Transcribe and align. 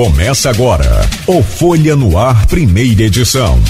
Começa 0.00 0.48
agora 0.48 1.02
o 1.26 1.42
Folha 1.42 1.94
no 1.94 2.16
Ar, 2.16 2.46
primeira 2.46 3.02
edição. 3.02 3.60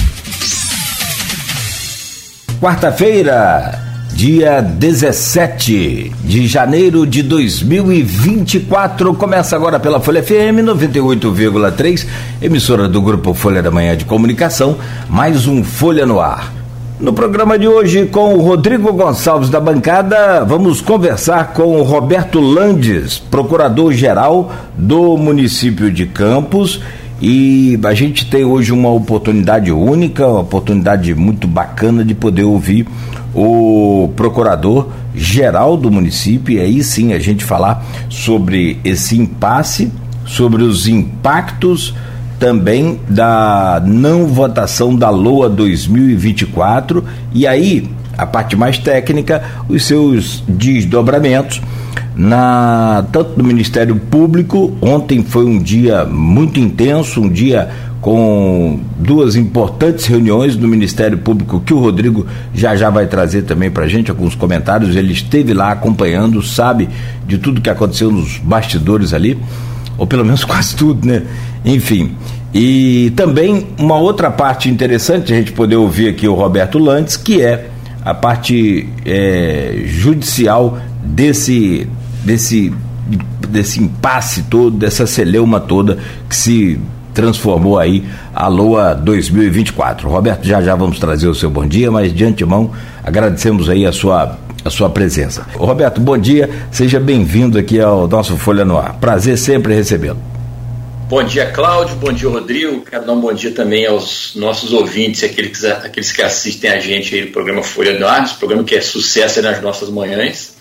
Quarta-feira, 2.57 3.77
dia 4.13 4.61
17 4.61 6.09
de 6.23 6.47
janeiro 6.47 7.05
de 7.05 7.21
2024. 7.21 9.13
Começa 9.13 9.57
agora 9.57 9.77
pela 9.77 9.99
Folha 9.99 10.23
FM 10.23 10.63
98,3, 10.63 12.07
emissora 12.41 12.87
do 12.87 13.01
Grupo 13.01 13.33
Folha 13.33 13.61
da 13.61 13.69
Manhã 13.69 13.97
de 13.97 14.05
Comunicação. 14.05 14.77
Mais 15.09 15.47
um 15.47 15.65
Folha 15.65 16.05
no 16.05 16.21
Ar. 16.21 16.60
No 17.01 17.11
programa 17.11 17.57
de 17.57 17.67
hoje, 17.67 18.05
com 18.05 18.35
o 18.35 18.41
Rodrigo 18.43 18.93
Gonçalves 18.93 19.49
da 19.49 19.59
bancada, 19.59 20.45
vamos 20.45 20.81
conversar 20.81 21.51
com 21.51 21.79
o 21.79 21.81
Roberto 21.81 22.39
Landes, 22.39 23.17
procurador-geral 23.17 24.51
do 24.77 25.17
município 25.17 25.91
de 25.91 26.05
Campos. 26.05 26.79
E 27.19 27.79
a 27.83 27.95
gente 27.95 28.29
tem 28.29 28.45
hoje 28.45 28.71
uma 28.71 28.91
oportunidade 28.91 29.71
única, 29.71 30.27
uma 30.27 30.41
oportunidade 30.41 31.15
muito 31.15 31.47
bacana 31.47 32.05
de 32.05 32.13
poder 32.13 32.43
ouvir 32.43 32.85
o 33.33 34.11
procurador-geral 34.15 35.77
do 35.77 35.89
município. 35.89 36.53
E 36.53 36.59
aí 36.59 36.83
sim 36.83 37.13
a 37.13 37.19
gente 37.19 37.43
falar 37.43 37.83
sobre 38.09 38.79
esse 38.83 39.17
impasse, 39.17 39.91
sobre 40.23 40.61
os 40.61 40.87
impactos 40.87 41.95
também 42.41 42.99
da 43.07 43.79
não 43.85 44.25
votação 44.25 44.95
da 44.95 45.11
LOA 45.11 45.47
2024 45.47 47.05
e 47.31 47.45
aí 47.45 47.87
a 48.17 48.25
parte 48.25 48.55
mais 48.55 48.79
técnica, 48.79 49.43
os 49.69 49.85
seus 49.85 50.43
desdobramentos 50.47 51.61
na 52.15 53.05
tanto 53.11 53.37
no 53.37 53.43
Ministério 53.43 53.95
Público. 53.95 54.75
Ontem 54.81 55.23
foi 55.23 55.45
um 55.45 55.59
dia 55.59 56.03
muito 56.03 56.59
intenso, 56.59 57.21
um 57.21 57.29
dia 57.29 57.69
com 58.01 58.79
duas 58.97 59.35
importantes 59.35 60.07
reuniões 60.07 60.55
do 60.55 60.67
Ministério 60.67 61.19
Público 61.19 61.61
que 61.63 61.75
o 61.75 61.79
Rodrigo 61.79 62.25
já 62.55 62.75
já 62.75 62.89
vai 62.89 63.05
trazer 63.05 63.43
também 63.43 63.69
para 63.69 63.87
gente 63.87 64.09
alguns 64.09 64.33
comentários. 64.33 64.95
Ele 64.95 65.13
esteve 65.13 65.53
lá 65.53 65.71
acompanhando, 65.71 66.41
sabe 66.41 66.89
de 67.27 67.37
tudo 67.37 67.61
que 67.61 67.69
aconteceu 67.69 68.11
nos 68.11 68.39
bastidores 68.39 69.13
ali, 69.13 69.37
ou 69.95 70.07
pelo 70.07 70.25
menos 70.25 70.43
quase 70.45 70.75
tudo, 70.75 71.07
né? 71.07 71.21
Enfim. 71.63 72.15
E 72.53 73.11
também 73.15 73.67
uma 73.77 73.95
outra 73.97 74.29
parte 74.29 74.69
interessante 74.69 75.31
a 75.31 75.35
gente 75.35 75.51
poder 75.53 75.77
ouvir 75.77 76.09
aqui 76.09 76.27
o 76.27 76.33
Roberto 76.33 76.77
Lantes, 76.77 77.15
que 77.15 77.41
é 77.41 77.69
a 78.03 78.13
parte 78.13 78.89
é, 79.05 79.83
judicial 79.85 80.77
desse, 81.01 81.87
desse, 82.25 82.73
desse 83.47 83.81
impasse 83.81 84.43
todo, 84.43 84.77
dessa 84.77 85.07
celeuma 85.07 85.59
toda 85.59 85.97
que 86.27 86.35
se 86.35 86.79
transformou 87.13 87.77
aí 87.77 88.03
a 88.33 88.47
LOA 88.47 88.95
2024. 88.95 90.09
Roberto, 90.09 90.45
já 90.45 90.61
já 90.61 90.75
vamos 90.75 90.99
trazer 90.99 91.27
o 91.27 91.35
seu 91.35 91.49
bom 91.49 91.65
dia, 91.65 91.91
mas 91.91 92.13
de 92.13 92.23
antemão 92.25 92.71
agradecemos 93.03 93.69
aí 93.69 93.85
a 93.85 93.91
sua 93.91 94.37
a 94.63 94.69
sua 94.69 94.89
presença. 94.89 95.43
Roberto, 95.55 95.99
bom 95.99 96.17
dia, 96.17 96.47
seja 96.69 96.99
bem-vindo 96.99 97.57
aqui 97.57 97.79
ao 97.79 98.07
nosso 98.07 98.37
Folha 98.37 98.63
no 98.63 98.77
Ar. 98.77 98.93
Prazer 98.99 99.35
sempre 99.35 99.73
recebê-lo. 99.73 100.30
Bom 101.11 101.23
dia, 101.23 101.51
Cláudio. 101.51 101.97
Bom 101.97 102.13
dia, 102.13 102.29
Rodrigo. 102.29 102.85
Quero 102.85 103.05
dar 103.05 103.11
um 103.11 103.19
bom 103.19 103.33
dia 103.33 103.51
também 103.51 103.85
aos 103.85 104.33
nossos 104.33 104.71
ouvintes, 104.71 105.21
aqueles, 105.25 105.61
aqueles 105.65 106.09
que 106.09 106.21
assistem 106.21 106.71
a 106.71 106.79
gente 106.79 107.13
aí 107.13 107.25
no 107.25 107.33
programa 107.33 107.61
Folha 107.61 107.99
do 107.99 108.07
Ar, 108.07 108.39
programa 108.39 108.63
que 108.63 108.75
é 108.75 108.79
sucesso 108.79 109.41
nas 109.41 109.61
nossas 109.61 109.89
manhãs. 109.89 110.55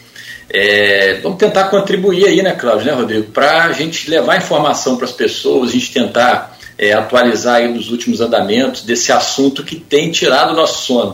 É, 0.53 1.21
vamos 1.23 1.39
tentar 1.39 1.69
contribuir 1.69 2.27
aí, 2.27 2.43
né, 2.43 2.51
Cláudio, 2.51 2.85
né, 2.85 2.93
Rodrigo, 2.93 3.31
para 3.31 3.67
a 3.67 3.73
gente 3.73 4.11
levar 4.11 4.39
informação 4.39 4.97
para 4.97 5.05
as 5.05 5.13
pessoas, 5.13 5.71
a 5.71 5.73
gente 5.73 5.93
tentar 5.93 6.59
é, 6.77 6.95
atualizar 6.95 7.59
aí 7.59 7.73
dos 7.73 7.89
últimos 7.89 8.21
andamentos 8.21 8.83
desse 8.83 9.13
assunto 9.13 9.63
que 9.63 9.77
tem 9.77 10.11
tirado 10.11 10.51
o 10.51 10.57
nosso 10.57 10.85
sono. 10.85 11.13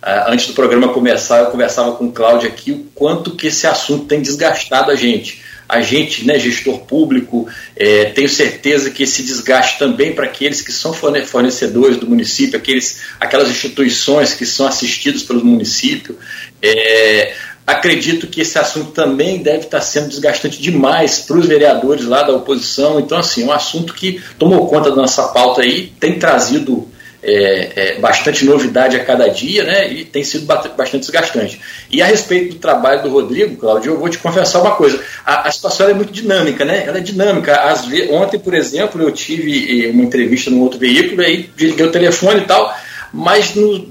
Uh, 0.00 0.30
antes 0.30 0.46
do 0.46 0.52
programa 0.52 0.90
começar, 0.90 1.40
eu 1.40 1.46
conversava 1.46 1.96
com 1.96 2.04
o 2.04 2.12
Cláudio 2.12 2.46
aqui 2.46 2.70
o 2.70 2.86
quanto 2.94 3.32
que 3.32 3.48
esse 3.48 3.66
assunto 3.66 4.04
tem 4.04 4.22
desgastado 4.22 4.92
a 4.92 4.94
gente 4.94 5.44
a 5.68 5.80
gente, 5.80 6.24
né, 6.24 6.38
gestor 6.38 6.78
público, 6.80 7.48
é, 7.74 8.06
tenho 8.06 8.28
certeza 8.28 8.90
que 8.90 9.02
esse 9.02 9.22
desgaste 9.22 9.78
também 9.78 10.12
para 10.12 10.26
aqueles 10.26 10.60
que 10.60 10.72
são 10.72 10.92
fornecedores 10.92 11.96
do 11.96 12.06
município, 12.06 12.56
aqueles, 12.56 13.00
aquelas 13.18 13.50
instituições 13.50 14.34
que 14.34 14.46
são 14.46 14.66
assistidas 14.66 15.22
pelo 15.22 15.44
município. 15.44 16.18
É, 16.62 17.34
acredito 17.66 18.28
que 18.28 18.40
esse 18.40 18.58
assunto 18.58 18.92
também 18.92 19.42
deve 19.42 19.64
estar 19.64 19.80
sendo 19.80 20.08
desgastante 20.08 20.62
demais 20.62 21.18
para 21.18 21.36
os 21.36 21.46
vereadores 21.46 22.04
lá 22.04 22.22
da 22.22 22.32
oposição. 22.32 23.00
Então, 23.00 23.18
assim, 23.18 23.42
é 23.42 23.46
um 23.46 23.52
assunto 23.52 23.92
que 23.92 24.20
tomou 24.38 24.68
conta 24.68 24.90
da 24.90 24.96
nossa 24.96 25.24
pauta 25.28 25.62
aí, 25.62 25.92
tem 25.98 26.18
trazido 26.18 26.88
é, 27.22 27.72
é, 27.76 27.98
bastante 27.98 28.44
novidade 28.44 28.96
a 28.96 29.04
cada 29.04 29.28
dia, 29.28 29.64
né? 29.64 29.92
E 29.92 30.04
tem 30.04 30.22
sido 30.22 30.46
bastante 30.46 30.98
desgastante. 30.98 31.60
E 31.90 32.02
a 32.02 32.06
respeito 32.06 32.54
do 32.54 32.60
trabalho 32.60 33.02
do 33.02 33.10
Rodrigo, 33.10 33.56
Cláudio, 33.56 33.92
eu 33.92 33.98
vou 33.98 34.08
te 34.08 34.18
confessar 34.18 34.60
uma 34.60 34.76
coisa. 34.76 35.02
A, 35.24 35.48
a 35.48 35.52
situação 35.52 35.88
é 35.88 35.94
muito 35.94 36.12
dinâmica, 36.12 36.64
né? 36.64 36.84
Ela 36.86 36.98
é 36.98 37.00
dinâmica. 37.00 37.54
Às 37.62 37.86
vezes, 37.86 38.10
ontem, 38.10 38.38
por 38.38 38.54
exemplo, 38.54 39.02
eu 39.02 39.10
tive 39.10 39.86
eh, 39.86 39.90
uma 39.90 40.02
entrevista 40.02 40.50
num 40.50 40.60
outro 40.60 40.78
veículo, 40.78 41.22
aí 41.22 41.50
desliguei 41.56 41.86
o 41.86 41.92
telefone 41.92 42.40
e 42.40 42.44
tal, 42.44 42.74
mas 43.12 43.54
no, 43.54 43.86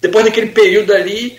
depois 0.00 0.24
daquele 0.24 0.48
período 0.48 0.92
ali 0.92 1.38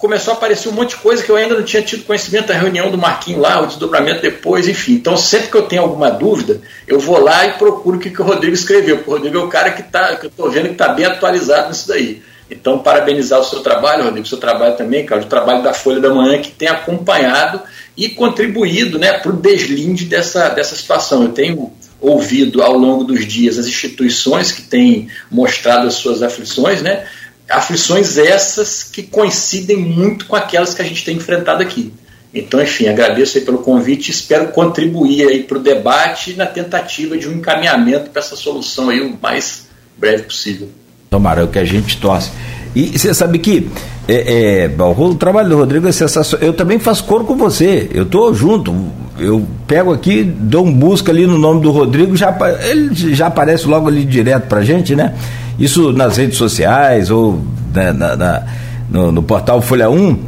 começou 0.00 0.32
a 0.32 0.36
aparecer 0.36 0.70
um 0.70 0.72
monte 0.72 0.90
de 0.90 0.96
coisa 0.96 1.22
que 1.22 1.30
eu 1.30 1.36
ainda 1.36 1.54
não 1.54 1.62
tinha 1.62 1.82
tido 1.82 2.04
conhecimento 2.04 2.46
da 2.46 2.54
reunião 2.54 2.90
do 2.90 2.96
Marquinho 2.96 3.38
lá, 3.38 3.60
o 3.60 3.66
desdobramento 3.66 4.22
depois, 4.22 4.66
enfim. 4.66 4.94
Então, 4.94 5.14
sempre 5.14 5.48
que 5.48 5.56
eu 5.56 5.64
tenho 5.64 5.82
alguma 5.82 6.10
dúvida, 6.10 6.58
eu 6.88 6.98
vou 6.98 7.20
lá 7.22 7.46
e 7.46 7.52
procuro 7.52 7.98
o 7.98 8.00
que, 8.00 8.08
que 8.08 8.20
o 8.20 8.24
Rodrigo 8.24 8.54
escreveu, 8.54 8.96
porque 8.96 9.10
o 9.10 9.12
Rodrigo 9.12 9.36
é 9.36 9.42
o 9.42 9.48
cara 9.48 9.70
que, 9.72 9.82
tá, 9.82 10.16
que 10.16 10.24
eu 10.24 10.30
estou 10.30 10.50
vendo 10.50 10.68
que 10.68 10.72
está 10.72 10.88
bem 10.88 11.04
atualizado 11.04 11.68
nisso 11.68 11.86
daí. 11.86 12.22
Então, 12.50 12.78
parabenizar 12.78 13.38
o 13.40 13.44
seu 13.44 13.60
trabalho, 13.60 14.04
Rodrigo, 14.04 14.24
o 14.24 14.28
seu 14.28 14.38
trabalho 14.38 14.74
também, 14.74 15.04
cara, 15.04 15.20
o 15.20 15.26
trabalho 15.26 15.62
da 15.62 15.74
Folha 15.74 16.00
da 16.00 16.08
Manhã, 16.08 16.40
que 16.40 16.50
tem 16.50 16.66
acompanhado 16.66 17.60
e 17.94 18.08
contribuído 18.08 18.98
né, 18.98 19.12
para 19.18 19.30
o 19.30 19.36
deslinde 19.36 20.06
dessa, 20.06 20.48
dessa 20.48 20.74
situação. 20.74 21.24
Eu 21.24 21.28
tenho 21.28 21.70
ouvido 22.00 22.62
ao 22.62 22.72
longo 22.72 23.04
dos 23.04 23.26
dias 23.26 23.58
as 23.58 23.66
instituições 23.66 24.50
que 24.50 24.62
têm 24.62 25.08
mostrado 25.30 25.86
as 25.86 25.94
suas 25.94 26.22
aflições, 26.22 26.80
né? 26.80 27.06
Aflições 27.50 28.16
essas 28.16 28.82
que 28.82 29.02
coincidem 29.02 29.76
muito 29.76 30.26
com 30.26 30.36
aquelas 30.36 30.72
que 30.72 30.82
a 30.82 30.84
gente 30.84 31.04
tem 31.04 31.16
enfrentado 31.16 31.62
aqui. 31.62 31.92
Então, 32.32 32.62
enfim, 32.62 32.86
agradeço 32.86 33.38
aí 33.38 33.44
pelo 33.44 33.58
convite 33.58 34.08
e 34.08 34.10
espero 34.12 34.48
contribuir 34.48 35.26
aí 35.26 35.42
para 35.42 35.58
o 35.58 35.60
debate 35.60 36.34
na 36.34 36.46
tentativa 36.46 37.18
de 37.18 37.28
um 37.28 37.32
encaminhamento 37.32 38.10
para 38.10 38.22
essa 38.22 38.36
solução 38.36 38.88
aí 38.88 39.00
o 39.00 39.18
mais 39.20 39.66
breve 39.98 40.22
possível. 40.22 40.68
Tomara, 41.10 41.40
é 41.40 41.44
o 41.44 41.48
que 41.48 41.58
a 41.58 41.64
gente 41.64 42.00
torce. 42.00 42.30
E 42.74 42.96
você 42.96 43.12
sabe 43.12 43.40
que 43.40 43.68
é, 44.06 44.64
é, 44.64 44.70
o 44.78 45.14
trabalho 45.16 45.48
do 45.48 45.56
Rodrigo 45.56 45.88
é 45.88 45.92
sensacional. 45.92 46.46
Eu 46.46 46.52
também 46.52 46.78
faço 46.78 47.02
coro 47.02 47.24
com 47.24 47.36
você. 47.36 47.90
Eu 47.92 48.06
tô 48.06 48.32
junto. 48.32 48.72
Eu 49.18 49.44
pego 49.66 49.92
aqui, 49.92 50.22
dou 50.22 50.64
um 50.64 50.72
busca 50.72 51.10
ali 51.10 51.26
no 51.26 51.36
nome 51.36 51.60
do 51.60 51.70
Rodrigo, 51.70 52.16
já, 52.16 52.34
ele 52.70 53.14
já 53.14 53.26
aparece 53.26 53.66
logo 53.66 53.88
ali 53.88 54.04
direto 54.04 54.46
pra 54.46 54.62
gente, 54.62 54.96
né? 54.96 55.14
Isso 55.60 55.92
nas 55.92 56.16
redes 56.16 56.38
sociais 56.38 57.10
ou 57.10 57.38
né, 57.74 57.92
na, 57.92 58.16
na, 58.16 58.42
no, 58.90 59.12
no, 59.12 59.22
portal 59.22 59.60
Folha 59.60 59.90
1 59.90 60.18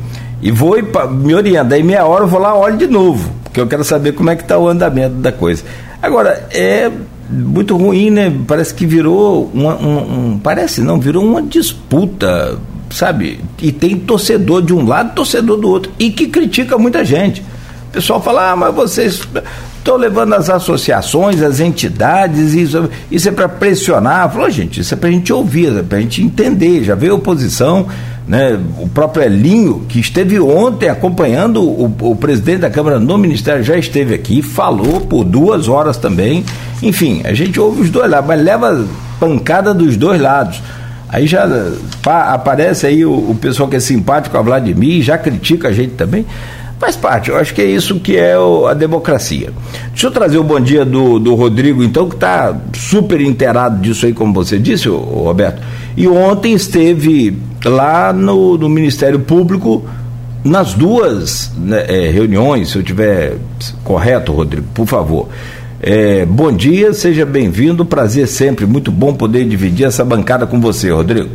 e 0.43 0.51
vou 0.53 0.79
e 0.79 0.85
me 1.11 1.35
orienta. 1.35 1.65
Daí 1.71 1.83
meia 1.83 2.05
hora 2.05 2.25
eu 2.25 2.29
vou 2.29 2.39
lá 2.39 2.55
olho 2.55 2.77
de 2.77 2.87
novo, 2.87 3.33
porque 3.43 3.59
eu 3.59 3.67
quero 3.67 3.83
saber 3.83 4.13
como 4.13 4.29
é 4.29 4.37
que 4.37 4.43
está 4.43 4.59
o 4.59 4.69
andamento 4.69 5.15
da 5.17 5.33
coisa. 5.33 5.65
Agora, 6.03 6.47
é 6.51 6.91
muito 7.31 7.77
ruim, 7.77 8.11
né? 8.11 8.33
Parece 8.47 8.75
que 8.75 8.85
virou 8.85 9.51
uma, 9.55 9.75
um, 9.77 10.33
um, 10.33 10.39
parece 10.39 10.83
não, 10.83 11.01
virou 11.01 11.25
uma 11.25 11.41
disputa, 11.41 12.59
sabe? 12.91 13.41
E 13.61 13.73
tem 13.73 13.99
torcedor 13.99 14.61
de 14.61 14.75
um 14.75 14.87
lado, 14.87 15.15
torcedor 15.15 15.57
do 15.57 15.69
outro, 15.69 15.93
e 15.99 16.11
que 16.11 16.27
critica 16.27 16.77
muita 16.77 17.05
gente. 17.05 17.41
O 17.89 17.93
pessoal 17.93 18.21
fala, 18.21 18.53
ah, 18.53 18.57
mas 18.57 18.75
vocês 18.75 19.23
Estou 19.83 19.97
levando 19.97 20.33
as 20.35 20.49
associações, 20.49 21.43
as 21.43 21.59
entidades, 21.59 22.55
isso, 22.55 22.89
isso 23.11 23.29
é 23.29 23.33
para 23.33 23.49
pressionar. 23.49 24.31
Falou, 24.31 24.49
gente, 24.49 24.81
isso 24.81 24.95
é 24.95 24.97
para 24.97 25.09
a 25.09 25.13
gente 25.13 25.33
ouvir, 25.33 25.77
é 25.77 25.83
para 25.83 25.99
a 25.99 26.01
gente 26.01 26.23
entender. 26.23 26.85
Já 26.85 26.95
veio 26.95 27.15
a 27.15 27.17
oposição, 27.17 27.89
né? 28.25 28.57
o 28.79 28.89
próprio 28.89 29.25
Elinho, 29.25 29.85
que 29.89 29.99
esteve 29.99 30.39
ontem 30.39 30.89
acompanhando 30.89 31.61
o, 31.65 31.93
o 32.01 32.15
presidente 32.15 32.61
da 32.61 32.71
Câmara 32.71 33.01
no 33.01 33.19
Ministério, 33.19 33.65
já 33.65 33.77
esteve 33.77 34.15
aqui, 34.15 34.41
falou 34.41 35.01
por 35.01 35.25
duas 35.25 35.67
horas 35.67 35.97
também. 35.97 36.45
Enfim, 36.81 37.23
a 37.25 37.35
gente 37.35 37.59
ouve 37.59 37.83
os 37.83 37.91
dois 37.91 38.09
lados, 38.09 38.29
mas 38.29 38.41
leva 38.41 38.87
pancada 39.19 39.75
dos 39.75 39.97
dois 39.97 40.21
lados. 40.21 40.63
Aí 41.09 41.27
já 41.27 41.45
pá, 42.05 42.33
aparece 42.33 42.87
aí 42.87 43.05
o, 43.05 43.13
o 43.13 43.35
pessoal 43.35 43.69
que 43.69 43.75
é 43.75 43.81
simpático 43.81 44.39
a 44.39 44.43
Vladimir, 44.43 45.03
já 45.03 45.19
critica 45.19 45.71
a 45.71 45.73
gente 45.73 45.95
também. 45.95 46.25
Faz 46.83 46.97
parte, 46.97 47.31
eu 47.31 47.37
acho 47.37 47.55
que 47.55 47.63
é 47.63 47.65
isso 47.65 48.01
que 48.01 48.17
é 48.17 48.37
o, 48.37 48.67
a 48.67 48.75
democracia. 48.75 49.53
Deixa 49.91 50.09
eu 50.09 50.11
trazer 50.11 50.39
o 50.39 50.43
bom 50.43 50.59
dia 50.59 50.85
do, 50.85 51.21
do 51.21 51.37
Rodrigo, 51.37 51.81
então, 51.81 52.09
que 52.09 52.17
está 52.17 52.57
super 52.75 53.21
inteirado 53.21 53.81
disso 53.81 54.05
aí, 54.05 54.13
como 54.13 54.35
você 54.35 54.59
disse, 54.59 54.89
o, 54.89 54.99
Roberto. 54.99 55.63
E 55.97 56.09
ontem 56.09 56.55
esteve 56.55 57.39
lá 57.65 58.13
no, 58.13 58.59
no 58.59 58.69
Ministério 58.69 59.21
Público, 59.21 59.85
nas 60.43 60.75
duas 60.75 61.53
né, 61.57 61.85
é, 61.87 62.11
reuniões, 62.11 62.71
se 62.71 62.79
eu 62.79 62.83
tiver 62.83 63.37
correto, 63.85 64.33
Rodrigo, 64.33 64.67
por 64.75 64.89
favor. 64.89 65.29
É, 65.81 66.27
bom 66.27 66.51
dia, 66.51 66.93
seja 66.93 67.25
bem-vindo, 67.25 67.87
prazer 67.87 68.27
sempre, 68.27 68.67
muito 68.67 68.91
bom 68.91 69.15
poder 69.15 69.45
dividir 69.45 69.87
essa 69.87 70.05
bancada 70.05 70.49
com 70.49 70.61
você, 70.61 70.91
Rodrigo. 70.91 71.31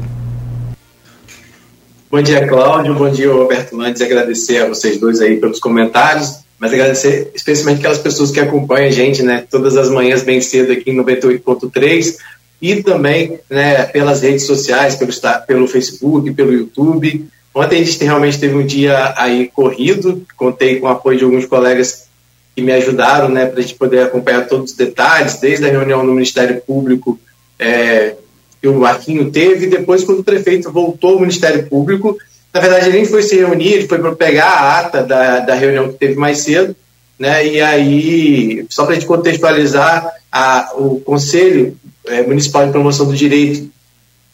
Bom 2.10 2.22
dia, 2.22 2.48
Cláudio, 2.48 2.94
bom 2.94 3.10
dia, 3.10 3.30
Roberto 3.30 3.82
Antes 3.82 4.02
agradecer 4.02 4.60
a 4.60 4.70
vocês 4.70 4.98
dois 4.98 5.20
aí 5.20 5.36
pelos 5.42 5.60
comentários, 5.60 6.40
mas 6.58 6.72
agradecer 6.72 7.30
especialmente 7.36 7.80
aquelas 7.80 7.98
pessoas 7.98 8.32
que 8.32 8.40
acompanham 8.40 8.88
a 8.88 8.92
gente, 8.92 9.22
né, 9.22 9.46
todas 9.52 9.76
as 9.76 9.90
manhãs 9.90 10.24
bem 10.24 10.40
cedo 10.40 10.72
aqui 10.72 10.90
em 10.90 10.96
98.3 10.96 12.16
e 12.62 12.82
também, 12.82 13.38
né, 13.50 13.84
pelas 13.88 14.22
redes 14.22 14.46
sociais, 14.46 14.96
pelo, 14.96 15.12
pelo 15.46 15.68
Facebook, 15.68 16.34
pelo 16.34 16.54
YouTube. 16.54 17.28
Ontem 17.54 17.82
a 17.82 17.84
gente 17.84 18.02
realmente 18.02 18.40
teve 18.40 18.56
um 18.56 18.66
dia 18.66 19.14
aí 19.18 19.52
corrido, 19.54 20.26
contei 20.38 20.80
com 20.80 20.88
o 20.88 20.90
apoio 20.90 21.18
de 21.18 21.26
alguns 21.26 21.46
colegas 21.46 22.08
que 22.56 22.62
me 22.62 22.72
ajudaram 22.72 23.28
né, 23.28 23.48
para 23.48 23.60
a 23.60 23.62
gente 23.62 23.76
poder 23.76 24.04
acompanhar 24.04 24.48
todos 24.48 24.72
os 24.72 24.78
detalhes, 24.78 25.42
desde 25.42 25.66
a 25.66 25.70
reunião 25.70 26.04
no 26.06 26.14
Ministério 26.14 26.62
Público 26.62 27.20
é, 27.60 28.16
que 28.62 28.68
o 28.68 28.80
Marquinho 28.80 29.30
teve, 29.32 29.68
depois 29.68 30.04
quando 30.04 30.20
o 30.20 30.24
prefeito 30.24 30.72
voltou 30.72 31.14
ao 31.14 31.20
Ministério 31.20 31.68
Público, 31.68 32.18
na 32.54 32.60
verdade 32.60 32.88
ele 32.88 32.98
nem 32.98 33.06
foi 33.06 33.22
se 33.22 33.36
reunir, 33.36 33.74
ele 33.74 33.88
foi 33.88 34.00
para 34.00 34.16
pegar 34.16 34.48
a 34.48 34.80
ata 34.80 35.04
da, 35.04 35.40
da 35.40 35.56
reunião 35.56 35.90
que 35.90 35.98
teve 35.98 36.16
mais 36.16 36.40
cedo, 36.40 36.76
né, 37.20 37.46
e 37.48 37.62
aí, 37.62 38.66
só 38.70 38.84
para 38.84 38.94
a 38.94 38.96
gente 38.96 39.08
contextualizar, 39.08 40.12
a, 40.32 40.72
o 40.76 41.00
Conselho 41.00 41.78
é, 42.06 42.22
Municipal 42.24 42.66
de 42.66 42.72
Promoção 42.72 43.08
do 43.08 43.16
Direito 43.16 43.70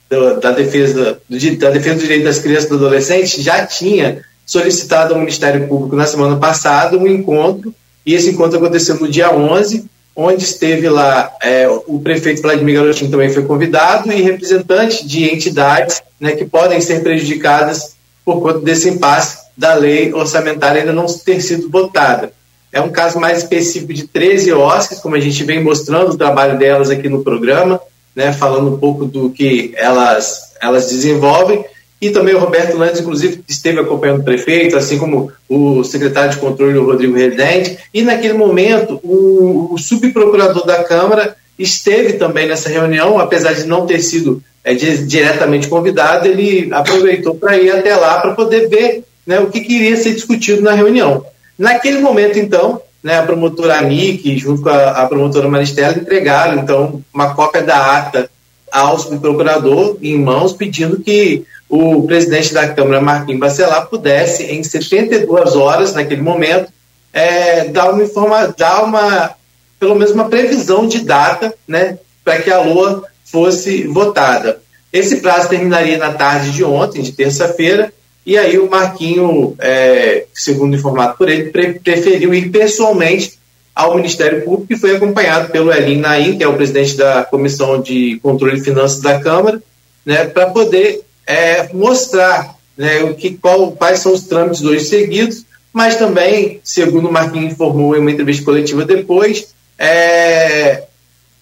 do, 0.10 0.40
da, 0.40 0.52
defesa, 0.52 1.20
do, 1.28 1.58
da 1.58 1.70
defesa 1.70 1.96
do 1.96 2.02
direito 2.02 2.24
das 2.24 2.40
crianças 2.40 2.66
e 2.66 2.70
dos 2.70 2.78
adolescentes 2.78 3.42
já 3.42 3.66
tinha 3.66 4.24
solicitado 4.46 5.14
ao 5.14 5.20
Ministério 5.20 5.68
Público 5.68 5.96
na 5.96 6.06
semana 6.06 6.38
passada 6.38 6.98
um 6.98 7.08
encontro 7.08 7.74
e 8.06 8.14
esse 8.14 8.30
encontro 8.30 8.58
aconteceu 8.58 9.00
no 9.00 9.08
dia 9.08 9.34
11, 9.34 9.86
onde 10.16 10.44
esteve 10.44 10.88
lá 10.90 11.32
é, 11.42 11.68
o 11.88 12.00
prefeito 12.00 12.42
Vladimir 12.42 12.76
Garotinho 12.76 13.12
também 13.12 13.30
foi 13.30 13.44
convidado 13.44 14.12
e 14.12 14.22
representantes 14.22 15.08
de 15.08 15.26
entidades 15.26 16.02
né, 16.20 16.36
que 16.36 16.46
podem 16.46 16.80
ser 16.80 17.02
prejudicadas 17.02 17.96
por 18.24 18.42
conta 18.42 18.60
desse 18.60 18.90
impasse 18.90 19.44
da 19.58 19.74
lei 19.74 20.14
orçamentária 20.14 20.82
ainda 20.82 20.94
não 20.94 21.06
ter 21.06 21.42
sido 21.42 21.70
votada. 21.70 22.32
É 22.72 22.82
um 22.82 22.90
caso 22.90 23.20
mais 23.20 23.40
específico 23.40 23.94
de 23.94 24.08
13 24.08 24.54
OSCs, 24.54 25.00
como 25.00 25.16
a 25.16 25.20
gente 25.20 25.44
vem 25.44 25.64
mostrando 25.64 26.12
o 26.12 26.18
trabalho 26.18 26.58
delas 26.58 26.90
aqui 26.90 27.08
no 27.08 27.24
programa, 27.24 27.80
né, 28.16 28.34
falando 28.34 28.74
um 28.74 28.78
pouco 28.78 29.06
do 29.06 29.30
que 29.30 29.74
elas, 29.76 30.54
elas 30.62 30.90
desenvolvem, 30.90 31.64
e 32.04 32.10
também 32.10 32.36
o 32.36 32.40
Roberto 32.40 32.76
Landes, 32.78 33.00
inclusive, 33.00 33.42
esteve 33.48 33.80
acompanhando 33.80 34.20
o 34.20 34.24
prefeito, 34.26 34.76
assim 34.76 34.98
como 34.98 35.32
o 35.48 35.86
secretário 35.86 36.32
de 36.32 36.38
controle, 36.38 36.78
o 36.78 36.86
Rodrigo 36.86 37.16
Redente, 37.16 37.78
e 37.94 38.02
naquele 38.02 38.34
momento 38.34 39.00
o, 39.02 39.74
o 39.74 39.78
subprocurador 39.78 40.66
da 40.66 40.84
Câmara 40.84 41.34
esteve 41.58 42.14
também 42.14 42.46
nessa 42.46 42.68
reunião, 42.68 43.18
apesar 43.18 43.54
de 43.54 43.66
não 43.66 43.86
ter 43.86 44.02
sido 44.02 44.44
é, 44.66 44.74
diretamente 44.74 45.70
convidado, 45.70 46.28
ele 46.28 46.68
aproveitou 46.74 47.36
para 47.36 47.58
ir 47.58 47.72
até 47.72 47.96
lá 47.96 48.20
para 48.20 48.34
poder 48.34 48.68
ver 48.68 49.06
né, 49.26 49.40
o 49.40 49.50
que 49.50 49.62
queria 49.62 49.96
ser 49.96 50.14
discutido 50.14 50.62
na 50.62 50.74
reunião. 50.74 51.26
Naquele 51.58 52.00
momento, 52.00 52.38
então, 52.38 52.82
né, 53.02 53.18
a 53.18 53.24
promotora 53.24 53.78
Anique, 53.78 54.38
junto 54.38 54.62
com 54.62 54.70
a, 54.70 55.04
a 55.04 55.08
promotora 55.08 55.48
Maristela, 55.48 55.98
entregaram 55.98 56.62
então 56.62 57.02
uma 57.14 57.34
cópia 57.34 57.62
da 57.62 57.98
ata 57.98 58.30
ao 58.70 59.00
subprocurador 59.00 59.98
em 60.02 60.18
mãos, 60.18 60.52
pedindo 60.52 61.00
que 61.00 61.46
o 61.76 62.04
presidente 62.04 62.54
da 62.54 62.68
Câmara, 62.68 63.02
Marquinhos 63.02 63.40
Bacelar, 63.40 63.88
pudesse, 63.88 64.44
em 64.44 64.64
72 64.64 65.56
horas, 65.56 65.96
naquele 65.96 66.22
momento, 66.22 66.72
é, 67.12 67.66
dar, 67.66 67.90
uma 67.90 68.04
informa, 68.04 68.54
dar 68.56 68.84
uma, 68.84 69.32
pelo 69.80 69.96
menos 69.96 70.12
uma 70.12 70.30
previsão 70.30 70.88
de 70.88 71.00
data 71.00 71.52
né, 71.68 71.98
para 72.24 72.40
que 72.44 72.52
a 72.52 72.62
LOA 72.62 73.04
fosse 73.26 73.88
votada. 73.88 74.62
Esse 74.92 75.16
prazo 75.16 75.50
terminaria 75.50 75.98
na 75.98 76.14
tarde 76.14 76.52
de 76.52 76.64
ontem, 76.64 77.02
de 77.02 77.12
terça-feira, 77.12 77.92
e 78.24 78.38
aí 78.38 78.60
o 78.60 78.70
Marquinho, 78.70 79.56
é, 79.58 80.26
segundo 80.32 80.76
informado 80.76 81.18
por 81.18 81.28
ele, 81.28 81.50
pre 81.50 81.80
preferiu 81.80 82.36
ir 82.36 82.52
pessoalmente 82.52 83.40
ao 83.74 83.96
Ministério 83.96 84.44
Público 84.44 84.74
e 84.74 84.78
foi 84.78 84.96
acompanhado 84.96 85.50
pelo 85.50 85.74
Elin 85.74 85.98
Naim, 85.98 86.38
que 86.38 86.44
é 86.44 86.48
o 86.48 86.56
presidente 86.56 86.96
da 86.96 87.24
Comissão 87.24 87.82
de 87.82 88.20
Controle 88.22 88.58
de 88.58 88.64
Finanças 88.64 89.02
da 89.02 89.20
Câmara, 89.20 89.60
né, 90.06 90.26
para 90.26 90.52
poder 90.52 91.04
é, 91.26 91.72
mostrar 91.74 92.56
né, 92.78 93.04
o 93.04 93.14
que, 93.14 93.38
qual, 93.38 93.72
quais 93.72 94.00
são 94.00 94.14
os 94.14 94.24
trâmites 94.24 94.64
hoje 94.64 94.86
seguidos, 94.86 95.46
mas 95.72 95.96
também, 95.96 96.60
segundo 96.64 97.10
o 97.10 97.12
Marquinhos 97.12 97.54
informou 97.54 97.96
em 97.96 98.00
uma 98.00 98.12
entrevista 98.12 98.46
coletiva 98.46 98.86
depois, 98.86 99.54
é, 99.78 100.84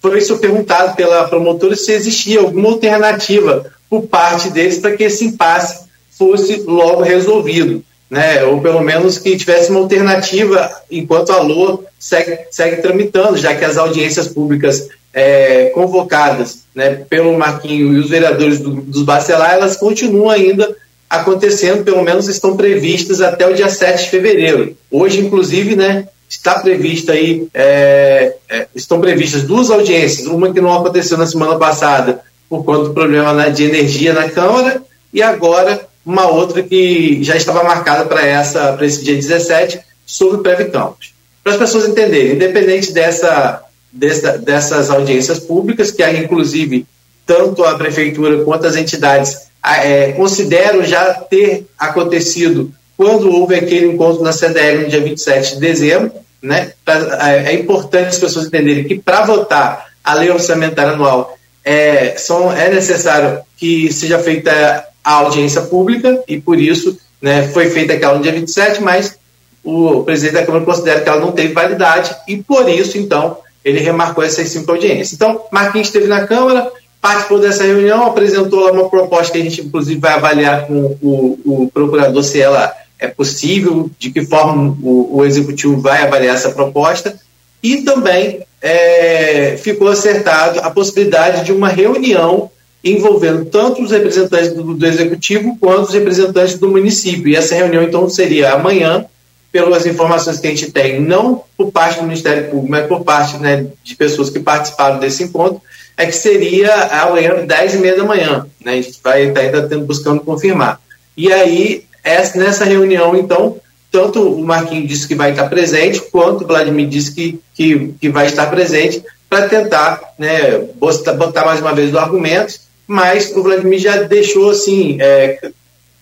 foi 0.02 0.18
isso 0.18 0.38
perguntado 0.38 0.96
pela 0.96 1.28
promotora 1.28 1.76
se 1.76 1.92
existia 1.92 2.40
alguma 2.40 2.70
alternativa 2.70 3.72
por 3.90 4.04
parte 4.04 4.50
deles 4.50 4.80
para 4.80 4.96
que 4.96 5.04
esse 5.04 5.26
impasse 5.26 5.86
fosse 6.18 6.62
logo 6.62 7.02
resolvido, 7.02 7.84
né? 8.10 8.44
ou 8.46 8.62
pelo 8.62 8.82
menos 8.82 9.18
que 9.18 9.38
tivesse 9.38 9.70
uma 9.70 9.82
alternativa 9.82 10.72
enquanto 10.90 11.32
a 11.32 11.42
LOA 11.42 11.84
segue, 12.00 12.40
segue 12.50 12.82
tramitando, 12.82 13.38
já 13.38 13.54
que 13.54 13.66
as 13.66 13.78
audiências 13.78 14.28
públicas 14.28 14.88
é, 15.14 15.66
convocadas 15.74 16.64
né, 16.74 17.04
pelo 17.10 17.38
Marquinho 17.38 17.94
e 17.94 18.00
os 18.00 18.10
vereadores 18.10 18.60
do, 18.60 18.82
dos 18.82 19.04
Bacelar, 19.04 19.54
elas 19.54 19.78
continuam 19.78 20.30
ainda 20.30 20.76
acontecendo, 21.10 21.84
pelo 21.84 22.02
menos 22.02 22.30
estão 22.30 22.56
previstas 22.56 23.20
até 23.20 23.46
o 23.46 23.54
dia 23.54 23.68
7 23.68 24.04
de 24.04 24.10
fevereiro. 24.10 24.78
Hoje, 24.90 25.20
inclusive, 25.20 25.76
né, 25.76 26.08
está 26.30 26.60
prevista 26.60 27.12
aí, 27.12 27.48
é, 27.54 28.36
é, 28.50 28.68
estão 28.74 29.02
previstas 29.02 29.44
duas 29.44 29.70
audiências, 29.70 30.28
uma 30.28 30.54
que 30.54 30.62
não 30.62 30.74
aconteceu 30.74 31.18
na 31.18 31.28
semana 31.28 31.58
passada 31.58 32.22
por 32.50 32.64
conta 32.64 32.86
do 32.86 32.94
problema 32.94 33.34
né, 33.34 33.50
de 33.50 33.66
energia 33.66 34.14
na 34.14 34.30
Câmara, 34.30 34.82
e 35.14 35.22
agora 35.22 35.86
uma 36.06 36.28
outra 36.28 36.64
que 36.64 37.22
já 37.22 37.36
estava 37.36 37.64
marcada 37.64 38.06
para 38.06 38.26
essa 38.26 38.74
para 38.74 38.86
esse 38.86 39.04
dia 39.04 39.16
17 39.16 39.80
sobre 40.06 40.38
o 40.38 40.42
Previcampos. 40.42 41.14
Para 41.44 41.54
as 41.54 41.60
pessoas 41.60 41.88
entenderem, 41.88 42.34
independente 42.34 42.94
dessa 42.94 43.64
dessa, 43.92 44.38
dessas 44.38 44.90
audiências 44.90 45.40
públicas, 45.40 45.92
que 45.92 46.08
inclusive, 46.12 46.86
tanto 47.26 47.64
a 47.64 47.78
prefeitura 47.78 48.44
quanto 48.44 48.68
as 48.68 48.76
entidades 48.76 49.50
é, 49.64 50.12
consideram 50.14 50.84
já 50.84 51.14
ter 51.14 51.68
acontecido 51.78 52.72
quando 52.98 53.32
houve 53.32 53.56
aquele 53.56 53.88
encontro 53.88 54.24
na 54.24 54.32
CDL 54.32 54.84
no 54.84 54.90
dia 54.90 55.02
27 55.02 55.56
de 55.56 55.60
dezembro. 55.60 56.12
Né? 56.42 56.74
É, 57.20 57.52
é 57.52 57.54
importante 57.54 58.10
as 58.10 58.18
pessoas 58.18 58.48
entenderem 58.48 58.84
que 58.84 59.00
para 59.00 59.26
votar 59.26 59.88
a 60.04 60.14
lei 60.16 60.32
orçamentária 60.32 60.94
anual 60.94 61.38
é, 61.64 62.16
são, 62.18 62.52
é 62.52 62.70
necessário 62.70 63.42
que 63.58 63.92
seja 63.94 64.18
feita 64.20 64.88
a 65.04 65.14
audiência 65.14 65.62
pública 65.62 66.24
e 66.28 66.40
por 66.40 66.60
isso 66.60 66.98
né, 67.22 67.48
foi 67.50 67.70
feita 67.70 67.94
aquela 67.94 68.16
no 68.16 68.24
dia 68.24 68.32
27, 68.32 68.82
mas 68.82 69.18
o 69.64 70.04
presidente 70.04 70.34
da 70.34 70.46
Câmara 70.46 70.66
considera 70.66 71.02
que 71.02 71.10
ela 71.10 71.22
não 71.22 71.32
teve 71.32 71.54
validade 71.54 72.16
e 72.28 72.38
por 72.38 72.68
isso, 72.68 72.98
então, 72.98 73.38
ele 73.64 73.80
remarcou 73.80 74.24
essas 74.24 74.50
cinco 74.50 74.72
audiências. 74.72 75.14
Então, 75.14 75.44
Marquinhos 75.52 75.88
esteve 75.88 76.08
na 76.08 76.26
Câmara, 76.26 76.72
participou 77.02 77.40
dessa 77.40 77.64
reunião, 77.64 78.06
apresentou 78.06 78.62
lá 78.62 78.72
uma 78.72 78.90
proposta 78.90 79.34
que 79.34 79.40
a 79.40 79.44
gente, 79.44 79.62
inclusive, 79.62 80.00
vai 80.00 80.14
avaliar 80.14 80.68
com 80.68 80.98
o, 81.02 81.40
o 81.46 81.72
procurador 81.74 82.24
se 82.24 82.40
ela 82.42 82.74
é 83.00 83.08
possível, 83.08 83.90
de 83.98 84.12
que 84.12 84.24
forma 84.24 84.78
o, 84.82 85.18
o 85.18 85.26
executivo 85.26 85.82
vai 85.82 86.04
avaliar 86.04 86.36
essa 86.36 86.52
proposta, 86.52 87.20
e 87.64 87.78
também 87.78 88.42
é, 88.62 89.58
ficou 89.58 89.88
acertado 89.88 90.60
a 90.60 90.70
possibilidade 90.70 91.44
de 91.44 91.52
uma 91.52 91.68
reunião 91.68 92.50
envolvendo 92.84 93.46
tanto 93.46 93.84
os 93.84 93.92
representantes 93.92 94.54
do, 94.54 94.74
do 94.74 94.86
executivo 94.86 95.58
quanto 95.60 95.90
os 95.90 95.94
representantes 95.94 96.58
do 96.58 96.70
município. 96.70 97.30
E 97.30 97.36
essa 97.36 97.56
reunião, 97.56 97.84
então, 97.84 98.10
seria 98.10 98.54
amanhã, 98.54 99.06
pelas 99.52 99.86
informações 99.86 100.40
que 100.40 100.48
a 100.48 100.50
gente 100.50 100.72
tem, 100.72 101.02
não 101.02 101.44
por 101.58 101.72
parte 101.72 102.00
do 102.00 102.06
Ministério 102.06 102.50
Público, 102.50 102.72
mas 102.72 102.88
por 102.88 103.04
parte 103.04 103.38
né, 103.38 103.68
de 103.84 103.96
pessoas 103.96 104.30
que 104.30 104.40
participaram 104.40 105.00
desse 105.00 105.24
encontro, 105.24 105.62
é 105.98 106.06
que 106.06 106.14
seria 106.14 106.74
amanhã, 107.04 107.46
10 107.46 107.76
e 107.76 107.78
meia 107.78 107.98
da 107.98 108.04
manhã. 108.04 108.48
Né? 108.64 108.74
A 108.74 108.76
gente 108.76 109.00
vai 109.04 109.28
estar 109.28 109.42
ainda 109.42 109.68
tendo, 109.68 109.86
buscando 109.86 110.22
confirmar. 110.22 110.80
E 111.18 111.32
aí, 111.32 111.84
essa, 112.04 112.40
nessa 112.40 112.64
reunião, 112.64 113.16
então, 113.16 113.58
tanto 113.92 114.22
o 114.22 114.44
Marquinhos 114.44 114.88
disse 114.88 115.08
que 115.08 115.16
vai 115.16 115.32
estar 115.32 115.50
presente, 115.50 116.02
quanto 116.12 116.44
o 116.44 116.48
Vladimir 116.48 116.88
disse 116.88 117.14
que, 117.14 117.40
que, 117.54 117.94
que 118.00 118.10
vai 118.10 118.28
estar 118.28 118.48
presente 118.48 119.04
para 119.30 119.50
tentar 119.50 120.02
né, 120.18 120.58
botar, 120.76 121.14
botar, 121.14 121.46
mais 121.46 121.60
uma 121.60 121.74
vez 121.74 121.94
o 121.94 122.00
argumento, 122.00 122.56
mas 122.88 123.36
o 123.36 123.44
Vladimir 123.44 123.80
já 123.80 124.02
deixou, 124.04 124.50
assim, 124.50 124.98
é, 125.00 125.52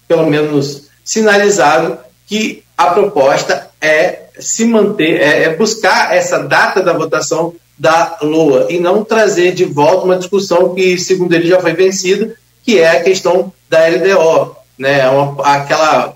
pelo 0.07 0.27
menos 0.27 0.83
sinalizado, 1.03 1.97
que 2.27 2.63
a 2.79 2.91
proposta 2.91 3.69
é 3.81 4.21
se 4.39 4.63
manter, 4.63 5.19
é, 5.19 5.43
é, 5.43 5.55
buscar 5.57 6.15
essa 6.15 6.39
data 6.39 6.81
da 6.81 6.93
votação 6.93 7.53
da 7.77 8.17
LOA 8.21 8.67
e 8.69 8.79
não 8.79 9.03
trazer 9.03 9.51
de 9.51 9.65
volta 9.65 10.05
uma 10.05 10.15
discussão 10.15 10.73
que, 10.73 10.97
segundo 10.97 11.33
ele, 11.33 11.49
já 11.49 11.59
foi 11.59 11.73
vencida, 11.73 12.33
que 12.63 12.79
é 12.79 12.89
a 12.91 13.03
questão 13.03 13.51
da 13.69 13.85
LDO, 13.85 14.55
né? 14.77 15.09
Uma, 15.09 15.45
aquela 15.45 16.15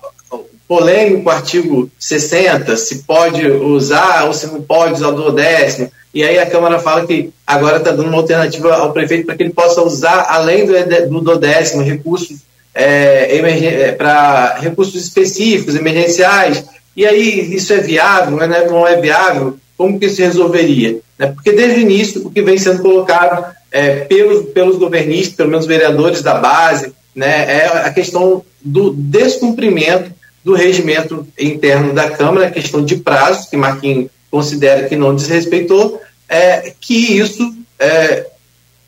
polêmico 0.66 1.30
artigo 1.30 1.92
60, 2.00 2.78
se 2.78 3.04
pode 3.04 3.46
usar 3.46 4.24
ou 4.24 4.34
se 4.34 4.48
não 4.48 4.62
pode 4.62 4.94
usar 4.94 5.10
o 5.10 5.16
duodécimo, 5.16 5.92
e 6.14 6.24
aí 6.24 6.40
a 6.40 6.50
Câmara 6.50 6.80
fala 6.80 7.06
que 7.06 7.34
agora 7.46 7.76
está 7.76 7.92
dando 7.92 8.08
uma 8.08 8.20
alternativa 8.20 8.74
ao 8.74 8.94
prefeito 8.94 9.26
para 9.26 9.36
que 9.36 9.44
ele 9.44 9.54
possa 9.54 9.82
usar, 9.82 10.28
além 10.30 10.66
do, 10.66 11.10
do 11.10 11.20
duodécimo, 11.20 11.84
recursos 11.84 12.38
é, 12.74 13.38
é 13.38 13.92
para 13.92 14.58
recursos 14.60 15.02
específicos, 15.02 15.76
emergenciais, 15.76 16.66
e 16.96 17.06
aí 17.06 17.54
isso 17.56 17.74
é 17.74 17.78
viável, 17.78 18.38
não 18.38 18.44
é, 18.44 18.68
não 18.68 18.88
é 18.88 19.00
viável? 19.00 19.58
Como 19.78 20.00
que 20.00 20.06
isso 20.06 20.22
resolveria? 20.22 21.00
Né? 21.18 21.28
Porque 21.28 21.52
desde 21.52 21.80
o 21.80 21.82
início 21.82 22.26
o 22.26 22.32
que 22.32 22.42
vem 22.42 22.58
sendo 22.58 22.82
colocado 22.82 23.54
é, 23.72 24.02
pelos, 24.02 24.50
pelos 24.52 24.78
governistas, 24.78 25.36
pelo 25.36 25.50
menos 25.50 25.66
vereadores 25.66 26.22
da 26.22 26.36
base, 26.36 26.94
né, 27.16 27.62
é 27.62 27.66
a 27.86 27.92
questão 27.92 28.44
do 28.62 28.92
descumprimento 28.94 30.12
do 30.44 30.54
regimento 30.54 31.26
interno 31.40 31.94
da 31.94 32.10
Câmara, 32.10 32.48
a 32.48 32.52
questão 32.52 32.84
de 32.84 32.98
prazos, 32.98 33.48
que 33.48 33.56
Marquinhos 33.56 34.12
considera 34.30 34.88
que 34.88 34.96
não 34.96 35.16
desrespeitou, 35.16 36.02
é, 36.28 36.74
que 36.82 37.18
isso, 37.18 37.56
é, 37.80 38.26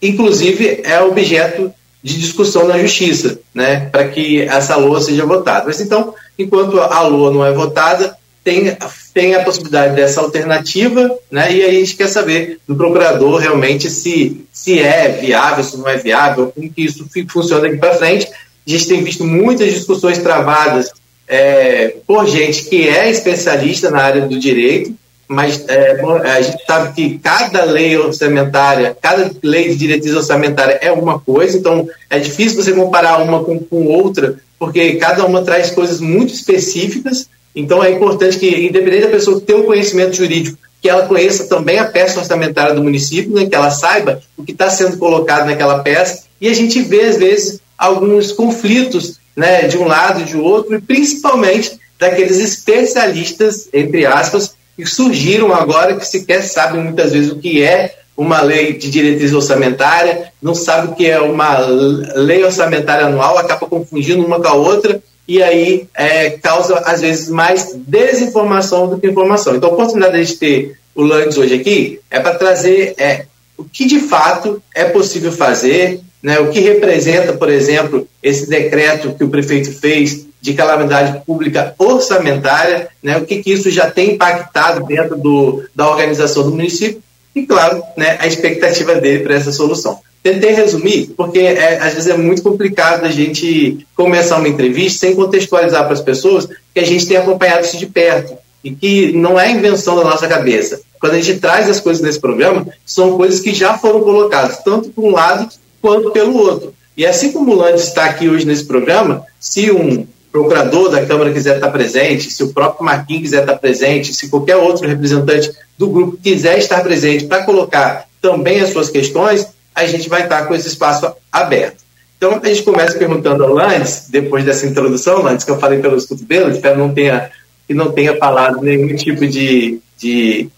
inclusive, 0.02 0.82
é 0.84 1.00
objeto 1.02 1.74
de 2.06 2.20
discussão 2.20 2.68
na 2.68 2.78
Justiça, 2.78 3.40
né, 3.52 3.90
para 3.92 4.08
que 4.08 4.44
essa 4.44 4.76
LOA 4.76 5.02
seja 5.02 5.26
votada. 5.26 5.66
Mas 5.66 5.82
então, 5.82 6.14
enquanto 6.38 6.80
a 6.80 7.02
LOA 7.02 7.34
não 7.34 7.44
é 7.44 7.52
votada, 7.52 8.16
tem, 8.44 8.78
tem 9.12 9.34
a 9.34 9.44
possibilidade 9.44 9.96
dessa 9.96 10.22
alternativa, 10.22 11.18
né, 11.32 11.52
e 11.52 11.64
aí 11.64 11.78
a 11.78 11.80
gente 11.80 11.96
quer 11.96 12.08
saber 12.08 12.60
do 12.68 12.76
procurador 12.76 13.40
realmente 13.40 13.90
se, 13.90 14.46
se 14.54 14.78
é 14.78 15.18
viável, 15.20 15.64
se 15.64 15.76
não 15.78 15.90
é 15.90 15.98
viável, 15.98 16.52
como 16.54 16.72
que 16.72 16.84
isso 16.84 17.10
funciona 17.28 17.64
daqui 17.64 17.78
para 17.78 17.96
frente. 17.96 18.28
A 18.28 18.70
gente 18.70 18.88
tem 18.88 19.04
visto 19.04 19.24
muitas 19.24 19.74
discussões 19.74 20.20
travadas 20.20 20.92
é, 21.28 21.96
por 22.06 22.28
gente 22.28 22.66
que 22.66 22.88
é 22.88 23.10
especialista 23.10 23.90
na 23.90 24.04
área 24.04 24.28
do 24.28 24.38
direito, 24.38 24.94
mas 25.28 25.64
é, 25.68 26.02
a 26.24 26.42
gente 26.42 26.64
sabe 26.66 26.94
que 26.94 27.18
cada 27.20 27.64
lei 27.64 27.98
orçamentária, 27.98 28.96
cada 29.02 29.32
lei 29.44 29.70
de 29.70 29.76
diretriz 29.76 30.16
orçamentária 30.16 30.78
é 30.82 30.92
uma 30.92 31.20
coisa, 31.20 31.58
então 31.58 31.88
é 32.10 32.20
difícil 32.20 32.62
você 32.62 32.74
comparar 32.74 33.22
uma 33.22 33.44
com, 33.44 33.60
com 33.60 33.88
outra, 33.88 34.38
porque 34.60 34.94
cada 34.96 35.26
uma 35.26 35.44
traz 35.44 35.72
coisas 35.72 36.00
muito 36.00 36.34
específicas, 36.34 37.28
então 37.56 37.84
é 37.84 37.92
importante 37.92 38.38
que, 38.38 38.68
independente 38.68 39.06
da 39.06 39.12
pessoa 39.12 39.42
ter 39.42 39.56
um 39.56 39.64
conhecimento 39.64 40.16
jurídico, 40.16 40.58
que 40.82 40.90
ela 40.90 41.08
conheça 41.08 41.48
também 41.48 41.80
a 41.80 41.86
peça 41.86 42.20
orçamentária 42.20 42.76
do 42.76 42.84
município, 42.84 43.34
né, 43.34 43.48
que 43.48 43.56
ela 43.56 43.72
saiba 43.72 44.22
o 44.38 44.44
que 44.44 44.52
está 44.52 44.70
sendo 44.70 44.98
colocado 44.98 45.48
naquela 45.48 45.80
peça, 45.80 46.26
e 46.40 46.48
a 46.48 46.54
gente 46.54 46.82
vê, 46.82 47.02
às 47.02 47.18
vezes, 47.18 47.60
alguns 47.78 48.32
conflitos 48.32 49.20
né, 49.36 49.64
de 49.68 49.78
um 49.78 49.86
lado 49.86 50.22
e 50.22 50.26
de 50.26 50.38
outro, 50.38 50.76
e 50.76 50.82
principalmente 50.82 51.80
daqueles 51.98 52.38
especialistas, 52.40 53.68
entre 53.74 54.06
aspas, 54.06 54.54
que 54.76 54.86
surgiram 54.86 55.54
agora, 55.54 55.96
que 55.96 56.06
sequer 56.06 56.42
sabem 56.44 56.84
muitas 56.84 57.12
vezes 57.12 57.32
o 57.32 57.40
que 57.40 57.64
é 57.64 57.96
uma 58.18 58.42
lei 58.42 58.74
de 58.74 58.90
diretriz 58.90 59.34
orçamentária, 59.34 60.32
não 60.42 60.56
sabe 60.56 60.88
o 60.88 60.96
que 60.96 61.06
é 61.06 61.20
uma 61.20 61.58
lei 61.60 62.44
orçamentária 62.44 63.06
anual, 63.06 63.38
acaba 63.38 63.68
confundindo 63.68 64.26
uma 64.26 64.40
com 64.40 64.48
a 64.48 64.54
outra, 64.54 65.02
e 65.28 65.42
aí 65.42 65.88
é, 65.96 66.32
causa, 66.32 66.78
às 66.86 67.02
vezes, 67.02 67.30
mais 67.30 67.74
desinformação 67.76 68.88
do 68.88 69.00
que 69.00 69.08
informação. 69.08 69.56
Então, 69.56 69.70
a 69.70 69.74
oportunidade 69.74 70.26
de 70.26 70.36
ter 70.36 70.78
o 70.94 71.04
Landes 71.04 71.38
hoje 71.38 71.56
aqui 71.56 72.00
é 72.10 72.20
para 72.20 72.36
trazer 72.36 72.94
é, 72.98 73.26
o 73.58 73.66
que 73.66 73.86
de 73.86 74.00
fato 74.00 74.62
é 74.74 74.86
possível 74.86 75.32
fazer, 75.32 76.00
né, 76.22 76.40
o 76.40 76.50
que 76.50 76.60
representa, 76.60 77.34
por 77.34 77.50
exemplo, 77.50 78.08
esse 78.24 78.48
decreto 78.48 79.14
que 79.14 79.24
o 79.24 79.30
prefeito 79.30 79.72
fez 79.74 80.26
de 80.46 80.54
calamidade 80.54 81.26
pública 81.26 81.74
orçamentária, 81.80 82.88
né, 83.02 83.18
o 83.18 83.26
que, 83.26 83.42
que 83.42 83.52
isso 83.52 83.72
já 83.72 83.90
tem 83.90 84.12
impactado 84.12 84.86
dentro 84.86 85.18
do, 85.18 85.64
da 85.74 85.90
organização 85.90 86.44
do 86.44 86.52
município 86.52 87.02
e, 87.36 87.48
claro, 87.48 87.82
né, 87.98 88.16
a 88.20 88.28
expectativa 88.28 88.94
dele 88.94 89.24
para 89.24 89.34
essa 89.34 89.52
solução. 89.52 90.00
Tentei 90.22 90.54
resumir, 90.54 91.14
porque 91.18 91.40
é, 91.40 91.80
às 91.80 91.96
vezes 91.96 92.08
é 92.08 92.16
muito 92.16 92.44
complicado 92.44 93.06
a 93.06 93.12
gente 93.12 93.86
começar 93.96 94.38
uma 94.38 94.48
entrevista 94.48 95.00
sem 95.00 95.16
contextualizar 95.16 95.84
para 95.84 95.94
as 95.94 96.02
pessoas 96.02 96.48
que 96.72 96.80
a 96.80 96.86
gente 96.86 97.08
tem 97.08 97.18
acompanhado 97.18 97.66
isso 97.66 97.78
de 97.78 97.88
perto 97.88 98.38
e 98.64 98.70
que 98.70 99.14
não 99.14 99.40
é 99.40 99.50
invenção 99.50 99.96
da 99.96 100.04
nossa 100.04 100.28
cabeça. 100.28 100.80
Quando 101.00 101.14
a 101.14 101.22
gente 101.22 101.40
traz 101.40 101.68
as 101.68 101.80
coisas 101.80 102.04
nesse 102.04 102.20
programa, 102.20 102.68
são 102.86 103.18
coisas 103.18 103.40
que 103.40 103.52
já 103.52 103.80
foram 103.80 104.02
colocadas, 104.02 104.60
tanto 104.64 104.90
por 104.90 105.06
um 105.06 105.12
lado 105.12 105.50
quanto 105.82 106.12
pelo 106.12 106.38
outro. 106.38 106.74
E 106.96 107.06
assim 107.06 107.32
como 107.32 107.52
o 107.52 107.56
Landes 107.56 107.84
está 107.84 108.06
aqui 108.06 108.30
hoje 108.30 108.46
nesse 108.46 108.66
programa, 108.66 109.26
se 109.40 109.72
um 109.72 110.08
procurador 110.36 110.90
da 110.90 111.06
Câmara 111.06 111.32
quiser 111.32 111.56
estar 111.56 111.72
presente, 111.72 112.30
se 112.30 112.44
o 112.44 112.52
próprio 112.52 112.84
Marquinhos 112.84 113.24
quiser 113.24 113.42
estar 113.42 113.56
presente, 113.56 114.14
se 114.14 114.28
qualquer 114.28 114.58
outro 114.58 114.86
representante 114.86 115.50
do 115.78 115.88
grupo 115.88 116.18
quiser 116.22 116.58
estar 116.58 116.84
presente 116.84 117.24
para 117.24 117.46
colocar 117.46 118.06
também 118.22 118.60
as 118.60 118.72
suas 118.72 118.90
questões, 118.90 119.48
a 119.74 119.86
gente 119.86 120.10
vai 120.10 120.24
estar 120.24 120.46
com 120.46 120.54
esse 120.54 120.68
espaço 120.68 121.10
aberto. 121.32 121.86
Então, 122.18 122.38
a 122.44 122.48
gente 122.48 122.64
começa 122.64 122.98
perguntando 122.98 123.46
ao 123.46 123.54
Landes, 123.54 124.08
depois 124.10 124.44
dessa 124.44 124.66
introdução, 124.66 125.22
Landes, 125.22 125.46
que 125.46 125.52
eu 125.52 125.60
falei 125.60 125.80
pelos 125.80 126.06
cotovelos, 126.06 126.56
espero 126.56 126.78
não 126.78 126.94
tenha, 126.94 127.32
que 127.66 127.74
não 127.74 127.94
tenha 127.94 128.18
falado 128.18 128.62
nenhum 128.62 128.94
tipo 128.94 129.26
de, 129.26 129.80
de 129.98 130.50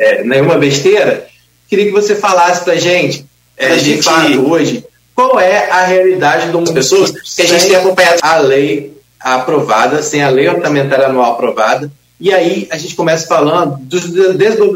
é, 0.00 0.24
nenhuma 0.24 0.58
besteira, 0.58 1.28
queria 1.68 1.86
que 1.86 1.92
você 1.92 2.16
falasse 2.16 2.64
para 2.64 2.72
a 2.72 2.78
gente, 2.78 3.24
é, 3.56 3.76
de 3.76 4.02
fato, 4.02 4.50
hoje, 4.50 4.84
qual 5.14 5.38
é 5.38 5.70
a 5.70 5.84
realidade 5.86 6.50
das 6.50 6.70
pessoas 6.72 7.12
que 7.12 7.42
a 7.42 7.46
gente 7.46 7.66
tem 7.66 7.76
acompanhado 7.76 8.18
a 8.22 8.38
lei 8.38 9.00
aprovada, 9.22 10.02
sem 10.02 10.22
a 10.22 10.28
lei 10.28 10.48
orçamentária 10.48 11.06
anual 11.06 11.32
aprovada, 11.32 11.90
e 12.22 12.32
aí 12.32 12.68
a 12.70 12.78
gente 12.78 12.94
começa 12.94 13.26
falando 13.26 13.78
dos 13.80 14.04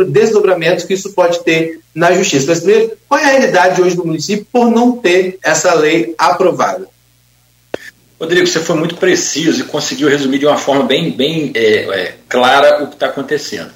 desdobramentos 0.08 0.84
que 0.84 0.94
isso 0.94 1.12
pode 1.12 1.44
ter 1.44 1.78
na 1.94 2.12
justiça. 2.12 2.44
Mas 2.48 2.58
primeiro, 2.58 2.98
qual 3.08 3.20
é 3.20 3.24
a 3.24 3.38
realidade 3.38 3.80
hoje 3.80 3.94
do 3.94 4.04
município 4.04 4.44
por 4.52 4.68
não 4.68 4.96
ter 4.96 5.38
essa 5.40 5.72
lei 5.74 6.12
aprovada? 6.18 6.88
Rodrigo, 8.18 8.48
você 8.48 8.58
foi 8.58 8.74
muito 8.74 8.96
preciso 8.96 9.60
e 9.60 9.64
conseguiu 9.64 10.08
resumir 10.08 10.40
de 10.40 10.46
uma 10.46 10.56
forma 10.56 10.82
bem, 10.82 11.12
bem 11.12 11.52
é, 11.54 11.60
é, 11.60 12.14
clara 12.28 12.82
o 12.82 12.88
que 12.88 12.94
está 12.94 13.06
acontecendo. 13.06 13.70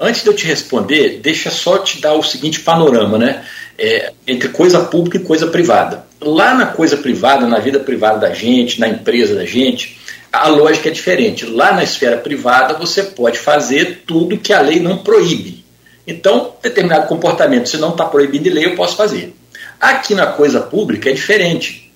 Antes 0.00 0.22
de 0.22 0.28
eu 0.28 0.34
te 0.34 0.44
responder, 0.44 1.20
deixa 1.22 1.48
só 1.48 1.78
te 1.78 2.00
dar 2.00 2.14
o 2.14 2.24
seguinte 2.24 2.58
panorama, 2.58 3.18
né? 3.18 3.44
É, 3.78 4.12
entre 4.26 4.48
coisa 4.48 4.80
pública 4.80 5.18
e 5.18 5.20
coisa 5.20 5.46
privada. 5.46 6.04
Lá 6.20 6.54
na 6.54 6.66
coisa 6.66 6.96
privada, 6.96 7.46
na 7.46 7.60
vida 7.60 7.78
privada 7.78 8.18
da 8.18 8.34
gente, 8.34 8.80
na 8.80 8.88
empresa 8.88 9.36
da 9.36 9.44
gente, 9.44 9.96
a 10.32 10.48
lógica 10.48 10.88
é 10.88 10.92
diferente. 10.92 11.44
Lá 11.44 11.72
na 11.72 11.84
esfera 11.84 12.16
privada, 12.16 12.74
você 12.74 13.02
pode 13.02 13.38
fazer 13.38 14.02
tudo 14.06 14.38
que 14.38 14.52
a 14.52 14.60
lei 14.60 14.80
não 14.80 14.98
proíbe. 14.98 15.62
Então, 16.06 16.54
determinado 16.62 17.06
comportamento, 17.06 17.68
se 17.68 17.76
não 17.76 17.90
está 17.90 18.06
proibido 18.06 18.44
de 18.44 18.50
lei, 18.50 18.64
eu 18.64 18.74
posso 18.74 18.96
fazer. 18.96 19.34
Aqui 19.78 20.14
na 20.14 20.26
coisa 20.26 20.60
pública 20.60 21.10
é 21.10 21.12
diferente. 21.12 21.92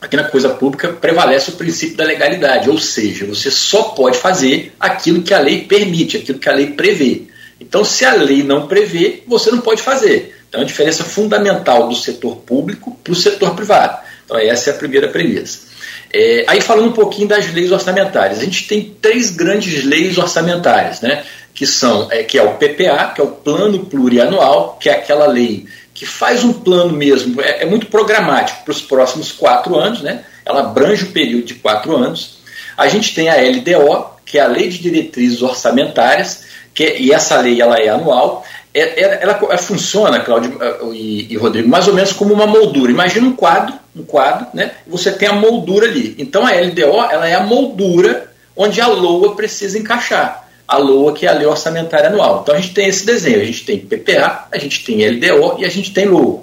Aqui 0.00 0.16
na 0.16 0.24
coisa 0.24 0.50
pública 0.50 0.92
prevalece 0.92 1.50
o 1.50 1.54
princípio 1.54 1.96
da 1.96 2.04
legalidade, 2.04 2.70
ou 2.70 2.78
seja, 2.78 3.26
você 3.26 3.50
só 3.50 3.84
pode 3.84 4.16
fazer 4.18 4.72
aquilo 4.78 5.22
que 5.22 5.34
a 5.34 5.40
lei 5.40 5.64
permite, 5.64 6.18
aquilo 6.18 6.38
que 6.38 6.48
a 6.48 6.54
lei 6.54 6.68
prevê. 6.68 7.22
Então, 7.60 7.84
se 7.84 8.04
a 8.04 8.12
lei 8.12 8.44
não 8.44 8.68
prevê, 8.68 9.24
você 9.26 9.50
não 9.50 9.60
pode 9.60 9.82
fazer. 9.82 10.36
Então, 10.48 10.60
é 10.60 10.64
a 10.64 10.66
diferença 10.66 11.02
fundamental 11.02 11.88
do 11.88 11.96
setor 11.96 12.36
público 12.36 12.96
para 13.02 13.12
o 13.12 13.16
setor 13.16 13.56
privado. 13.56 13.98
Então, 14.24 14.38
essa 14.38 14.70
é 14.70 14.72
a 14.72 14.76
primeira 14.76 15.08
premissa. 15.08 15.67
É, 16.12 16.44
aí 16.46 16.60
falando 16.60 16.88
um 16.88 16.92
pouquinho 16.92 17.28
das 17.28 17.52
leis 17.52 17.70
orçamentárias, 17.70 18.40
a 18.40 18.44
gente 18.44 18.66
tem 18.66 18.96
três 19.00 19.30
grandes 19.30 19.84
leis 19.84 20.16
orçamentárias, 20.16 21.00
né? 21.00 21.24
Que 21.54 21.66
são, 21.66 22.08
é, 22.10 22.22
que 22.22 22.38
é 22.38 22.42
o 22.42 22.54
PPA, 22.54 23.12
que 23.14 23.20
é 23.20 23.24
o 23.24 23.28
Plano 23.28 23.84
Plurianual, 23.86 24.78
que 24.80 24.88
é 24.88 24.92
aquela 24.92 25.26
lei 25.26 25.66
que 25.98 26.06
faz 26.06 26.44
um 26.44 26.52
plano 26.52 26.92
mesmo, 26.92 27.40
é, 27.42 27.64
é 27.64 27.66
muito 27.66 27.86
programático 27.86 28.62
para 28.64 28.70
os 28.70 28.80
próximos 28.80 29.32
quatro 29.32 29.76
anos, 29.76 30.00
né? 30.00 30.24
Ela 30.46 30.60
abrange 30.60 31.02
o 31.02 31.10
período 31.10 31.44
de 31.44 31.54
quatro 31.54 31.96
anos. 31.96 32.38
A 32.76 32.86
gente 32.86 33.12
tem 33.12 33.28
a 33.28 33.34
LDO, 33.34 34.06
que 34.24 34.38
é 34.38 34.42
a 34.42 34.46
Lei 34.46 34.68
de 34.68 34.78
Diretrizes 34.78 35.42
Orçamentárias, 35.42 36.44
que, 36.72 36.84
é, 36.84 37.00
e 37.00 37.12
essa 37.12 37.40
lei 37.40 37.60
ela 37.60 37.76
é 37.78 37.88
anual. 37.88 38.44
É, 38.78 39.00
é, 39.00 39.18
ela, 39.22 39.38
ela, 39.40 39.58
funciona, 39.58 40.20
Cláudio 40.20 40.58
e, 40.92 41.32
e 41.32 41.36
Rodrigo, 41.36 41.68
mais 41.68 41.88
ou 41.88 41.94
menos 41.94 42.12
como 42.12 42.32
uma 42.32 42.46
moldura. 42.46 42.90
Imagina 42.90 43.26
um 43.26 43.36
quadro 43.36 43.74
um 43.98 44.04
quadro, 44.04 44.46
né? 44.54 44.72
Você 44.86 45.10
tem 45.12 45.28
a 45.28 45.32
moldura 45.32 45.86
ali. 45.86 46.14
Então 46.18 46.46
a 46.46 46.52
LDO 46.52 47.02
ela 47.10 47.28
é 47.28 47.34
a 47.34 47.42
moldura 47.42 48.32
onde 48.56 48.80
a 48.80 48.86
LOA 48.86 49.34
precisa 49.34 49.78
encaixar. 49.78 50.48
A 50.66 50.76
LOA 50.76 51.14
que 51.14 51.26
é 51.26 51.30
a 51.30 51.32
lei 51.32 51.46
orçamentária 51.46 52.08
anual. 52.08 52.40
Então 52.42 52.54
a 52.54 52.60
gente 52.60 52.74
tem 52.74 52.86
esse 52.86 53.04
desenho, 53.04 53.40
a 53.40 53.44
gente 53.44 53.64
tem 53.64 53.78
PPA, 53.78 54.46
a 54.52 54.58
gente 54.58 54.84
tem 54.84 55.08
LDO 55.08 55.56
e 55.58 55.64
a 55.64 55.68
gente 55.68 55.92
tem 55.92 56.06
LOA. 56.06 56.42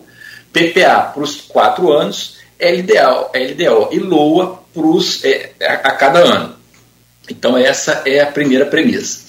PPA 0.52 1.12
para 1.14 1.24
os 1.24 1.42
quatro 1.42 1.92
anos, 1.92 2.38
LDO, 2.60 3.32
LDO 3.34 3.90
e 3.92 4.00
LOA 4.00 4.60
pros, 4.74 5.24
é, 5.24 5.52
a, 5.62 5.74
a 5.74 5.92
cada 5.92 6.20
ano. 6.20 6.56
Então 7.30 7.58
essa 7.58 8.04
é 8.06 8.22
a 8.22 8.28
primeira 8.28 8.66
premissa. 8.66 9.26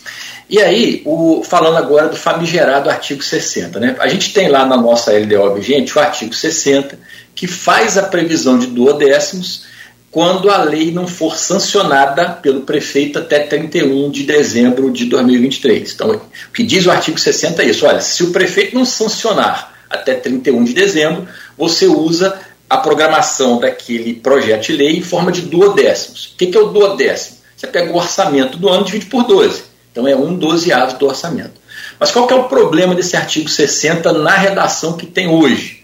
E 0.49 0.61
aí, 0.61 1.03
o, 1.05 1.43
falando 1.43 1.77
agora 1.77 2.09
do 2.09 2.17
famigerado 2.17 2.89
artigo 2.89 3.23
60, 3.23 3.81
né? 3.81 3.97
A 3.99 4.07
gente 4.07 4.33
tem 4.33 4.49
lá 4.49 4.65
na 4.65 4.77
nossa 4.77 5.13
LDO 5.13 5.55
vigente 5.55 5.97
o 5.97 6.01
artigo 6.01 6.33
60, 6.33 6.99
que 7.35 7.49
faz 7.49 7.99
a 7.99 8.05
previsão 8.05 8.57
de 8.59 8.69
duodécimos 8.69 9.65
quando 10.11 10.49
a 10.49 10.63
lei 10.63 10.93
não 10.93 11.07
for 11.07 11.37
sancionada 11.37 12.31
pelo 12.31 12.63
prefeito 12.63 13.19
até 13.19 13.41
31 13.41 14.11
de 14.11 14.23
dezembro 14.23 14.91
de 14.91 15.07
2023. 15.07 15.93
Então, 15.93 16.11
o 16.13 16.53
que 16.53 16.63
diz 16.63 16.87
o 16.87 16.91
artigo 16.91 17.19
60 17.19 17.63
é 17.63 17.67
isso: 17.67 17.85
olha, 17.85 18.01
se 18.01 18.23
o 18.23 18.31
prefeito 18.31 18.75
não 18.75 18.85
sancionar 18.85 19.75
até 19.91 20.15
31 20.15 20.65
de 20.65 20.73
dezembro, 20.73 21.29
você 21.59 21.87
usa 21.87 22.41
a 22.71 22.79
programação 22.79 23.59
daquele 23.59 24.15
projeto 24.15 24.67
de 24.67 24.73
lei 24.73 24.97
em 24.97 25.03
forma 25.03 25.31
de 25.33 25.43
duodécimos. 25.43 26.33
O 26.33 26.37
que 26.37 26.57
é 26.57 26.61
o 26.61 26.69
duodécimo? 26.69 27.39
Você 27.57 27.67
pega 27.67 27.93
o 27.93 27.97
orçamento 27.97 28.59
do 28.59 28.69
ano 28.69 28.83
e 28.83 28.87
divide 28.87 29.07
por 29.07 29.25
12. 29.25 29.76
Então 29.97 30.07
é 30.07 30.15
um 30.15 30.37
dozeado 30.37 30.99
do 30.99 31.07
orçamento. 31.07 31.55
Mas 31.99 32.11
qual 32.11 32.27
que 32.27 32.35
é 32.35 32.37
o 32.37 32.45
problema 32.45 32.95
desse 32.95 33.17
artigo 33.17 33.49
60 33.49 34.13
na 34.13 34.37
redação 34.37 34.95
que 34.95 35.07
tem 35.07 35.27
hoje? 35.27 35.83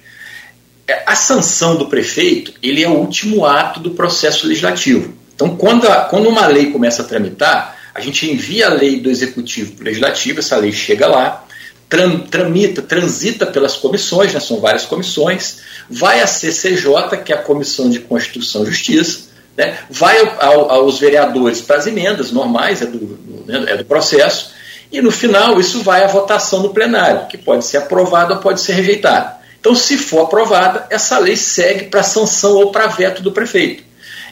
É, 0.87 1.03
a 1.07 1.17
sanção 1.17 1.77
do 1.77 1.87
prefeito 1.87 2.53
ele 2.63 2.85
é 2.85 2.89
o 2.89 2.99
último 2.99 3.47
ato 3.47 3.81
do 3.81 3.93
processo 3.93 4.47
legislativo. 4.47 5.15
Então, 5.35 5.57
quando, 5.57 5.89
a, 5.89 6.03
quando 6.03 6.29
uma 6.29 6.47
lei 6.47 6.71
começa 6.71 7.01
a 7.01 7.07
tramitar, 7.07 7.75
a 7.95 8.01
gente 8.03 8.31
envia 8.31 8.67
a 8.67 8.75
lei 8.75 9.01
do 9.01 9.09
executivo 9.09 9.73
para 9.73 9.85
o 9.85 9.87
legislativo, 9.87 10.41
essa 10.41 10.57
lei 10.57 10.73
chega 10.73 11.07
lá, 11.07 11.47
tram, 11.89 12.19
tramita, 12.19 12.83
transita 12.83 13.47
pelas 13.47 13.77
comissões, 13.77 14.35
né, 14.35 14.41
são 14.41 14.61
várias 14.61 14.85
comissões, 14.85 15.61
vai 15.89 16.21
à 16.21 16.27
CCJ, 16.27 17.17
que 17.25 17.33
é 17.33 17.37
a 17.37 17.43
Comissão 17.43 17.89
de 17.89 18.01
Constituição 18.01 18.63
e 18.63 18.67
Justiça, 18.67 19.32
né, 19.57 19.79
vai 19.91 20.19
ao, 20.41 20.71
aos 20.71 20.99
vereadores 20.99 21.61
para 21.61 21.77
as 21.77 21.87
emendas 21.87 22.31
normais, 22.31 22.83
é 22.83 22.87
do, 22.87 23.19
né, 23.47 23.65
é 23.69 23.77
do 23.77 23.85
processo, 23.85 24.53
e 24.91 25.01
no 25.01 25.11
final 25.11 25.59
isso 25.59 25.83
vai 25.83 26.05
à 26.05 26.07
votação 26.07 26.61
no 26.61 26.75
plenário, 26.75 27.27
que 27.27 27.39
pode 27.39 27.65
ser 27.65 27.79
aprovada 27.79 28.35
ou 28.35 28.41
pode 28.41 28.61
ser 28.61 28.73
rejeitada. 28.73 29.41
Então, 29.59 29.75
se 29.75 29.97
for 29.97 30.23
aprovada, 30.23 30.87
essa 30.91 31.19
lei 31.19 31.37
segue 31.37 31.85
para 31.85 32.03
sanção 32.03 32.57
ou 32.57 32.73
para 32.73 32.89
veto 32.89 33.23
do 33.23 33.31
prefeito. 33.31 33.85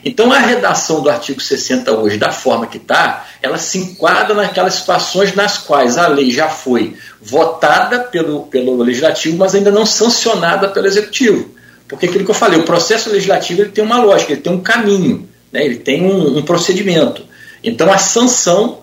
Então, 0.04 0.32
a 0.32 0.38
redação 0.38 1.02
do 1.02 1.10
artigo 1.10 1.40
60 1.40 1.92
hoje, 1.92 2.16
da 2.16 2.32
forma 2.32 2.66
que 2.66 2.78
está, 2.78 3.26
ela 3.42 3.58
se 3.58 3.78
enquadra 3.78 4.34
naquelas 4.34 4.74
situações 4.74 5.34
nas 5.34 5.58
quais 5.58 5.98
a 5.98 6.08
lei 6.08 6.30
já 6.30 6.48
foi 6.48 6.96
votada 7.20 8.00
pelo, 8.00 8.44
pelo 8.46 8.82
legislativo, 8.82 9.36
mas 9.36 9.54
ainda 9.54 9.70
não 9.70 9.84
sancionada 9.84 10.68
pelo 10.68 10.86
executivo. 10.86 11.54
Porque 11.90 12.06
aquilo 12.06 12.24
que 12.24 12.30
eu 12.30 12.34
falei, 12.34 12.60
o 12.60 12.62
processo 12.62 13.10
legislativo 13.10 13.62
ele 13.62 13.72
tem 13.72 13.82
uma 13.82 14.00
lógica, 14.00 14.32
ele 14.32 14.40
tem 14.40 14.52
um 14.52 14.60
caminho, 14.60 15.28
né, 15.50 15.64
ele 15.64 15.74
tem 15.74 16.06
um, 16.06 16.38
um 16.38 16.42
procedimento. 16.42 17.24
Então 17.64 17.92
a 17.92 17.98
sanção 17.98 18.78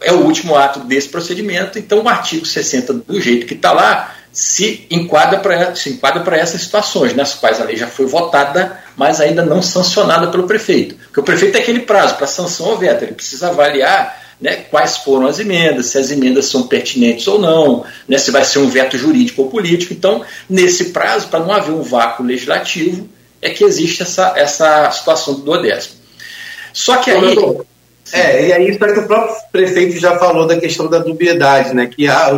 é 0.00 0.12
o 0.12 0.24
último 0.24 0.56
ato 0.56 0.80
desse 0.80 1.08
procedimento, 1.08 1.78
então 1.78 2.02
o 2.02 2.08
artigo 2.08 2.44
60, 2.44 2.92
do 2.92 3.20
jeito 3.20 3.46
que 3.46 3.54
está 3.54 3.72
lá, 3.72 4.16
se 4.32 4.84
enquadra 4.90 5.38
para 5.38 6.36
essas 6.36 6.62
situações, 6.62 7.14
nas 7.14 7.34
quais 7.34 7.60
a 7.60 7.64
lei 7.64 7.76
já 7.76 7.86
foi 7.86 8.06
votada, 8.06 8.80
mas 8.96 9.20
ainda 9.20 9.44
não 9.44 9.62
sancionada 9.62 10.26
pelo 10.26 10.46
prefeito. 10.46 10.96
Porque 11.04 11.20
o 11.20 11.22
prefeito 11.22 11.52
tem 11.52 11.62
aquele 11.62 11.80
prazo 11.80 12.16
para 12.16 12.26
sanção 12.26 12.66
ou 12.66 12.78
veto, 12.78 13.04
ele 13.04 13.12
precisa 13.12 13.48
avaliar 13.48 14.19
né, 14.40 14.56
quais 14.70 14.98
foram 14.98 15.26
as 15.26 15.38
emendas, 15.38 15.86
se 15.86 15.98
as 15.98 16.10
emendas 16.10 16.46
são 16.46 16.66
pertinentes 16.66 17.26
ou 17.28 17.38
não, 17.38 17.84
né, 18.08 18.16
se 18.16 18.30
vai 18.30 18.44
ser 18.44 18.58
um 18.60 18.68
veto 18.68 18.96
jurídico 18.96 19.42
ou 19.42 19.50
político. 19.50 19.92
Então, 19.92 20.24
nesse 20.48 20.86
prazo, 20.86 21.28
para 21.28 21.40
não 21.40 21.52
haver 21.52 21.72
um 21.72 21.82
vácuo 21.82 22.24
legislativo, 22.24 23.08
é 23.42 23.50
que 23.50 23.64
existe 23.64 24.02
essa, 24.02 24.32
essa 24.36 24.90
situação 24.90 25.34
do 25.34 25.42
duodécimo. 25.42 25.96
Só 26.72 26.96
que 26.96 27.10
aí. 27.10 27.36
É, 28.12 28.48
e 28.48 28.52
aí, 28.52 28.76
só 28.76 28.92
que 28.92 28.98
o 28.98 29.06
próprio 29.06 29.36
prefeito 29.52 30.00
já 30.00 30.18
falou 30.18 30.46
da 30.46 30.58
questão 30.58 30.88
da 30.88 30.98
dubiedade, 30.98 31.74
né? 31.74 31.86
Que 31.86 32.08
há 32.08 32.32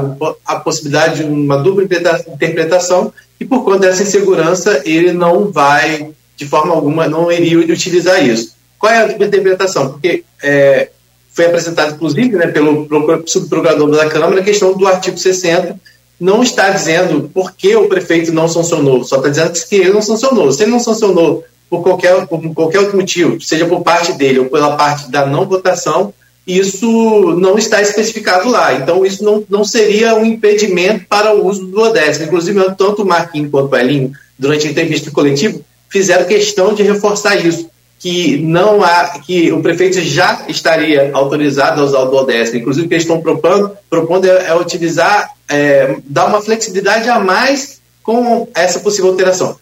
a 0.44 0.56
possibilidade 0.56 1.16
de 1.16 1.24
uma 1.24 1.56
dupla 1.56 1.82
interpretação 1.82 3.12
e 3.40 3.44
por 3.44 3.64
conta 3.64 3.86
dessa 3.86 4.02
insegurança 4.02 4.82
ele 4.84 5.12
não 5.12 5.50
vai, 5.50 6.10
de 6.36 6.46
forma 6.46 6.74
alguma, 6.74 7.08
não 7.08 7.32
iria 7.32 7.58
utilizar 7.58 8.22
isso. 8.22 8.54
Qual 8.78 8.92
é 8.92 8.98
a 8.98 9.06
dupla 9.06 9.26
interpretação? 9.26 9.92
Porque 9.92 10.24
é, 10.42 10.90
foi 11.32 11.46
apresentado, 11.46 11.94
inclusive, 11.94 12.36
né, 12.36 12.46
pelo 12.48 12.86
subprocurador 13.26 13.90
da 13.90 14.08
Câmara, 14.08 14.40
a 14.40 14.44
questão 14.44 14.74
do 14.74 14.86
artigo 14.86 15.16
60, 15.16 15.78
não 16.20 16.42
está 16.42 16.70
dizendo 16.70 17.30
por 17.32 17.52
que 17.52 17.74
o 17.74 17.88
prefeito 17.88 18.32
não 18.32 18.46
sancionou, 18.46 19.02
só 19.02 19.16
está 19.16 19.28
dizendo 19.28 19.52
que 19.52 19.74
ele 19.74 19.92
não 19.92 20.02
sancionou. 20.02 20.52
Se 20.52 20.62
ele 20.62 20.70
não 20.70 20.78
sancionou 20.78 21.42
por 21.68 21.82
qualquer, 21.82 22.26
por 22.26 22.54
qualquer 22.54 22.80
outro 22.80 22.96
motivo, 22.96 23.40
seja 23.40 23.66
por 23.66 23.82
parte 23.82 24.12
dele 24.12 24.40
ou 24.40 24.46
pela 24.46 24.76
parte 24.76 25.10
da 25.10 25.26
não 25.26 25.46
votação, 25.46 26.12
isso 26.46 27.34
não 27.38 27.56
está 27.56 27.80
especificado 27.80 28.48
lá. 28.48 28.74
Então, 28.74 29.06
isso 29.06 29.24
não, 29.24 29.42
não 29.48 29.64
seria 29.64 30.14
um 30.14 30.24
impedimento 30.24 31.06
para 31.08 31.34
o 31.34 31.46
uso 31.46 31.64
do 31.64 31.72
duodécimo. 31.72 32.26
Inclusive, 32.26 32.60
tanto 32.76 33.02
o 33.02 33.06
Marquinhos 33.06 33.50
quanto 33.50 33.72
o 33.72 33.76
Elinho, 33.76 34.12
durante 34.38 34.66
a 34.66 34.70
entrevista 34.70 35.10
coletiva, 35.10 35.60
fizeram 35.88 36.26
questão 36.26 36.74
de 36.74 36.82
reforçar 36.82 37.36
isso 37.36 37.71
que 38.02 38.36
não 38.38 38.82
há, 38.82 39.20
que 39.20 39.52
o 39.52 39.62
prefeito 39.62 40.00
já 40.00 40.44
estaria 40.48 41.12
autorizado 41.14 41.80
a 41.80 41.84
usar 41.84 42.00
o 42.00 42.06
duodécimo. 42.06 42.58
Inclusive, 42.58 42.86
o 42.86 42.88
que 42.88 42.94
eles 42.96 43.04
estão 43.04 43.20
propondo, 43.20 43.76
propondo 43.88 44.26
é, 44.26 44.48
é 44.48 44.54
utilizar, 44.56 45.30
é, 45.48 45.98
dar 46.04 46.26
uma 46.26 46.42
flexibilidade 46.42 47.08
a 47.08 47.20
mais 47.20 47.80
com 48.02 48.48
essa 48.56 48.80
possível 48.80 49.12
alteração. 49.12 49.56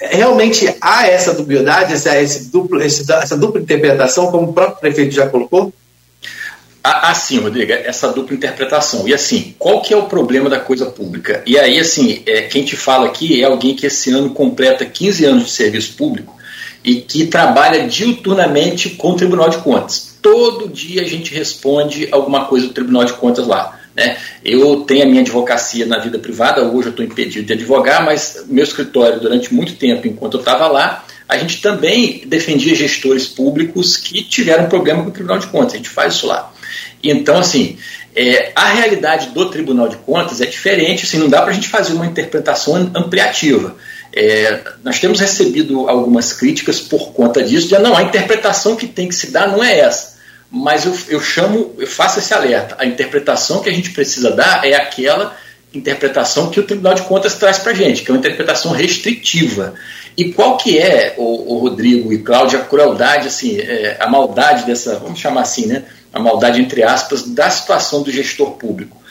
Realmente 0.00 0.72
há 0.80 1.08
essa 1.08 1.34
dubiedade, 1.34 1.94
essa, 1.94 2.16
esse 2.22 2.52
duplo, 2.52 2.80
essa 2.80 3.36
dupla 3.36 3.60
interpretação, 3.60 4.30
como 4.30 4.50
o 4.50 4.52
próprio 4.52 4.78
prefeito 4.78 5.12
já 5.12 5.26
colocou? 5.26 5.72
Assim, 6.84 7.40
Rodrigo, 7.40 7.72
essa 7.72 8.12
dupla 8.12 8.36
interpretação. 8.36 9.08
E 9.08 9.14
assim, 9.14 9.56
qual 9.58 9.82
que 9.82 9.92
é 9.92 9.96
o 9.96 10.04
problema 10.04 10.48
da 10.48 10.60
coisa 10.60 10.86
pública? 10.86 11.42
E 11.44 11.58
aí, 11.58 11.80
assim, 11.80 12.22
é, 12.26 12.42
quem 12.42 12.64
te 12.64 12.76
fala 12.76 13.06
aqui 13.06 13.42
é 13.42 13.44
alguém 13.44 13.74
que 13.74 13.86
esse 13.86 14.12
ano 14.12 14.30
completa 14.30 14.84
15 14.84 15.24
anos 15.24 15.44
de 15.46 15.50
serviço 15.50 15.94
público 15.94 16.41
e 16.84 16.96
que 16.96 17.26
trabalha 17.26 17.86
diuturnamente 17.86 18.90
com 18.90 19.12
o 19.12 19.16
Tribunal 19.16 19.48
de 19.48 19.58
Contas. 19.58 20.16
Todo 20.20 20.68
dia 20.68 21.02
a 21.02 21.06
gente 21.06 21.34
responde 21.34 22.08
alguma 22.10 22.46
coisa 22.46 22.66
do 22.66 22.72
Tribunal 22.72 23.04
de 23.04 23.12
Contas 23.12 23.46
lá. 23.46 23.80
Né? 23.94 24.16
Eu 24.44 24.80
tenho 24.80 25.04
a 25.04 25.06
minha 25.06 25.20
advocacia 25.20 25.84
na 25.86 25.98
vida 25.98 26.18
privada, 26.18 26.62
hoje 26.62 26.88
eu 26.88 26.90
estou 26.90 27.04
impedido 27.04 27.46
de 27.46 27.52
advogar, 27.52 28.04
mas 28.04 28.44
meu 28.48 28.64
escritório, 28.64 29.20
durante 29.20 29.52
muito 29.52 29.74
tempo, 29.74 30.08
enquanto 30.08 30.34
eu 30.34 30.40
estava 30.40 30.66
lá, 30.66 31.04
a 31.28 31.36
gente 31.36 31.60
também 31.60 32.22
defendia 32.26 32.74
gestores 32.74 33.26
públicos 33.26 33.96
que 33.96 34.22
tiveram 34.22 34.68
problema 34.68 35.02
com 35.02 35.10
o 35.10 35.12
Tribunal 35.12 35.38
de 35.38 35.46
Contas, 35.46 35.74
a 35.74 35.76
gente 35.76 35.88
faz 35.88 36.14
isso 36.14 36.26
lá. 36.26 36.52
Então, 37.02 37.38
assim, 37.38 37.76
é, 38.14 38.52
a 38.54 38.66
realidade 38.68 39.30
do 39.30 39.50
Tribunal 39.50 39.88
de 39.88 39.96
Contas 39.96 40.40
é 40.40 40.46
diferente, 40.46 41.04
assim, 41.04 41.18
não 41.18 41.28
dá 41.28 41.42
para 41.42 41.50
a 41.50 41.54
gente 41.54 41.68
fazer 41.68 41.92
uma 41.92 42.06
interpretação 42.06 42.74
ampliativa. 42.94 43.76
É, 44.14 44.60
nós 44.84 45.00
temos 45.00 45.20
recebido 45.20 45.88
algumas 45.88 46.32
críticas 46.32 46.80
por 46.80 47.12
conta 47.12 47.42
disso, 47.42 47.68
de 47.68 47.78
não, 47.78 47.96
a 47.96 48.02
interpretação 48.02 48.76
que 48.76 48.86
tem 48.86 49.08
que 49.08 49.14
se 49.14 49.30
dar 49.30 49.48
não 49.48 49.64
é 49.64 49.78
essa. 49.78 50.12
Mas 50.50 50.84
eu, 50.84 50.96
eu 51.08 51.20
chamo, 51.20 51.74
eu 51.78 51.86
faço 51.86 52.18
esse 52.18 52.34
alerta. 52.34 52.76
A 52.78 52.84
interpretação 52.84 53.62
que 53.62 53.70
a 53.70 53.72
gente 53.72 53.90
precisa 53.90 54.30
dar 54.30 54.66
é 54.66 54.74
aquela 54.74 55.34
interpretação 55.72 56.50
que 56.50 56.60
o 56.60 56.62
Tribunal 56.62 56.92
de 56.92 57.02
Contas 57.02 57.34
traz 57.34 57.58
para 57.58 57.72
a 57.72 57.74
gente, 57.74 58.02
que 58.02 58.10
é 58.10 58.14
uma 58.14 58.18
interpretação 58.18 58.72
restritiva. 58.72 59.72
E 60.14 60.30
qual 60.34 60.58
que 60.58 60.78
é, 60.78 61.14
o, 61.16 61.54
o 61.54 61.58
Rodrigo 61.60 62.12
e 62.12 62.18
Cláudia, 62.18 62.58
a 62.58 62.64
crueldade, 62.64 63.28
assim, 63.28 63.58
é, 63.58 63.96
a 63.98 64.06
maldade 64.10 64.66
dessa, 64.66 64.98
vamos 64.98 65.18
chamar 65.18 65.40
assim, 65.40 65.64
né? 65.64 65.84
A 66.12 66.20
maldade, 66.20 66.60
entre 66.60 66.82
aspas, 66.82 67.22
da 67.22 67.48
situação 67.48 68.02
do 68.02 68.12
gestor 68.12 68.50
público 68.52 69.01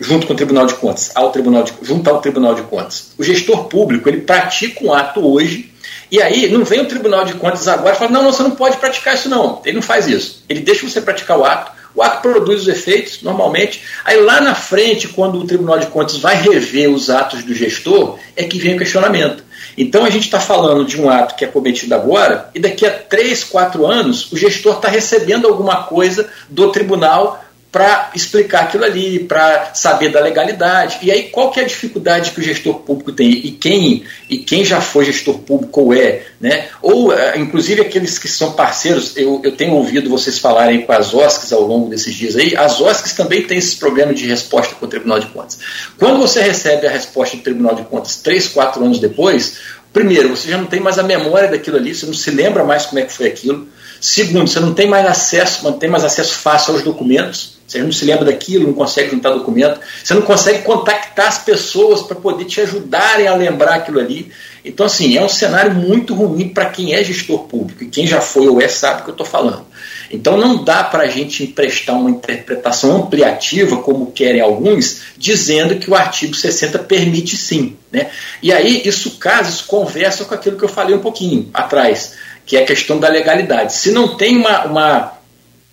junto 0.00 0.26
com 0.26 0.32
o 0.32 0.36
Tribunal 0.36 0.66
de 0.66 0.74
Contas, 0.74 1.12
ao 1.14 1.30
Tribunal 1.30 1.62
de, 1.62 1.74
junto 1.82 2.08
ao 2.08 2.20
Tribunal 2.20 2.54
de 2.54 2.62
Contas. 2.62 3.12
O 3.18 3.22
gestor 3.22 3.64
público, 3.64 4.08
ele 4.08 4.22
pratica 4.22 4.82
um 4.82 4.94
ato 4.94 5.20
hoje, 5.20 5.70
e 6.10 6.20
aí 6.20 6.48
não 6.48 6.64
vem 6.64 6.80
o 6.80 6.88
Tribunal 6.88 7.24
de 7.24 7.34
Contas 7.34 7.68
agora 7.68 7.94
e 7.94 7.98
fala, 7.98 8.10
não, 8.10 8.22
não, 8.22 8.32
você 8.32 8.42
não 8.42 8.52
pode 8.52 8.78
praticar 8.78 9.14
isso 9.14 9.28
não. 9.28 9.60
Ele 9.64 9.76
não 9.76 9.82
faz 9.82 10.08
isso. 10.08 10.42
Ele 10.48 10.60
deixa 10.60 10.88
você 10.88 11.00
praticar 11.00 11.38
o 11.38 11.44
ato, 11.44 11.70
o 11.94 12.02
ato 12.02 12.22
produz 12.22 12.62
os 12.62 12.68
efeitos, 12.68 13.22
normalmente. 13.22 13.82
Aí 14.04 14.20
lá 14.20 14.40
na 14.40 14.54
frente, 14.54 15.08
quando 15.08 15.38
o 15.38 15.44
Tribunal 15.44 15.78
de 15.78 15.86
Contas 15.86 16.16
vai 16.16 16.34
rever 16.34 16.90
os 16.90 17.10
atos 17.10 17.44
do 17.44 17.54
gestor, 17.54 18.18
é 18.34 18.44
que 18.44 18.58
vem 18.58 18.74
o 18.74 18.78
questionamento. 18.78 19.44
Então 19.76 20.04
a 20.04 20.10
gente 20.10 20.24
está 20.24 20.40
falando 20.40 20.84
de 20.84 21.00
um 21.00 21.08
ato 21.08 21.34
que 21.36 21.44
é 21.44 21.48
cometido 21.48 21.94
agora, 21.94 22.50
e 22.54 22.60
daqui 22.60 22.86
a 22.86 22.90
três, 22.90 23.44
quatro 23.44 23.86
anos, 23.86 24.32
o 24.32 24.36
gestor 24.36 24.76
está 24.76 24.88
recebendo 24.88 25.46
alguma 25.46 25.84
coisa 25.84 26.28
do 26.48 26.72
tribunal 26.72 27.44
para 27.72 28.10
explicar 28.16 28.62
aquilo 28.62 28.84
ali, 28.84 29.20
para 29.20 29.72
saber 29.74 30.10
da 30.10 30.20
legalidade. 30.20 30.98
E 31.02 31.10
aí, 31.10 31.24
qual 31.24 31.52
que 31.52 31.60
é 31.60 31.62
a 31.62 31.66
dificuldade 31.66 32.32
que 32.32 32.40
o 32.40 32.42
gestor 32.42 32.80
público 32.80 33.12
tem? 33.12 33.30
E 33.30 33.52
quem, 33.52 34.02
e 34.28 34.38
quem 34.38 34.64
já 34.64 34.80
foi 34.80 35.04
gestor 35.04 35.38
público 35.38 35.80
ou 35.80 35.94
é, 35.94 36.22
né? 36.40 36.66
Ou, 36.82 37.12
eh, 37.12 37.38
inclusive, 37.38 37.80
aqueles 37.80 38.18
que 38.18 38.26
são 38.26 38.52
parceiros, 38.52 39.16
eu, 39.16 39.40
eu 39.44 39.52
tenho 39.52 39.74
ouvido 39.74 40.10
vocês 40.10 40.36
falarem 40.38 40.82
com 40.82 40.92
as 40.92 41.14
OSCs 41.14 41.52
ao 41.52 41.62
longo 41.62 41.88
desses 41.88 42.12
dias 42.12 42.34
aí, 42.34 42.56
as 42.56 42.80
OSCs 42.80 43.12
também 43.12 43.42
têm 43.42 43.58
esse 43.58 43.76
problema 43.76 44.12
de 44.12 44.26
resposta 44.26 44.74
com 44.74 44.86
o 44.86 44.88
Tribunal 44.88 45.20
de 45.20 45.26
Contas. 45.26 45.60
Quando 45.96 46.18
você 46.18 46.42
recebe 46.42 46.88
a 46.88 46.90
resposta 46.90 47.36
do 47.36 47.42
Tribunal 47.44 47.76
de 47.76 47.84
Contas 47.84 48.16
três, 48.16 48.48
quatro 48.48 48.84
anos 48.84 48.98
depois, 48.98 49.58
primeiro, 49.92 50.30
você 50.30 50.50
já 50.50 50.58
não 50.58 50.66
tem 50.66 50.80
mais 50.80 50.98
a 50.98 51.04
memória 51.04 51.48
daquilo 51.48 51.76
ali, 51.76 51.94
você 51.94 52.04
não 52.04 52.14
se 52.14 52.32
lembra 52.32 52.64
mais 52.64 52.86
como 52.86 52.98
é 52.98 53.02
que 53.02 53.12
foi 53.12 53.28
aquilo. 53.28 53.68
Segundo, 54.00 54.48
você 54.48 54.58
não 54.58 54.74
tem 54.74 54.88
mais 54.88 55.06
acesso, 55.06 55.62
não 55.62 55.74
tem 55.74 55.88
mais 55.88 56.02
acesso 56.02 56.34
fácil 56.34 56.74
aos 56.74 56.82
documentos 56.82 57.59
Você 57.70 57.80
não 57.80 57.92
se 57.92 58.04
lembra 58.04 58.24
daquilo, 58.24 58.66
não 58.66 58.72
consegue 58.72 59.10
juntar 59.10 59.30
documento, 59.30 59.78
você 60.02 60.12
não 60.12 60.22
consegue 60.22 60.64
contactar 60.64 61.28
as 61.28 61.38
pessoas 61.38 62.02
para 62.02 62.16
poder 62.16 62.44
te 62.44 62.60
ajudarem 62.60 63.28
a 63.28 63.34
lembrar 63.36 63.76
aquilo 63.76 64.00
ali. 64.00 64.32
Então, 64.64 64.86
assim, 64.86 65.16
é 65.16 65.22
um 65.22 65.28
cenário 65.28 65.72
muito 65.72 66.12
ruim 66.12 66.48
para 66.48 66.66
quem 66.66 66.94
é 66.94 67.04
gestor 67.04 67.44
público, 67.44 67.84
e 67.84 67.86
quem 67.86 68.08
já 68.08 68.20
foi 68.20 68.48
ou 68.48 68.60
é 68.60 68.66
sabe 68.66 69.02
o 69.02 69.04
que 69.04 69.10
eu 69.10 69.14
estou 69.14 69.26
falando. 69.26 69.64
Então, 70.10 70.36
não 70.36 70.64
dá 70.64 70.82
para 70.82 71.04
a 71.04 71.06
gente 71.06 71.44
emprestar 71.44 71.94
uma 71.96 72.10
interpretação 72.10 73.04
ampliativa, 73.04 73.76
como 73.76 74.10
querem 74.10 74.40
alguns, 74.40 75.02
dizendo 75.16 75.76
que 75.76 75.88
o 75.88 75.94
artigo 75.94 76.34
60 76.34 76.76
permite 76.80 77.36
sim. 77.36 77.76
Né? 77.92 78.10
E 78.42 78.52
aí, 78.52 78.82
isso 78.84 79.12
casa, 79.12 79.48
isso 79.48 79.66
conversa 79.66 80.24
com 80.24 80.34
aquilo 80.34 80.56
que 80.56 80.64
eu 80.64 80.68
falei 80.68 80.96
um 80.96 81.00
pouquinho 81.00 81.48
atrás, 81.54 82.14
que 82.44 82.56
é 82.56 82.62
a 82.64 82.66
questão 82.66 82.98
da 82.98 83.08
legalidade. 83.08 83.74
Se 83.74 83.92
não 83.92 84.16
tem 84.16 84.36
uma, 84.36 84.64
uma 84.64 85.19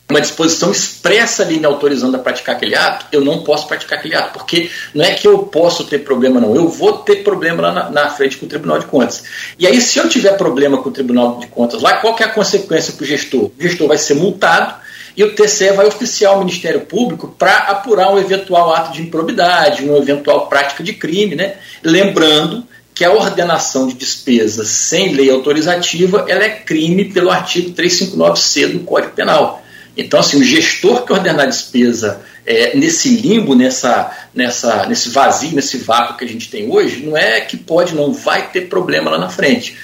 uma 0.10 0.22
disposição 0.22 0.72
expressa 0.72 1.44
ali 1.44 1.60
me 1.60 1.66
autorizando 1.66 2.16
a 2.16 2.20
praticar 2.20 2.56
aquele 2.56 2.76
ato, 2.76 3.06
eu 3.12 3.20
não 3.22 3.44
posso 3.44 3.68
praticar 3.68 4.00
aquele 4.00 4.16
ato, 4.16 4.34
porque 4.34 4.70
não 4.94 5.04
é 5.04 5.14
que 5.14 5.28
eu 5.28 5.40
posso 5.40 5.84
ter 5.84 6.00
problema, 6.00 6.40
não, 6.40 6.56
eu 6.56 6.70
vou 6.70 7.00
ter 7.00 7.18
problema 7.24 7.62
lá 7.64 7.74
na, 7.74 7.90
na 7.90 8.10
frente 8.10 8.38
com 8.38 8.46
o 8.46 8.50
Tribunal 8.50 8.80
de 8.80 8.86
Contas. 8.86 9.24
E 9.60 9.68
aí, 9.68 9.82
se 9.82 10.00
eu 10.00 10.08
tiver 10.08 10.38
problema 10.38 10.82
com 10.82 10.90
o 10.90 10.94
Tribunal 10.94 11.40
de 11.40 11.48
Contas 11.48 11.82
lá, 11.82 11.98
qual 11.98 12.16
que 12.16 12.24
é 12.24 12.26
a 12.26 12.32
consequência 12.32 12.94
para 12.94 13.04
o 13.04 13.08
gestor? 13.08 13.46
O 13.46 13.54
gestor 13.60 13.88
vai 13.90 13.98
ser 13.98 14.14
multado 14.14 14.76
e 15.18 15.24
o 15.24 15.36
TCE 15.36 15.72
vai 15.72 15.88
oficiar 15.88 16.36
o 16.36 16.40
Ministério 16.40 16.82
Público 16.82 17.36
para 17.38 17.58
apurar 17.58 18.14
um 18.14 18.20
eventual 18.20 18.74
ato 18.74 18.94
de 18.94 19.02
improbidade, 19.02 19.84
uma 19.84 19.98
eventual 19.98 20.48
prática 20.48 20.84
de 20.84 20.94
crime, 20.94 21.36
né? 21.36 21.56
Lembrando 21.84 22.64
que 22.94 23.04
a 23.04 23.12
ordenação 23.12 23.88
de 23.88 23.94
despesas 23.94 24.70
sem 24.70 25.14
lei 25.14 25.30
autorizativa 25.30 26.26
ela 26.28 26.44
é 26.44 26.50
crime 26.50 27.06
pelo 27.06 27.30
artigo 27.30 27.72
359C 27.72 28.72
do 28.72 28.80
Código 28.80 29.14
Penal. 29.14 29.64
Então, 29.98 30.20
assim, 30.20 30.40
o 30.40 30.44
gestor 30.44 31.04
que 31.04 31.12
ordenar 31.12 31.46
a 31.46 31.50
despesa 31.50 32.22
é, 32.46 32.78
nesse 32.78 33.10
limbo, 33.10 33.56
nessa, 33.56 34.12
nessa, 34.34 34.86
nesse 34.86 35.10
vazio, 35.10 35.56
nesse 35.56 35.78
vácuo 35.80 36.18
que 36.18 36.24
a 36.24 36.28
gente 36.28 36.50
tem 36.50 36.72
hoje, 36.72 37.04
não 37.04 37.18
é 37.18 37.42
que 37.42 37.58
pode, 37.58 37.96
não 37.96 38.14
vai 38.14 38.50
ter 38.52 38.70
problema 38.70 39.10
lá 39.10 39.18
na 39.18 39.30
frente. 39.30 39.76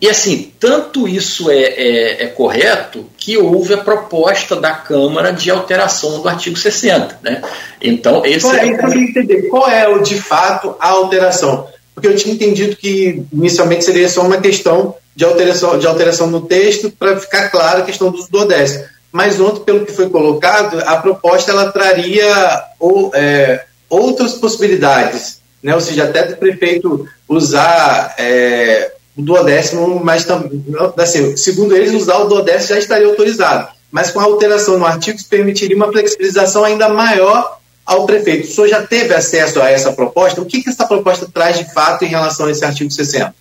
E 0.00 0.08
assim, 0.08 0.50
tanto 0.58 1.06
isso 1.06 1.50
é, 1.50 1.62
é, 1.62 2.24
é, 2.24 2.26
correto 2.28 3.04
que 3.18 3.36
houve 3.36 3.74
a 3.74 3.78
proposta 3.78 4.56
da 4.56 4.72
Câmara 4.72 5.30
de 5.30 5.50
alteração 5.50 6.22
do 6.22 6.28
artigo 6.28 6.56
60. 6.56 7.18
Né? 7.22 7.42
Então, 7.82 8.24
esse 8.24 8.46
qual 8.46 8.54
é, 8.54 8.66
é... 8.66 8.72
Eu 8.72 8.92
entender 8.94 9.42
qual 9.48 9.70
é 9.70 9.86
o, 9.86 10.02
de 10.02 10.14
fato 10.14 10.74
a 10.80 10.88
alteração. 10.88 11.68
Porque 11.94 12.08
eu 12.08 12.16
tinha 12.16 12.34
entendido 12.34 12.76
que 12.76 13.22
inicialmente 13.30 13.84
seria 13.84 14.08
só 14.08 14.22
uma 14.22 14.40
questão 14.40 14.94
de 15.14 15.22
alteração, 15.22 15.78
de 15.78 15.86
alteração 15.86 16.28
no 16.28 16.40
texto 16.40 16.90
para 16.90 17.20
ficar 17.20 17.50
clara 17.50 17.80
a 17.80 17.84
questão 17.84 18.10
dos 18.10 18.26
duodécimos 18.26 18.99
mas 19.12 19.40
ontem, 19.40 19.64
pelo 19.64 19.84
que 19.84 19.92
foi 19.92 20.08
colocado, 20.08 20.80
a 20.86 20.96
proposta 20.96 21.50
ela 21.50 21.72
traria 21.72 22.62
ou, 22.78 23.10
é, 23.14 23.64
outras 23.88 24.34
possibilidades, 24.34 25.40
né? 25.62 25.74
ou 25.74 25.80
seja, 25.80 26.04
até 26.04 26.24
do 26.24 26.36
prefeito 26.36 27.06
usar 27.28 28.14
é, 28.18 28.92
o 29.16 29.22
duodécimo, 29.22 30.00
mas 30.02 30.24
também, 30.24 30.62
assim, 30.96 31.36
segundo 31.36 31.74
eles, 31.74 31.92
usar 31.92 32.18
o 32.18 32.28
duodécimo 32.28 32.68
já 32.68 32.78
estaria 32.78 33.08
autorizado, 33.08 33.68
mas 33.90 34.10
com 34.10 34.20
a 34.20 34.24
alteração 34.24 34.78
no 34.78 34.86
artigo 34.86 35.18
permitiria 35.28 35.76
uma 35.76 35.90
flexibilização 35.90 36.64
ainda 36.64 36.88
maior 36.88 37.58
ao 37.84 38.06
prefeito. 38.06 38.48
O 38.48 38.52
senhor 38.52 38.68
já 38.68 38.86
teve 38.86 39.12
acesso 39.12 39.60
a 39.60 39.68
essa 39.68 39.92
proposta? 39.92 40.40
O 40.40 40.46
que, 40.46 40.62
que 40.62 40.70
essa 40.70 40.86
proposta 40.86 41.26
traz 41.32 41.58
de 41.58 41.72
fato 41.72 42.04
em 42.04 42.08
relação 42.08 42.46
a 42.46 42.50
esse 42.52 42.64
artigo 42.64 42.90
60? 42.90 43.34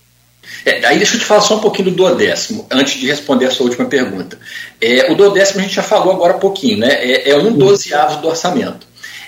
É, 0.66 0.86
aí 0.86 0.98
deixa 0.98 1.16
eu 1.16 1.20
te 1.20 1.26
falar 1.26 1.42
só 1.42 1.56
um 1.56 1.60
pouquinho 1.60 1.90
do 1.90 1.96
duodécimo, 1.96 2.68
antes 2.70 3.00
de 3.00 3.08
responder 3.08 3.46
a 3.46 3.52
sua 3.52 3.68
última 3.68 3.86
pergunta. 3.86 4.38
É, 4.82 5.12
o 5.12 5.16
duodécimo 5.16 5.60
a 5.60 5.64
gente 5.64 5.76
já 5.76 5.84
falou 5.84 6.14
agora 6.14 6.34
há 6.34 6.38
pouquinho, 6.38 6.80
né? 6.80 6.90
É, 6.90 7.32
é 7.32 7.38
um 7.38 7.52
dozeavo 7.52 8.22
do 8.22 8.28
orçamento. 8.28 8.88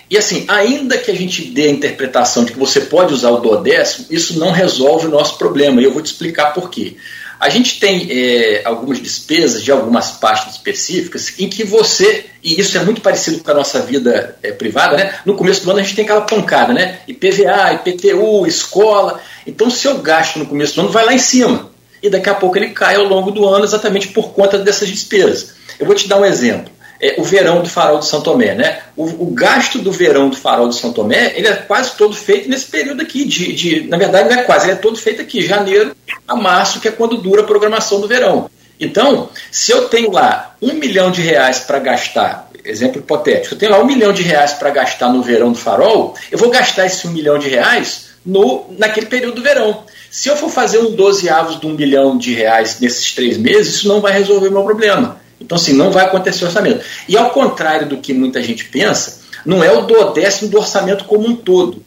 E 0.09 0.17
assim, 0.17 0.43
ainda 0.49 0.97
que 0.97 1.09
a 1.09 1.15
gente 1.15 1.41
dê 1.41 1.67
a 1.67 1.71
interpretação 1.71 2.43
de 2.43 2.51
que 2.51 2.59
você 2.59 2.81
pode 2.81 3.13
usar 3.13 3.29
o 3.29 3.39
duodécimo, 3.39 4.07
isso 4.09 4.37
não 4.37 4.51
resolve 4.51 5.07
o 5.07 5.09
nosso 5.09 5.37
problema, 5.37 5.79
e 5.79 5.85
eu 5.85 5.93
vou 5.93 6.01
te 6.01 6.07
explicar 6.07 6.53
por 6.53 6.69
quê. 6.69 6.97
A 7.41 7.49
gente 7.49 7.79
tem 7.79 8.07
é, 8.11 8.61
algumas 8.63 9.01
despesas 9.01 9.63
de 9.63 9.71
algumas 9.71 10.11
pastas 10.11 10.53
específicas 10.53 11.33
em 11.39 11.49
que 11.49 11.63
você, 11.63 12.25
e 12.43 12.61
isso 12.61 12.77
é 12.77 12.83
muito 12.83 13.01
parecido 13.01 13.39
com 13.39 13.49
a 13.49 13.55
nossa 13.55 13.79
vida 13.79 14.37
é, 14.43 14.51
privada, 14.51 14.95
né? 14.95 15.15
No 15.25 15.33
começo 15.33 15.63
do 15.63 15.71
ano 15.71 15.79
a 15.79 15.81
gente 15.81 15.95
tem 15.95 16.05
aquela 16.05 16.21
pancada, 16.21 16.71
né? 16.71 16.99
IPVA, 17.07 17.73
IPTU, 17.73 18.45
escola. 18.45 19.19
Então, 19.47 19.71
se 19.71 19.87
eu 19.87 19.97
gasto 19.97 20.37
no 20.37 20.45
começo 20.45 20.75
do 20.75 20.81
ano, 20.81 20.91
vai 20.91 21.03
lá 21.03 21.15
em 21.15 21.17
cima. 21.17 21.71
E 22.03 22.11
daqui 22.11 22.29
a 22.29 22.35
pouco 22.35 22.59
ele 22.59 22.69
cai 22.69 22.97
ao 22.97 23.05
longo 23.05 23.31
do 23.31 23.47
ano 23.47 23.65
exatamente 23.65 24.09
por 24.09 24.33
conta 24.33 24.59
dessas 24.59 24.87
despesas. 24.87 25.55
Eu 25.79 25.87
vou 25.87 25.95
te 25.95 26.07
dar 26.07 26.19
um 26.19 26.25
exemplo 26.25 26.71
é, 27.01 27.15
o 27.17 27.23
verão 27.23 27.63
do 27.63 27.69
farol 27.69 27.99
de 27.99 28.05
São 28.05 28.21
Tomé. 28.21 28.53
Né? 28.53 28.79
O, 28.95 29.05
o, 29.05 29.31
gasto 29.31 29.79
do 29.79 29.91
verão 29.91 30.29
do 30.29 30.37
farol 30.37 30.69
de 30.69 30.75
São 30.75 30.93
Tomé 30.93 31.33
ele 31.35 31.47
é 31.47 31.53
quase 31.53 31.95
todo 31.97 32.15
feito 32.15 32.47
nesse 32.47 32.65
período 32.65 33.01
aqui. 33.01 33.25
De, 33.25 33.53
de, 33.53 33.87
na 33.87 33.97
verdade, 33.97 34.29
não 34.29 34.39
é 34.39 34.43
quase, 34.43 34.65
ele 34.65 34.73
é 34.73 34.75
todo 34.75 34.97
feito 34.97 35.21
aqui, 35.21 35.41
janeiro 35.41 35.95
a 36.27 36.35
março, 36.35 36.79
que 36.79 36.87
é 36.87 36.91
quando 36.91 37.17
dura 37.17 37.41
a 37.41 37.45
programação 37.45 37.99
do 37.99 38.07
verão. 38.07 38.49
Então, 38.79 39.29
se 39.51 39.71
eu 39.71 39.89
tenho 39.89 40.11
lá 40.11 40.55
um 40.61 40.73
milhão 40.73 41.11
de 41.11 41.21
reais 41.21 41.59
para 41.59 41.79
gastar, 41.79 42.49
exemplo 42.63 42.99
hipotético, 42.99 43.53
eu 43.53 43.57
tenho 43.57 43.71
lá 43.71 43.79
um 43.79 43.85
milhão 43.85 44.11
de 44.11 44.23
reais 44.23 44.53
para 44.53 44.69
gastar 44.71 45.09
no 45.09 45.21
verão 45.21 45.51
do 45.51 45.57
farol, 45.57 46.15
eu 46.31 46.37
vou 46.37 46.49
gastar 46.49 46.85
esse 46.85 47.07
um 47.07 47.11
milhão 47.11 47.37
de 47.37 47.47
reais 47.47 48.11
no, 48.25 48.65
naquele 48.77 49.05
período 49.05 49.35
do 49.35 49.43
verão. 49.43 49.83
Se 50.09 50.29
eu 50.29 50.35
for 50.35 50.49
fazer 50.49 50.79
um 50.79 50.91
12 50.91 51.29
avos 51.29 51.59
de 51.59 51.65
um 51.65 51.73
milhão 51.73 52.17
de 52.17 52.33
reais 52.33 52.79
nesses 52.79 53.13
três 53.13 53.37
meses, 53.37 53.75
isso 53.75 53.87
não 53.87 54.01
vai 54.01 54.13
resolver 54.13 54.47
o 54.47 54.51
meu 54.51 54.63
problema. 54.63 55.21
Então, 55.41 55.57
assim, 55.57 55.73
não 55.73 55.91
vai 55.91 56.05
acontecer 56.05 56.45
orçamento. 56.45 56.85
E 57.07 57.17
ao 57.17 57.31
contrário 57.31 57.89
do 57.89 57.97
que 57.97 58.13
muita 58.13 58.41
gente 58.41 58.65
pensa, 58.65 59.21
não 59.45 59.63
é 59.63 59.71
o 59.71 59.81
duodécimo 59.81 60.49
do 60.49 60.57
orçamento 60.57 61.05
como 61.05 61.27
um 61.27 61.35
todo. 61.35 61.83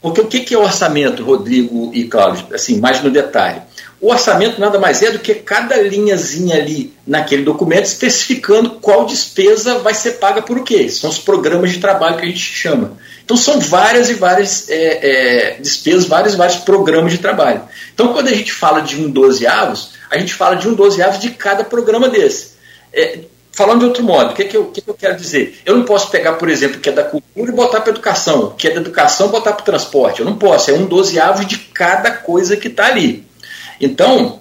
Porque 0.00 0.20
o 0.20 0.26
que 0.26 0.52
é 0.52 0.58
orçamento, 0.58 1.22
Rodrigo 1.22 1.92
e 1.94 2.04
Cláudio? 2.04 2.46
Assim, 2.52 2.80
mais 2.80 3.02
no 3.02 3.10
detalhe. 3.10 3.62
O 4.00 4.10
orçamento 4.10 4.60
nada 4.60 4.80
mais 4.80 5.00
é 5.00 5.12
do 5.12 5.20
que 5.20 5.32
cada 5.32 5.80
linhazinha 5.80 6.56
ali 6.56 6.92
naquele 7.06 7.44
documento 7.44 7.84
especificando 7.84 8.70
qual 8.70 9.06
despesa 9.06 9.78
vai 9.78 9.94
ser 9.94 10.12
paga 10.14 10.42
por 10.42 10.58
o 10.58 10.64
quê. 10.64 10.88
São 10.88 11.08
os 11.08 11.20
programas 11.20 11.70
de 11.70 11.78
trabalho 11.78 12.16
que 12.16 12.24
a 12.24 12.28
gente 12.28 12.40
chama. 12.40 12.98
Então 13.24 13.36
são 13.36 13.60
várias 13.60 14.10
e 14.10 14.14
várias 14.14 14.68
é, 14.68 15.52
é, 15.52 15.56
despesas, 15.60 16.06
vários 16.06 16.34
e 16.34 16.36
vários 16.36 16.56
programas 16.56 17.12
de 17.12 17.18
trabalho. 17.18 17.62
Então 17.94 18.12
quando 18.12 18.26
a 18.26 18.34
gente 18.34 18.52
fala 18.52 18.80
de 18.80 18.96
um 19.00 19.08
12 19.08 19.46
avos, 19.46 19.92
a 20.10 20.18
gente 20.18 20.34
fala 20.34 20.56
de 20.56 20.66
um 20.66 20.74
12 20.74 21.00
avos 21.00 21.20
de 21.20 21.30
cada 21.30 21.62
programa 21.62 22.08
desse. 22.08 22.51
É, 22.92 23.20
falando 23.52 23.80
de 23.80 23.86
outro 23.86 24.02
modo, 24.02 24.32
o 24.32 24.34
que, 24.34 24.44
que, 24.44 24.56
eu, 24.56 24.66
que, 24.66 24.80
que 24.80 24.88
eu 24.88 24.94
quero 24.94 25.16
dizer? 25.16 25.60
Eu 25.64 25.76
não 25.76 25.84
posso 25.84 26.10
pegar, 26.10 26.34
por 26.34 26.48
exemplo, 26.48 26.78
o 26.78 26.80
que 26.80 26.88
é 26.88 26.92
da 26.92 27.04
cultura 27.04 27.50
e 27.50 27.54
botar 27.54 27.80
para 27.80 27.90
educação, 27.90 28.44
o 28.44 28.50
que 28.50 28.68
é 28.68 28.70
da 28.70 28.80
educação 28.80 29.28
botar 29.28 29.52
para 29.52 29.62
o 29.62 29.66
transporte. 29.66 30.20
Eu 30.20 30.26
não 30.26 30.36
posso, 30.36 30.70
é 30.70 30.74
um 30.74 30.86
dozeavo 30.86 31.44
de 31.44 31.58
cada 31.58 32.10
coisa 32.10 32.56
que 32.56 32.68
está 32.68 32.86
ali. 32.86 33.26
Então, 33.80 34.40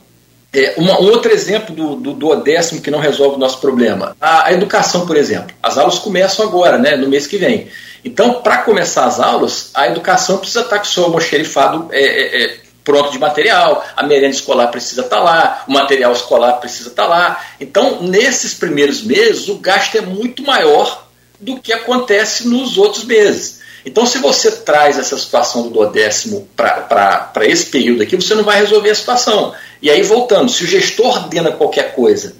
é, 0.53 0.73
uma, 0.77 0.99
um 0.99 1.05
outro 1.05 1.31
exemplo 1.31 1.73
do, 1.73 1.95
do, 1.95 2.13
do 2.13 2.35
décimo 2.37 2.81
que 2.81 2.91
não 2.91 2.99
resolve 2.99 3.35
o 3.35 3.39
nosso 3.39 3.59
problema. 3.59 4.15
A, 4.19 4.47
a, 4.47 4.53
educação, 4.53 5.05
por 5.05 5.15
exemplo. 5.15 5.55
As 5.63 5.77
aulas 5.77 5.99
começam 5.99 6.45
agora, 6.45 6.77
né, 6.77 6.95
no 6.95 7.07
mês 7.07 7.25
que 7.25 7.37
vem. 7.37 7.67
Então, 8.03 8.41
para 8.41 8.57
começar 8.57 9.05
as 9.05 9.19
aulas, 9.19 9.69
a 9.73 9.87
educação 9.87 10.37
precisa 10.37 10.61
estar 10.61 10.79
com 10.79 10.85
o 10.85 10.87
seu 10.87 11.03
almoxerifado 11.05 11.87
é, 11.91 12.01
é, 12.01 12.43
é 12.43 12.57
pronto 12.83 13.11
de 13.11 13.19
material, 13.19 13.85
a 13.95 14.03
merenda 14.03 14.35
escolar 14.35 14.67
precisa 14.67 15.01
estar 15.01 15.17
tá 15.17 15.23
lá, 15.23 15.63
o 15.67 15.71
material 15.71 16.11
escolar 16.11 16.53
precisa 16.53 16.89
estar 16.89 17.03
tá 17.03 17.09
lá. 17.09 17.45
Então, 17.59 18.01
nesses 18.01 18.53
primeiros 18.53 19.03
meses, 19.03 19.47
o 19.47 19.55
gasto 19.55 19.97
é 19.97 20.01
muito 20.01 20.43
maior 20.43 21.07
do 21.39 21.59
que 21.59 21.73
acontece 21.73 22.47
nos 22.47 22.77
outros 22.77 23.03
meses. 23.03 23.61
Então, 23.85 24.05
se 24.05 24.19
você 24.19 24.51
traz 24.51 24.99
essa 24.99 25.17
situação 25.17 25.63
do 25.63 25.69
duodécimo 25.69 26.47
para 26.55 27.31
esse 27.41 27.65
período 27.67 28.03
aqui, 28.03 28.15
você 28.15 28.35
não 28.35 28.43
vai 28.43 28.59
resolver 28.59 28.91
a 28.91 28.95
situação. 28.95 29.53
E 29.81 29.89
aí, 29.89 30.03
voltando, 30.03 30.51
se 30.51 30.63
o 30.63 30.67
gestor 30.67 31.23
ordena 31.23 31.51
qualquer 31.51 31.95
coisa 31.95 32.35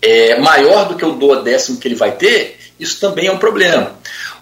é, 0.00 0.38
maior 0.38 0.88
do 0.88 0.94
que 0.94 1.04
o 1.04 1.12
duodécimo 1.12 1.78
que 1.78 1.88
ele 1.88 1.94
vai 1.94 2.12
ter, 2.12 2.58
isso 2.80 2.98
também 2.98 3.26
é 3.26 3.32
um 3.32 3.38
problema. 3.38 3.94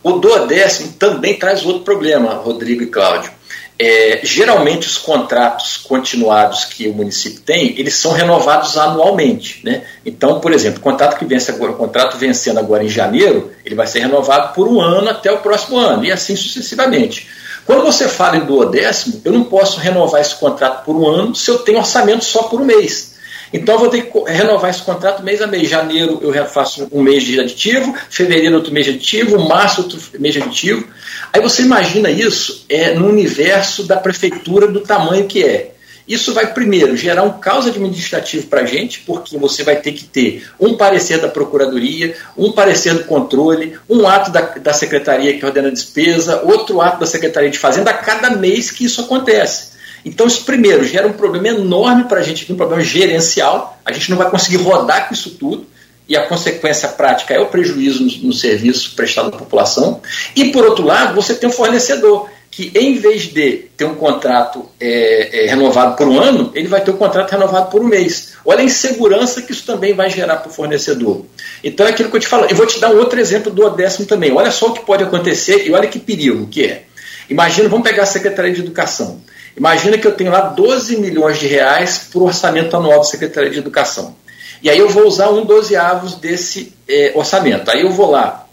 O 0.03 0.13
duodécimo 0.13 0.93
também 0.93 1.39
traz 1.39 1.65
outro 1.65 1.83
problema, 1.83 2.35
Rodrigo 2.35 2.83
e 2.83 2.87
Cláudio 2.87 3.33
é, 3.79 4.21
geralmente 4.23 4.87
os 4.87 4.99
contratos 4.99 5.77
continuados 5.77 6.65
que 6.65 6.87
o 6.89 6.95
município 6.95 7.41
tem, 7.41 7.79
eles 7.79 7.95
são 7.95 8.13
renovados 8.13 8.77
anualmente. 8.79 9.61
Né? 9.65 9.83
Então, 10.07 10.41
por 10.41 10.53
exemplo, 10.53 10.79
o 10.79 10.83
contrato 10.83 11.19
que 11.19 11.25
vence 11.25 11.51
agora, 11.51 11.73
o 11.73 11.77
contrato 11.77 12.17
vencendo 12.17 12.59
agora 12.59 12.85
em 12.85 12.89
janeiro, 12.89 13.51
ele 13.65 13.75
vai 13.75 13.87
ser 13.87 14.01
renovado 14.01 14.55
por 14.55 14.69
um 14.69 14.81
ano 14.81 15.09
até 15.11 15.33
o 15.33 15.39
próximo 15.39 15.77
ano, 15.77 16.05
e 16.05 16.13
assim 16.13 16.37
sucessivamente. 16.37 17.27
Quando 17.67 17.83
você 17.83 18.07
fala 18.09 18.37
em 18.37 18.45
duodécimo, 18.45 19.21
eu 19.25 19.33
não 19.33 19.45
posso 19.45 19.81
renovar 19.81 20.21
esse 20.21 20.35
contrato 20.35 20.85
por 20.85 20.95
um 20.95 21.09
ano 21.09 21.35
se 21.35 21.51
eu 21.51 21.59
tenho 21.59 21.79
orçamento 21.79 22.25
só 22.25 22.45
por 22.45 22.61
um 22.61 22.65
mês. 22.65 23.14
Então 23.55 23.77
eu 23.77 23.79
vou 23.79 23.89
ter 23.89 24.03
que 24.03 24.33
renovar 24.33 24.69
esse 24.69 24.83
contrato 24.83 25.23
mês 25.23 25.41
a 25.41 25.47
mês. 25.47 25.69
Janeiro 25.69 26.19
eu 26.21 26.47
faço 26.47 26.89
um 26.91 27.01
mês 27.01 27.23
de 27.23 27.39
aditivo, 27.39 27.95
fevereiro 28.11 28.57
outro 28.57 28.73
mês 28.73 28.85
de 28.85 28.93
aditivo, 28.93 29.39
março 29.49 29.83
outro 29.83 29.97
mês 30.19 30.35
de 30.35 30.43
aditivo. 30.43 30.85
Aí 31.33 31.41
você 31.41 31.63
imagina 31.63 32.11
isso 32.11 32.67
é, 32.69 32.95
no 32.95 33.09
universo 33.09 33.85
da 33.85 33.97
prefeitura 33.97 34.67
do 34.67 34.81
tamanho 34.81 35.29
que 35.29 35.45
é. 35.45 35.71
Isso 36.07 36.35
vai, 36.35 36.53
primeiro, 36.53 36.97
gerar 36.97 37.23
um 37.23 37.39
caos 37.39 37.67
administrativo 37.67 38.49
para 38.49 38.63
a 38.63 38.67
gente, 38.67 39.01
porque 39.07 39.39
você 39.39 39.63
vai 39.63 39.77
ter 39.77 39.93
que 39.93 40.05
ter 40.05 40.47
um 40.61 40.77
parecer 40.77 41.19
da 41.19 41.29
Procuradoria, 41.29 42.15
um 42.37 42.51
parecer 42.51 42.93
do 42.93 43.05
controle, 43.05 43.79
um 43.89 44.07
ato 44.07 44.33
da, 44.33 44.41
da 44.41 44.73
Secretaria 44.73 45.39
que 45.39 45.47
ordena 45.47 45.69
a 45.69 45.73
despesa, 45.73 46.43
outro 46.45 46.81
ato 46.81 46.99
da 46.99 47.07
Secretaria 47.07 47.49
de 47.49 47.59
Fazenda 47.59 47.91
a 47.91 47.95
cada 47.95 48.31
mês 48.31 48.71
que 48.71 48.85
isso 48.85 49.01
acontece. 49.01 49.74
Então, 50.05 50.27
isso, 50.27 50.45
primeiro, 50.45 50.85
gera 50.85 51.07
um 51.07 51.13
problema 51.13 51.49
enorme 51.49 52.05
para 52.05 52.21
a 52.21 52.23
gente, 52.23 52.53
um 52.53 52.57
problema 52.57 52.83
gerencial. 52.83 53.79
A 53.85 53.93
gente 53.93 54.11
não 54.11 54.19
vai 54.19 54.31
conseguir 54.31 54.57
rodar 54.57 55.09
com 55.09 55.15
isso 55.15 55.31
tudo 55.31 55.67
e 56.07 56.17
a 56.17 56.27
consequência 56.27 56.89
prática 56.89 57.33
é 57.33 57.41
o 57.41 57.47
prejuízo 57.47 58.05
no, 58.05 58.29
no, 58.29 58.33
serviço 58.33 58.95
prestado 58.95 59.29
à 59.29 59.33
população. 59.33 60.03
E, 60.37 60.47
por 60.51 60.65
outro 60.65 60.85
lado, 60.85 61.15
você 61.15 61.35
tem 61.35 61.49
um 61.49 61.53
fornecedor 61.53 62.29
que, 62.51 62.71
em 62.75 62.99
vez 62.99 63.23
de 63.23 63.69
ter 63.77 63.87
um 63.87 63.95
contrato 63.95 64.69
é, 64.79 65.45
é, 65.45 65.47
renovado 65.49 65.97
por 65.97 66.07
um 66.07 66.21
ano, 66.21 66.53
ele 66.55 66.69
vai 66.69 66.83
ter 66.83 66.91
um 66.91 66.97
contrato 66.97 67.31
renovado 67.31 67.71
por 67.71 67.81
um 67.81 67.87
mês. 67.87 68.35
Olha 68.45 68.61
a 68.61 68.65
insegurança 68.65 69.41
que 69.41 69.53
isso 69.53 69.65
também 69.65 69.95
vai 69.95 70.11
gerar 70.11 70.37
para 70.37 70.51
o 70.51 70.53
fornecedor. 70.53 71.25
Então, 71.65 71.87
é 71.87 71.91
aquilo 71.91 72.11
que 72.11 72.17
eu 72.17 72.21
te 72.21 72.29
falo. 72.29 72.45
Eu 72.45 72.55
vou 72.55 72.67
te 72.67 72.79
dar 72.79 72.91
um 72.91 72.99
outro 72.99 73.19
exemplo 73.19 73.51
do 73.51 73.65
Odécimo 73.65 74.07
também. 74.07 74.31
Olha 74.31 74.51
só 74.51 74.67
o 74.67 74.73
que 74.75 74.85
pode 74.85 75.03
acontecer 75.03 75.67
e 75.67 75.73
olha 75.73 75.89
que 75.89 75.99
perigo 75.99 76.47
que 76.47 76.67
é. 76.67 76.85
Imagina, 77.31 77.69
vamos 77.71 77.89
pegar 77.89 78.03
a 78.03 78.07
Secretaria 78.07 78.53
de 78.53 78.61
Educação. 78.61 79.23
Imagina 79.57 79.97
que 79.97 80.07
eu 80.07 80.13
tenho 80.13 80.33
lá 80.33 80.41
12 80.41 80.97
milhões 80.97 81.39
de 81.39 81.47
reais 81.47 82.09
para 82.11 82.21
o 82.21 82.25
orçamento 82.25 82.77
anual 82.77 82.99
da 82.99 83.05
Secretaria 83.05 83.51
de 83.51 83.59
Educação. 83.59 84.17
E 84.63 84.71
aí 84.71 84.79
eu 84.79 84.89
vou 84.89 85.07
usar 85.07 85.31
um 85.31 85.45
dozeavos 85.45 86.15
desse 86.15 86.73
é, 86.89 87.13
orçamento. 87.15 87.71
Aí 87.71 87.83
eu 87.83 87.91
vou 87.91 88.11
lá, 88.11 88.47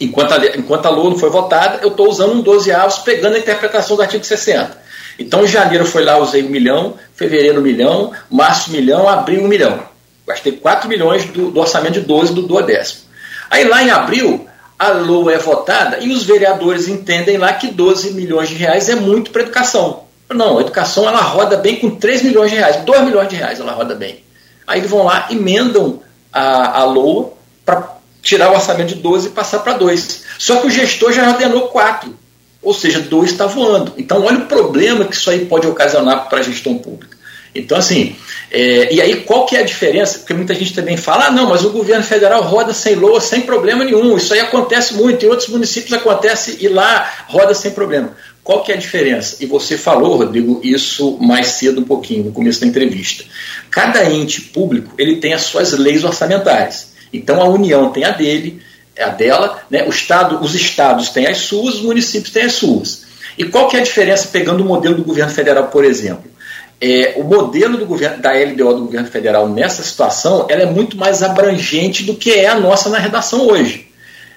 enquanto 0.00 0.32
a, 0.32 0.56
enquanto 0.56 0.86
a 0.86 0.90
LOA 0.90 1.10
não 1.10 1.18
foi 1.18 1.30
votada, 1.30 1.80
eu 1.82 1.90
estou 1.90 2.08
usando 2.08 2.32
um 2.32 2.40
dozeavos 2.40 2.98
pegando 2.98 3.36
a 3.36 3.38
interpretação 3.38 3.96
do 3.96 4.02
artigo 4.02 4.24
60. 4.24 4.82
Então, 5.18 5.44
em 5.44 5.48
janeiro 5.48 5.84
foi 5.84 6.02
lá, 6.02 6.18
usei 6.18 6.42
um 6.42 6.48
milhão, 6.48 6.94
fevereiro 7.14 7.60
um 7.60 7.62
milhão, 7.62 8.12
março 8.30 8.70
um 8.70 8.72
milhão, 8.72 9.08
abril 9.08 9.44
um 9.44 9.48
milhão. 9.48 9.80
Gastei 10.26 10.52
4 10.52 10.88
milhões 10.88 11.24
do, 11.26 11.50
do 11.50 11.60
orçamento 11.60 11.94
de 11.94 12.00
12 12.00 12.34
do 12.34 12.42
duodécimo. 12.42 13.02
Aí 13.50 13.64
lá 13.68 13.82
em 13.82 13.90
abril, 13.90 14.48
a 14.78 14.88
LOA 14.88 15.34
é 15.34 15.38
votada 15.38 15.98
e 15.98 16.10
os 16.10 16.24
vereadores 16.24 16.88
entendem 16.88 17.36
lá 17.36 17.52
que 17.52 17.68
12 17.68 18.14
milhões 18.14 18.48
de 18.48 18.56
reais 18.56 18.88
é 18.88 18.94
muito 18.94 19.30
para 19.30 19.42
educação. 19.42 20.03
Não, 20.34 20.58
a 20.58 20.60
educação 20.60 21.08
ela 21.08 21.20
roda 21.20 21.56
bem 21.56 21.76
com 21.76 21.90
3 21.90 22.22
milhões 22.22 22.50
de 22.50 22.56
reais, 22.56 22.76
2 22.84 23.04
milhões 23.04 23.28
de 23.28 23.36
reais 23.36 23.60
ela 23.60 23.72
roda 23.72 23.94
bem. 23.94 24.24
Aí 24.66 24.80
eles 24.80 24.90
vão 24.90 25.04
lá, 25.04 25.28
emendam 25.30 26.00
a, 26.32 26.80
a 26.80 26.84
LOA 26.84 27.32
para 27.64 27.94
tirar 28.22 28.50
o 28.50 28.54
orçamento 28.54 28.94
de 28.94 28.96
12 28.96 29.28
e 29.28 29.30
passar 29.30 29.60
para 29.60 29.74
2. 29.74 30.24
Só 30.38 30.56
que 30.56 30.66
o 30.66 30.70
gestor 30.70 31.12
já 31.12 31.28
ordenou 31.28 31.68
4, 31.68 32.14
ou 32.62 32.74
seja, 32.74 33.00
2 33.00 33.30
está 33.30 33.46
voando. 33.46 33.92
Então, 33.96 34.24
olha 34.24 34.38
o 34.38 34.46
problema 34.46 35.04
que 35.04 35.14
isso 35.14 35.30
aí 35.30 35.44
pode 35.44 35.66
ocasionar 35.66 36.28
para 36.28 36.40
a 36.40 36.42
gestão 36.42 36.76
pública. 36.78 37.14
Então, 37.54 37.78
assim, 37.78 38.16
é, 38.50 38.92
e 38.92 39.00
aí 39.00 39.20
qual 39.20 39.46
que 39.46 39.56
é 39.56 39.60
a 39.60 39.64
diferença? 39.64 40.18
Porque 40.18 40.34
muita 40.34 40.54
gente 40.54 40.74
também 40.74 40.96
fala, 40.96 41.26
ah, 41.26 41.30
não, 41.30 41.50
mas 41.50 41.64
o 41.64 41.70
governo 41.70 42.02
federal 42.02 42.42
roda 42.42 42.72
sem 42.72 42.96
LOA, 42.96 43.20
sem 43.20 43.42
problema 43.42 43.84
nenhum. 43.84 44.16
Isso 44.16 44.34
aí 44.34 44.40
acontece 44.40 44.94
muito, 44.94 45.24
em 45.24 45.28
outros 45.28 45.48
municípios 45.48 45.92
acontece 45.92 46.56
e 46.60 46.66
lá 46.66 47.08
roda 47.28 47.54
sem 47.54 47.70
problema. 47.70 48.10
Qual 48.44 48.62
que 48.62 48.70
é 48.70 48.74
a 48.74 48.78
diferença? 48.78 49.38
E 49.40 49.46
você 49.46 49.78
falou, 49.78 50.18
Rodrigo, 50.18 50.60
isso 50.62 51.16
mais 51.18 51.46
cedo 51.46 51.80
um 51.80 51.84
pouquinho, 51.84 52.24
no 52.24 52.32
começo 52.32 52.60
da 52.60 52.66
entrevista. 52.66 53.24
Cada 53.70 54.04
ente 54.04 54.42
público 54.42 54.92
ele 54.98 55.16
tem 55.16 55.32
as 55.32 55.42
suas 55.42 55.72
leis 55.72 56.04
orçamentárias. 56.04 56.92
Então 57.10 57.40
a 57.40 57.48
União 57.48 57.90
tem 57.90 58.04
a 58.04 58.10
dele, 58.10 58.60
a 59.00 59.08
dela, 59.08 59.62
né? 59.70 59.84
o 59.84 59.88
estado, 59.88 60.44
os 60.44 60.54
estados 60.54 61.08
têm 61.08 61.26
as 61.26 61.38
suas, 61.38 61.76
os 61.76 61.82
municípios 61.82 62.30
têm 62.30 62.42
as 62.42 62.52
suas. 62.52 63.04
E 63.38 63.44
qual 63.44 63.66
que 63.66 63.78
é 63.78 63.80
a 63.80 63.82
diferença 63.82 64.28
pegando 64.30 64.62
o 64.62 64.66
modelo 64.66 64.96
do 64.96 65.04
governo 65.04 65.32
federal, 65.32 65.68
por 65.68 65.82
exemplo? 65.82 66.30
É, 66.78 67.14
o 67.16 67.24
modelo 67.24 67.78
do 67.78 67.86
governo, 67.86 68.20
da 68.20 68.32
LDO 68.32 68.74
do 68.74 68.84
governo 68.84 69.08
federal 69.08 69.48
nessa 69.48 69.82
situação 69.82 70.46
ela 70.50 70.62
é 70.62 70.66
muito 70.66 70.98
mais 70.98 71.22
abrangente 71.22 72.02
do 72.02 72.14
que 72.14 72.32
é 72.32 72.46
a 72.46 72.60
nossa 72.60 72.90
na 72.90 72.98
redação 72.98 73.46
hoje. 73.46 73.88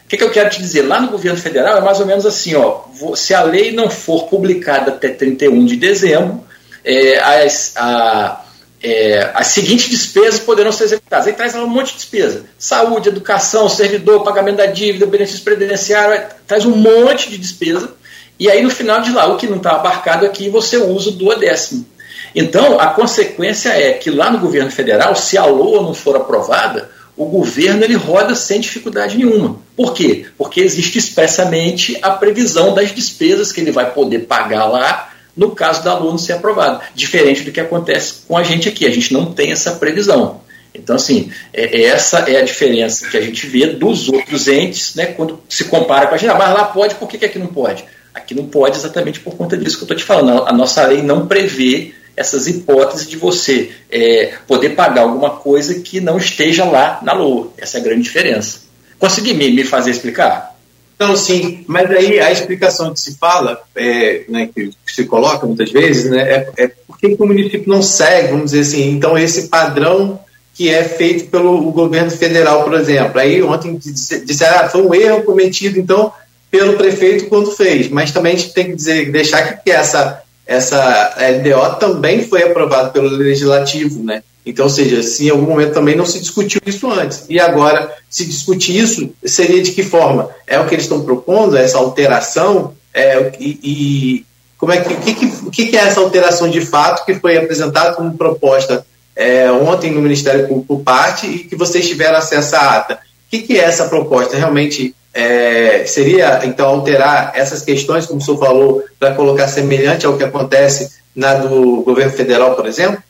O 0.07 0.09
que, 0.09 0.15
que, 0.15 0.23
eu 0.23 0.31
quero 0.31 0.49
te 0.49 0.61
dizer? 0.61 0.83
Lá 0.83 1.01
no 1.01 1.09
governo 1.09 1.37
federal 1.37 1.79
é 1.79 1.81
mais 1.81 1.99
ou 1.99 2.05
menos 2.05 2.25
assim: 2.25 2.55
ó, 2.55 2.83
se 3.13 3.33
a 3.33 3.43
lei 3.43 3.73
não 3.73 3.89
for 3.89 4.29
publicada 4.29 4.91
até 4.91 5.09
31 5.09 5.65
de 5.65 5.75
dezembro, 5.75 6.45
é, 6.81 7.19
as, 7.19 7.73
a, 7.75 8.41
é, 8.81 9.31
as 9.33 9.47
seguintes 9.47 9.89
despesas 9.89 10.39
poderão 10.39 10.71
ser 10.71 10.85
executadas. 10.85 11.27
Aí 11.27 11.33
traz 11.33 11.53
um 11.55 11.67
monte 11.67 11.87
de 11.87 11.95
despesa: 11.95 12.45
saúde, 12.57 13.09
educação, 13.09 13.67
servidor, 13.67 14.23
pagamento 14.23 14.55
da 14.55 14.67
dívida, 14.67 15.05
benefício 15.05 15.43
previdenciário, 15.43 16.25
traz 16.47 16.63
um 16.63 16.77
monte 16.77 17.29
de 17.29 17.37
despesa. 17.37 17.91
E 18.39 18.49
aí 18.49 18.63
no 18.63 18.69
final 18.69 19.01
de 19.01 19.11
lá, 19.11 19.25
o 19.25 19.35
que 19.35 19.45
não 19.45 19.57
está 19.57 19.71
abarcado 19.71 20.25
aqui, 20.25 20.49
você 20.49 20.77
usa 20.77 21.09
o 21.09 21.13
duodécimo. 21.13 21.85
Então, 22.33 22.79
a 22.79 22.87
consequência 22.87 23.69
é 23.69 23.91
que 23.91 24.09
lá 24.09 24.31
no 24.31 24.39
governo 24.39 24.71
federal, 24.71 25.15
se 25.17 25.37
a 25.37 25.45
LOA 25.45 25.81
não 25.81 25.93
for 25.93 26.15
aprovada, 26.15 26.89
o 27.17 27.25
governo 27.25 27.83
ele 27.83 27.95
roda 27.95 28.35
sem 28.35 28.61
dificuldade 28.61 29.17
nenhuma. 29.17 29.59
Por 29.75 29.93
quê? 29.93 30.27
Porque 30.37 30.61
existe 30.61 30.99
expressamente 30.99 31.97
a 32.01 32.11
previsão 32.11 32.75
das 32.75 32.93
despesas 32.93 33.51
que 33.51 33.59
ele 33.59 33.71
vai 33.71 33.91
poder 33.91 34.19
pagar 34.19 34.65
lá 34.65 35.11
no 35.35 35.51
caso 35.51 35.83
da 35.83 35.91
aluno 35.91 36.19
ser 36.19 36.33
aprovado. 36.33 36.81
Diferente 36.93 37.41
do 37.41 37.51
que 37.51 37.59
acontece 37.59 38.21
com 38.27 38.37
a 38.37 38.43
gente 38.43 38.69
aqui. 38.69 38.85
A 38.85 38.91
gente 38.91 39.11
não 39.13 39.33
tem 39.33 39.51
essa 39.51 39.71
previsão. 39.73 40.41
Então, 40.73 40.95
assim, 40.95 41.31
é, 41.51 41.81
é 41.81 41.83
essa 41.85 42.19
é 42.19 42.37
a 42.37 42.43
diferença 42.43 43.09
que 43.09 43.17
a 43.17 43.21
gente 43.21 43.47
vê 43.47 43.67
dos 43.67 44.07
outros 44.09 44.47
entes, 44.47 44.93
né, 44.93 45.07
quando 45.07 45.41
se 45.49 45.63
compara 45.65 46.07
com 46.07 46.15
a 46.15 46.17
gente. 46.17 46.29
Ah, 46.29 46.35
mas 46.35 46.53
lá 46.53 46.65
pode, 46.65 46.95
por 46.95 47.07
que, 47.07 47.17
que 47.17 47.25
aqui 47.25 47.39
não 47.39 47.47
pode? 47.47 47.83
Aqui 48.13 48.35
não 48.35 48.45
pode 48.45 48.77
exatamente 48.77 49.19
por 49.19 49.35
conta 49.35 49.57
disso 49.57 49.77
que 49.77 49.83
eu 49.83 49.85
estou 49.85 49.97
te 49.97 50.03
falando. 50.03 50.43
A 50.47 50.53
nossa 50.53 50.85
lei 50.85 51.01
não 51.01 51.27
prevê 51.27 51.93
essas 52.17 52.47
hipóteses 52.47 53.07
de 53.07 53.15
você 53.15 53.69
é, 53.91 54.33
poder 54.47 54.69
pagar 54.69 55.03
alguma 55.03 55.29
coisa 55.29 55.75
que 55.75 56.01
não 56.01 56.17
esteja 56.17 56.65
lá 56.65 56.99
na 57.03 57.13
Lua. 57.13 57.53
Essa 57.57 57.77
é 57.77 57.81
a 57.81 57.83
grande 57.83 58.01
diferença. 58.01 58.61
Consegui 58.97 59.35
me, 59.35 59.51
me 59.51 59.63
fazer 59.63 59.91
explicar? 59.91 60.57
Não, 60.99 61.15
sim, 61.15 61.63
mas 61.67 61.91
aí 61.91 62.19
a 62.19 62.31
explicação 62.31 62.91
que 62.91 62.99
se 62.99 63.17
fala, 63.17 63.61
é, 63.75 64.23
né, 64.27 64.49
que 64.53 64.71
se 64.87 65.05
coloca 65.05 65.45
muitas 65.45 65.71
vezes, 65.71 66.09
né, 66.09 66.21
é, 66.23 66.51
é 66.57 66.67
por 66.87 66.97
que 66.97 67.15
o 67.19 67.27
município 67.27 67.69
não 67.69 67.83
segue, 67.83 68.29
vamos 68.29 68.45
dizer 68.45 68.61
assim, 68.61 68.89
então 68.89 69.15
esse 69.15 69.47
padrão 69.47 70.19
que 70.55 70.69
é 70.69 70.83
feito 70.83 71.29
pelo 71.29 71.71
governo 71.71 72.09
federal, 72.09 72.63
por 72.63 72.73
exemplo. 72.73 73.19
Aí 73.19 73.43
ontem 73.43 73.77
disseram, 73.77 74.61
ah, 74.61 74.69
foi 74.69 74.81
um 74.81 74.95
erro 74.95 75.21
cometido, 75.21 75.79
então, 75.79 76.11
pelo 76.49 76.77
prefeito 76.77 77.27
quando 77.27 77.51
fez, 77.51 77.89
mas 77.89 78.11
também 78.11 78.33
a 78.33 78.35
gente 78.35 78.53
tem 78.53 78.65
que 78.65 78.75
dizer, 78.75 79.11
deixar 79.11 79.61
que 79.61 79.69
essa 79.69 80.23
essa 80.47 81.13
LDO 81.17 81.75
também 81.77 82.25
foi 82.25 82.43
aprovada 82.43 82.89
pelo 82.89 83.09
Legislativo, 83.09 84.01
né? 84.03 84.23
Então, 84.45 84.63
ou 84.63 84.69
seja, 84.69 85.03
se 85.03 85.27
em 85.27 85.29
algum 85.29 85.45
momento 85.45 85.73
também 85.73 85.95
não 85.95 86.05
se 86.05 86.19
discutiu 86.19 86.61
isso 86.65 86.89
antes. 86.89 87.25
E 87.29 87.37
agora, 87.37 87.93
se 88.09 88.25
discutir 88.25 88.77
isso, 88.77 89.13
seria 89.25 89.61
de 89.61 89.73
que 89.73 89.83
forma? 89.83 90.29
É 90.47 90.57
o 90.57 90.65
que 90.65 90.73
eles 90.73 90.85
estão 90.85 91.03
propondo, 91.03 91.57
essa 91.57 91.77
alteração? 91.77 92.73
É, 92.93 93.33
e, 93.39 93.59
e 93.61 94.25
como 94.57 94.71
é 94.71 94.79
que, 94.79 94.93
o, 94.93 94.97
que, 95.15 95.25
o 95.47 95.51
que 95.51 95.77
é 95.77 95.81
essa 95.81 95.99
alteração 95.99 96.49
de 96.49 96.61
fato 96.61 97.05
que 97.05 97.15
foi 97.15 97.37
apresentada 97.37 97.93
como 97.93 98.17
proposta 98.17 98.85
é, 99.13 99.51
ontem 99.51 99.91
no 99.91 100.01
Ministério 100.01 100.47
Público 100.47 100.77
por 100.77 100.83
parte 100.83 101.27
e 101.27 101.39
que 101.39 101.55
vocês 101.55 101.85
tiveram 101.85 102.17
acesso 102.17 102.55
à 102.55 102.77
ata? 102.77 102.93
O 102.95 102.97
que, 103.29 103.41
que 103.41 103.57
é 103.59 103.63
essa 103.63 103.89
proposta? 103.89 104.37
Realmente 104.37 104.95
é, 105.17 105.83
seria, 105.87 106.41
então, 106.45 106.67
alterar 106.67 107.31
essas 107.33 107.63
questões, 107.63 108.05
como 108.05 108.19
o 108.19 108.23
senhor 108.23 108.37
falou, 108.37 108.83
para 108.99 109.15
colocar 109.15 109.47
semelhante 109.47 110.05
ao 110.05 110.15
que 110.15 110.23
acontece 110.23 110.91
na 111.15 111.33
do 111.33 111.81
governo 111.81 112.11
federal, 112.11 112.53
por 112.53 112.67
exemplo? 112.67 113.01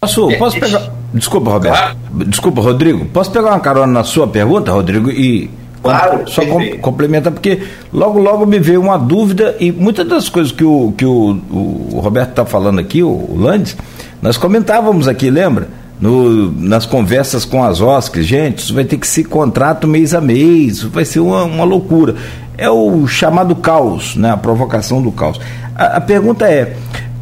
Posso, 0.00 0.28
posso 0.36 0.58
pegar. 0.58 0.90
Desculpa, 1.14 1.52
Roberto. 1.52 1.76
Claro. 1.76 1.96
Desculpa, 2.26 2.60
Rodrigo. 2.60 3.04
Posso 3.06 3.30
pegar 3.30 3.50
uma 3.50 3.60
carona 3.60 3.92
na 3.92 4.02
sua 4.02 4.26
pergunta, 4.26 4.72
Rodrigo? 4.72 5.08
E 5.08 5.48
Claro, 5.80 6.28
só 6.28 6.44
com, 6.46 6.78
complementa, 6.78 7.30
porque 7.30 7.60
logo, 7.92 8.20
logo 8.20 8.46
me 8.46 8.58
veio 8.60 8.80
uma 8.80 8.96
dúvida 8.96 9.56
e 9.58 9.72
muitas 9.72 10.06
das 10.06 10.28
coisas 10.28 10.52
que 10.52 10.64
o, 10.64 10.92
que 10.96 11.04
o, 11.04 11.40
o 11.50 12.00
Roberto 12.00 12.30
está 12.30 12.44
falando 12.44 12.80
aqui, 12.80 13.02
o, 13.02 13.08
o 13.08 13.36
Landes, 13.36 13.76
nós 14.20 14.36
comentávamos 14.36 15.08
aqui, 15.08 15.28
lembra? 15.28 15.68
No, 16.02 16.50
nas 16.50 16.84
conversas 16.84 17.44
com 17.44 17.62
as 17.62 17.80
OSCs, 17.80 18.26
gente, 18.26 18.58
isso 18.58 18.74
vai 18.74 18.82
ter 18.82 18.96
que 18.96 19.06
ser 19.06 19.22
contrato 19.22 19.86
mês 19.86 20.12
a 20.12 20.20
mês, 20.20 20.82
vai 20.82 21.04
ser 21.04 21.20
uma, 21.20 21.44
uma 21.44 21.62
loucura. 21.62 22.16
É 22.58 22.68
o 22.68 23.06
chamado 23.06 23.54
caos, 23.54 24.16
né? 24.16 24.32
a 24.32 24.36
provocação 24.36 25.00
do 25.00 25.12
caos. 25.12 25.40
A, 25.76 25.98
a 25.98 26.00
pergunta 26.00 26.44
é: 26.44 26.74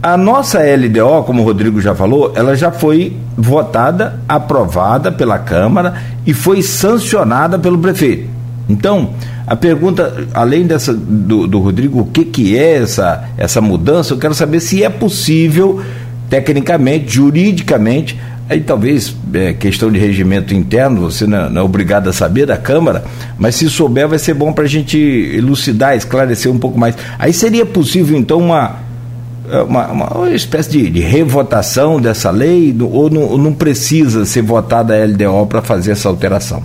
a 0.02 0.16
nossa 0.16 0.60
LDO, 0.60 1.24
como 1.26 1.42
o 1.42 1.44
Rodrigo 1.44 1.78
já 1.78 1.94
falou, 1.94 2.32
ela 2.34 2.56
já 2.56 2.72
foi 2.72 3.14
votada, 3.36 4.18
aprovada 4.26 5.12
pela 5.12 5.38
Câmara 5.38 6.02
e 6.26 6.32
foi 6.32 6.62
sancionada 6.62 7.58
pelo 7.58 7.76
prefeito. 7.76 8.30
Então, 8.66 9.10
a 9.46 9.56
pergunta, 9.56 10.26
além 10.32 10.66
dessa 10.66 10.94
do, 10.94 11.46
do 11.46 11.58
Rodrigo, 11.58 12.00
o 12.00 12.06
que, 12.06 12.24
que 12.24 12.56
é 12.56 12.76
essa, 12.76 13.28
essa 13.36 13.60
mudança, 13.60 14.14
eu 14.14 14.18
quero 14.18 14.32
saber 14.32 14.60
se 14.60 14.82
é 14.82 14.88
possível, 14.88 15.82
tecnicamente, 16.30 17.12
juridicamente, 17.12 18.18
Aí 18.50 18.60
talvez 18.60 19.14
é, 19.32 19.52
questão 19.52 19.92
de 19.92 19.98
regimento 20.00 20.52
interno, 20.52 21.02
você 21.02 21.24
não, 21.24 21.48
não, 21.48 21.60
é 21.62 21.64
obrigado 21.64 22.10
a 22.10 22.12
saber 22.12 22.46
da 22.46 22.56
Câmara, 22.56 23.04
mas 23.38 23.54
se 23.54 23.70
souber 23.70 24.08
vai 24.08 24.18
ser 24.18 24.34
bom 24.34 24.52
para 24.52 24.64
a 24.64 24.66
gente 24.66 24.98
elucidar, 24.98 25.96
esclarecer 25.96 26.50
um 26.50 26.58
pouco 26.58 26.76
mais. 26.76 26.96
Aí 27.16 27.32
seria 27.32 27.64
possível 27.64 28.18
então 28.18 28.38
uma 28.40 28.90
é 29.48 29.62
uma, 29.62 29.86
uma 29.86 30.30
espécie 30.30 30.68
de, 30.68 30.90
de, 30.90 31.00
revotação 31.00 32.00
dessa 32.00 32.32
lei 32.32 32.76
ou 32.80 33.08
não, 33.08 33.38
não 33.38 33.52
precisa 33.52 34.24
ser 34.24 34.42
votada 34.42 34.94
a 34.94 35.04
LDO 35.04 35.46
para 35.46 35.62
fazer 35.62 35.92
essa 35.92 36.08
alteração? 36.08 36.64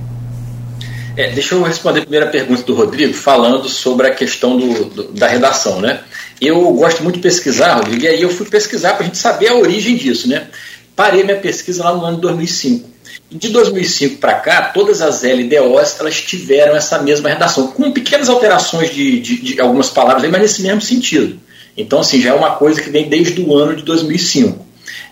É, 1.16 1.30
deixa 1.30 1.54
eu 1.54 1.62
responder 1.62 2.00
a 2.00 2.02
primeira 2.02 2.28
pergunta 2.28 2.64
do 2.64 2.74
Rodrigo, 2.74 3.14
falando 3.14 3.70
sobre 3.70 4.08
a 4.08 4.12
questão 4.12 4.58
do, 4.58 4.86
do, 4.86 5.04
da 5.14 5.28
redação. 5.28 5.80
Né? 5.80 6.00
Eu 6.42 6.60
gosto 6.74 7.04
muito 7.04 7.16
de 7.16 7.22
pesquisar, 7.22 7.76
Rodrigo, 7.76 8.04
e 8.04 8.08
aí 8.08 8.22
eu 8.22 8.30
fui 8.30 8.46
pesquisar 8.48 8.94
para 8.94 9.04
a 9.04 9.06
gente 9.06 9.18
saber 9.18 9.48
a 9.50 9.56
origem 9.56 9.96
disso. 9.96 10.28
Né? 10.28 10.48
Parei 10.96 11.24
minha 11.24 11.38
pesquisa 11.38 11.84
lá 11.84 11.94
no 11.94 12.06
ano 12.06 12.16
de 12.16 12.22
2005. 12.22 12.90
De 13.30 13.50
2005 13.50 14.18
para 14.18 14.36
cá, 14.36 14.62
todas 14.74 15.02
as 15.02 15.24
LDOs 15.24 16.00
elas 16.00 16.22
tiveram 16.22 16.76
essa 16.76 17.00
mesma 17.02 17.30
redação, 17.30 17.68
com 17.68 17.92
pequenas 17.92 18.30
alterações 18.30 18.94
de, 18.94 19.20
de, 19.20 19.42
de 19.42 19.62
algumas 19.62 19.90
palavras, 19.90 20.30
mas 20.30 20.42
nesse 20.42 20.62
mesmo 20.62 20.82
sentido. 20.82 21.40
Então, 21.78 22.00
assim, 22.00 22.22
já 22.22 22.30
é 22.30 22.34
uma 22.34 22.56
coisa 22.56 22.82
que 22.82 22.90
vem 22.90 23.10
desde 23.10 23.42
o 23.42 23.54
ano 23.56 23.76
de 23.76 23.84
2005. 23.84 24.65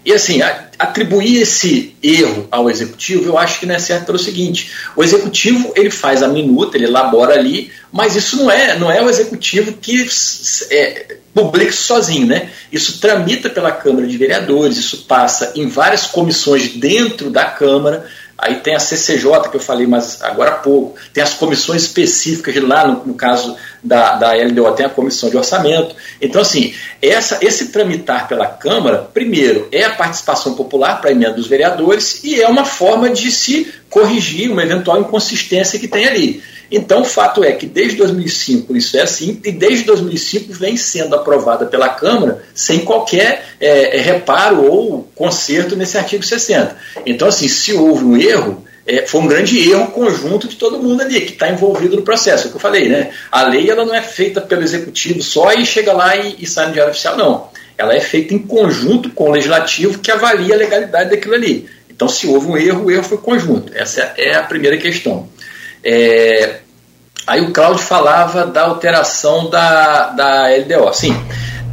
E 0.05 0.11
assim, 0.11 0.41
atribuir 0.77 1.41
esse 1.41 1.95
erro 2.03 2.47
ao 2.51 2.69
executivo, 2.69 3.25
eu 3.25 3.37
acho 3.37 3.59
que 3.59 3.65
não 3.65 3.75
é 3.75 3.79
certo 3.79 4.05
pelo 4.05 4.19
seguinte: 4.19 4.71
o 4.95 5.03
executivo 5.03 5.71
ele 5.75 5.89
faz 5.89 6.21
a 6.21 6.27
minuta, 6.27 6.75
ele 6.75 6.85
elabora 6.85 7.33
ali, 7.33 7.71
mas 7.91 8.15
isso 8.15 8.35
não 8.35 8.51
é, 8.51 8.77
não 8.77 8.91
é 8.91 9.01
o 9.01 9.09
executivo 9.09 9.73
que 9.73 10.05
é, 10.69 11.17
publica 11.33 11.71
sozinho, 11.71 12.27
né? 12.27 12.49
Isso 12.71 12.99
tramita 12.99 13.49
pela 13.49 13.71
Câmara 13.71 14.05
de 14.05 14.17
Vereadores, 14.17 14.77
isso 14.77 15.05
passa 15.07 15.53
em 15.55 15.67
várias 15.67 16.05
comissões 16.07 16.69
dentro 16.69 17.29
da 17.29 17.45
Câmara. 17.45 18.05
Aí 18.43 18.55
tem 18.55 18.75
a 18.75 18.79
CCJ, 18.79 19.49
que 19.49 19.55
eu 19.55 19.61
falei 19.61 19.87
mas 19.87 20.21
agora 20.21 20.51
há 20.51 20.55
pouco, 20.55 20.99
tem 21.13 21.23
as 21.23 21.33
comissões 21.33 21.83
específicas 21.83 22.55
lá, 22.61 22.85
no, 22.85 23.05
no 23.05 23.13
caso 23.13 23.55
da, 23.81 24.15
da 24.15 24.33
LDO, 24.33 24.71
tem 24.73 24.85
a 24.85 24.89
comissão 24.89 25.29
de 25.29 25.37
orçamento. 25.37 25.95
Então, 26.21 26.41
assim, 26.41 26.73
essa, 27.01 27.39
esse 27.41 27.69
tramitar 27.69 28.27
pela 28.27 28.47
Câmara, 28.47 29.09
primeiro, 29.13 29.69
é 29.71 29.83
a 29.83 29.91
participação 29.91 30.55
popular 30.55 30.99
para 30.99 31.09
a 31.09 31.13
emenda 31.13 31.33
dos 31.33 31.47
vereadores 31.47 32.21
e 32.23 32.41
é 32.41 32.47
uma 32.47 32.65
forma 32.65 33.09
de 33.09 33.31
se 33.31 33.73
corrigir 33.89 34.51
uma 34.51 34.63
eventual 34.63 34.99
inconsistência 34.99 35.79
que 35.79 35.87
tem 35.87 36.05
ali. 36.05 36.43
Então, 36.75 37.01
o 37.01 37.05
fato 37.05 37.43
é 37.43 37.51
que 37.51 37.67
desde 37.67 37.97
2005 37.97 38.75
isso 38.75 38.97
é 38.97 39.03
assim, 39.03 39.39
e 39.45 39.51
desde 39.51 39.85
2005 39.85 40.51
vem 40.53 40.75
sendo 40.75 41.15
aprovada 41.15 41.67
pela 41.67 41.87
Câmara 41.87 42.41
sem 42.55 42.79
qualquer 42.79 43.45
é, 43.61 43.95
é, 43.95 44.01
reparo 44.01 44.65
ou 44.65 45.07
conserto 45.13 45.75
nesse 45.75 45.99
artigo 45.99 46.23
60. 46.23 46.75
Então, 47.05 47.27
assim, 47.27 47.47
se 47.47 47.73
houve 47.73 48.03
um 48.03 48.17
erro, 48.17 48.65
é, 48.87 49.05
foi 49.05 49.21
um 49.21 49.27
grande 49.27 49.69
erro 49.69 49.91
conjunto 49.91 50.47
de 50.47 50.55
todo 50.55 50.81
mundo 50.81 51.01
ali 51.01 51.21
que 51.21 51.33
está 51.33 51.47
envolvido 51.47 51.95
no 51.95 52.01
processo. 52.01 52.45
É 52.45 52.47
o 52.47 52.49
que 52.49 52.55
eu 52.55 52.61
falei, 52.61 52.89
né? 52.89 53.11
A 53.31 53.43
lei 53.43 53.69
ela 53.69 53.85
não 53.85 53.93
é 53.93 54.01
feita 54.01 54.41
pelo 54.41 54.63
executivo 54.63 55.21
só 55.21 55.53
e 55.53 55.63
chega 55.67 55.93
lá 55.93 56.15
e, 56.15 56.37
e 56.39 56.47
sai 56.47 56.65
no 56.65 56.73
diário 56.73 56.89
oficial, 56.89 57.15
não. 57.15 57.49
Ela 57.77 57.93
é 57.93 58.01
feita 58.01 58.33
em 58.33 58.39
conjunto 58.39 59.11
com 59.11 59.29
o 59.29 59.31
legislativo 59.31 59.99
que 59.99 60.09
avalia 60.09 60.55
a 60.55 60.57
legalidade 60.57 61.11
daquilo 61.11 61.35
ali. 61.35 61.69
Então, 61.87 62.09
se 62.09 62.25
houve 62.25 62.47
um 62.47 62.57
erro, 62.57 62.85
o 62.85 62.91
erro 62.91 63.03
foi 63.03 63.19
conjunto. 63.19 63.71
Essa 63.75 64.11
é 64.17 64.33
a 64.33 64.41
primeira 64.41 64.77
questão. 64.77 65.29
É, 65.83 66.62
Aí 67.25 67.41
o 67.41 67.51
Cláudio 67.51 67.83
falava 67.83 68.45
da 68.45 68.63
alteração 68.63 69.49
da, 69.49 70.09
da 70.09 70.47
LDO. 70.47 70.93
Sim. 70.93 71.15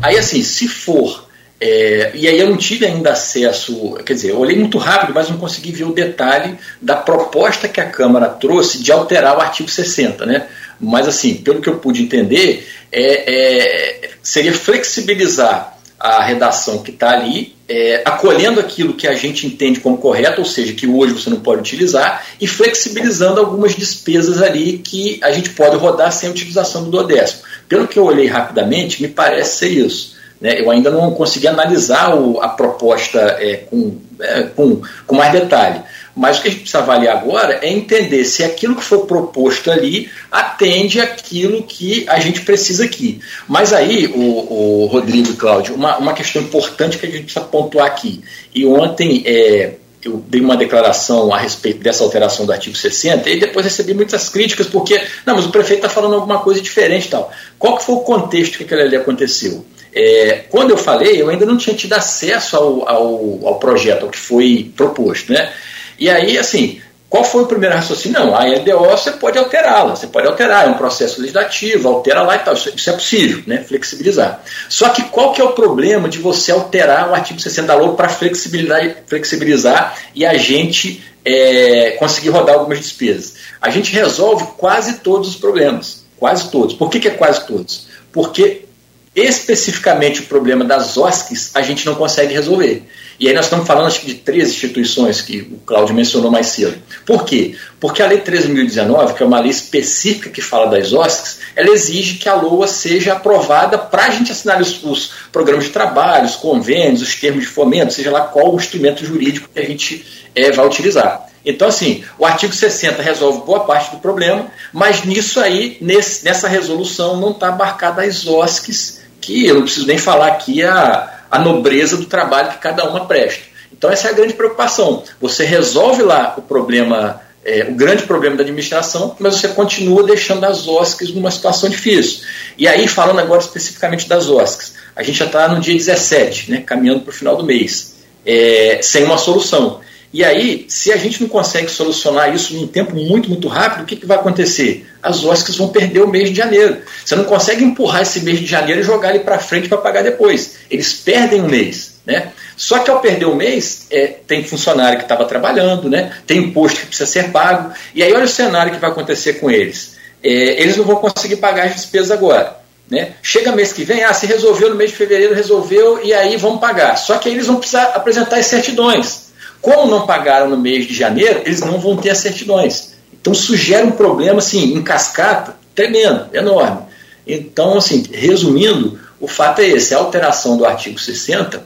Aí, 0.03 0.17
assim, 0.17 0.43
se 0.43 0.69
for. 0.69 1.29
É, 1.61 2.13
e 2.15 2.27
aí 2.27 2.39
eu 2.39 2.49
não 2.49 2.57
tive 2.57 2.87
ainda 2.87 3.13
acesso, 3.13 3.95
quer 4.07 4.15
dizer, 4.15 4.31
eu 4.31 4.39
olhei 4.39 4.57
muito 4.57 4.79
rápido, 4.79 5.13
mas 5.15 5.29
não 5.29 5.37
consegui 5.37 5.71
ver 5.71 5.85
o 5.85 5.93
detalhe 5.93 6.57
da 6.81 6.97
proposta 6.97 7.69
que 7.69 7.79
a 7.79 7.91
Câmara 7.91 8.31
trouxe 8.31 8.83
de 8.83 8.91
alterar 8.91 9.37
o 9.37 9.41
artigo 9.43 9.69
60, 9.69 10.25
né? 10.25 10.47
Mas 10.81 11.07
assim, 11.07 11.35
pelo 11.35 11.61
que 11.61 11.69
eu 11.69 11.77
pude 11.77 12.03
entender, 12.03 12.67
é, 12.91 14.05
é 14.07 14.11
seria 14.23 14.55
flexibilizar 14.55 15.80
a 16.01 16.23
redação 16.23 16.83
que 16.83 16.91
está 16.91 17.11
ali, 17.11 17.55
é, 17.69 18.03
acolhendo 18.07 18.59
aquilo 18.59 18.95
que 18.95 19.07
a 19.07 19.15
gente 19.15 19.47
entende 19.47 19.81
como 19.81 19.99
correto, 19.99 20.41
ou 20.41 20.47
seja, 20.47 20.73
que 20.73 20.87
hoje 20.87 21.13
você 21.13 21.29
não 21.29 21.41
pode 21.41 21.61
utilizar, 21.61 22.27
e 22.41 22.47
flexibilizando 22.47 23.39
algumas 23.39 23.77
despesas 23.77 24.41
ali 24.41 24.79
que 24.79 25.21
a 25.23 25.31
gente 25.31 25.51
pode 25.51 25.77
rodar 25.77 26.11
sem 26.11 26.31
utilização 26.31 26.85
do 26.85 26.91
duodécimo. 26.91 27.43
Pelo 27.69 27.87
que 27.87 27.99
eu 27.99 28.05
olhei 28.05 28.27
rapidamente, 28.27 29.03
me 29.03 29.09
parece 29.09 29.59
ser 29.59 29.69
isso. 29.69 30.19
Né? 30.41 30.61
Eu 30.61 30.71
ainda 30.71 30.91
não 30.91 31.13
consegui 31.13 31.47
analisar 31.47 32.17
o, 32.17 32.41
a 32.41 32.49
proposta 32.49 33.19
é, 33.19 33.57
com, 33.69 33.97
é, 34.21 34.43
com, 34.45 34.81
com 35.07 35.15
mais 35.15 35.33
detalhe. 35.33 35.83
Mas 36.17 36.39
o 36.39 36.43
que 36.43 36.49
a 36.49 36.51
gente 36.51 36.61
precisa 36.63 36.83
avaliar 36.83 37.17
agora 37.17 37.61
é 37.63 37.71
entender 37.71 38.25
se 38.25 38.43
aquilo 38.43 38.75
que 38.75 38.83
foi 38.83 39.07
proposto 39.07 39.71
ali 39.71 40.11
atende 40.31 41.01
aquilo 41.01 41.63
que 41.63 42.05
a 42.09 42.19
gente 42.19 42.41
precisa 42.43 42.85
aqui. 42.85 43.21
Mas 43.47 43.73
aí, 43.73 44.07
o, 44.09 44.83
o 44.83 44.87
Rodrigo 44.87 45.31
e 45.31 45.37
Cláudio, 45.37 45.75
uma, 45.75 45.99
uma 45.99 46.13
questão 46.13 46.43
importante 46.43 46.99
que 46.99 47.07
a 47.07 47.11
gente 47.11 47.25
precisa 47.25 47.45
pontuar 47.45 47.87
aqui. 47.87 48.23
E 48.53 48.67
ontem 48.67 49.23
é, 49.25 49.75
eu 50.05 50.23
dei 50.29 50.41
uma 50.41 50.57
declaração 50.57 51.33
a 51.33 51.39
respeito 51.39 51.81
dessa 51.81 52.03
alteração 52.03 52.45
do 52.45 52.53
artigo 52.53 52.77
60 52.77 53.29
e 53.29 53.39
depois 53.39 53.65
recebi 53.65 53.95
muitas 53.95 54.29
críticas 54.29 54.67
porque, 54.67 55.01
não, 55.27 55.37
mas 55.37 55.47
o 55.47 55.51
prefeito 55.51 55.87
está 55.87 55.89
falando 55.89 56.15
alguma 56.15 56.41
coisa 56.41 56.61
diferente 56.61 57.09
tal. 57.09 57.31
Qual 57.59 57.77
que 57.77 57.85
foi 57.85 57.95
o 57.95 58.01
contexto 58.01 58.59
que 58.59 58.65
aquilo 58.65 58.81
ali 58.81 58.97
aconteceu? 58.97 59.65
É, 59.95 60.45
quando 60.49 60.71
eu 60.71 60.77
falei, 60.77 61.21
eu 61.21 61.29
ainda 61.29 61.45
não 61.45 61.57
tinha 61.57 61.75
tido 61.75 61.93
acesso 61.95 62.57
ao, 62.57 62.89
ao, 62.89 63.47
ao 63.47 63.59
projeto, 63.59 64.05
ao 64.05 64.11
que 64.11 64.19
foi 64.19 64.73
proposto, 64.77 65.33
né? 65.33 65.53
E 65.99 66.09
aí, 66.09 66.39
assim, 66.39 66.81
qual 67.11 67.25
foi 67.25 67.43
o 67.43 67.47
primeiro 67.47 67.75
raciocínio? 67.75 68.21
Não, 68.21 68.37
a 68.37 68.45
LDO 68.45 68.89
você 68.89 69.11
pode 69.11 69.37
alterá-la, 69.37 69.97
você 69.97 70.07
pode 70.07 70.29
alterar, 70.29 70.67
é 70.67 70.71
um 70.71 70.75
processo 70.75 71.21
legislativo, 71.21 71.89
altera 71.89 72.23
lá 72.23 72.37
e 72.37 72.39
tal, 72.39 72.55
isso, 72.55 72.89
é 72.89 72.93
possível, 72.93 73.43
né? 73.49 73.65
flexibilizar. 73.67 74.41
Só 74.69 74.91
que 74.91 75.03
qual 75.03 75.33
que 75.33 75.41
é 75.41 75.45
o 75.45 75.51
problema 75.51 76.09
de 76.09 76.19
você 76.21 76.53
alterar 76.53 77.11
o 77.11 77.15
artigo 77.15 77.41
60 77.41 77.67
da 77.67 77.75
LOA 77.75 77.97
para 77.97 78.09
flexibilizar, 78.09 78.99
flexibilizar 79.09 79.99
e 80.15 80.25
a 80.25 80.35
gente 80.39 81.03
é, 81.25 81.97
conseguir 81.99 82.29
rodar 82.29 82.55
algumas 82.55 82.79
despesas? 82.79 83.35
A 83.61 83.71
gente 83.71 83.93
resolve 83.93 84.47
quase 84.57 85.01
todos 85.01 85.31
os 85.31 85.35
problemas, 85.35 86.05
quase 86.17 86.49
todos. 86.49 86.77
Por 86.77 86.89
que, 86.89 87.01
que 87.01 87.09
é 87.09 87.13
quase 87.13 87.45
todos? 87.45 87.89
Porque 88.13 88.67
especificamente 89.15 90.21
o 90.21 90.27
problema 90.27 90.65
das 90.65 90.97
OSCs 90.97 91.51
a 91.55 91.63
gente 91.63 91.85
não 91.85 91.95
consegue 91.95 92.33
resolver. 92.33 92.85
E 93.19 93.29
aí 93.29 93.35
nós 93.35 93.47
estamos 93.47 93.67
falando 93.67 93.89
acho 93.89 94.01
que 94.01 94.07
de 94.07 94.15
três 94.15 94.49
instituições 94.49 95.21
que 95.21 95.43
o 95.43 95.59
Cláudio 95.67 95.95
mencionou 95.95 96.31
mais 96.31 96.47
cedo. 96.47 96.81
Por 97.05 97.25
quê? 97.27 97.55
Porque 97.79 98.03
a 98.03 98.07
Lei 98.07 98.21
13.019, 98.21 99.15
que 99.15 99.23
é 99.23 99.27
uma 99.27 99.41
lei 99.41 99.51
específica 99.51 100.31
que 100.31 100.41
fala 100.41 100.71
das 100.71 100.93
OSCs, 100.93 101.41
ela 101.55 101.69
exige 101.69 102.19
que 102.19 102.29
a 102.29 102.35
LOA 102.35 102.67
seja 102.67 103.13
aprovada 103.13 103.77
para 103.77 104.07
a 104.07 104.11
gente 104.11 104.33
assinar 104.33 104.59
os, 104.61 104.83
os, 104.83 105.13
programas 105.31 105.65
de 105.65 105.71
trabalho, 105.71 106.25
os 106.25 106.37
convênios, 106.37 107.03
os 107.03 107.15
termos 107.15 107.43
de 107.43 107.49
fomento, 107.49 107.93
seja 107.93 108.11
lá 108.11 108.23
qual 108.23 108.55
o 108.55 108.57
instrumento 108.57 109.05
jurídico 109.05 109.51
que 109.53 109.61
a 109.61 109.67
gente 109.67 110.07
é, 110.35 110.51
vai 110.51 110.67
utilizar. 110.67 111.29
Então, 111.45 111.69
assim, 111.69 112.05
o 112.19 112.25
artigo 112.25 112.55
60 112.55 113.03
resolve 113.03 113.45
boa 113.45 113.61
parte 113.61 113.91
do 113.91 114.01
problema, 114.01 114.47
mas 114.73 115.05
nisso 115.05 115.41
aí, 115.41 115.77
nesse, 115.81 116.25
nessa 116.25 116.49
resolução, 116.49 117.19
não 117.19 117.33
está 117.33 117.49
abarcada 117.49 118.03
as 118.03 118.27
OSCs, 118.27 119.00
que 119.21 119.47
eu 119.47 119.55
não 119.57 119.63
preciso 119.63 119.87
nem 119.87 119.99
falar 119.99 120.29
aqui 120.29 120.63
a 120.63 121.21
a 121.31 121.39
nobreza 121.39 121.97
do 121.97 122.07
trabalho 122.07 122.51
que 122.51 122.59
cada 122.59 122.85
uma 122.89 123.07
presta. 123.07 123.43
Então 123.73 123.91
essa 123.91 124.09
é 124.09 124.11
a 124.11 124.15
grande 124.15 124.35
preocupação. 124.35 125.05
Você 125.21 125.45
resolve 125.45 126.03
lá 126.03 126.35
o 126.37 126.43
problema, 126.43 127.21
é, 127.45 127.65
o 127.65 127.75
grande 127.75 128.03
problema 128.03 128.37
da 128.37 128.43
administração, 128.43 129.17
mas 129.21 129.37
você 129.37 129.49
continua 129.49 130.03
deixando 130.03 130.45
as 130.45 130.67
OSCs 130.67 131.15
numa 131.15 131.31
situação 131.31 131.71
difícil. 131.71 132.25
E 132.59 132.67
aí, 132.67 132.89
falando 132.89 133.21
agora 133.21 133.41
especificamente 133.41 134.09
das 134.09 134.29
OSCs, 134.29 134.75
a 134.97 135.03
gente 135.03 135.19
já 135.19 135.27
está 135.27 135.49
no 135.49 135.61
dia 135.61 135.75
17, 135.75 136.51
né, 136.51 136.61
caminhando 136.63 137.01
para 137.01 137.11
o 137.11 137.15
final 137.15 137.37
do 137.37 137.45
mês, 137.45 137.95
é, 138.27 138.81
sem 138.83 139.05
uma 139.05 139.17
solução. 139.17 139.81
E 140.13 140.25
aí, 140.25 140.67
se 140.69 140.93
a 140.93 140.97
gente 140.97 141.23
não 141.23 141.29
consegue 141.29 141.71
solucionar 141.71 142.35
isso 142.35 142.55
em 142.55 142.65
um 142.65 142.67
tempo 142.67 142.97
muito, 142.97 143.29
muito 143.29 143.47
rápido, 143.47 143.83
o 143.83 143.87
que, 143.87 143.95
que 143.95 144.07
vai 144.07 144.17
acontecer? 144.17 144.85
As 145.01 145.23
OSCs 145.23 145.57
vão 145.57 145.69
perder 145.69 146.01
o 146.01 146.09
mês 146.09 146.31
de 146.31 146.35
janeiro. 146.35 146.79
Você 147.05 147.15
não 147.15 147.25
consegue 147.25 147.63
empurrar 147.63 148.03
esse 148.03 148.21
mês 148.21 148.41
de 148.41 148.47
janeiro 148.47 148.81
e 148.81 148.85
jogar 148.85 149.11
ele 149.11 149.21
para 149.21 149.39
frente 149.39 149.69
para 149.69 149.79
pagar 149.79 150.03
depois. 150.03 150.57
Eles 150.69 150.93
perdem 150.93 151.41
um 151.41 151.49
mês. 151.49 152.01
Né? 152.05 152.33
Só 152.57 152.81
que 152.81 152.91
ao 152.91 153.01
perder 153.01 153.27
o 153.27 153.37
mês, 153.37 153.87
é, 153.89 154.09
tem 154.27 154.43
funcionário 154.43 154.99
que 154.99 155.05
estava 155.05 155.25
trabalhando, 155.27 155.89
né? 155.89 156.13
tem 156.27 156.39
imposto 156.39 156.81
que 156.81 156.87
precisa 156.87 157.09
ser 157.09 157.31
pago. 157.31 157.73
E 157.95 158.03
aí 158.03 158.13
olha 158.13 158.25
o 158.25 158.29
cenário 158.29 158.73
que 158.73 158.81
vai 158.81 158.91
acontecer 158.91 159.35
com 159.35 159.49
eles. 159.49 159.97
É, 160.23 160.61
eles 160.61 160.77
não 160.77 160.85
vão 160.85 160.97
conseguir 160.97 161.37
pagar 161.37 161.67
as 161.67 161.77
despesas 161.77 162.11
agora. 162.11 162.59
Né? 162.91 163.13
Chega 163.23 163.53
mês 163.53 163.73
que 163.73 163.85
vem, 163.85 164.03
ah, 164.03 164.13
se 164.13 164.27
resolveu 164.27 164.71
no 164.71 164.75
mês 164.75 164.91
de 164.91 164.97
fevereiro, 164.97 165.35
resolveu, 165.35 166.05
e 166.05 166.13
aí 166.13 166.37
vão 166.37 166.59
pagar. 166.59 166.97
Só 166.97 167.17
que 167.19 167.29
aí 167.29 167.35
eles 167.37 167.47
vão 167.47 167.57
precisar 167.57 167.85
apresentar 167.95 168.39
as 168.39 168.47
certidões. 168.47 169.30
Como 169.61 169.91
não 169.91 170.07
pagaram 170.07 170.49
no 170.49 170.57
mês 170.57 170.87
de 170.87 170.95
janeiro, 170.95 171.43
eles 171.45 171.61
não 171.61 171.79
vão 171.79 171.97
ter 171.97 172.11
as 172.11 172.19
certidões. 172.19 172.95
Então 173.13 173.33
isso 173.33 173.57
gera 173.57 173.87
um 173.87 173.93
problema 173.93 174.39
assim, 174.39 174.75
em 174.75 174.83
cascata 174.83 175.57
tremendo, 175.75 176.29
enorme. 176.35 176.83
Então, 177.27 177.77
assim, 177.79 178.05
resumindo, 178.13 178.99
o 179.21 179.29
fato 179.29 179.61
é 179.61 179.69
esse, 179.69 179.95
a 179.95 179.99
alteração 179.99 180.57
do 180.57 180.65
artigo 180.65 180.99
60, 180.99 181.65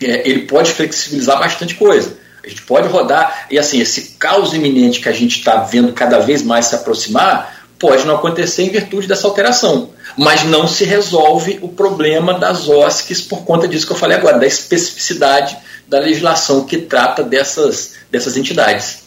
é, 0.00 0.28
ele 0.28 0.42
pode 0.42 0.72
flexibilizar 0.72 1.38
bastante 1.38 1.74
coisa. 1.74 2.16
A 2.44 2.48
gente 2.48 2.62
pode 2.62 2.88
rodar, 2.88 3.46
e 3.50 3.58
assim, 3.58 3.80
esse 3.80 4.16
caos 4.18 4.52
iminente 4.52 5.00
que 5.00 5.08
a 5.08 5.12
gente 5.12 5.38
está 5.38 5.56
vendo 5.56 5.92
cada 5.92 6.18
vez 6.18 6.42
mais 6.42 6.66
se 6.66 6.74
aproximar, 6.74 7.63
Pode 7.78 8.06
não 8.06 8.16
acontecer 8.16 8.62
em 8.62 8.70
virtude 8.70 9.06
dessa 9.06 9.26
alteração, 9.26 9.90
mas 10.16 10.44
não 10.44 10.66
se 10.66 10.84
resolve 10.84 11.58
o 11.60 11.68
problema 11.68 12.34
das 12.34 12.68
OSCs 12.68 13.20
por 13.20 13.44
conta 13.44 13.66
disso 13.66 13.86
que 13.86 13.92
eu 13.92 13.96
falei 13.96 14.16
agora, 14.16 14.38
da 14.38 14.46
especificidade 14.46 15.56
da 15.86 15.98
legislação 15.98 16.64
que 16.64 16.78
trata 16.78 17.22
dessas, 17.22 17.94
dessas 18.10 18.36
entidades. 18.36 19.02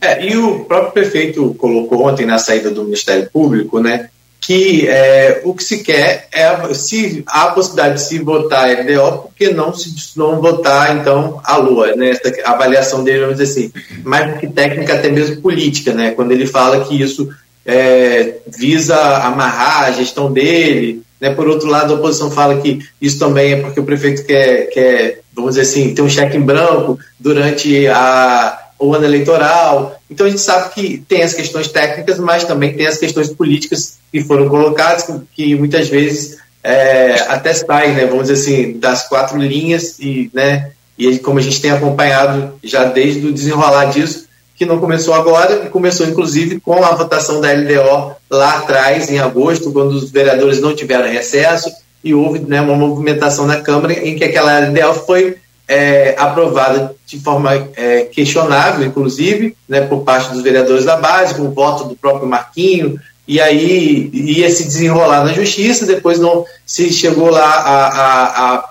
É, 0.00 0.24
e 0.24 0.36
o 0.36 0.64
próprio 0.64 0.92
prefeito 0.92 1.54
colocou 1.54 2.06
ontem 2.06 2.24
na 2.24 2.38
saída 2.38 2.70
do 2.70 2.84
Ministério 2.84 3.28
Público, 3.30 3.80
né, 3.80 4.08
que 4.40 4.88
é, 4.88 5.42
o 5.44 5.54
que 5.54 5.62
se 5.62 5.82
quer 5.82 6.26
é 6.32 6.74
se 6.74 7.22
há 7.26 7.44
a 7.44 7.52
possibilidade 7.52 7.96
de 7.96 8.02
se 8.02 8.18
votar 8.18 8.70
LDO, 8.70 9.18
por 9.18 9.34
que 9.36 9.52
não 9.52 9.74
se 9.74 9.94
não 10.16 10.40
votar 10.40 10.96
então 10.96 11.40
a 11.44 11.56
Lua, 11.58 11.94
né? 11.94 12.10
Essa 12.10 12.32
avaliação 12.46 13.04
dele, 13.04 13.20
vamos 13.20 13.36
dizer 13.36 13.52
assim, 13.52 13.72
mais 14.02 14.32
do 14.32 14.38
que 14.40 14.48
técnica, 14.48 14.94
até 14.94 15.10
mesmo 15.10 15.42
política, 15.42 15.92
né? 15.92 16.12
Quando 16.12 16.32
ele 16.32 16.46
fala 16.46 16.84
que 16.84 17.00
isso 17.00 17.28
é, 17.64 18.38
visa 18.46 18.96
amarrar 19.18 19.84
a 19.84 19.92
gestão 19.92 20.32
dele, 20.32 21.02
né? 21.20 21.34
Por 21.34 21.48
outro 21.48 21.68
lado, 21.68 21.92
a 21.92 21.96
oposição 21.96 22.30
fala 22.30 22.60
que 22.60 22.80
isso 23.00 23.18
também 23.18 23.52
é 23.52 23.60
porque 23.60 23.80
o 23.80 23.84
prefeito 23.84 24.24
quer, 24.24 24.66
quer 24.70 25.20
vamos 25.34 25.54
dizer 25.54 25.62
assim, 25.62 25.94
ter 25.94 26.02
um 26.02 26.08
cheque 26.08 26.36
em 26.36 26.42
branco 26.42 26.98
durante 27.18 27.86
a 27.88 28.66
o 28.80 28.94
ano 28.94 29.04
eleitoral. 29.04 30.00
Então 30.10 30.26
a 30.26 30.30
gente 30.30 30.40
sabe 30.40 30.72
que 30.72 31.04
tem 31.06 31.22
as 31.22 31.34
questões 31.34 31.68
técnicas, 31.68 32.18
mas 32.18 32.44
também 32.44 32.72
tem 32.72 32.86
as 32.86 32.96
questões 32.96 33.28
políticas 33.28 33.98
que 34.10 34.24
foram 34.24 34.48
colocadas, 34.48 35.06
que 35.36 35.54
muitas 35.54 35.88
vezes 35.88 36.38
é, 36.64 37.26
até 37.28 37.52
saem, 37.52 37.92
né, 37.92 38.06
vamos 38.06 38.28
dizer 38.28 38.40
assim, 38.40 38.78
das 38.78 39.06
quatro 39.06 39.38
linhas 39.38 39.98
e, 39.98 40.30
né, 40.32 40.72
e 40.96 41.18
como 41.18 41.38
a 41.38 41.42
gente 41.42 41.60
tem 41.60 41.70
acompanhado 41.70 42.54
já 42.64 42.84
desde 42.84 43.26
o 43.26 43.32
desenrolar 43.32 43.86
disso, 43.86 44.26
que 44.60 44.66
não 44.66 44.78
começou 44.78 45.14
agora, 45.14 45.62
e 45.64 45.70
começou 45.70 46.06
inclusive 46.06 46.60
com 46.60 46.84
a 46.84 46.94
votação 46.94 47.40
da 47.40 47.50
LDO 47.50 48.14
lá 48.28 48.58
atrás, 48.58 49.08
em 49.08 49.18
agosto, 49.18 49.72
quando 49.72 49.92
os 49.92 50.10
vereadores 50.10 50.60
não 50.60 50.76
tiveram 50.76 51.08
recesso, 51.08 51.72
e 52.04 52.12
houve 52.12 52.40
né, 52.40 52.60
uma 52.60 52.74
movimentação 52.74 53.46
na 53.46 53.62
Câmara 53.62 53.94
em 53.94 54.16
que 54.16 54.22
aquela 54.22 54.58
LDO 54.58 55.06
foi 55.06 55.38
é, 55.66 56.14
aprovada 56.18 56.94
de 57.06 57.18
forma 57.18 57.54
é, 57.74 58.02
questionável, 58.02 58.86
inclusive, 58.86 59.56
né, 59.66 59.80
por 59.80 60.00
parte 60.00 60.30
dos 60.30 60.42
vereadores 60.42 60.84
da 60.84 60.98
base, 60.98 61.34
com 61.34 61.44
o 61.44 61.52
voto 61.52 61.84
do 61.84 61.96
próprio 61.96 62.28
Marquinho, 62.28 63.00
e 63.26 63.40
aí 63.40 64.10
ia 64.12 64.50
se 64.50 64.64
desenrolar 64.64 65.24
na 65.24 65.32
justiça, 65.32 65.86
depois 65.86 66.18
não 66.18 66.44
se 66.66 66.92
chegou 66.92 67.30
lá 67.30 67.46
a, 67.46 67.86
a, 67.86 68.24
a, 68.26 68.64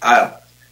a, 0.00 0.30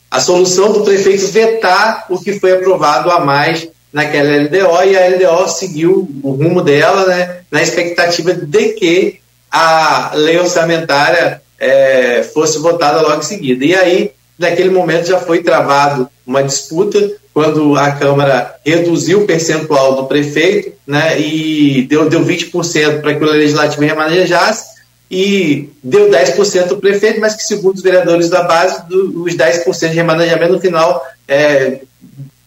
a 0.09 0.21
solução 0.21 0.73
do 0.73 0.83
prefeito 0.83 1.27
vetar 1.33 2.07
o 2.09 2.17
que 2.17 2.39
foi 2.39 2.53
aprovado 2.53 3.11
a 3.11 3.19
mais 3.19 3.72
naquela 3.93 4.37
LDO, 4.37 4.89
e 4.89 4.97
a 4.97 5.09
LDO 5.09 5.49
seguiu 5.49 6.09
o 6.23 6.31
rumo 6.33 6.63
dela, 6.63 7.07
né, 7.07 7.41
na 7.51 7.63
expectativa 7.63 8.33
de 8.33 8.69
que 8.71 9.21
a 9.51 10.13
lei 10.15 10.39
orçamentária 10.39 11.43
é, 11.59 12.23
fosse 12.23 12.59
votada 12.59 13.03
logo 13.03 13.21
em 13.21 13.25
seguida. 13.25 13.65
E 13.65 13.75
aí 13.75 14.11
naquele 14.39 14.71
momento 14.71 15.07
já 15.07 15.19
foi 15.19 15.43
travado 15.43 16.09
uma 16.27 16.43
disputa 16.43 16.99
quando 17.33 17.77
a 17.77 17.93
Câmara 17.93 18.57
reduziu 18.65 19.21
o 19.21 19.27
percentual 19.27 19.95
do 19.97 20.07
prefeito 20.07 20.73
né, 20.87 21.19
e 21.19 21.83
deu, 21.83 22.09
deu 22.09 22.25
20% 22.25 23.01
para 23.01 23.15
que 23.15 23.25
o 23.25 23.27
Legislativo 23.27 23.83
remanejasse 23.83 24.73
e 25.11 25.71
deu 25.83 26.11
10% 26.11 26.69
do 26.69 26.79
prefeito, 26.79 27.21
mas 27.21 27.35
que, 27.35 27.43
segundo 27.43 27.77
os 27.77 27.83
vereadores 27.83 28.31
da 28.31 28.43
base, 28.43 28.87
do, 28.89 29.25
os 29.25 29.35
10% 29.35 29.91
de 29.91 29.95
remanejamento 29.95 30.55
no 30.55 30.61
final 30.61 31.03
é, 31.29 31.81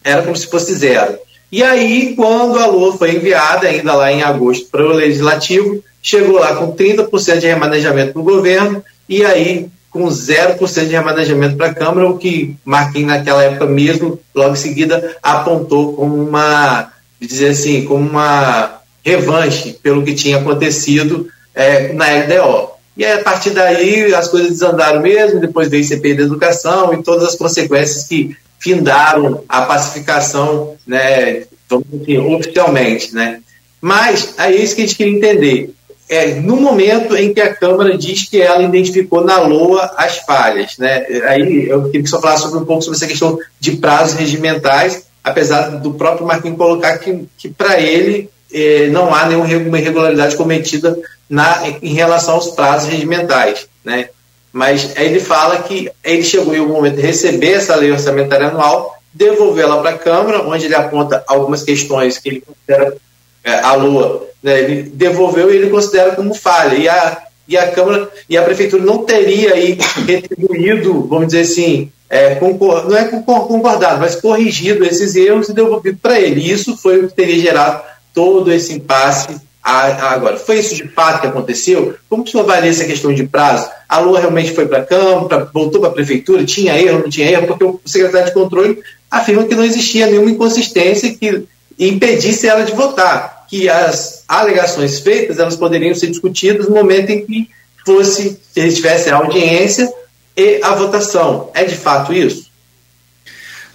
era 0.02 0.22
como 0.22 0.36
se 0.36 0.48
fosse 0.48 0.74
zero. 0.74 1.18
E 1.50 1.62
aí, 1.62 2.14
quando 2.16 2.58
a 2.58 2.66
LOA 2.66 2.96
foi 2.96 3.14
enviada, 3.14 3.68
ainda 3.68 3.94
lá 3.94 4.12
em 4.12 4.22
agosto, 4.22 4.66
para 4.70 4.84
o 4.84 4.92
Legislativo, 4.92 5.82
chegou 6.02 6.38
lá 6.38 6.56
com 6.56 6.72
30% 6.72 7.38
de 7.38 7.46
remanejamento 7.46 8.12
para 8.12 8.20
o 8.20 8.24
governo, 8.24 8.82
e 9.08 9.24
aí 9.24 9.68
com 9.90 10.08
0% 10.08 10.58
de 10.86 10.92
remanejamento 10.92 11.56
para 11.56 11.68
a 11.68 11.74
Câmara, 11.74 12.08
o 12.08 12.18
que 12.18 12.54
Marquinhos, 12.64 13.08
naquela 13.08 13.42
época 13.42 13.66
mesmo, 13.66 14.18
logo 14.34 14.52
em 14.52 14.56
seguida, 14.56 15.16
apontou 15.22 15.94
como 15.94 16.14
uma, 16.22 16.92
dizer 17.18 17.50
assim, 17.50 17.84
como 17.86 18.06
uma 18.06 18.80
revanche 19.02 19.72
pelo 19.82 20.04
que 20.04 20.14
tinha 20.14 20.36
acontecido 20.36 21.28
é, 21.54 21.92
na 21.94 22.06
LDO. 22.10 22.72
E 22.96 23.04
a 23.04 23.22
partir 23.22 23.50
daí 23.50 24.14
as 24.14 24.28
coisas 24.28 24.50
desandaram 24.50 25.00
mesmo, 25.00 25.40
depois 25.40 25.68
veio 25.68 25.84
CPI 25.84 26.14
da 26.14 26.22
educação 26.24 26.92
e 26.92 27.02
todas 27.02 27.28
as 27.28 27.34
consequências 27.34 28.04
que 28.04 28.36
findaram 28.58 29.44
a 29.48 29.62
pacificação, 29.62 30.76
né, 30.86 31.44
vamos 31.68 31.86
dizer, 31.90 32.18
oficialmente, 32.18 33.14
né. 33.14 33.40
Mas 33.80 34.34
é 34.38 34.50
isso 34.50 34.74
que 34.74 34.82
a 34.82 34.86
gente 34.86 34.96
queria 34.96 35.16
entender 35.16 35.74
é, 36.08 36.34
no 36.34 36.56
momento 36.56 37.16
em 37.16 37.34
que 37.34 37.40
a 37.40 37.54
Câmara 37.54 37.96
diz 37.96 38.28
que 38.28 38.40
ela 38.40 38.62
identificou 38.62 39.24
na 39.24 39.38
LOA 39.40 39.92
as 39.96 40.18
falhas. 40.18 40.78
Né? 40.78 41.04
Aí 41.26 41.68
eu 41.68 41.90
queria 41.90 42.06
só 42.06 42.20
falar 42.20 42.36
sobre 42.36 42.60
um 42.60 42.64
pouco 42.64 42.82
sobre 42.82 42.96
essa 42.96 43.06
questão 43.06 43.38
de 43.58 43.72
prazos 43.72 44.18
regimentais, 44.18 45.06
apesar 45.22 45.68
do 45.80 45.94
próprio 45.94 46.26
Marquinhos 46.26 46.56
colocar 46.56 46.98
que, 46.98 47.26
que 47.36 47.48
para 47.48 47.80
ele 47.80 48.30
é, 48.52 48.86
não 48.88 49.12
há 49.12 49.26
nenhuma 49.26 49.78
irregularidade 49.78 50.36
cometida 50.36 50.96
na, 51.28 51.62
em 51.82 51.94
relação 51.94 52.34
aos 52.34 52.48
prazos 52.52 52.88
regimentais. 52.88 53.66
Né? 53.84 54.08
Mas 54.56 54.96
ele 54.96 55.20
fala 55.20 55.58
que 55.58 55.90
ele 56.02 56.22
chegou 56.22 56.54
em 56.54 56.58
algum 56.60 56.72
momento 56.72 56.96
de 56.96 57.02
receber 57.02 57.52
essa 57.52 57.76
lei 57.76 57.92
orçamentária 57.92 58.46
anual, 58.46 58.96
devolvê-la 59.12 59.82
para 59.82 59.90
a 59.90 59.98
Câmara, 59.98 60.48
onde 60.48 60.64
ele 60.64 60.74
aponta 60.74 61.22
algumas 61.26 61.62
questões 61.62 62.16
que 62.16 62.30
ele 62.30 62.40
considera 62.40 62.96
é, 63.44 63.52
a 63.52 63.74
Lua, 63.74 64.26
né, 64.42 64.58
ele 64.60 64.84
devolveu 64.84 65.52
e 65.52 65.56
ele 65.56 65.68
considera 65.68 66.12
como 66.12 66.32
falha. 66.32 66.74
E 66.74 66.88
a, 66.88 67.22
e 67.46 67.54
a 67.54 67.70
Câmara 67.70 68.08
e 68.30 68.38
a 68.38 68.42
Prefeitura 68.42 68.82
não 68.82 69.04
teria 69.04 69.52
aí 69.52 69.76
retribuído, 70.06 71.06
vamos 71.06 71.26
dizer 71.26 71.40
assim, 71.40 71.92
é, 72.08 72.36
concor, 72.36 72.88
não 72.88 72.96
é 72.96 73.04
concordado, 73.04 74.00
mas 74.00 74.16
corrigido 74.16 74.86
esses 74.86 75.14
erros 75.16 75.50
e 75.50 75.52
devolvido 75.52 75.98
para 76.00 76.18
ele. 76.18 76.50
Isso 76.50 76.78
foi 76.78 77.00
o 77.00 77.08
que 77.08 77.14
teria 77.14 77.38
gerado 77.38 77.82
todo 78.14 78.50
esse 78.50 78.72
impasse 78.72 79.38
agora. 79.66 80.36
Foi 80.36 80.58
isso 80.58 80.74
de 80.74 80.86
fato 80.88 81.20
que 81.20 81.26
aconteceu? 81.26 81.96
Como 82.08 82.22
que 82.22 82.30
o 82.30 82.32
senhor 82.32 82.44
avalia 82.44 82.70
essa 82.70 82.84
questão 82.84 83.12
de 83.12 83.26
prazo? 83.26 83.68
A 83.88 83.98
Lua 83.98 84.20
realmente 84.20 84.52
foi 84.52 84.66
para 84.66 84.78
a 84.78 84.84
Câmara, 84.84 85.50
voltou 85.52 85.80
para 85.80 85.90
a 85.90 85.92
Prefeitura, 85.92 86.44
tinha 86.44 86.78
erro, 86.80 87.00
não 87.00 87.10
tinha 87.10 87.30
erro, 87.30 87.46
porque 87.46 87.64
o 87.64 87.80
secretário 87.84 88.28
de 88.28 88.34
controle 88.34 88.78
afirma 89.10 89.44
que 89.44 89.54
não 89.54 89.64
existia 89.64 90.06
nenhuma 90.06 90.30
inconsistência 90.30 91.14
que 91.14 91.44
impedisse 91.78 92.46
ela 92.46 92.64
de 92.64 92.72
votar 92.72 93.36
que 93.48 93.68
as 93.68 94.24
alegações 94.26 94.98
feitas 95.00 95.38
elas 95.38 95.56
poderiam 95.56 95.94
ser 95.94 96.08
discutidas 96.08 96.68
no 96.68 96.74
momento 96.74 97.10
em 97.10 97.24
que 97.24 97.48
fosse, 97.84 98.40
se 98.52 98.60
eles 98.60 98.76
tivessem 98.76 99.12
a 99.12 99.16
audiência 99.16 99.92
e 100.36 100.60
a 100.62 100.74
votação. 100.74 101.50
É 101.54 101.64
de 101.64 101.76
fato 101.76 102.12
isso? 102.12 102.50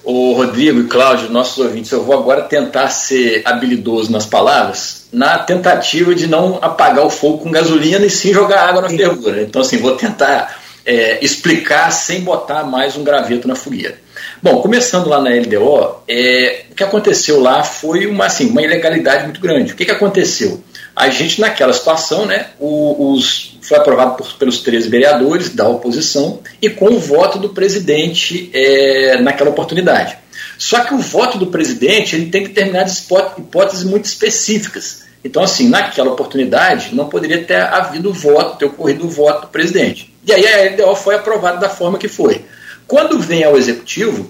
O 0.03 0.33
Rodrigo 0.33 0.79
e 0.79 0.87
Cláudio, 0.87 1.29
nossos 1.29 1.63
ouvintes, 1.63 1.91
eu 1.91 2.03
vou 2.03 2.17
agora 2.17 2.41
tentar 2.41 2.89
ser 2.89 3.43
habilidoso 3.45 4.11
nas 4.11 4.25
palavras, 4.25 5.00
na 5.11 5.39
tentativa 5.39 6.15
de 6.15 6.27
não 6.27 6.57
apagar 6.61 7.05
o 7.05 7.09
fogo 7.09 7.39
com 7.39 7.51
gasolina 7.51 8.05
e 8.05 8.09
sim 8.09 8.33
jogar 8.33 8.69
água 8.69 8.81
na 8.81 8.89
fervura. 8.89 9.41
Então, 9.41 9.61
assim, 9.61 9.77
vou 9.77 9.95
tentar 9.95 10.61
é, 10.85 11.23
explicar 11.23 11.91
sem 11.91 12.21
botar 12.21 12.63
mais 12.63 12.95
um 12.95 13.03
graveto 13.03 13.47
na 13.47 13.55
fogueira. 13.55 13.95
Bom, 14.41 14.61
começando 14.61 15.07
lá 15.07 15.21
na 15.21 15.29
LDO, 15.29 16.03
é, 16.07 16.63
o 16.71 16.75
que 16.75 16.83
aconteceu 16.83 17.39
lá 17.39 17.63
foi 17.63 18.07
uma, 18.07 18.25
assim, 18.25 18.49
uma 18.49 18.61
ilegalidade 18.61 19.25
muito 19.25 19.41
grande. 19.41 19.73
O 19.73 19.75
que, 19.75 19.85
que 19.85 19.91
aconteceu? 19.91 20.63
A 20.95 21.09
gente, 21.09 21.39
naquela 21.39 21.73
situação, 21.73 22.25
né, 22.25 22.47
os, 22.59 23.57
foi 23.61 23.77
aprovado 23.77 24.15
por, 24.15 24.33
pelos 24.33 24.59
13 24.59 24.89
vereadores 24.89 25.49
da 25.49 25.67
oposição 25.67 26.39
e 26.61 26.69
com 26.69 26.85
o 26.87 26.99
voto 26.99 27.37
do 27.37 27.49
presidente 27.49 28.49
é, 28.53 29.19
naquela 29.21 29.49
oportunidade. 29.49 30.17
Só 30.61 30.81
que 30.81 30.93
o 30.93 30.99
voto 30.99 31.39
do 31.39 31.47
presidente 31.47 32.15
ele 32.15 32.29
tem 32.29 32.43
determinadas 32.43 33.03
hipóteses 33.35 33.83
muito 33.83 34.05
específicas. 34.05 35.05
Então, 35.25 35.41
assim, 35.41 35.67
naquela 35.67 36.11
oportunidade, 36.11 36.93
não 36.93 37.09
poderia 37.09 37.43
ter 37.43 37.55
havido 37.55 38.13
voto, 38.13 38.59
ter 38.59 38.65
ocorrido 38.65 39.07
o 39.07 39.09
voto 39.09 39.41
do 39.41 39.47
presidente. 39.47 40.13
E 40.23 40.31
aí 40.31 40.45
a 40.45 40.71
LDO 40.71 40.95
foi 40.97 41.15
aprovada 41.15 41.57
da 41.57 41.67
forma 41.67 41.97
que 41.97 42.07
foi. 42.07 42.45
Quando 42.85 43.19
vem 43.19 43.43
ao 43.43 43.57
executivo, 43.57 44.29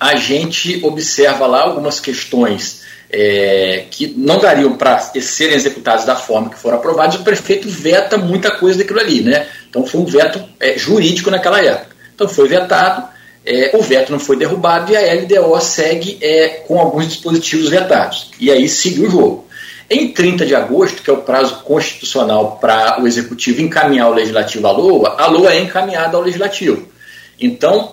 a 0.00 0.16
gente 0.16 0.82
observa 0.82 1.46
lá 1.46 1.64
algumas 1.64 2.00
questões 2.00 2.80
é, 3.10 3.84
que 3.90 4.06
não 4.16 4.38
dariam 4.38 4.78
para 4.78 5.00
serem 5.00 5.54
executadas 5.54 6.06
da 6.06 6.16
forma 6.16 6.48
que 6.48 6.58
foram 6.58 6.78
aprovadas, 6.78 7.16
o 7.16 7.24
prefeito 7.24 7.68
veta 7.68 8.16
muita 8.16 8.52
coisa 8.52 8.78
daquilo 8.78 9.00
ali, 9.00 9.20
né? 9.20 9.46
Então 9.68 9.86
foi 9.86 10.00
um 10.00 10.06
veto 10.06 10.42
é, 10.58 10.78
jurídico 10.78 11.30
naquela 11.30 11.62
época. 11.62 11.94
Então 12.14 12.26
foi 12.26 12.48
vetado, 12.48 13.06
é, 13.44 13.70
o 13.74 13.82
veto 13.82 14.12
não 14.12 14.18
foi 14.18 14.36
derrubado 14.36 14.92
e 14.92 14.96
a 14.96 15.14
LDO 15.14 15.60
segue 15.60 16.18
é, 16.20 16.48
com 16.66 16.78
alguns 16.78 17.08
dispositivos 17.08 17.68
vetados. 17.68 18.30
E 18.38 18.50
aí 18.50 18.68
seguiu 18.68 19.06
o 19.06 19.10
jogo. 19.10 19.48
Em 19.90 20.08
30 20.08 20.46
de 20.46 20.54
agosto, 20.54 21.02
que 21.02 21.10
é 21.10 21.12
o 21.12 21.18
prazo 21.18 21.56
constitucional 21.64 22.58
para 22.60 23.02
o 23.02 23.06
executivo 23.06 23.60
encaminhar 23.60 24.10
o 24.10 24.14
legislativo 24.14 24.66
à 24.66 24.70
LOA, 24.70 25.16
a 25.18 25.26
LOA 25.26 25.52
é 25.52 25.60
encaminhada 25.60 26.16
ao 26.16 26.22
legislativo. 26.22 26.88
Então, 27.38 27.92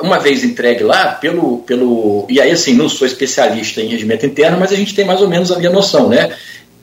uma 0.00 0.18
vez 0.18 0.44
entregue 0.44 0.84
lá, 0.84 1.08
pelo, 1.08 1.58
pelo. 1.58 2.26
E 2.28 2.40
aí, 2.40 2.50
assim, 2.50 2.74
não 2.74 2.88
sou 2.88 3.06
especialista 3.06 3.80
em 3.80 3.88
regimento 3.88 4.24
interno, 4.24 4.58
mas 4.60 4.70
a 4.70 4.76
gente 4.76 4.94
tem 4.94 5.04
mais 5.04 5.20
ou 5.20 5.28
menos 5.28 5.50
a 5.50 5.58
noção, 5.70 6.08
né? 6.08 6.36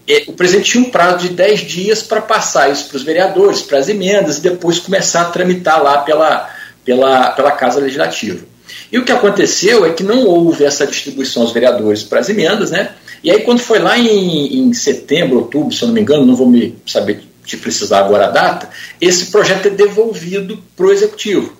é, 0.07 0.23
o 0.27 0.33
presidente 0.33 0.71
tinha 0.71 0.83
um 0.83 0.89
prazo 0.89 1.27
de 1.27 1.33
10 1.33 1.59
dias 1.61 2.01
para 2.01 2.21
passar 2.21 2.71
isso 2.71 2.87
para 2.87 2.95
os 2.95 3.03
vereadores, 3.03 3.61
para 3.61 3.77
as 3.77 3.89
emendas, 3.89 4.37
e 4.37 4.41
depois 4.41 4.79
começar 4.79 5.21
a 5.21 5.25
tramitar 5.25 5.83
lá 5.83 5.97
pela, 5.99 6.49
pela, 6.87 7.31
pela 7.31 7.51
Casa 7.51 7.81
Legislativa. 7.81 8.45
E 8.89 8.97
o 8.97 9.03
que 9.03 9.11
aconteceu 9.11 9.85
é 9.85 9.91
que 9.91 10.03
não 10.03 10.25
houve 10.25 10.63
essa 10.63 10.87
distribuição 10.87 11.41
aos 11.41 11.51
vereadores 11.51 12.01
para 12.01 12.21
as 12.21 12.29
emendas, 12.29 12.71
né? 12.71 12.91
E 13.21 13.29
aí, 13.29 13.41
quando 13.41 13.59
foi 13.59 13.77
lá 13.77 13.99
em, 13.99 14.59
em 14.59 14.73
setembro, 14.73 15.39
outubro, 15.39 15.75
se 15.75 15.81
eu 15.81 15.87
não 15.89 15.93
me 15.93 15.99
engano, 15.99 16.25
não 16.25 16.35
vou 16.35 16.47
me 16.47 16.77
saber 16.85 17.23
de 17.43 17.57
precisar 17.57 17.99
agora 17.99 18.27
a 18.27 18.29
data, 18.29 18.69
esse 19.01 19.25
projeto 19.25 19.67
é 19.67 19.69
devolvido 19.69 20.63
para 20.77 20.85
o 20.85 20.91
executivo. 20.91 21.57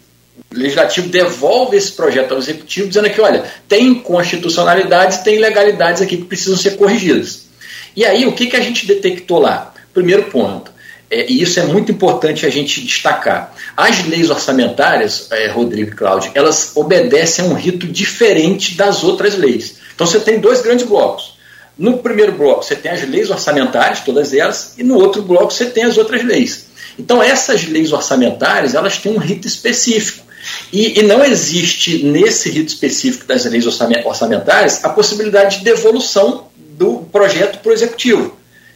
O 0.50 0.58
legislativo 0.58 1.10
devolve 1.10 1.76
esse 1.76 1.92
projeto 1.92 2.32
ao 2.32 2.38
executivo, 2.38 2.88
dizendo 2.88 3.10
que, 3.10 3.20
olha, 3.20 3.44
tem 3.68 3.88
inconstitucionalidades, 3.88 5.18
tem 5.20 5.36
ilegalidades 5.36 6.02
aqui 6.02 6.18
que 6.18 6.26
precisam 6.26 6.58
ser 6.58 6.78
corrigidas. 6.78 7.48
E 7.96 8.06
aí, 8.06 8.26
o 8.26 8.32
que, 8.32 8.48
que 8.48 8.56
a 8.56 8.62
gente 8.62 8.86
detectou 8.86 9.40
lá? 9.40 9.74
Primeiro 9.94 10.24
ponto, 10.24 10.72
é, 11.10 11.32
e 11.32 11.42
isso 11.42 11.60
é 11.60 11.64
muito 11.64 11.92
importante 11.92 12.46
a 12.46 12.50
gente 12.50 12.82
destacar. 12.82 13.54
As 13.76 14.06
leis 14.06 14.30
orçamentárias, 14.30 15.28
é, 15.32 15.48
Rodrigo 15.48 15.92
e 15.92 15.96
Cláudio, 15.96 16.32
elas 16.34 16.72
obedecem 16.76 17.46
a 17.46 17.48
um 17.48 17.54
rito 17.54 17.88
diferente 17.88 18.76
das 18.76 19.04
outras 19.04 19.38
leis. 19.38 19.78
Então 19.96 20.06
você 20.06 20.20
tem 20.20 20.40
dois 20.40 20.62
grandes 20.62 20.86
blocos. 20.86 21.38
No 21.78 22.00
primeiro 22.00 22.34
bloco 22.34 22.64
você 22.64 22.76
tem 22.76 22.92
as 22.92 23.08
leis 23.08 23.30
orçamentárias, 23.30 24.02
todas 24.02 24.34
elas, 24.34 24.74
e 24.78 24.84
no 24.84 24.96
outro 24.96 25.22
bloco 25.22 25.52
você 25.52 25.68
tem 25.68 25.84
as 25.84 25.98
outras 25.98 26.24
leis. 26.26 26.68
Então 27.00 27.24
essas 27.24 27.66
leis 27.66 27.94
orçamentárias, 27.94 28.74
elas 28.74 28.98
têm 28.98 29.14
um 29.14 29.20
rito 29.20 29.48
específico. 29.48 30.26
E, 30.72 31.00
e 31.00 31.04
não 31.04 31.24
existe 31.24 32.04
nesse 32.04 32.50
rito 32.50 32.70
específico 32.70 33.26
das 33.26 33.46
leis 33.46 33.66
orçamentárias 33.66 34.84
a 34.84 34.90
possibilidade 34.90 35.60
de 35.60 35.64
devolução 35.64 36.48
do 36.56 37.00
projeto 37.12 37.60
para 37.60 37.70
o 37.70 37.74
executivo. 37.74 38.36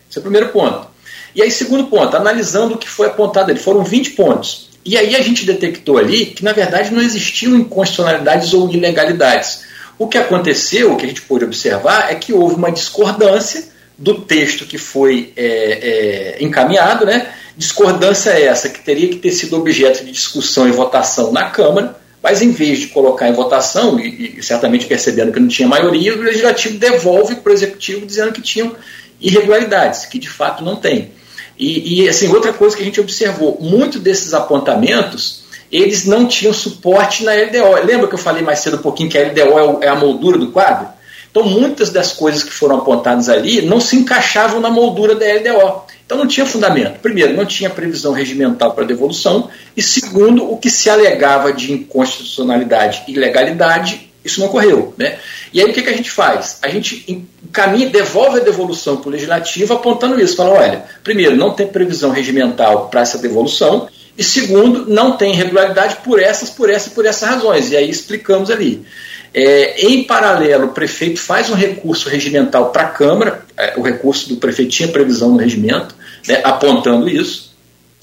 Esse 0.09 0.17
é 0.17 0.19
o 0.19 0.23
primeiro 0.23 0.49
ponto. 0.49 0.90
E 1.33 1.41
aí, 1.41 1.51
segundo 1.51 1.85
ponto, 1.85 2.15
analisando 2.15 2.75
o 2.75 2.77
que 2.77 2.89
foi 2.89 3.07
apontado 3.07 3.51
ali, 3.51 3.59
foram 3.59 3.83
20 3.83 4.11
pontos. 4.11 4.69
E 4.83 4.97
aí 4.97 5.15
a 5.15 5.21
gente 5.21 5.45
detectou 5.45 5.97
ali 5.97 6.27
que, 6.27 6.43
na 6.43 6.53
verdade, 6.53 6.91
não 6.91 7.01
existiam 7.01 7.55
inconstitucionalidades 7.55 8.53
ou 8.53 8.69
ilegalidades. 8.71 9.63
O 9.97 10.07
que 10.07 10.17
aconteceu, 10.17 10.91
o 10.91 10.97
que 10.97 11.05
a 11.05 11.07
gente 11.07 11.21
pôde 11.21 11.45
observar, 11.45 12.11
é 12.11 12.15
que 12.15 12.33
houve 12.33 12.55
uma 12.55 12.71
discordância 12.71 13.65
do 13.97 14.15
texto 14.21 14.65
que 14.65 14.79
foi 14.79 15.31
é, 15.37 16.37
é, 16.39 16.43
encaminhado, 16.43 17.05
né? 17.05 17.31
Discordância 17.55 18.31
essa 18.31 18.67
que 18.67 18.83
teria 18.83 19.07
que 19.09 19.17
ter 19.17 19.31
sido 19.31 19.55
objeto 19.55 20.03
de 20.03 20.11
discussão 20.11 20.67
e 20.67 20.71
votação 20.71 21.31
na 21.31 21.51
Câmara, 21.51 21.95
mas 22.23 22.41
em 22.41 22.51
vez 22.51 22.79
de 22.79 22.87
colocar 22.87 23.29
em 23.29 23.33
votação, 23.33 23.99
e, 23.99 24.39
e 24.39 24.43
certamente 24.43 24.87
percebendo 24.87 25.31
que 25.31 25.39
não 25.39 25.47
tinha 25.47 25.67
maioria, 25.67 26.15
o 26.15 26.21
Legislativo 26.21 26.79
devolve 26.79 27.35
para 27.35 27.51
o 27.51 27.53
Executivo 27.53 28.05
dizendo 28.05 28.31
que 28.31 28.41
tinham 28.41 28.75
irregularidades, 29.19 30.05
que 30.05 30.17
de 30.17 30.29
fato 30.29 30.63
não 30.63 30.75
tem. 30.75 31.11
E, 31.57 32.03
e, 32.03 32.09
assim, 32.09 32.27
outra 32.29 32.53
coisa 32.53 32.75
que 32.75 32.81
a 32.81 32.85
gente 32.85 32.99
observou, 32.99 33.57
muitos 33.61 34.01
desses 34.01 34.33
apontamentos, 34.33 35.43
eles 35.71 36.05
não 36.05 36.27
tinham 36.27 36.53
suporte 36.53 37.23
na 37.23 37.33
LDO. 37.33 37.85
Lembra 37.85 38.07
que 38.07 38.15
eu 38.15 38.19
falei 38.19 38.41
mais 38.41 38.59
cedo 38.59 38.77
um 38.77 38.81
pouquinho 38.81 39.09
que 39.09 39.17
a 39.17 39.27
LDO 39.27 39.81
é, 39.81 39.85
é 39.85 39.89
a 39.89 39.95
moldura 39.95 40.37
do 40.37 40.51
quadro? 40.51 40.87
Então, 41.29 41.43
muitas 41.43 41.89
das 41.89 42.11
coisas 42.11 42.43
que 42.43 42.51
foram 42.51 42.77
apontadas 42.77 43.29
ali 43.29 43.61
não 43.61 43.79
se 43.79 43.95
encaixavam 43.95 44.59
na 44.59 44.69
moldura 44.69 45.15
da 45.15 45.25
LDO. 45.25 45.83
Então, 46.05 46.17
não 46.17 46.27
tinha 46.27 46.45
fundamento. 46.45 46.99
Primeiro, 46.99 47.33
não 47.33 47.45
tinha 47.45 47.69
previsão 47.69 48.11
regimental 48.11 48.73
para 48.73 48.83
devolução. 48.83 49.49
E 49.77 49.81
segundo, 49.81 50.51
o 50.51 50.57
que 50.57 50.69
se 50.69 50.89
alegava 50.89 51.53
de 51.53 51.71
inconstitucionalidade 51.71 53.03
e 53.07 53.13
ilegalidade, 53.13 54.10
isso 54.23 54.39
não 54.39 54.47
ocorreu. 54.47 54.93
Né? 54.97 55.17
E 55.53 55.61
aí, 55.61 55.69
o 55.69 55.73
que, 55.73 55.81
que 55.81 55.89
a 55.89 55.95
gente 55.95 56.11
faz? 56.11 56.59
A 56.61 56.69
gente 56.69 57.05
encaminha, 57.43 57.89
devolve 57.89 58.39
a 58.39 58.43
devolução 58.43 58.97
para 58.97 59.09
o 59.09 59.11
legislativo 59.11 59.73
apontando 59.73 60.21
isso. 60.21 60.35
Fala, 60.35 60.51
olha, 60.51 60.85
primeiro, 61.03 61.35
não 61.35 61.53
tem 61.53 61.67
previsão 61.67 62.11
regimental 62.11 62.89
para 62.89 63.01
essa 63.01 63.17
devolução. 63.17 63.87
E 64.17 64.23
segundo, 64.23 64.85
não 64.87 65.17
tem 65.17 65.33
irregularidade 65.33 65.97
por 66.03 66.21
essas, 66.21 66.49
por 66.49 66.69
essas 66.69 66.91
e 66.91 66.95
por 66.95 67.05
essas 67.05 67.27
razões. 67.27 67.71
E 67.71 67.77
aí 67.77 67.89
explicamos 67.89 68.51
ali. 68.51 68.85
É, 69.33 69.85
em 69.85 70.03
paralelo, 70.03 70.67
o 70.67 70.73
prefeito 70.73 71.19
faz 71.19 71.49
um 71.49 71.53
recurso 71.53 72.09
regimental 72.09 72.69
para 72.69 72.83
a 72.83 72.87
Câmara, 72.87 73.45
é, 73.55 73.73
o 73.77 73.81
recurso 73.81 74.27
do 74.27 74.35
prefeito 74.35 74.71
tinha 74.71 74.89
previsão 74.89 75.31
no 75.31 75.37
regimento, 75.37 75.95
né, 76.27 76.41
apontando 76.43 77.07
isso, 77.07 77.51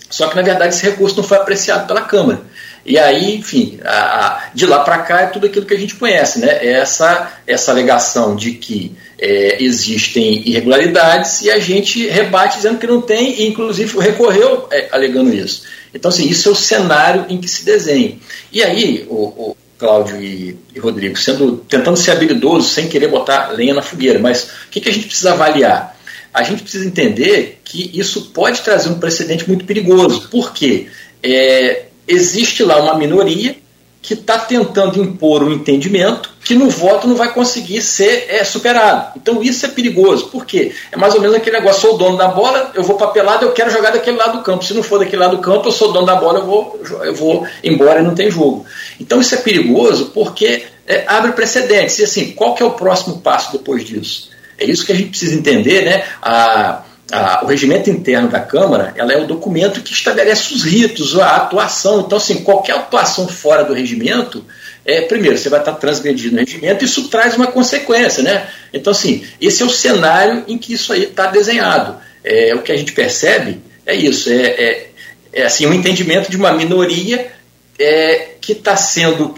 só 0.09 0.29
que 0.29 0.37
na 0.37 0.43
verdade 0.43 0.75
esse 0.75 0.83
recurso 0.85 1.19
não 1.19 1.23
foi 1.23 1.37
apreciado 1.37 1.87
pela 1.87 2.01
Câmara. 2.01 2.41
E 2.89 2.99
aí, 2.99 3.37
enfim, 3.37 3.79
a, 3.85 3.91
a, 4.27 4.51
de 4.55 4.65
lá 4.65 4.81
para 4.81 4.99
cá 4.99 5.21
é 5.21 5.27
tudo 5.27 5.47
aquilo 5.47 5.67
que 5.67 5.75
a 5.75 5.79
gente 5.79 5.95
conhece, 5.95 6.39
né? 6.39 6.67
Essa, 6.67 7.35
essa 7.47 7.71
alegação 7.71 8.35
de 8.35 8.53
que 8.53 8.97
é, 9.19 9.63
existem 9.63 10.49
irregularidades 10.49 11.43
e 11.43 11.51
a 11.51 11.59
gente 11.59 12.07
rebate 12.07 12.57
dizendo 12.57 12.79
que 12.79 12.87
não 12.87 13.03
tem, 13.03 13.43
e 13.43 13.47
inclusive 13.47 13.99
recorreu 13.99 14.67
é, 14.73 14.89
alegando 14.91 15.35
isso. 15.35 15.65
Então, 15.93 16.09
assim, 16.09 16.27
isso 16.27 16.49
é 16.49 16.53
o 16.53 16.55
cenário 16.55 17.27
em 17.29 17.39
que 17.39 17.47
se 17.47 17.63
desenha. 17.63 18.17
E 18.51 18.63
aí, 18.63 19.07
o, 19.11 19.51
o 19.51 19.57
Cláudio 19.79 20.23
e, 20.23 20.57
e, 20.75 20.79
Rodrigo, 20.79 21.19
sendo, 21.19 21.59
tentando 21.69 21.97
ser 21.99 22.13
habilidoso 22.13 22.71
sem 22.71 22.89
querer 22.89 23.09
botar 23.09 23.51
lenha 23.51 23.75
na 23.75 23.83
fogueira, 23.83 24.19
mas 24.19 24.45
o 24.45 24.71
que, 24.71 24.81
que 24.81 24.89
a 24.89 24.93
gente 24.93 25.07
precisa 25.07 25.33
avaliar? 25.33 25.95
A 26.33 26.43
gente 26.43 26.63
precisa 26.63 26.87
entender 26.87 27.61
que 27.65 27.91
isso 27.93 28.31
pode 28.33 28.63
trazer 28.63 28.89
um 28.89 28.99
precedente 28.99 29.47
muito 29.47 29.65
perigoso. 29.65 30.29
Por 30.31 30.55
quê? 30.55 30.89
É, 31.23 31.88
existe 32.09 32.65
lá 32.65 32.81
uma 32.81 32.97
minoria 32.97 33.57
que 34.01 34.15
está 34.15 34.39
tentando 34.39 35.03
impor 35.03 35.43
um 35.43 35.53
entendimento 35.53 36.31
que 36.45 36.55
no 36.55 36.71
voto 36.71 37.07
não 37.07 37.15
vai 37.15 37.35
conseguir 37.35 37.83
ser 37.83 38.27
é, 38.31 38.43
superado. 38.43 39.13
Então 39.17 39.43
isso 39.43 39.67
é 39.67 39.69
perigoso. 39.69 40.29
Por 40.29 40.47
quê? 40.47 40.73
É 40.91 40.97
mais 40.97 41.15
ou 41.15 41.21
menos 41.21 41.37
aquele 41.37 41.59
negócio, 41.59 41.83
sou 41.83 41.95
o 41.95 41.99
dono 41.99 42.17
da 42.17 42.29
bola, 42.29 42.73
eu 42.75 42.83
vou 42.83 42.97
para 42.97 43.09
pelado, 43.09 43.45
eu 43.45 43.53
quero 43.53 43.71
jogar 43.71 43.91
daquele 43.91 44.17
lado 44.17 44.39
do 44.39 44.43
campo. 44.43 44.65
Se 44.65 44.73
não 44.73 44.83
for 44.83 44.99
daquele 44.99 45.21
lado 45.21 45.37
do 45.37 45.43
campo, 45.43 45.69
eu 45.69 45.73
sou 45.73 45.93
dono 45.93 46.07
da 46.07 46.15
bola, 46.15 46.39
eu 46.39 46.47
vou, 46.47 46.81
eu 47.03 47.15
vou 47.15 47.47
embora 47.63 48.01
e 48.01 48.03
não 48.03 48.15
tem 48.15 48.31
jogo. 48.31 48.65
Então 48.99 49.21
isso 49.21 49.35
é 49.35 49.39
perigoso 49.39 50.07
porque 50.15 50.65
é, 50.87 51.05
abre 51.07 51.33
precedentes. 51.33 51.99
E 51.99 52.05
assim, 52.05 52.31
qual 52.33 52.55
que 52.55 52.63
é 52.63 52.67
o 52.67 52.71
próximo 52.71 53.21
passo 53.21 53.53
depois 53.53 53.85
disso? 53.85 54.31
É 54.57 54.65
isso 54.65 54.87
que 54.87 54.93
a 54.93 54.95
gente 54.95 55.11
precisa 55.11 55.35
entender, 55.35 55.85
né? 55.85 56.05
A, 56.23 56.83
a, 57.11 57.45
o 57.45 57.47
regimento 57.47 57.89
interno 57.91 58.29
da 58.29 58.41
Câmara 58.41 58.93
ela 58.97 59.13
é 59.13 59.19
o 59.19 59.27
documento 59.27 59.81
que 59.81 59.93
estabelece 59.93 60.53
os 60.53 60.63
ritos, 60.63 61.19
a 61.19 61.37
atuação. 61.37 62.01
Então, 62.01 62.19
assim, 62.19 62.43
qualquer 62.43 62.77
atuação 62.77 63.27
fora 63.27 63.65
do 63.65 63.73
regimento, 63.73 64.45
é, 64.85 65.03
primeiro, 65.03 65.39
você 65.39 65.49
vai 65.49 65.61
estar 65.61 65.73
transgredindo 65.75 66.37
o 66.37 66.39
regimento, 66.39 66.85
isso 66.85 67.09
traz 67.09 67.35
uma 67.35 67.47
consequência, 67.47 68.23
né? 68.23 68.49
Então, 68.73 68.91
assim, 68.91 69.25
esse 69.41 69.63
é 69.63 69.67
o 69.67 69.71
cenário 69.71 70.45
em 70.47 70.59
que 70.59 70.75
isso 70.75 70.93
aí 70.93 71.05
está 71.05 71.27
desenhado. 71.27 71.97
É, 72.23 72.55
o 72.55 72.63
que 72.63 72.73
a 72.73 72.77
gente 72.77 72.93
percebe 72.93 73.61
é 73.87 73.95
isso, 73.95 74.31
é, 74.31 74.43
é, 74.43 74.91
é 75.33 75.43
assim, 75.45 75.67
um 75.67 75.73
entendimento 75.73 76.31
de 76.31 76.37
uma 76.37 76.53
minoria 76.53 77.33
é, 77.79 78.33
que 78.41 78.53
está 78.53 78.77
sendo. 78.77 79.35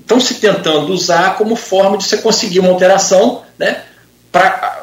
estão 0.00 0.18
é, 0.18 0.20
se 0.20 0.34
tentando 0.34 0.92
usar 0.92 1.36
como 1.36 1.54
forma 1.54 1.96
de 1.96 2.04
você 2.04 2.16
conseguir 2.16 2.58
uma 2.58 2.70
alteração 2.70 3.42
né, 3.58 3.82
para 4.32 4.81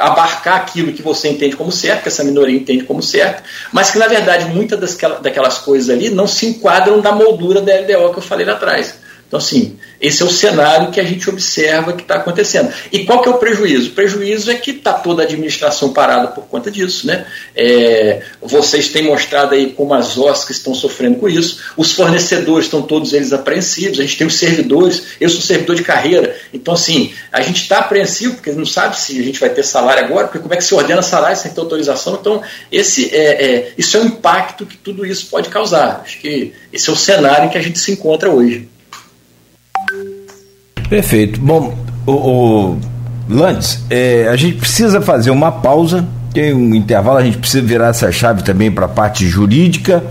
abarcar 0.00 0.56
aquilo 0.56 0.92
que 0.92 1.02
você 1.02 1.28
entende 1.28 1.56
como 1.56 1.70
certo, 1.70 2.02
que 2.02 2.08
essa 2.08 2.24
minoria 2.24 2.56
entende 2.56 2.84
como 2.84 3.02
certo, 3.02 3.42
mas 3.72 3.90
que 3.90 3.98
na 3.98 4.06
verdade 4.06 4.46
muitas 4.46 4.96
daquelas 5.20 5.58
coisas 5.58 5.90
ali 5.90 6.10
não 6.10 6.26
se 6.26 6.46
enquadram 6.46 7.00
na 7.00 7.12
moldura 7.12 7.60
da 7.60 7.72
LDO 7.72 8.12
que 8.12 8.18
eu 8.18 8.22
falei 8.22 8.46
lá 8.46 8.52
atrás. 8.52 8.94
Então, 9.32 9.40
assim, 9.40 9.78
esse 9.98 10.22
é 10.22 10.26
o 10.26 10.30
cenário 10.30 10.90
que 10.90 11.00
a 11.00 11.04
gente 11.04 11.30
observa 11.30 11.94
que 11.94 12.02
está 12.02 12.16
acontecendo. 12.16 12.70
E 12.92 13.06
qual 13.06 13.22
que 13.22 13.30
é 13.30 13.32
o 13.32 13.38
prejuízo? 13.38 13.88
O 13.88 13.92
prejuízo 13.92 14.50
é 14.50 14.56
que 14.56 14.72
está 14.72 14.92
toda 14.92 15.22
a 15.22 15.24
administração 15.24 15.90
parada 15.90 16.28
por 16.28 16.44
conta 16.44 16.70
disso. 16.70 17.06
Né? 17.06 17.24
É, 17.56 18.20
vocês 18.42 18.90
têm 18.90 19.04
mostrado 19.04 19.54
aí 19.54 19.70
como 19.70 19.94
as 19.94 20.18
OSCs 20.18 20.58
estão 20.58 20.74
sofrendo 20.74 21.16
com 21.16 21.30
isso, 21.30 21.62
os 21.78 21.92
fornecedores 21.92 22.66
estão 22.66 22.82
todos 22.82 23.14
eles 23.14 23.32
apreensivos, 23.32 23.98
a 23.98 24.02
gente 24.02 24.18
tem 24.18 24.26
os 24.26 24.34
servidores, 24.34 25.04
eu 25.18 25.30
sou 25.30 25.40
servidor 25.40 25.76
de 25.76 25.82
carreira, 25.82 26.36
então 26.52 26.74
assim, 26.74 27.14
a 27.32 27.40
gente 27.40 27.62
está 27.62 27.78
apreensivo, 27.78 28.34
porque 28.34 28.52
não 28.52 28.66
sabe 28.66 29.00
se 29.00 29.18
a 29.18 29.22
gente 29.22 29.40
vai 29.40 29.48
ter 29.48 29.62
salário 29.62 30.04
agora, 30.04 30.26
porque 30.26 30.40
como 30.40 30.52
é 30.52 30.58
que 30.58 30.64
se 30.64 30.74
ordena 30.74 31.00
salário 31.00 31.38
sem 31.38 31.52
ter 31.52 31.60
autorização, 31.60 32.18
então 32.20 32.42
esse 32.70 33.08
é, 33.14 33.44
é, 33.44 33.72
isso 33.78 33.96
é 33.96 34.00
o 34.00 34.04
impacto 34.04 34.66
que 34.66 34.76
tudo 34.76 35.06
isso 35.06 35.28
pode 35.30 35.48
causar. 35.48 36.02
Acho 36.04 36.20
que 36.20 36.52
esse 36.70 36.90
é 36.90 36.92
o 36.92 36.96
cenário 36.96 37.46
em 37.46 37.48
que 37.48 37.56
a 37.56 37.62
gente 37.62 37.78
se 37.78 37.90
encontra 37.90 38.30
hoje. 38.30 38.68
Perfeito. 40.92 41.40
Bom, 41.40 41.74
o, 42.04 42.12
o 42.12 42.78
Lantes, 43.26 43.82
é, 43.88 44.28
a 44.28 44.36
gente 44.36 44.58
precisa 44.58 45.00
fazer 45.00 45.30
uma 45.30 45.50
pausa, 45.50 46.06
tem 46.34 46.52
um 46.52 46.74
intervalo, 46.74 47.16
a 47.16 47.24
gente 47.24 47.38
precisa 47.38 47.66
virar 47.66 47.88
essa 47.88 48.12
chave 48.12 48.42
também 48.42 48.70
para 48.70 48.84
a 48.84 48.88
parte 48.90 49.26
jurídica 49.26 50.04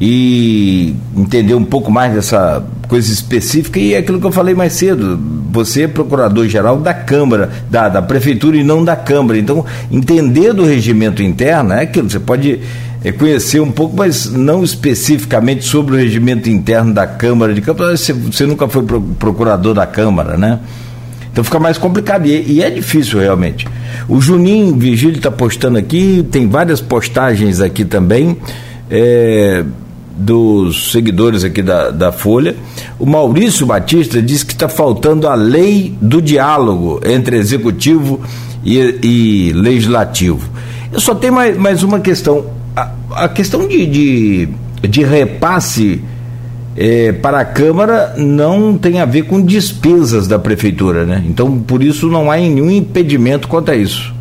e 0.00 0.96
entender 1.14 1.52
um 1.52 1.64
pouco 1.64 1.92
mais 1.92 2.14
dessa 2.14 2.64
coisa 2.88 3.12
específica 3.12 3.78
e 3.78 3.92
é 3.92 3.98
aquilo 3.98 4.18
que 4.18 4.26
eu 4.26 4.32
falei 4.32 4.54
mais 4.54 4.72
cedo, 4.72 5.20
você 5.52 5.82
é 5.82 5.88
procurador-geral 5.88 6.78
da 6.78 6.94
Câmara, 6.94 7.50
da, 7.70 7.90
da 7.90 8.00
Prefeitura 8.00 8.56
e 8.56 8.64
não 8.64 8.82
da 8.82 8.96
Câmara, 8.96 9.38
então 9.38 9.62
entender 9.92 10.54
do 10.54 10.64
regimento 10.64 11.22
interno 11.22 11.74
é 11.74 11.82
aquilo, 11.82 12.08
você 12.08 12.18
pode 12.18 12.60
é, 13.04 13.12
conhecer 13.12 13.60
um 13.60 13.70
pouco, 13.70 13.94
mas 13.94 14.30
não 14.30 14.64
especificamente 14.64 15.64
sobre 15.64 15.94
o 15.94 15.98
regimento 15.98 16.48
interno 16.48 16.94
da 16.94 17.06
Câmara 17.06 17.52
de 17.52 17.60
Câmara. 17.60 17.96
Você, 17.96 18.12
você 18.12 18.46
nunca 18.46 18.66
foi 18.66 18.82
procurador 19.18 19.74
da 19.74 19.86
Câmara, 19.86 20.38
né? 20.38 20.58
Então 21.30 21.44
fica 21.44 21.58
mais 21.58 21.76
complicado 21.76 22.26
e, 22.26 22.52
e 22.52 22.62
é 22.62 22.70
difícil 22.70 23.20
realmente. 23.20 23.66
O 24.08 24.20
Juninho 24.20 24.74
Vigílio 24.76 25.16
está 25.16 25.30
postando 25.30 25.76
aqui, 25.76 26.26
tem 26.30 26.48
várias 26.48 26.80
postagens 26.80 27.60
aqui 27.60 27.84
também. 27.84 28.38
É, 28.90 29.64
dos 30.16 30.92
seguidores 30.92 31.42
aqui 31.42 31.60
da, 31.60 31.90
da 31.90 32.12
Folha. 32.12 32.54
O 32.98 33.06
Maurício 33.06 33.66
Batista 33.66 34.22
diz 34.22 34.44
que 34.44 34.52
está 34.52 34.68
faltando 34.68 35.26
a 35.26 35.34
lei 35.34 35.96
do 36.00 36.22
diálogo 36.22 37.00
entre 37.04 37.36
executivo 37.36 38.20
e, 38.64 38.78
e 39.02 39.52
legislativo. 39.52 40.48
Eu 40.92 41.00
só 41.00 41.14
tenho 41.14 41.32
mais, 41.32 41.58
mais 41.58 41.82
uma 41.82 41.98
questão. 41.98 42.53
A, 43.14 43.28
questão 43.28 43.66
de, 43.66 43.86
de, 43.86 44.48
de 44.88 45.02
repasse 45.02 46.02
é, 46.76 47.12
para 47.12 47.40
a 47.40 47.44
Câmara 47.44 48.14
não 48.16 48.76
tem 48.78 49.00
a 49.00 49.04
ver 49.04 49.22
com 49.22 49.40
despesas 49.40 50.28
da 50.28 50.38
Prefeitura, 50.38 51.04
né? 51.04 51.24
Então, 51.26 51.58
por 51.58 51.82
isso, 51.82 52.08
não 52.08 52.30
há 52.30 52.36
nenhum 52.36 52.70
impedimento 52.70 53.48
quanto 53.48 53.70
a 53.70 53.76
isso. 53.76 54.13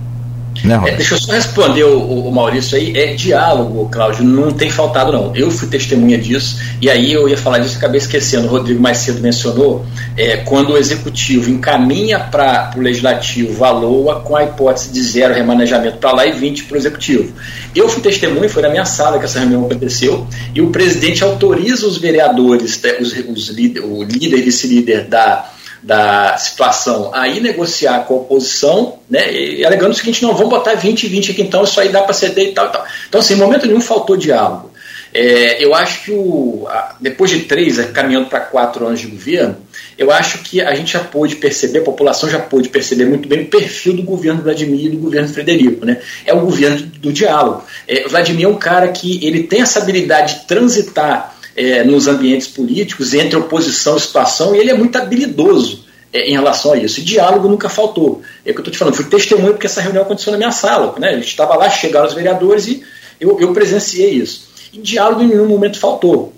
Né, 0.64 0.82
é, 0.86 0.96
deixa 0.96 1.16
eu 1.16 1.20
só 1.20 1.34
responder 1.34 1.84
o, 1.84 2.00
o, 2.00 2.32
Maurício 2.32 2.78
aí. 2.78 2.96
É 2.96 3.14
diálogo, 3.14 3.90
Cláudio, 3.92 4.24
não 4.24 4.52
tem 4.52 4.70
faltado, 4.70 5.12
não. 5.12 5.36
Eu 5.36 5.52
fui 5.52 5.68
testemunha 5.68 6.18
disso, 6.18 6.58
e 6.82 6.90
aí 6.90 7.12
eu 7.12 7.28
ia 7.28 7.38
falar 7.38 7.60
disso 7.60 7.76
e 7.76 7.78
acabei 7.78 7.98
esquecendo. 7.98 8.48
O 8.48 8.50
Rodrigo 8.50 8.82
mais 8.82 9.00
cedo 9.00 9.22
mencionou 9.22 9.86
é, 10.16 10.38
quando 10.38 10.72
o 10.72 10.78
executivo 10.78 11.50
encaminha 11.50 12.18
para 12.20 12.72
o 12.78 12.80
legislativo 12.80 13.66
a 13.66 13.72
LOA 13.72 14.22
com 14.22 14.38
a 14.38 14.44
hipótese 14.46 14.94
de 14.94 15.02
zero 15.02 15.34
remanejamento 15.34 15.98
para 15.98 16.14
lá 16.14 16.26
e 16.26 16.32
20 16.32 16.64
para 16.64 16.76
o 16.76 16.78
executivo. 16.78 17.34
Eu 17.76 17.90
fui 17.90 18.02
testemunha, 18.02 18.48
foi 18.50 18.62
na 18.62 18.70
minha 18.70 18.86
sala 18.86 19.20
que 19.20 19.26
essa 19.26 19.40
reunião 19.40 19.66
aconteceu, 19.66 20.26
e 20.56 20.62
o 20.62 20.70
presidente 20.70 21.24
autoriza 21.24 21.86
os 21.86 21.98
vereadores, 21.98 22.82
né, 22.82 22.98
os, 23.02 23.12
os 23.12 23.50
líder, 23.50 23.82
o 23.82 24.04
líder 24.04 24.38
e 24.38 24.42
vice-líder 24.44 25.06
da 25.06 25.52
da 25.84 26.38
situação 26.38 27.12
aí 27.14 27.42
negociar 27.42 28.06
com 28.06 28.14
a 28.14 28.18
oposição, 28.18 29.00
né, 29.10 29.32
e 29.32 29.66
alegando 29.66 29.92
o 29.92 29.96
seguinte, 29.96 30.24
não, 30.24 30.34
vamos 30.34 30.50
botar 30.50 30.76
20 30.76 31.04
e 31.04 31.10
20 31.10 31.32
aqui 31.32 31.42
então, 31.42 31.64
isso 31.64 31.80
aí 31.80 31.90
dá 31.90 32.02
para 32.02 32.14
ceder 32.14 32.50
e 32.50 32.52
tal, 32.54 32.68
e 32.68 32.72
tal. 32.72 32.86
Então, 33.10 33.20
assim, 33.20 33.34
em 33.34 33.38
momento 33.38 33.68
nenhum 33.68 33.82
faltou 33.82 34.16
diálogo. 34.16 34.72
É, 35.14 35.64
eu 35.64 35.76
acho 35.76 36.06
que 36.06 36.12
o, 36.12 36.68
depois 37.00 37.30
de 37.30 37.42
três, 37.42 37.78
é, 37.78 37.84
caminhando 37.84 38.28
para 38.28 38.40
quatro 38.40 38.88
anos 38.88 39.00
de 39.00 39.08
governo, 39.08 39.58
eu 39.96 40.10
acho 40.10 40.40
que 40.40 40.60
a 40.60 40.74
gente 40.74 40.94
já 40.94 41.02
pôde 41.02 41.36
perceber, 41.36 41.80
a 41.80 41.84
população 41.84 42.28
já 42.28 42.40
pôde 42.40 42.70
perceber 42.70 43.06
muito 43.06 43.28
bem 43.28 43.42
o 43.42 43.48
perfil 43.48 43.94
do 43.94 44.02
governo 44.02 44.42
Vladimir 44.42 44.86
e 44.86 44.90
do 44.90 44.98
governo 44.98 45.28
Frederico. 45.28 45.86
Né? 45.86 46.02
É 46.26 46.34
o 46.34 46.40
governo 46.40 46.78
do, 46.78 46.86
do 46.86 47.14
diálogo. 47.14 47.64
É, 47.88 48.08
Vladimir 48.08 48.46
é 48.46 48.50
um 48.50 48.58
cara 48.58 48.88
que 48.88 49.24
ele 49.24 49.44
tem 49.44 49.62
essa 49.62 49.80
habilidade 49.80 50.40
de 50.40 50.48
transitar 50.48 51.36
é, 51.56 51.84
nos 51.84 52.08
ambientes 52.08 52.48
políticos, 52.48 53.14
entre 53.14 53.38
oposição 53.38 53.98
e 53.98 54.00
situação, 54.00 54.56
e 54.56 54.60
ele 54.60 54.72
é 54.72 54.74
muito 54.74 54.96
habilidoso 54.96 55.86
é, 56.12 56.30
em 56.30 56.34
relação 56.34 56.74
a 56.74 56.78
isso. 56.78 57.00
E 57.00 57.04
diálogo 57.04 57.48
nunca 57.48 57.70
faltou. 57.70 58.22
É 58.46 58.52
o 58.52 58.54
que 58.54 58.60
eu 58.60 58.64
estou 58.64 58.72
te 58.72 58.78
falando, 58.78 58.96
fui 58.96 59.06
testemunho 59.06 59.54
porque 59.54 59.68
essa 59.68 59.82
reunião 59.82 60.04
aconteceu 60.04 60.32
na 60.32 60.38
minha 60.38 60.52
sala. 60.52 60.96
Né? 61.00 61.10
A 61.10 61.16
gente 61.16 61.28
estava 61.28 61.56
lá, 61.56 61.70
chegaram 61.70 62.08
os 62.08 62.14
vereadores 62.14 62.68
e 62.68 62.84
eu, 63.20 63.40
eu 63.40 63.54
presenciei 63.54 64.12
isso. 64.12 64.50
E 64.72 64.80
diálogo 64.80 65.22
em 65.22 65.28
nenhum 65.28 65.48
momento 65.48 65.80
faltou. 65.80 66.34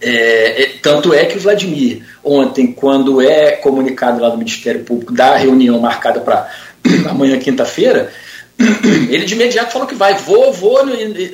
É, 0.00 0.62
é, 0.62 0.66
tanto 0.82 1.14
é 1.14 1.24
que 1.24 1.38
o 1.38 1.40
Vladimir, 1.40 2.02
ontem, 2.22 2.72
quando 2.72 3.20
é 3.20 3.52
comunicado 3.52 4.20
lá 4.20 4.28
no 4.28 4.36
Ministério 4.36 4.84
Público 4.84 5.12
da 5.12 5.36
reunião 5.36 5.78
marcada 5.80 6.20
para 6.20 6.50
amanhã, 7.08 7.38
quinta-feira, 7.38 8.12
ele 8.58 9.24
de 9.24 9.34
imediato 9.34 9.72
falou 9.72 9.86
que 9.86 9.94
vai, 9.94 10.14
vou, 10.14 10.52
vou, 10.52 10.78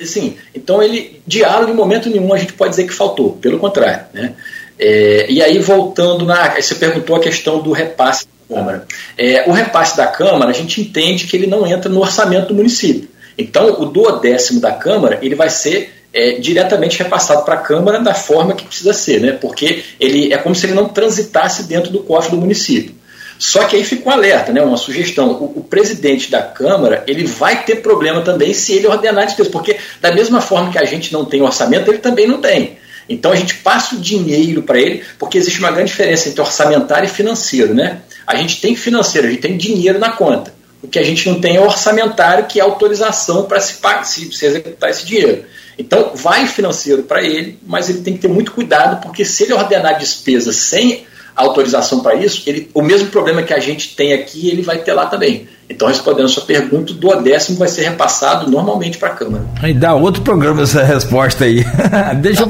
assim, 0.03 0.37
então 0.55 0.83
ele, 0.83 1.23
diálogo 1.27 1.71
em 1.71 1.77
momento 1.77 2.11
nenhum 2.11 2.33
a 2.33 2.39
gente 2.39 2.53
pode 2.53 2.71
dizer 2.71 2.87
que 2.87 2.93
faltou, 2.93 3.33
pelo 3.35 3.59
contrário, 3.59 4.07
né? 4.13 4.35
É, 4.79 5.27
e 5.31 5.41
aí 5.41 5.59
voltando 5.61 6.25
na, 6.25 6.61
você 6.61 6.75
perguntou 6.75 7.15
a 7.15 7.21
questão 7.21 7.61
do 7.61 7.71
repasse 7.71 8.27
da 8.27 8.57
Câmara. 8.57 8.87
É, 9.17 9.49
o 9.49 9.53
repasse 9.53 9.97
da 9.97 10.07
Câmara, 10.07 10.51
a 10.51 10.55
gente 10.55 10.81
entende 10.81 11.27
que 11.27 11.37
ele 11.37 11.47
não 11.47 11.65
entra 11.65 11.89
no 11.89 12.01
orçamento 12.01 12.49
do 12.49 12.55
município. 12.55 13.09
Então, 13.39 13.81
o 13.81 13.87
duodécimo 13.87 14.61
da 14.61 14.73
Câmara, 14.73 15.19
ele 15.23 15.37
vai 15.37 15.49
ser 15.49 15.93
é, 16.13 16.33
diretamente 16.33 16.99
repassado 16.99 17.45
para 17.45 17.55
a 17.55 17.59
Câmara 17.59 18.01
da 18.01 18.15
forma 18.15 18.55
que 18.55 18.65
precisa 18.65 18.93
ser, 18.93 19.21
né? 19.21 19.33
porque 19.41 19.85
ele 19.99 20.33
é 20.33 20.39
como 20.39 20.55
se 20.55 20.67
ele 20.67 20.75
não 20.75 20.89
transitasse 20.89 21.65
dentro 21.65 21.91
do 21.91 22.01
cofre 22.01 22.33
do 22.33 22.37
município. 22.37 22.95
Só 23.43 23.65
que 23.65 23.75
aí 23.75 23.83
fica 23.83 24.09
um 24.09 24.13
alerta, 24.13 24.53
né, 24.53 24.63
uma 24.63 24.77
sugestão. 24.77 25.33
O, 25.33 25.59
o, 25.59 25.65
presidente 25.65 26.31
da 26.31 26.41
Câmara 26.41 27.03
ele 27.09 27.27
vai 27.27 27.65
ter 27.65 27.83
problema 27.83 28.21
também 28.21 28.55
se 28.55 28.73
ele 28.73 28.87
ordenar 28.87 29.27
despesas, 29.27 29.51
porque 29.51 29.77
da 30.01 30.13
mesma 30.13 30.41
forma 30.41 30.71
que 30.71 30.79
a 30.79 30.85
gente 30.85 31.13
não 31.13 31.25
tem 31.25 31.43
orçamento, 31.43 31.91
ele 31.91 31.99
também 31.99 32.29
não 32.29 32.41
tem. 32.41 32.79
Então 33.09 33.33
a 33.33 33.35
gente 33.35 33.57
passa 33.57 33.97
o 33.97 33.99
dinheiro 33.99 34.63
para 34.63 34.79
ele, 34.79 35.03
porque 35.19 35.37
existe 35.37 35.59
uma 35.59 35.73
grande 35.73 35.91
diferença 35.91 36.29
entre 36.29 36.41
orçamentário 36.41 37.07
e 37.07 37.11
financeiro. 37.11 37.75
Né? 37.75 37.99
A 38.25 38.37
gente 38.37 38.61
tem 38.61 38.77
financeiro, 38.77 39.27
a 39.27 39.31
gente 39.31 39.43
tem 39.43 39.57
dinheiro 39.57 39.99
na 39.99 40.13
conta. 40.13 40.55
O 40.81 40.87
que 40.87 41.01
a 41.01 41.03
gente 41.03 41.29
não 41.29 41.41
tem 41.41 41.57
é 41.57 41.61
orçamentário, 41.61 42.47
que 42.47 42.61
é 42.61 42.63
autorização 42.63 43.47
para 43.47 43.59
se, 43.61 43.75
se, 44.05 44.33
se 44.33 44.47
executar 44.47 44.91
esse 44.91 45.05
dinheiro. 45.05 45.45
Então 45.77 46.13
vai 46.15 46.47
financeiro 46.47 47.03
para 47.03 47.21
ele, 47.21 47.59
mas 47.67 47.91
ele 47.91 48.03
tem 48.03 48.15
que 48.15 48.21
ter 48.21 48.29
muito 48.29 48.53
cuidado, 48.53 49.03
porque 49.03 49.25
se 49.25 49.43
ele 49.43 49.55
ordenar 49.55 49.99
despesas 49.99 50.55
sem 50.55 51.07
autorização 51.35 52.01
para 52.01 52.15
isso, 52.15 52.43
ele, 52.47 52.71
o 52.75 52.83
mesmo 52.83 53.09
problema 53.09 53.43
que 53.43 53.55
a 53.55 53.59
gente 53.59 53.97
tem 53.97 54.13
aqui, 54.13 54.49
ele 54.49 54.63
vai 54.63 54.79
ter 54.79 54.93
lá 54.93 55.07
também. 55.07 55.47
Então, 55.69 55.89
respondendo 55.89 56.27
a 56.27 56.29
sua 56.29 56.45
pergunta, 56.45 56.93
o 56.93 56.95
duodécimo 56.95 57.57
vai 57.57 57.69
ser 57.69 57.83
repassado 57.83 58.51
normalmente 58.51 58.99
para 58.99 59.09
a 59.09 59.13
Câmara. 59.13 59.45
Aí 59.63 59.73
dá 59.73 59.95
outro 59.95 60.23
programa 60.23 60.63
essa 60.63 60.83
resposta 60.83 61.45
aí. 61.45 61.65
deixa, 62.21 62.43
eu, 62.43 62.49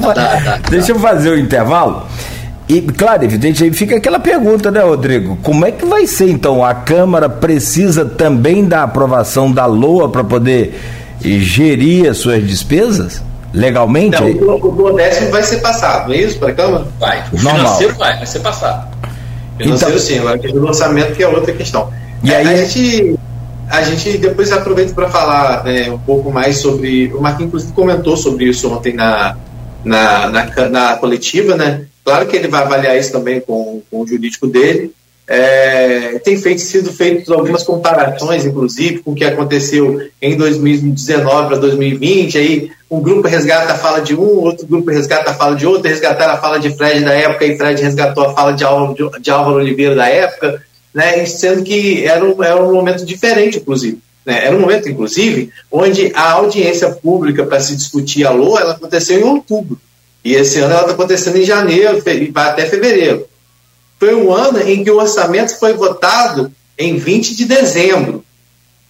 deixa 0.69 0.91
eu 0.91 0.99
fazer 0.99 1.29
o 1.29 1.39
intervalo. 1.39 2.05
E, 2.67 2.81
claro, 2.81 3.23
evidente, 3.23 3.63
aí 3.63 3.71
fica 3.71 3.97
aquela 3.97 4.19
pergunta, 4.19 4.71
né, 4.71 4.81
Rodrigo? 4.81 5.37
Como 5.41 5.65
é 5.65 5.71
que 5.71 5.85
vai 5.85 6.07
ser, 6.07 6.29
então? 6.29 6.63
A 6.63 6.73
Câmara 6.73 7.29
precisa 7.29 8.05
também 8.05 8.65
da 8.65 8.83
aprovação 8.83 9.51
da 9.51 9.65
LOA 9.65 10.09
para 10.09 10.23
poder 10.23 10.79
gerir 11.21 12.09
as 12.09 12.17
suas 12.17 12.45
despesas? 12.45 13.21
Legalmente? 13.53 14.19
Não, 14.19 14.55
o, 14.55 14.67
o 14.67 14.71
duodécimo 14.71 15.29
vai 15.29 15.43
ser 15.43 15.57
passado, 15.57 16.07
não 16.07 16.15
é 16.15 16.17
isso, 16.17 16.39
para 16.39 16.49
a 16.49 16.53
Câmara? 16.53 16.87
Vai. 16.99 17.23
O 17.31 17.35
Normal. 17.35 17.55
financeiro 17.55 17.95
vai, 17.95 18.17
vai 18.17 18.25
ser 18.25 18.39
passado. 18.39 18.97
Financeiro 19.57 19.93
então, 19.93 20.05
sim, 20.05 20.19
agora 20.19 20.39
a 20.43 20.51
do 20.51 20.65
orçamento 20.65 21.13
que 21.13 21.23
é 21.23 21.27
outra 21.27 21.53
questão. 21.53 21.93
E 22.23 22.31
é, 22.31 22.37
aí 22.37 22.47
a 22.47 22.55
gente, 22.65 23.19
a 23.69 23.81
gente 23.83 24.17
depois 24.17 24.51
aproveita 24.51 24.93
para 24.93 25.09
falar 25.09 25.63
né, 25.63 25.91
um 25.91 25.99
pouco 25.99 26.31
mais 26.31 26.57
sobre. 26.57 27.13
O 27.13 27.21
Marquinhos, 27.21 27.47
inclusive, 27.49 27.73
comentou 27.73 28.17
sobre 28.17 28.45
isso 28.45 28.71
ontem 28.73 28.93
na, 28.93 29.37
na, 29.83 30.29
na, 30.29 30.69
na 30.69 30.95
coletiva, 30.95 31.55
né? 31.55 31.85
Claro 32.03 32.25
que 32.25 32.35
ele 32.35 32.47
vai 32.47 32.63
avaliar 32.63 32.97
isso 32.97 33.11
também 33.11 33.39
com, 33.39 33.81
com 33.89 34.01
o 34.01 34.07
jurídico 34.07 34.47
dele, 34.47 34.91
é, 35.27 36.19
tem 36.19 36.37
feito, 36.37 36.59
sido 36.59 36.91
feitas 36.91 37.29
algumas 37.29 37.63
comparações, 37.63 38.45
inclusive, 38.45 38.99
com 38.99 39.11
o 39.11 39.15
que 39.15 39.23
aconteceu 39.23 40.01
em 40.21 40.35
2019 40.35 41.47
para 41.47 41.57
2020. 41.57 42.37
Aí 42.37 42.71
um 42.91 43.01
grupo 43.01 43.27
resgata 43.27 43.73
a 43.73 43.77
fala 43.77 44.01
de 44.01 44.15
um, 44.15 44.39
outro 44.39 44.67
grupo 44.67 44.91
resgata 44.91 45.31
a 45.31 45.33
fala 45.33 45.55
de 45.55 45.65
outro, 45.65 45.89
resgataram 45.89 46.33
a 46.33 46.37
fala 46.37 46.59
de 46.59 46.75
Fred 46.75 47.03
da 47.03 47.13
época 47.13 47.45
e 47.45 47.57
Fred 47.57 47.81
resgatou 47.81 48.25
a 48.25 48.33
fala 48.33 48.51
de 48.51 48.63
Álvaro, 48.63 49.19
de, 49.19 49.31
Álvaro 49.31 49.57
Oliveira 49.57 49.95
da 49.95 50.07
época, 50.07 50.61
né, 50.93 51.25
sendo 51.25 51.63
que 51.63 52.05
era 52.05 52.23
um, 52.23 52.43
era 52.43 52.61
um 52.61 52.73
momento 52.73 53.05
diferente, 53.05 53.57
inclusive. 53.57 53.99
Né, 54.25 54.45
era 54.45 54.55
um 54.55 54.59
momento, 54.59 54.87
inclusive, 54.87 55.49
onde 55.71 56.11
a 56.13 56.33
audiência 56.33 56.89
pública 56.89 57.45
para 57.45 57.59
se 57.59 57.75
discutir 57.75 58.25
a 58.25 58.31
LOA 58.31 58.59
ela 58.59 58.73
aconteceu 58.73 59.19
em 59.19 59.23
outubro. 59.23 59.79
E 60.23 60.35
esse 60.35 60.59
ano 60.59 60.73
ela 60.73 60.81
está 60.81 60.93
acontecendo 60.93 61.37
em 61.37 61.43
janeiro 61.43 62.01
vai 62.31 62.49
até 62.49 62.65
fevereiro. 62.65 63.27
Foi 64.03 64.13
um 64.13 64.33
ano 64.33 64.59
em 64.69 64.83
que 64.83 64.91
o 64.91 64.97
orçamento 64.97 65.57
foi 65.57 65.71
votado 65.75 66.51
em 66.77 66.97
20 66.97 67.37
de 67.37 67.45
dezembro 67.45 68.21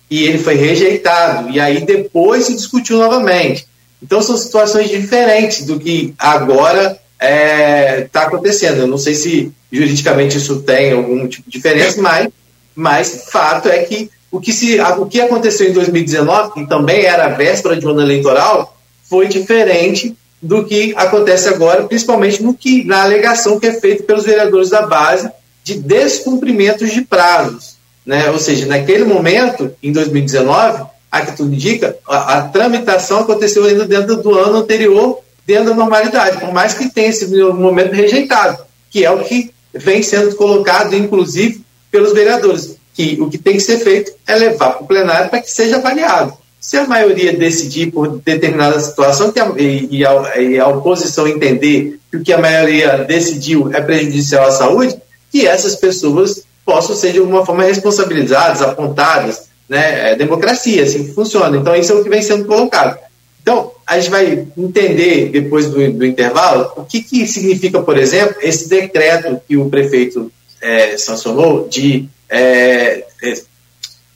e 0.09 0.23
ele 0.23 0.39
foi 0.39 0.55
rejeitado. 0.55 1.51
E 1.51 1.59
aí 1.59 1.85
depois 1.85 2.45
se 2.45 2.55
discutiu 2.55 2.97
novamente. 2.97 3.67
Então 4.01 4.23
são 4.23 4.35
situações 4.35 4.89
diferentes 4.89 5.67
do 5.67 5.79
que 5.79 6.15
agora 6.17 6.99
está 7.13 7.27
é, 7.27 8.09
tá 8.11 8.23
acontecendo. 8.23 8.79
Eu 8.79 8.87
não 8.87 8.97
sei 8.97 9.13
se 9.13 9.51
juridicamente 9.71 10.37
isso 10.37 10.63
tem 10.63 10.93
algum 10.93 11.27
tipo 11.27 11.47
de 11.47 11.59
diferença, 11.59 12.01
mas, 12.01 12.29
mas 12.73 13.25
fato 13.31 13.69
é 13.69 13.83
que 13.83 14.09
o 14.31 14.41
que, 14.41 14.51
se, 14.51 14.81
o 14.81 15.05
que 15.05 15.21
aconteceu 15.21 15.69
em 15.69 15.73
2019, 15.73 16.53
que 16.53 16.67
também 16.67 17.05
era 17.05 17.25
a 17.25 17.29
véspera 17.29 17.75
de 17.75 17.85
um 17.85 17.91
ano 17.91 18.01
eleitoral, 18.01 18.75
foi 19.07 19.27
diferente 19.27 20.17
do 20.43 20.65
que 20.65 20.93
acontece 20.97 21.47
agora, 21.47 21.85
principalmente 21.85 22.43
no 22.43 22.53
que, 22.53 22.83
na 22.83 23.01
alegação 23.01 23.57
que 23.57 23.67
é 23.67 23.79
feita 23.79 24.03
pelos 24.03 24.25
vereadores 24.25 24.69
da 24.69 24.81
base 24.85 25.31
de 25.63 25.75
descumprimentos 25.75 26.91
de 26.91 27.01
prazos. 27.01 27.77
Né? 28.05 28.29
Ou 28.29 28.37
seja, 28.37 28.65
naquele 28.65 29.05
momento, 29.05 29.73
em 29.81 29.93
2019, 29.93 30.83
a 31.09 31.21
que 31.21 31.37
tudo 31.37 31.53
indica, 31.53 31.95
a, 32.05 32.39
a 32.39 32.41
tramitação 32.49 33.19
aconteceu 33.19 33.63
ainda 33.63 33.85
dentro 33.85 34.17
do 34.17 34.37
ano 34.37 34.57
anterior, 34.57 35.19
dentro 35.47 35.69
da 35.69 35.75
normalidade, 35.75 36.39
por 36.39 36.51
mais 36.51 36.73
que 36.73 36.89
tenha 36.89 37.13
um 37.49 37.53
momento 37.53 37.93
rejeitado, 37.93 38.65
que 38.89 39.05
é 39.05 39.11
o 39.11 39.23
que 39.23 39.49
vem 39.73 40.03
sendo 40.03 40.35
colocado, 40.35 40.93
inclusive, 40.93 41.63
pelos 41.89 42.11
vereadores, 42.11 42.75
que 42.93 43.17
o 43.21 43.29
que 43.29 43.37
tem 43.37 43.53
que 43.53 43.61
ser 43.61 43.77
feito 43.77 44.11
é 44.27 44.35
levar 44.35 44.73
para 44.73 44.83
o 44.83 44.87
plenário 44.87 45.29
para 45.29 45.41
que 45.41 45.49
seja 45.49 45.77
avaliado. 45.77 46.33
Se 46.63 46.77
a 46.77 46.87
maioria 46.87 47.35
decidir 47.35 47.91
por 47.91 48.21
determinada 48.21 48.79
situação 48.79 49.33
e, 49.57 49.97
e, 49.97 50.05
a, 50.05 50.39
e, 50.39 50.57
a, 50.57 50.67
oposição 50.69 51.27
entender 51.27 51.99
que 52.09 52.15
o 52.15 52.23
que 52.23 52.31
a 52.31 52.37
maioria 52.37 52.99
decidiu 52.99 53.69
é 53.73 53.81
prejudicial 53.81 54.47
à 54.47 54.51
saúde, 54.51 54.95
que 55.29 55.45
essas 55.45 55.75
pessoas 55.75 56.45
possam 56.65 56.95
ser 56.95 57.11
de 57.11 57.19
alguma 57.19 57.45
forma 57.45 57.63
responsabilizadas, 57.63 58.61
apontadas, 58.61 59.49
né? 59.67 60.13
É 60.13 60.15
democracia, 60.15 60.83
assim 60.83 61.03
que 61.03 61.11
funciona. 61.11 61.57
Então, 61.57 61.75
isso 61.75 61.91
é 61.91 61.95
o 61.95 62.01
que 62.01 62.09
vem 62.09 62.21
sendo 62.21 62.45
colocado. 62.45 62.97
Então, 63.41 63.73
a 63.85 63.99
gente 63.99 64.09
vai 64.09 64.47
entender 64.57 65.31
depois 65.31 65.65
do, 65.65 65.91
do 65.91 66.05
intervalo 66.05 66.71
o 66.77 66.85
que, 66.85 67.03
que 67.03 67.27
significa, 67.27 67.81
por 67.81 67.97
exemplo, 67.97 68.37
esse 68.41 68.69
decreto 68.69 69.41
que 69.45 69.57
o 69.57 69.69
prefeito 69.69 70.31
é, 70.61 70.97
sancionou, 70.97 71.67
de, 71.67 72.07
é, 72.29 73.03
é, 73.21 73.41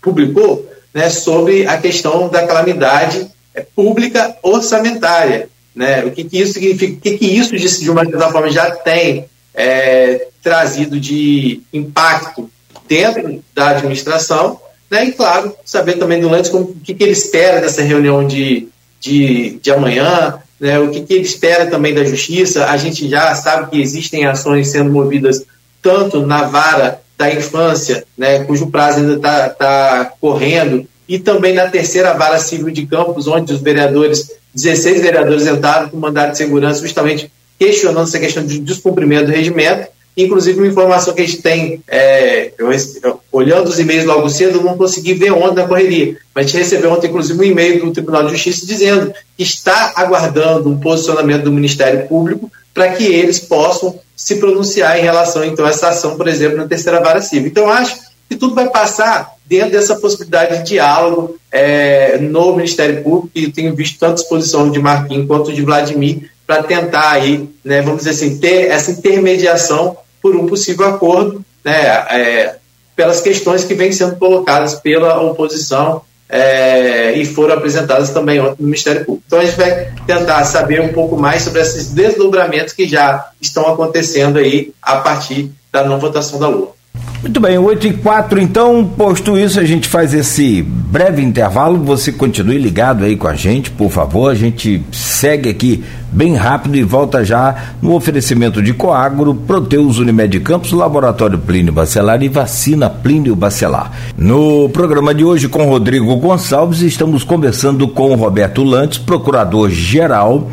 publicou, 0.01 0.65
né, 0.97 1.11
sobre 1.11 1.67
a 1.67 1.77
questão 1.77 2.27
da 2.27 2.47
calamidade 2.47 3.27
é, 3.53 3.61
pública 3.61 4.35
orçamentária. 4.41 5.47
Né? 5.75 6.03
O 6.03 6.09
que, 6.09 6.23
que 6.23 6.41
isso 6.41 6.53
significa? 6.53 6.93
O 6.93 6.99
que, 6.99 7.17
que 7.19 7.25
isso, 7.27 7.55
de, 7.55 7.91
uma 7.91 8.03
certa 8.03 8.31
forma, 8.31 8.49
já 8.49 8.71
tem 8.71 9.25
é, 9.53 10.25
trazido 10.41 10.99
de 10.99 11.61
impacto 11.71 12.49
dentro 12.87 13.43
da 13.53 13.69
administração, 13.69 14.59
né? 14.89 15.05
e, 15.05 15.11
claro, 15.11 15.55
saber 15.63 15.99
também 15.99 16.19
do 16.19 16.29
Landes 16.29 16.49
como, 16.49 16.63
o 16.63 16.75
que, 16.83 16.95
que 16.95 17.03
ele 17.03 17.11
espera 17.11 17.61
dessa 17.61 17.83
reunião 17.83 18.25
de, 18.25 18.67
de, 18.99 19.59
de 19.61 19.71
amanhã, 19.71 20.39
né? 20.59 20.79
o 20.79 20.89
que, 20.89 21.01
que 21.01 21.13
ele 21.13 21.25
espera 21.25 21.67
também 21.67 21.93
da 21.93 22.03
justiça. 22.05 22.65
A 22.71 22.77
gente 22.77 23.07
já 23.07 23.35
sabe 23.35 23.69
que 23.69 23.79
existem 23.79 24.25
ações 24.25 24.69
sendo 24.69 24.91
movidas 24.91 25.45
tanto 25.79 26.25
na 26.25 26.45
vara 26.45 27.03
da 27.17 27.33
infância, 27.33 28.05
né, 28.17 28.43
cujo 28.43 28.67
prazo 28.67 28.99
ainda 28.99 29.15
está 29.15 29.49
tá 29.49 30.13
correndo, 30.21 30.87
e 31.07 31.17
também 31.17 31.53
na 31.53 31.67
terceira 31.67 32.13
vara 32.13 32.37
civil 32.37 32.69
de 32.69 32.85
Campos, 32.85 33.27
onde 33.27 33.53
os 33.53 33.61
vereadores, 33.61 34.31
16 34.53 35.01
vereadores 35.01 35.47
entraram 35.47 35.89
com 35.89 35.97
mandato 35.97 36.31
de 36.31 36.37
segurança, 36.37 36.81
justamente 36.81 37.31
questionando 37.57 38.07
essa 38.07 38.19
questão 38.19 38.45
de 38.45 38.59
descumprimento 38.59 39.27
do 39.27 39.31
regimento. 39.31 39.87
Inclusive, 40.15 40.59
uma 40.59 40.67
informação 40.67 41.13
que 41.13 41.21
a 41.21 41.25
gente 41.25 41.41
tem, 41.41 41.81
é, 41.87 42.51
eu, 42.57 43.21
olhando 43.31 43.67
os 43.67 43.79
e-mails 43.79 44.05
logo 44.05 44.27
cedo, 44.29 44.63
não 44.63 44.75
consegui 44.75 45.13
ver 45.13 45.31
ontem 45.31 45.61
na 45.61 45.67
correria, 45.67 46.17
mas 46.33 46.45
a 46.45 46.47
gente 46.47 46.57
recebeu 46.57 46.91
ontem, 46.91 47.07
inclusive, 47.07 47.39
um 47.39 47.43
e-mail 47.43 47.85
do 47.85 47.91
Tribunal 47.91 48.25
de 48.25 48.31
Justiça 48.31 48.65
dizendo 48.65 49.13
que 49.37 49.43
está 49.43 49.93
aguardando 49.95 50.69
um 50.69 50.79
posicionamento 50.79 51.43
do 51.43 51.51
Ministério 51.51 52.07
Público 52.07 52.51
para 52.73 52.89
que 52.89 53.05
eles 53.05 53.39
possam 53.39 53.99
se 54.17 54.37
pronunciar 54.37 54.97
em 54.97 55.03
relação, 55.03 55.45
então, 55.45 55.63
a 55.63 55.69
essa 55.69 55.89
ação, 55.89 56.17
por 56.17 56.27
exemplo, 56.27 56.57
na 56.57 56.67
terceira 56.67 56.99
vara 56.99 57.21
civil. 57.21 57.47
Então, 57.47 57.69
acho 57.69 57.95
que 58.27 58.35
tudo 58.35 58.55
vai 58.55 58.67
passar 58.67 59.35
dentro 59.45 59.71
dessa 59.71 59.95
possibilidade 59.95 60.57
de 60.57 60.63
diálogo 60.71 61.37
é, 61.51 62.17
no 62.17 62.55
Ministério 62.55 63.03
Público, 63.03 63.29
e 63.35 63.51
tenho 63.51 63.75
visto 63.75 63.99
tanto 63.99 64.21
exposição 64.21 64.71
de 64.71 64.79
Marquinhos 64.79 65.27
quanto 65.27 65.53
de 65.53 65.61
Vladimir, 65.61 66.31
para 66.47 66.63
tentar 66.63 67.11
aí, 67.11 67.47
né, 67.63 67.81
vamos 67.81 67.99
dizer 67.99 68.09
assim, 68.11 68.39
ter 68.39 68.71
essa 68.71 68.89
intermediação 68.89 69.95
por 70.21 70.35
um 70.35 70.47
possível 70.47 70.87
acordo, 70.87 71.45
né, 71.63 71.75
é, 72.09 72.55
pelas 72.95 73.21
questões 73.21 73.63
que 73.63 73.75
vêm 73.75 73.91
sendo 73.91 74.15
colocadas 74.15 74.75
pela 74.75 75.21
oposição 75.21 76.01
é, 76.29 77.13
e 77.13 77.25
foram 77.25 77.55
apresentadas 77.55 78.09
também 78.09 78.39
ontem 78.39 78.57
no 78.59 78.65
Ministério 78.65 79.05
Público. 79.05 79.23
Então 79.27 79.39
a 79.39 79.45
gente 79.45 79.57
vai 79.57 79.91
tentar 80.05 80.43
saber 80.45 80.81
um 80.81 80.93
pouco 80.93 81.17
mais 81.17 81.43
sobre 81.43 81.61
esses 81.61 81.91
desdobramentos 81.91 82.73
que 82.73 82.87
já 82.87 83.29
estão 83.41 83.67
acontecendo 83.67 84.37
aí 84.37 84.73
a 84.81 84.97
partir 84.97 85.51
da 85.71 85.83
não 85.83 85.99
votação 85.99 86.39
da 86.39 86.47
Lua. 86.47 86.73
Muito 87.21 87.39
bem, 87.39 87.57
8 87.57 87.87
e 87.87 87.93
4, 87.93 88.39
então, 88.39 88.85
posto 88.95 89.37
isso, 89.37 89.59
a 89.59 89.65
gente 89.65 89.87
faz 89.87 90.13
esse 90.13 90.61
breve 90.61 91.23
intervalo. 91.23 91.83
Você 91.83 92.11
continue 92.11 92.59
ligado 92.59 93.03
aí 93.03 93.15
com 93.15 93.27
a 93.27 93.33
gente, 93.33 93.71
por 93.71 93.89
favor. 93.89 94.29
A 94.29 94.35
gente 94.35 94.83
segue 94.91 95.49
aqui 95.49 95.83
bem 96.11 96.35
rápido 96.35 96.77
e 96.77 96.83
volta 96.83 97.25
já 97.25 97.73
no 97.81 97.95
oferecimento 97.95 98.61
de 98.61 98.71
Coagro, 98.71 99.33
Proteus 99.33 99.97
Unimed 99.97 100.39
Campos, 100.41 100.71
Laboratório 100.71 101.39
Plínio 101.39 101.73
Bacelar 101.73 102.21
e 102.21 102.29
Vacina 102.29 102.87
Plínio 102.87 103.35
Bacelar. 103.35 103.91
No 104.15 104.69
programa 104.69 105.13
de 105.13 105.25
hoje 105.25 105.49
com 105.49 105.65
Rodrigo 105.65 106.15
Gonçalves, 106.17 106.81
estamos 106.81 107.23
conversando 107.23 107.87
com 107.87 108.13
Roberto 108.13 108.63
Lantes, 108.63 108.99
procurador-geral 108.99 110.51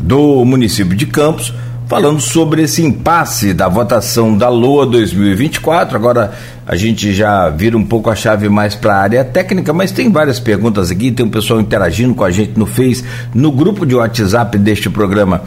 do 0.00 0.44
município 0.44 0.96
de 0.96 1.06
Campos 1.06 1.54
falando 1.90 2.20
sobre 2.20 2.62
esse 2.62 2.84
impasse 2.84 3.52
da 3.52 3.68
votação 3.68 4.38
da 4.38 4.48
LOA 4.48 4.86
2024. 4.86 5.96
Agora 5.96 6.32
a 6.64 6.76
gente 6.76 7.12
já 7.12 7.48
vira 7.48 7.76
um 7.76 7.84
pouco 7.84 8.08
a 8.08 8.14
chave 8.14 8.48
mais 8.48 8.76
para 8.76 8.94
a 8.94 9.00
área 9.00 9.24
técnica, 9.24 9.72
mas 9.72 9.90
tem 9.90 10.08
várias 10.08 10.38
perguntas 10.38 10.92
aqui, 10.92 11.10
tem 11.10 11.26
um 11.26 11.30
pessoal 11.30 11.60
interagindo 11.60 12.14
com 12.14 12.22
a 12.22 12.30
gente 12.30 12.56
no 12.56 12.64
Face, 12.64 13.04
no 13.34 13.50
grupo 13.50 13.84
de 13.84 13.96
WhatsApp 13.96 14.56
deste 14.56 14.88
programa 14.88 15.42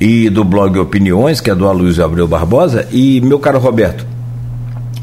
e 0.00 0.28
do 0.28 0.42
blog 0.42 0.76
Opiniões, 0.80 1.40
que 1.40 1.48
é 1.48 1.54
do 1.54 1.68
Aloysio 1.68 2.04
Abreu 2.04 2.26
Barbosa. 2.26 2.88
E, 2.90 3.20
meu 3.20 3.38
caro 3.38 3.60
Roberto, 3.60 4.04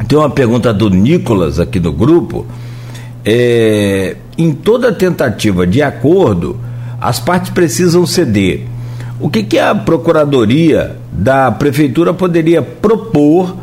tem 0.09 0.19
uma 0.19 0.29
pergunta 0.29 0.73
do 0.73 0.89
Nicolas 0.89 1.57
aqui 1.57 1.79
no 1.79 1.93
grupo. 1.93 2.45
É, 3.23 4.17
em 4.37 4.51
toda 4.51 4.91
tentativa 4.91 5.65
de 5.65 5.81
acordo, 5.81 6.59
as 6.99 7.17
partes 7.17 7.49
precisam 7.49 8.05
ceder 8.05 8.65
o 9.21 9.29
que, 9.29 9.43
que 9.43 9.59
a 9.59 9.75
Procuradoria 9.75 10.97
da 11.11 11.51
Prefeitura 11.51 12.13
poderia 12.13 12.61
propor 12.61 13.55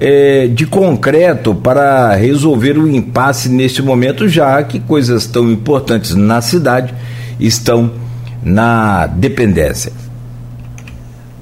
é, 0.00 0.46
de 0.48 0.66
concreto 0.66 1.54
para 1.54 2.14
resolver 2.14 2.78
o 2.78 2.88
impasse 2.88 3.48
neste 3.48 3.82
momento, 3.82 4.26
já 4.28 4.62
que 4.62 4.80
coisas 4.80 5.26
tão 5.26 5.50
importantes 5.50 6.14
na 6.14 6.40
cidade 6.40 6.94
estão 7.38 7.92
na 8.42 9.06
dependência? 9.06 9.92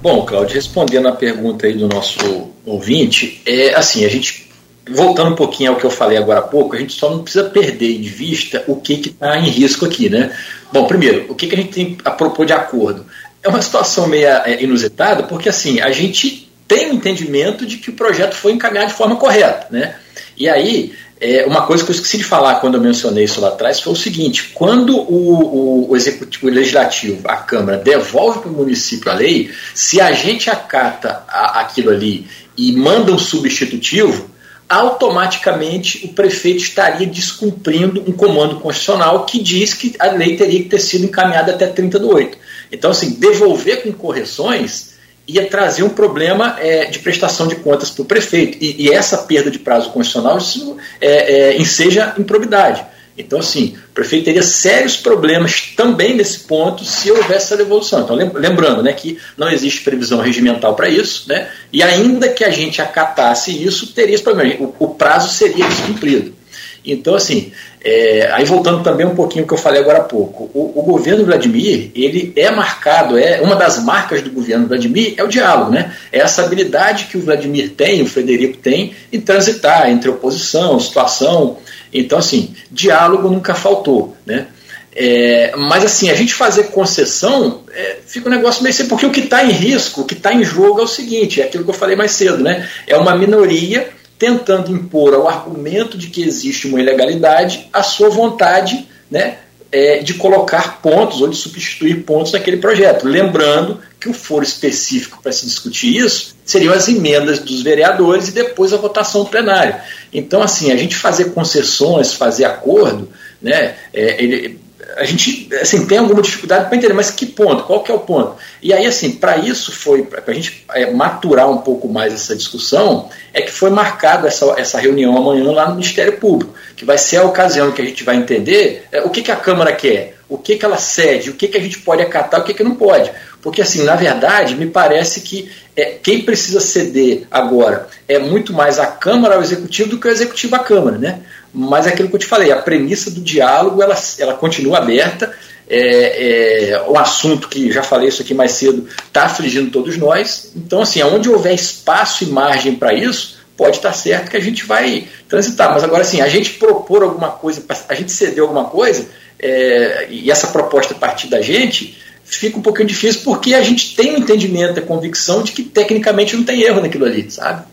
Bom, 0.03 0.25
Cláudio, 0.25 0.55
respondendo 0.55 1.09
a 1.09 1.13
pergunta 1.13 1.67
aí 1.67 1.75
do 1.75 1.87
nosso 1.87 2.51
ouvinte, 2.67 3.41
é 3.47 3.75
assim, 3.75 4.05
a 4.05 4.09
gente 4.09 4.51
voltando 4.91 5.31
um 5.31 5.37
pouquinho 5.37 5.71
ao 5.71 5.77
que 5.77 5.85
eu 5.85 5.91
falei 5.91 6.19
agora 6.19 6.41
há 6.41 6.43
pouco, 6.43 6.75
a 6.75 6.79
gente 6.79 6.93
só 6.93 7.11
não 7.11 7.23
precisa 7.23 7.45
perder 7.45 7.99
de 7.99 8.09
vista 8.09 8.65
o 8.67 8.77
que 8.77 8.95
está 8.95 9.39
em 9.39 9.49
risco 9.49 9.87
aqui, 9.87 10.09
né? 10.09 10.35
Bom, 10.73 10.87
primeiro, 10.87 11.27
o 11.29 11.35
que, 11.35 11.47
que 11.47 11.55
a 11.55 11.59
gente 11.59 11.73
tem 11.73 11.99
a 12.05 12.11
propor 12.11 12.45
de 12.47 12.53
acordo? 12.53 13.07
É 13.43 13.49
uma 13.49 13.63
situação 13.63 14.07
meio 14.07 14.27
é, 14.27 14.63
inusitada, 14.63 15.23
porque 15.23 15.49
assim, 15.49 15.81
a 15.81 15.91
gente 15.91 16.51
tem 16.69 16.91
o 16.91 16.95
entendimento 16.95 17.67
de 17.67 17.79
que 17.79 17.91
o 17.91 17.95
projeto 17.95 18.35
foi 18.35 18.53
encaminhado 18.53 18.89
de 18.89 18.97
forma 18.97 19.17
correta. 19.17 19.67
Né? 19.71 19.97
E 20.37 20.49
aí, 20.49 20.93
é, 21.21 21.45
uma 21.45 21.67
coisa 21.67 21.85
que 21.85 21.91
eu 21.91 21.95
esqueci 21.95 22.19
de 22.19 22.25
falar 22.25 22.57
quando 22.57 22.77
eu 22.77 22.81
mencionei 22.81 23.25
isso 23.25 23.41
lá 23.41 23.49
atrás 23.49 23.81
foi 23.81 23.93
o 23.93 23.97
seguinte: 23.97 24.51
quando 24.55 24.97
o, 24.97 25.85
o, 25.85 25.91
o 25.91 25.97
executivo, 25.97 26.47
o 26.47 26.51
legislativo, 26.51 27.29
a 27.29 27.37
Câmara, 27.37 27.77
devolve 27.77 28.41
para 28.41 28.51
o 28.51 28.55
município 28.55 29.11
a 29.11 29.15
lei, 29.15 29.51
se 29.75 30.01
a 30.01 30.13
gente 30.13 30.49
acata 30.49 31.25
a, 31.29 31.61
aquilo 31.61 31.91
ali 31.91 32.27
e 32.57 32.73
manda 32.73 33.13
um 33.13 33.19
substitutivo, 33.19 34.31
automaticamente 34.69 36.07
o 36.07 36.09
prefeito 36.15 36.63
estaria 36.63 37.07
descumprindo 37.07 38.03
um 38.07 38.13
comando 38.13 38.61
constitucional 38.61 39.27
que 39.27 39.43
diz 39.43 39.75
que 39.75 39.95
a 39.99 40.13
lei 40.13 40.37
teria 40.37 40.63
que 40.63 40.69
ter 40.69 40.79
sido 40.79 41.05
encaminhada 41.05 41.53
até 41.53 41.67
30 41.67 41.99
do 41.99 42.15
8. 42.15 42.39
Então, 42.71 42.91
assim, 42.91 43.11
devolver 43.19 43.83
com 43.83 43.93
correções 43.93 44.91
ia 45.27 45.47
trazer 45.47 45.83
um 45.83 45.89
problema 45.89 46.57
é, 46.59 46.87
de 46.87 46.99
prestação 46.99 47.47
de 47.47 47.57
contas 47.57 47.91
para 47.91 48.03
o 48.03 48.05
prefeito. 48.05 48.59
E, 48.61 48.87
e, 48.87 48.93
essa 48.93 49.19
perda 49.19 49.51
de 49.51 49.59
prazo 49.59 49.91
constitucional 49.91 50.39
isso, 50.39 50.77
é, 51.01 51.53
é, 51.53 51.57
enseja 51.57 52.15
improbidade. 52.19 52.85
Então, 53.17 53.39
assim, 53.39 53.77
o 53.91 53.93
prefeito 53.93 54.25
teria 54.25 54.43
sérios 54.43 54.97
problemas 54.97 55.73
também 55.77 56.15
nesse 56.15 56.41
ponto 56.41 56.85
se 56.85 57.11
houvesse 57.11 57.33
essa 57.33 57.57
devolução. 57.57 58.03
Então, 58.03 58.17
lembrando 58.17 58.83
né, 58.83 58.93
que 58.93 59.19
não 59.37 59.51
existe 59.51 59.83
previsão 59.83 60.21
regimental 60.21 60.75
para 60.75 60.89
isso, 60.89 61.29
né, 61.29 61.49
e 61.73 61.83
ainda 61.83 62.29
que 62.29 62.43
a 62.43 62.51
gente 62.51 62.81
acatasse 62.81 63.51
isso, 63.63 63.89
teria 63.89 64.15
esse 64.15 64.25
problema. 64.25 64.55
O, 64.59 64.75
o 64.79 64.89
prazo 64.95 65.35
seria 65.35 65.67
descumprido. 65.67 66.40
Então, 66.85 67.15
assim, 67.15 67.53
é, 67.83 68.31
aí 68.33 68.45
voltando 68.45 68.83
também 68.83 69.07
um 69.07 69.15
pouquinho 69.15 69.45
ao 69.45 69.49
que 69.49 69.55
eu 69.55 69.59
falei 69.59 69.81
agora 69.81 69.99
há 69.99 70.05
pouco, 70.05 70.51
o, 70.55 70.79
o, 70.79 70.83
governo 70.83 71.25
Vladimir, 71.25 71.91
ele 71.95 72.33
é 72.37 72.51
marcado, 72.51 73.19
é 73.19 73.41
uma 73.41 73.57
das 73.57 73.83
marcas 73.83 74.23
do 74.23 74.31
governo 74.31 74.67
Vladimir 74.67 75.15
é 75.17 75.23
o 75.23 75.29
diálogo, 75.29 75.71
né? 75.71 75.95
É 76.11 76.21
essa 76.21 76.43
habilidade 76.43 77.05
que 77.05 77.17
o 77.17 77.23
Vladimir 77.23 77.71
tem, 77.71 78.03
o 78.03 78.07
Frederico 78.07 78.59
tem, 78.59 78.95
em 79.13 79.21
transitar 79.21 79.91
entre 79.91 80.09
oposição, 80.09 80.81
situação. 80.81 81.59
Então, 81.93 82.19
assim, 82.19 82.55
diálogo 82.71 83.29
nunca 83.29 83.55
faltou, 83.55 84.17
né? 84.25 84.47
É, 84.93 85.55
mas 85.57 85.85
assim, 85.85 86.11
a 86.11 86.15
gente 86.15 86.35
fazer 86.35 86.65
concessão 86.65 87.63
é, 87.73 87.99
fica 88.05 88.29
um 88.29 88.33
negócio 88.33 88.63
meio 88.63 88.75
assim, 88.75 88.89
porque 88.89 89.07
o 89.07 89.11
que 89.11 89.21
está 89.21 89.45
em 89.45 89.53
risco, 89.53 90.01
o 90.01 90.05
que 90.05 90.15
está 90.15 90.33
em 90.33 90.43
jogo 90.43 90.81
é 90.81 90.83
o 90.83 90.89
seguinte, 90.89 91.41
é 91.41 91.45
aquilo 91.45 91.63
que 91.63 91.71
eu 91.71 91.75
falei 91.75 91.95
mais 91.95 92.11
cedo, 92.11 92.39
né? 92.39 92.69
É 92.87 92.97
uma 92.97 93.15
minoria 93.15 93.89
tentando 94.21 94.71
impor 94.71 95.15
ao 95.15 95.27
argumento 95.27 95.97
de 95.97 96.09
que 96.09 96.23
existe 96.23 96.69
uma 96.69 96.79
ilegalidade 96.79 97.67
a 97.73 97.83
sua 97.83 98.11
vontade 98.11 98.87
né, 99.11 99.39
é, 99.73 100.01
de 100.01 100.13
colocar 100.15 100.83
pontos 100.83 101.23
ou 101.23 101.29
de 101.29 101.37
substituir 101.37 102.05
pontos 102.05 102.33
naquele 102.33 102.59
projeto. 102.59 103.09
Lembrando 103.09 103.81
que 103.99 104.11
o 104.11 104.13
foro 104.13 104.45
específico 104.45 105.21
para 105.23 105.33
se 105.33 105.47
discutir 105.47 105.97
isso 105.97 106.37
seriam 106.45 106.75
as 106.75 106.87
emendas 106.87 107.39
dos 107.39 107.63
vereadores 107.63 108.29
e 108.29 108.33
depois 108.33 108.75
a 108.75 108.77
votação 108.77 109.25
plenária. 109.25 109.83
Então, 110.13 110.43
assim, 110.43 110.71
a 110.71 110.77
gente 110.77 110.95
fazer 110.95 111.33
concessões, 111.33 112.13
fazer 112.13 112.45
acordo, 112.45 113.09
né, 113.41 113.75
é, 113.95 114.23
ele, 114.23 114.61
a 114.97 115.05
gente 115.05 115.49
assim, 115.61 115.87
tem 115.87 115.99
alguma 115.99 116.23
dificuldade 116.23 116.67
para 116.67 116.77
entender, 116.77 116.93
mas 116.93 117.11
que 117.11 117.27
ponto? 117.27 117.65
Qual 117.65 117.83
que 117.83 117.91
é 117.91 117.95
o 117.95 118.01
ponto? 118.01 118.37
E 118.63 118.73
aí, 118.73 118.87
assim, 118.87 119.13
para 119.13 119.37
isso 119.39 119.73
foi, 119.73 120.03
para 120.03 120.23
a 120.27 120.35
gente 120.35 120.65
é, 120.75 120.91
maturar 120.91 121.51
um 121.51 121.59
pouco 121.59 121.89
mais 121.89 122.13
essa 122.13 122.37
discussão, 122.37 123.09
é 123.33 123.43
que 123.43 123.51
foi 123.51 123.71
marcada 123.71 124.29
essa, 124.29 124.55
essa 124.59 124.79
reunião 124.79 125.17
amanhã 125.17 125.51
lá 125.53 125.69
no 125.69 125.77
Ministério 125.77 126.19
Público, 126.19 126.55
que 126.77 126.85
vai 126.85 126.99
ser 126.99 127.19
a 127.19 127.25
ocasião 127.25 127.73
que 127.73 127.83
a 127.83 127.85
gente 127.85 128.05
vai 128.05 128.17
entender 128.17 128.85
é, 128.91 129.03
o 129.03 129.11
que, 129.11 129.23
que 129.23 129.31
a 129.31 129.37
Câmara 129.37 129.73
quer, 129.73 130.17
o 130.29 130.39
que, 130.39 130.57
que 130.57 130.65
ela 130.65 130.77
cede, 130.77 131.31
o 131.31 131.35
que, 131.35 131.49
que 131.49 131.57
a 131.57 131.61
gente 131.61 131.79
pode 131.81 132.03
acatar, 132.03 132.41
o 132.41 132.45
que, 132.45 132.55
que 132.55 132.63
não 132.63 132.75
pode. 132.75 133.11
Porque, 133.43 133.63
assim, 133.63 133.83
na 133.85 133.97
verdade, 133.97 134.55
me 134.55 134.67
parece 134.67 135.23
que 135.23 135.51
é, 135.75 135.97
quem 136.03 136.23
precisa 136.23 136.61
ceder 136.61 137.27
agora 137.31 137.89
é 138.07 138.19
muito 138.19 138.53
mais 138.53 138.79
a 138.79 138.87
Câmara 138.87 139.37
ao 139.37 139.43
Executivo 139.43 139.91
do 139.91 139.99
que 139.99 140.07
o 140.07 140.11
Executivo 140.11 140.57
à 140.57 140.59
Câmara, 140.59 140.99
né? 140.99 141.21
Mas 141.53 141.87
é 141.87 141.91
aquilo 141.91 142.09
que 142.09 142.17
eu 142.17 142.21
te 142.21 142.27
falei, 142.27 142.53
a 142.53 142.63
premissa 142.63 143.11
do 143.11 143.21
diálogo 143.21 143.83
ela, 143.83 143.97
ela 144.19 144.35
continua 144.35 144.79
aberta. 144.79 145.33
É, 145.69 146.71
é 146.71 146.83
um 146.89 146.99
assunto 146.99 147.49
que 147.49 147.71
já 147.71 147.83
falei 147.83 148.09
isso 148.09 148.23
aqui 148.23 148.35
mais 148.35 148.53
cedo 148.53 148.89
está 149.07 149.25
afligindo 149.25 149.71
todos 149.71 149.97
nós. 149.97 150.53
Então, 150.57 150.83
assim, 150.83 151.03
onde 151.03 151.29
houver 151.29 151.55
espaço 151.55 152.25
e 152.25 152.27
margem 152.29 152.75
para 152.75 152.93
isso, 152.93 153.39
pode 153.57 153.77
estar 153.77 153.93
certo 153.93 154.31
que 154.31 154.37
a 154.37 154.41
gente 154.41 154.65
vai 154.65 155.07
transitar. 155.29 155.73
Mas 155.73 155.85
agora, 155.85 156.03
assim, 156.03 156.21
a 156.21 156.29
gente 156.29 156.55
propor 156.55 157.03
alguma 157.03 157.31
coisa, 157.31 157.63
a 157.89 157.95
gente 157.95 158.11
ceder 158.11 158.43
alguma 158.43 158.65
coisa, 158.65 159.07
é, 159.39 160.09
e 160.11 160.31
essa 160.31 160.49
proposta 160.49 160.95
partir 160.95 161.29
da 161.29 161.41
gente, 161.41 161.99
fica 162.25 162.59
um 162.59 162.63
pouquinho 162.63 162.89
difícil 162.89 163.23
porque 163.23 163.55
a 163.55 163.63
gente 163.63 163.95
tem 163.95 164.13
o 164.13 164.15
um 164.15 164.19
entendimento, 164.19 164.79
a 164.79 164.83
convicção 164.83 165.43
de 165.43 165.53
que 165.53 165.63
tecnicamente 165.63 166.37
não 166.37 166.45
tem 166.45 166.63
erro 166.63 166.81
naquilo 166.81 167.05
ali, 167.05 167.31
sabe? 167.31 167.65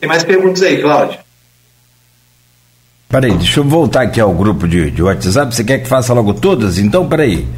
Tem 0.00 0.08
mais 0.08 0.22
perguntas 0.24 0.62
aí, 0.62 0.80
Cláudio? 0.80 1.18
Peraí, 3.08 3.32
deixa 3.36 3.60
eu 3.60 3.64
voltar 3.64 4.02
aqui 4.02 4.20
ao 4.20 4.32
grupo 4.32 4.68
de, 4.68 4.90
de 4.90 5.02
WhatsApp. 5.02 5.54
Você 5.54 5.64
quer 5.64 5.78
que 5.78 5.88
faça 5.88 6.12
logo 6.12 6.34
todas? 6.34 6.78
Então, 6.78 7.08
peraí. 7.08 7.48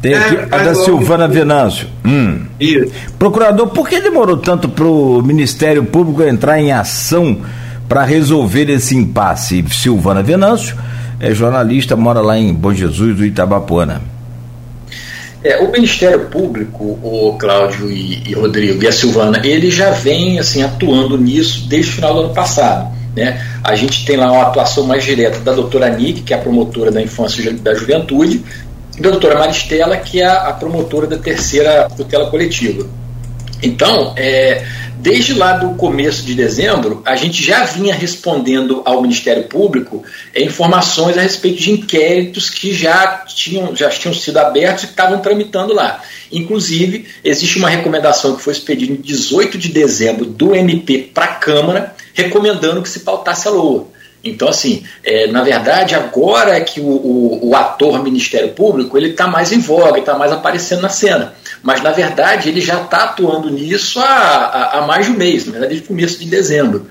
Tem 0.00 0.14
aqui 0.14 0.36
é, 0.36 0.48
a 0.50 0.58
da 0.58 0.74
Silvana 0.74 1.28
Venâncio. 1.28 1.88
Hum. 2.04 2.44
Isso. 2.58 2.92
Procurador, 3.18 3.68
por 3.68 3.88
que 3.88 4.00
demorou 4.00 4.36
tanto 4.36 4.68
para 4.68 4.84
o 4.84 5.22
Ministério 5.22 5.84
Público 5.84 6.22
entrar 6.22 6.60
em 6.60 6.72
ação 6.72 7.38
para 7.88 8.04
resolver 8.04 8.70
esse 8.70 8.96
impasse? 8.96 9.64
Silvana 9.70 10.22
Venâncio 10.22 10.76
é 11.20 11.32
jornalista, 11.32 11.94
mora 11.96 12.20
lá 12.20 12.36
em 12.38 12.52
Bom 12.52 12.72
Jesus 12.72 13.16
do 13.16 13.24
Itabapuana. 13.24 14.11
É, 15.44 15.58
o 15.58 15.72
Ministério 15.72 16.26
Público, 16.26 16.98
o 17.02 17.36
Cláudio 17.38 17.90
e, 17.90 18.22
e, 18.28 18.32
Rodrigo 18.32 18.82
e 18.82 18.86
a 18.86 18.92
Silvana, 18.92 19.40
ele 19.44 19.70
já 19.70 19.90
vem 19.90 20.38
assim 20.38 20.62
atuando 20.62 21.18
nisso 21.18 21.66
desde 21.68 21.90
o 21.90 21.94
final 21.94 22.14
do 22.14 22.20
ano 22.20 22.34
passado. 22.34 22.96
Né? 23.16 23.44
A 23.62 23.74
gente 23.74 24.04
tem 24.04 24.16
lá 24.16 24.30
uma 24.30 24.42
atuação 24.42 24.84
mais 24.84 25.04
direta 25.04 25.40
da 25.40 25.52
doutora 25.52 25.88
Nick, 25.90 26.22
que 26.22 26.32
é 26.32 26.36
a 26.36 26.40
promotora 26.40 26.90
da 26.90 27.02
infância 27.02 27.42
e 27.42 27.52
da 27.54 27.74
juventude, 27.74 28.44
e 28.96 29.00
da 29.00 29.10
doutora 29.10 29.38
Maristela, 29.38 29.96
que 29.96 30.20
é 30.20 30.26
a, 30.26 30.52
promotora 30.52 31.06
da 31.08 31.18
terceira 31.18 31.88
tutela 31.88 32.30
coletiva. 32.30 32.86
Então, 33.62 34.12
é, 34.16 34.64
Desde 35.02 35.34
lá 35.34 35.54
do 35.54 35.70
começo 35.74 36.22
de 36.22 36.32
dezembro, 36.32 37.02
a 37.04 37.16
gente 37.16 37.42
já 37.42 37.64
vinha 37.64 37.92
respondendo 37.92 38.82
ao 38.84 39.02
Ministério 39.02 39.48
Público 39.48 40.04
informações 40.34 41.18
a 41.18 41.22
respeito 41.22 41.60
de 41.60 41.72
inquéritos 41.72 42.48
que 42.48 42.72
já 42.72 43.24
tinham, 43.26 43.74
já 43.74 43.90
tinham 43.90 44.14
sido 44.14 44.36
abertos 44.36 44.84
e 44.84 44.86
estavam 44.86 45.18
tramitando 45.18 45.74
lá. 45.74 46.00
Inclusive, 46.30 47.08
existe 47.24 47.58
uma 47.58 47.68
recomendação 47.68 48.36
que 48.36 48.42
foi 48.42 48.52
expedida 48.52 48.92
em 48.92 48.96
18 48.96 49.58
de 49.58 49.70
dezembro 49.70 50.24
do 50.24 50.54
MP 50.54 51.10
para 51.12 51.24
a 51.24 51.34
Câmara, 51.34 51.96
recomendando 52.14 52.80
que 52.80 52.88
se 52.88 53.00
pautasse 53.00 53.48
a 53.48 53.50
LOA. 53.50 53.88
Então, 54.22 54.46
assim, 54.46 54.84
é, 55.02 55.26
na 55.26 55.42
verdade, 55.42 55.96
agora 55.96 56.56
é 56.56 56.60
que 56.60 56.80
o, 56.80 56.86
o, 56.86 57.48
o 57.48 57.56
ator 57.56 58.00
Ministério 58.04 58.50
Público 58.50 58.96
ele 58.96 59.08
está 59.08 59.26
mais 59.26 59.50
em 59.50 59.58
voga, 59.58 59.98
está 59.98 60.16
mais 60.16 60.30
aparecendo 60.30 60.82
na 60.82 60.88
cena. 60.88 61.34
Mas, 61.62 61.82
na 61.82 61.92
verdade, 61.92 62.48
ele 62.48 62.60
já 62.60 62.82
está 62.82 63.04
atuando 63.04 63.50
nisso 63.50 64.00
há, 64.00 64.78
há, 64.78 64.86
mais 64.86 65.06
de 65.06 65.12
um 65.12 65.16
mês, 65.16 65.46
na 65.46 65.52
verdade, 65.52 65.74
desde 65.74 65.84
o 65.84 65.88
começo 65.88 66.18
de 66.18 66.26
dezembro. 66.26 66.88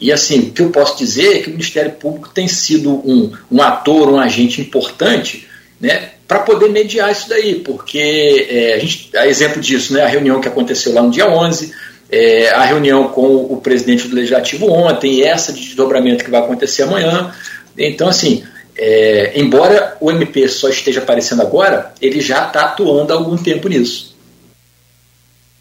E, 0.00 0.12
assim, 0.12 0.40
o 0.40 0.50
que 0.52 0.62
eu 0.62 0.70
posso 0.70 0.96
dizer 0.96 1.36
é 1.36 1.38
que 1.40 1.48
o 1.48 1.52
Ministério 1.52 1.92
Público 1.92 2.28
tem 2.28 2.46
sido 2.46 2.90
um, 2.90 3.32
um 3.50 3.62
ator, 3.62 4.08
um 4.08 4.18
agente 4.18 4.60
importante 4.60 5.48
né, 5.80 6.10
para 6.28 6.38
poder 6.40 6.70
mediar 6.70 7.10
isso 7.10 7.28
daí, 7.28 7.56
porque 7.56 8.46
é, 8.48 8.74
a 8.74 8.78
gente, 8.78 9.10
a 9.16 9.26
exemplo 9.26 9.60
disso, 9.60 9.92
né, 9.92 10.02
a 10.02 10.08
reunião 10.08 10.40
que 10.40 10.48
aconteceu 10.48 10.94
lá 10.94 11.02
no 11.02 11.10
dia 11.10 11.28
11, 11.28 11.72
é, 12.10 12.50
a 12.50 12.62
reunião 12.62 13.08
com 13.08 13.46
o 13.46 13.60
presidente 13.60 14.06
do 14.06 14.14
Legislativo 14.14 14.70
ontem, 14.70 15.14
e 15.14 15.22
essa 15.24 15.52
de 15.52 15.60
desdobramento 15.60 16.24
que 16.24 16.30
vai 16.30 16.40
acontecer 16.40 16.82
amanhã. 16.84 17.32
Então, 17.76 18.08
assim, 18.08 18.44
é, 18.76 19.32
embora 19.34 19.96
o 20.00 20.10
MP 20.10 20.48
só 20.48 20.68
esteja 20.68 21.00
aparecendo 21.00 21.42
agora, 21.42 21.92
ele 22.00 22.20
já 22.20 22.46
está 22.46 22.66
atuando 22.66 23.12
há 23.12 23.16
algum 23.16 23.36
tempo 23.36 23.68
nisso. 23.68 24.11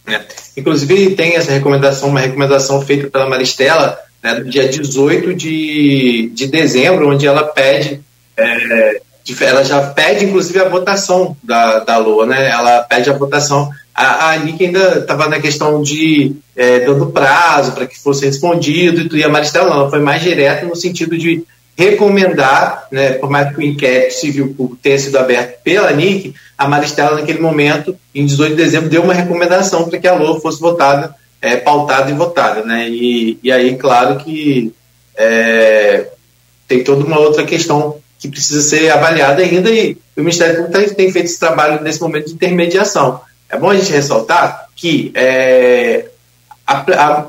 É. 0.07 0.19
Inclusive, 0.57 1.15
tem 1.15 1.35
essa 1.35 1.51
recomendação, 1.51 2.09
uma 2.09 2.19
recomendação 2.19 2.81
feita 2.81 3.09
pela 3.09 3.29
Maristela, 3.29 3.97
né, 4.21 4.35
do 4.35 4.49
dia 4.49 4.67
18 4.67 5.33
de, 5.33 6.31
de 6.33 6.47
dezembro, 6.47 7.09
onde 7.09 7.25
ela 7.25 7.43
pede. 7.43 8.01
É, 8.35 9.01
ela 9.41 9.63
já 9.63 9.81
pede, 9.81 10.25
inclusive, 10.25 10.59
a 10.59 10.67
votação 10.67 11.37
da, 11.43 11.79
da 11.79 11.97
LOA, 11.97 12.25
né? 12.25 12.49
Ela 12.49 12.81
pede 12.81 13.09
a 13.09 13.13
votação 13.13 13.71
a, 13.93 14.31
a 14.31 14.37
Nick 14.37 14.65
ainda 14.65 14.99
estava 14.99 15.27
na 15.27 15.39
questão 15.39 15.81
de 15.81 16.35
é, 16.55 16.79
dando 16.79 17.07
prazo 17.07 17.73
para 17.73 17.85
que 17.85 17.99
fosse 17.99 18.25
respondido, 18.25 19.15
e 19.15 19.23
a 19.23 19.29
Maristela 19.29 19.69
não, 19.69 19.81
ela 19.81 19.89
foi 19.89 19.99
mais 19.99 20.21
direta 20.21 20.65
no 20.65 20.75
sentido 20.75 21.17
de 21.17 21.43
recomendar, 21.82 22.88
né, 22.91 23.13
por 23.13 23.29
mais 23.29 23.51
que 23.51 23.57
o 23.57 23.61
inquérito 23.63 24.13
civil 24.13 24.77
tenha 24.84 24.99
sido 24.99 25.17
aberto 25.17 25.61
pela 25.63 25.91
NIC, 25.91 26.36
a 26.55 26.67
Maristela, 26.67 27.15
naquele 27.15 27.39
momento, 27.39 27.97
em 28.13 28.23
18 28.23 28.55
de 28.55 28.63
dezembro, 28.63 28.89
deu 28.89 29.01
uma 29.01 29.15
recomendação 29.15 29.89
para 29.89 29.97
que 29.97 30.07
a 30.07 30.13
LOA 30.13 30.39
fosse 30.39 30.59
votada, 30.59 31.15
é, 31.41 31.57
pautada 31.57 32.11
e 32.11 32.13
votada. 32.13 32.63
Né? 32.63 32.88
E, 32.88 33.39
e 33.41 33.51
aí, 33.51 33.75
claro 33.77 34.17
que 34.17 34.71
é, 35.17 36.05
tem 36.67 36.84
toda 36.84 37.03
uma 37.03 37.19
outra 37.19 37.43
questão 37.43 37.97
que 38.19 38.27
precisa 38.27 38.61
ser 38.61 38.91
avaliada 38.91 39.41
ainda, 39.41 39.71
e 39.71 39.97
o 40.15 40.21
Ministério 40.21 40.57
Público 40.57 40.77
tem, 40.77 40.93
tem 40.93 41.11
feito 41.11 41.25
esse 41.25 41.39
trabalho 41.39 41.82
nesse 41.82 41.99
momento 41.99 42.27
de 42.27 42.34
intermediação. 42.34 43.21
É 43.49 43.57
bom 43.57 43.71
a 43.71 43.75
gente 43.75 43.91
ressaltar 43.91 44.67
que 44.75 45.11
é, 45.15 46.05
a, 46.65 46.77
a, 46.77 47.25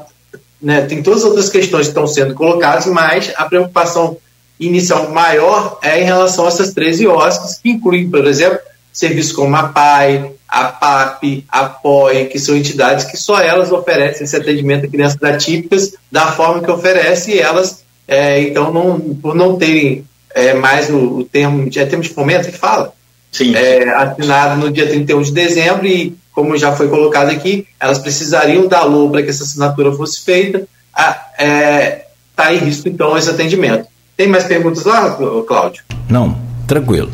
né, 0.61 0.82
tem 0.82 1.03
todas 1.03 1.20
as 1.20 1.28
outras 1.28 1.48
questões 1.48 1.86
que 1.86 1.90
estão 1.90 2.07
sendo 2.07 2.34
colocadas, 2.34 2.84
mas 2.86 3.32
a 3.34 3.46
preocupação 3.46 4.18
inicial 4.66 5.10
maior 5.10 5.78
é 5.82 6.00
em 6.00 6.04
relação 6.04 6.44
a 6.44 6.48
essas 6.48 6.72
13 6.72 7.06
OSCs, 7.06 7.60
que 7.62 7.70
incluem, 7.70 8.10
por 8.10 8.26
exemplo, 8.26 8.58
serviços 8.92 9.32
como 9.32 9.56
a 9.56 9.68
PAI, 9.68 10.32
a 10.48 10.64
PAP, 10.64 11.44
a 11.48 11.64
POI, 11.64 12.26
que 12.26 12.38
são 12.38 12.56
entidades 12.56 13.06
que 13.06 13.16
só 13.16 13.40
elas 13.40 13.72
oferecem 13.72 14.24
esse 14.24 14.36
atendimento 14.36 14.84
a 14.84 14.88
crianças 14.88 15.22
atípicas 15.22 15.94
da 16.10 16.32
forma 16.32 16.62
que 16.62 16.70
oferece, 16.70 17.32
e 17.32 17.38
elas, 17.38 17.82
é, 18.06 18.40
então, 18.42 18.72
não, 18.72 19.00
por 19.14 19.34
não 19.34 19.56
terem 19.56 20.04
é, 20.34 20.54
mais 20.54 20.90
o, 20.90 21.18
o 21.18 21.24
termo, 21.24 21.68
é 21.68 21.86
termo 21.86 22.02
de 22.02 22.10
fomento 22.10 22.50
que 22.50 22.58
fala, 22.58 22.92
Sim. 23.30 23.54
É, 23.56 23.88
assinado 23.88 24.60
no 24.60 24.70
dia 24.70 24.86
31 24.86 25.22
de 25.22 25.32
dezembro 25.32 25.86
e, 25.86 26.14
como 26.32 26.56
já 26.56 26.72
foi 26.76 26.88
colocado 26.88 27.30
aqui, 27.30 27.66
elas 27.80 27.98
precisariam 27.98 28.68
da 28.68 28.84
LOA 28.84 29.10
para 29.10 29.22
que 29.22 29.30
essa 29.30 29.44
assinatura 29.44 29.92
fosse 29.92 30.20
feita. 30.20 30.58
Está 30.58 30.68
ah, 30.94 31.42
é, 31.42 32.06
tá 32.36 32.52
em 32.52 32.58
risco, 32.58 32.88
então, 32.88 33.16
esse 33.16 33.30
atendimento. 33.30 33.86
Tem 34.16 34.28
mais 34.28 34.44
perguntas 34.44 34.84
lá, 34.84 35.16
Cláudio? 35.46 35.82
Não, 36.08 36.36
tranquilo. 36.66 37.10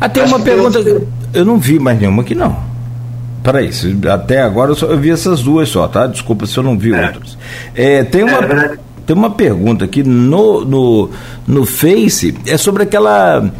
Até 0.00 0.22
ah, 0.22 0.26
uma 0.26 0.40
pergunta. 0.40 0.78
Eu... 0.78 1.06
eu 1.32 1.44
não 1.44 1.58
vi 1.58 1.78
mais 1.78 1.98
nenhuma 1.98 2.22
aqui, 2.22 2.34
não. 2.34 2.56
Peraí, 3.42 3.70
até 4.10 4.40
agora 4.40 4.70
eu, 4.70 4.74
só, 4.74 4.86
eu 4.86 4.98
vi 4.98 5.10
essas 5.10 5.42
duas 5.42 5.68
só, 5.68 5.86
tá? 5.86 6.06
Desculpa 6.06 6.46
se 6.46 6.56
eu 6.56 6.62
não 6.62 6.78
vi 6.78 6.94
é. 6.94 7.06
outras. 7.06 7.38
É, 7.74 8.02
tem 8.02 8.24
uma. 8.24 8.38
É, 8.38 8.78
tem 9.06 9.14
uma 9.14 9.30
pergunta 9.30 9.84
aqui 9.84 10.02
no, 10.02 10.64
no, 10.64 11.10
no 11.46 11.66
Face, 11.66 12.34
é 12.46 12.56
sobre 12.56 12.84
aquela 12.84 13.52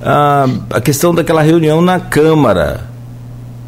a, 0.00 0.46
a 0.70 0.80
questão 0.80 1.12
daquela 1.12 1.42
reunião 1.42 1.82
na 1.82 1.98
Câmara. 1.98 2.92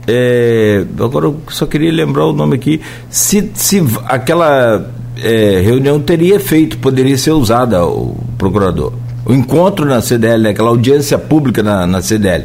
É, 0.07 0.85
agora 0.99 1.27
eu 1.27 1.41
só 1.49 1.67
queria 1.67 1.91
lembrar 1.91 2.27
o 2.27 2.33
nome 2.33 2.57
aqui. 2.57 2.81
Se, 3.09 3.51
se 3.55 3.83
aquela 4.07 4.91
é, 5.25 5.61
reunião 5.61 5.99
teria 5.99 6.37
efeito, 6.37 6.77
poderia 6.79 7.17
ser 7.17 7.31
usada, 7.31 7.85
o 7.85 8.15
procurador. 8.37 8.93
O 9.25 9.33
encontro 9.33 9.87
na 9.87 10.03
CDL, 10.03 10.43
né, 10.43 10.51
aquela 10.51 10.69
audiência 10.69 11.19
pública 11.19 11.63
na, 11.63 11.87
na 11.87 12.03
CDL. 12.03 12.45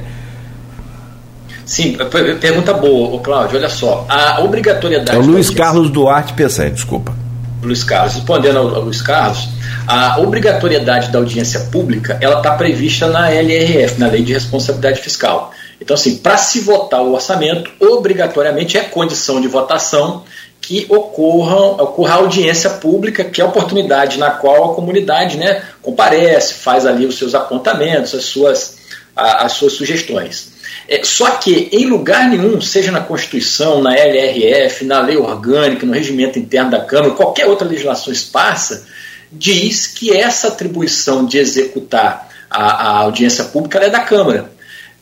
Sim, 1.66 1.98
pergunta 2.40 2.74
boa, 2.74 3.20
Cláudio. 3.20 3.58
Olha 3.58 3.70
só, 3.70 4.06
a 4.10 4.42
obrigatoriedade. 4.42 5.18
É 5.18 5.22
o 5.22 5.24
Luiz 5.24 5.50
Carlos 5.50 5.92
Duarte 5.92 6.34
Peçanha, 6.34 6.72
desculpa. 6.72 7.14
Luiz 7.62 7.84
Carlos. 7.84 8.16
Respondendo 8.16 8.58
ao, 8.58 8.76
ao 8.76 8.82
Luiz 8.82 9.02
Carlos, 9.02 9.50
a 9.86 10.20
obrigatoriedade 10.20 11.12
da 11.12 11.20
audiência 11.20 11.60
pública 11.72 12.18
ela 12.22 12.38
está 12.38 12.52
prevista 12.52 13.08
na 13.08 13.30
LRF, 13.30 14.00
na 14.00 14.08
Lei 14.08 14.24
de 14.24 14.34
Responsabilidade 14.34 15.02
Fiscal. 15.02 15.52
Então, 15.82 15.94
assim, 15.94 16.18
para 16.18 16.38
se 16.38 16.62
votar 16.62 17.02
o 17.02 17.14
orçamento, 17.14 17.70
obrigatoriamente 17.80 18.78
é 18.78 18.82
condição 18.82 19.40
de 19.40 19.48
votação 19.48 20.24
que 20.62 20.86
ocorra, 20.90 21.82
ocorra 21.84 22.16
audiência 22.16 22.70
pública, 22.70 23.24
que 23.24 23.42
é 23.42 23.44
a 23.44 23.48
oportunidade 23.48 24.20
na 24.20 24.32
qual 24.32 24.72
a 24.72 24.76
comunidade 24.76 25.38
né, 25.38 25.64
comparece, 25.82 26.56
faz 26.56 26.86
ali 26.86 27.06
os 27.06 27.18
seus 27.18 27.34
apontamentos, 27.34 28.14
as 28.14 28.26
suas, 28.26 28.78
a, 29.16 29.46
as 29.46 29.54
suas 29.54 29.74
sugestões. 29.74 30.52
É, 30.88 31.04
só 31.04 31.32
que 31.32 31.70
em 31.72 31.86
lugar 31.86 32.30
nenhum, 32.30 32.60
seja 32.62 32.92
na 32.92 33.02
Constituição, 33.02 33.82
na 33.82 33.96
LRF, 33.96 34.86
na 34.86 35.02
lei 35.02 35.18
orgânica, 35.18 35.86
no 35.86 35.94
regimento 35.94 36.38
interno 36.38 36.72
da 36.72 36.82
Câmara, 36.82 37.14
qualquer 37.14 37.46
outra 37.46 37.68
legislação 37.68 38.12
esparsa, 38.12 38.86
diz 39.32 39.88
que 39.88 40.16
essa 40.16 40.48
atribuição 40.48 41.26
de 41.26 41.38
executar 41.38 42.28
a, 42.50 42.64
a 42.64 42.98
audiência 43.02 43.46
pública 43.46 43.80
é 43.80 43.90
da 43.90 44.00
Câmara. 44.00 44.52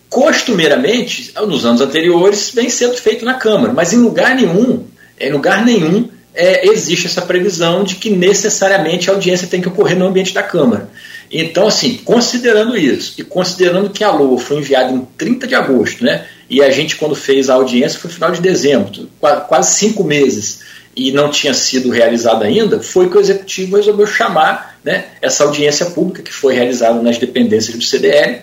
Costumeiramente, 0.09 1.33
nos 1.47 1.65
anos 1.65 1.81
anteriores, 1.81 2.51
vem 2.53 2.69
sendo 2.69 2.95
feito 2.95 3.25
na 3.25 3.33
Câmara, 3.33 3.73
mas 3.73 3.91
em 3.91 3.97
lugar 3.97 4.35
nenhum 4.35 4.85
em 5.19 5.31
lugar 5.31 5.65
nenhum 5.65 6.09
é, 6.33 6.67
existe 6.67 7.07
essa 7.07 7.23
previsão 7.23 7.83
de 7.83 7.95
que 7.95 8.11
necessariamente 8.11 9.09
a 9.09 9.13
audiência 9.13 9.47
tem 9.47 9.59
que 9.59 9.67
ocorrer 9.67 9.97
no 9.97 10.05
ambiente 10.05 10.33
da 10.33 10.43
Câmara. 10.43 10.89
Então, 11.31 11.67
assim, 11.67 11.97
considerando 12.05 12.77
isso, 12.77 13.15
e 13.17 13.23
considerando 13.23 13.89
que 13.89 14.03
a 14.03 14.11
LOA 14.11 14.39
foi 14.39 14.57
enviada 14.57 14.93
em 14.93 15.05
30 15.17 15.47
de 15.47 15.55
agosto, 15.55 16.05
né, 16.05 16.25
e 16.49 16.61
a 16.61 16.69
gente, 16.71 16.95
quando 16.95 17.15
fez 17.15 17.49
a 17.49 17.55
audiência, 17.55 17.99
foi 17.99 18.09
final 18.09 18.31
de 18.31 18.39
dezembro, 18.39 19.09
quase 19.19 19.77
cinco 19.77 20.03
meses, 20.03 20.61
e 20.95 21.11
não 21.11 21.29
tinha 21.29 21.53
sido 21.53 21.89
realizada 21.89 22.45
ainda, 22.45 22.81
foi 22.81 23.09
que 23.09 23.17
o 23.17 23.19
Executivo 23.19 23.75
resolveu 23.75 24.07
chamar 24.07 24.79
né, 24.83 25.05
essa 25.21 25.43
audiência 25.43 25.87
pública, 25.87 26.23
que 26.23 26.33
foi 26.33 26.53
realizada 26.53 27.01
nas 27.01 27.17
dependências 27.17 27.75
do 27.75 27.83
CDL, 27.83 28.41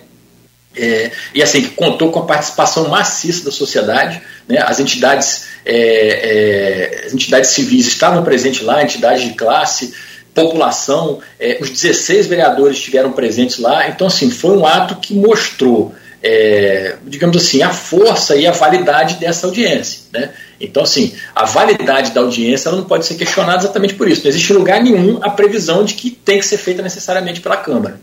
é, 0.75 1.11
e 1.33 1.41
assim, 1.41 1.61
que 1.61 1.69
contou 1.69 2.11
com 2.11 2.19
a 2.19 2.25
participação 2.25 2.89
maciça 2.89 3.45
da 3.45 3.51
sociedade, 3.51 4.21
né, 4.47 4.57
as 4.65 4.79
entidades, 4.79 5.45
é, 5.65 5.75
é, 5.75 7.05
as 7.07 7.13
entidades 7.13 7.49
civis 7.51 7.87
estavam 7.87 8.23
presentes 8.23 8.61
lá, 8.61 8.83
entidades 8.83 9.23
de 9.23 9.33
classe, 9.33 9.93
população, 10.33 11.19
é, 11.39 11.57
os 11.61 11.69
16 11.69 12.27
vereadores 12.27 12.77
estiveram 12.77 13.13
presentes 13.13 13.57
lá, 13.57 13.87
então 13.87 14.07
assim, 14.07 14.29
foi 14.29 14.57
um 14.57 14.65
ato 14.65 14.97
que 14.97 15.13
mostrou, 15.13 15.95
é, 16.21 16.97
digamos 17.05 17.37
assim, 17.37 17.63
a 17.63 17.69
força 17.69 18.35
e 18.35 18.45
a 18.45 18.51
validade 18.51 19.15
dessa 19.15 19.47
audiência. 19.47 20.01
Né? 20.13 20.29
Então 20.59 20.83
assim, 20.83 21.15
a 21.33 21.45
validade 21.45 22.11
da 22.11 22.19
audiência 22.19 22.69
não 22.69 22.83
pode 22.83 23.05
ser 23.05 23.15
questionada 23.15 23.63
exatamente 23.63 23.93
por 23.93 24.09
isso, 24.09 24.23
não 24.23 24.29
existe 24.29 24.51
lugar 24.51 24.83
nenhum 24.83 25.19
a 25.23 25.29
previsão 25.29 25.85
de 25.85 25.93
que 25.93 26.11
tem 26.11 26.37
que 26.39 26.45
ser 26.45 26.57
feita 26.57 26.81
necessariamente 26.81 27.39
pela 27.39 27.55
Câmara. 27.55 27.97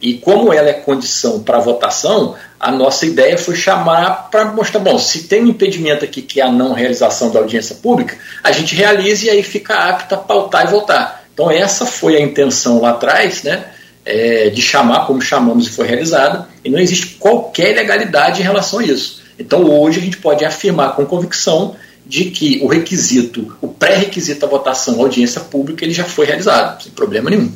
E 0.00 0.14
como 0.14 0.52
ela 0.52 0.68
é 0.68 0.74
condição 0.74 1.40
para 1.40 1.58
votação, 1.58 2.36
a 2.58 2.70
nossa 2.70 3.04
ideia 3.04 3.36
foi 3.36 3.56
chamar 3.56 4.28
para 4.30 4.44
mostrar, 4.46 4.80
bom, 4.80 4.98
se 4.98 5.24
tem 5.24 5.42
um 5.42 5.48
impedimento 5.48 6.04
aqui 6.04 6.22
que 6.22 6.40
é 6.40 6.44
a 6.44 6.52
não 6.52 6.72
realização 6.72 7.30
da 7.30 7.40
audiência 7.40 7.76
pública, 7.76 8.16
a 8.42 8.52
gente 8.52 8.74
realiza 8.74 9.26
e 9.26 9.30
aí 9.30 9.42
fica 9.42 9.74
apto 9.74 10.14
a 10.14 10.18
pautar 10.18 10.66
e 10.66 10.70
votar. 10.70 11.24
Então 11.34 11.50
essa 11.50 11.84
foi 11.84 12.16
a 12.16 12.20
intenção 12.20 12.80
lá 12.80 12.90
atrás, 12.90 13.42
né, 13.42 13.64
é, 14.04 14.50
de 14.50 14.62
chamar 14.62 15.06
como 15.06 15.20
chamamos 15.20 15.66
e 15.66 15.70
foi 15.70 15.86
realizada, 15.86 16.48
e 16.64 16.70
não 16.70 16.78
existe 16.78 17.16
qualquer 17.18 17.72
ilegalidade 17.72 18.40
em 18.40 18.44
relação 18.44 18.78
a 18.78 18.84
isso. 18.84 19.22
Então 19.38 19.64
hoje 19.64 19.98
a 19.98 20.02
gente 20.02 20.16
pode 20.18 20.44
afirmar 20.44 20.94
com 20.94 21.04
convicção 21.06 21.76
de 22.06 22.26
que 22.26 22.60
o 22.62 22.66
requisito, 22.66 23.56
o 23.60 23.68
pré-requisito 23.68 24.40
da 24.40 24.46
votação, 24.46 25.00
audiência 25.00 25.40
pública, 25.42 25.84
ele 25.84 25.92
já 25.92 26.04
foi 26.04 26.24
realizado, 26.24 26.82
sem 26.82 26.92
problema 26.92 27.28
nenhum. 27.28 27.52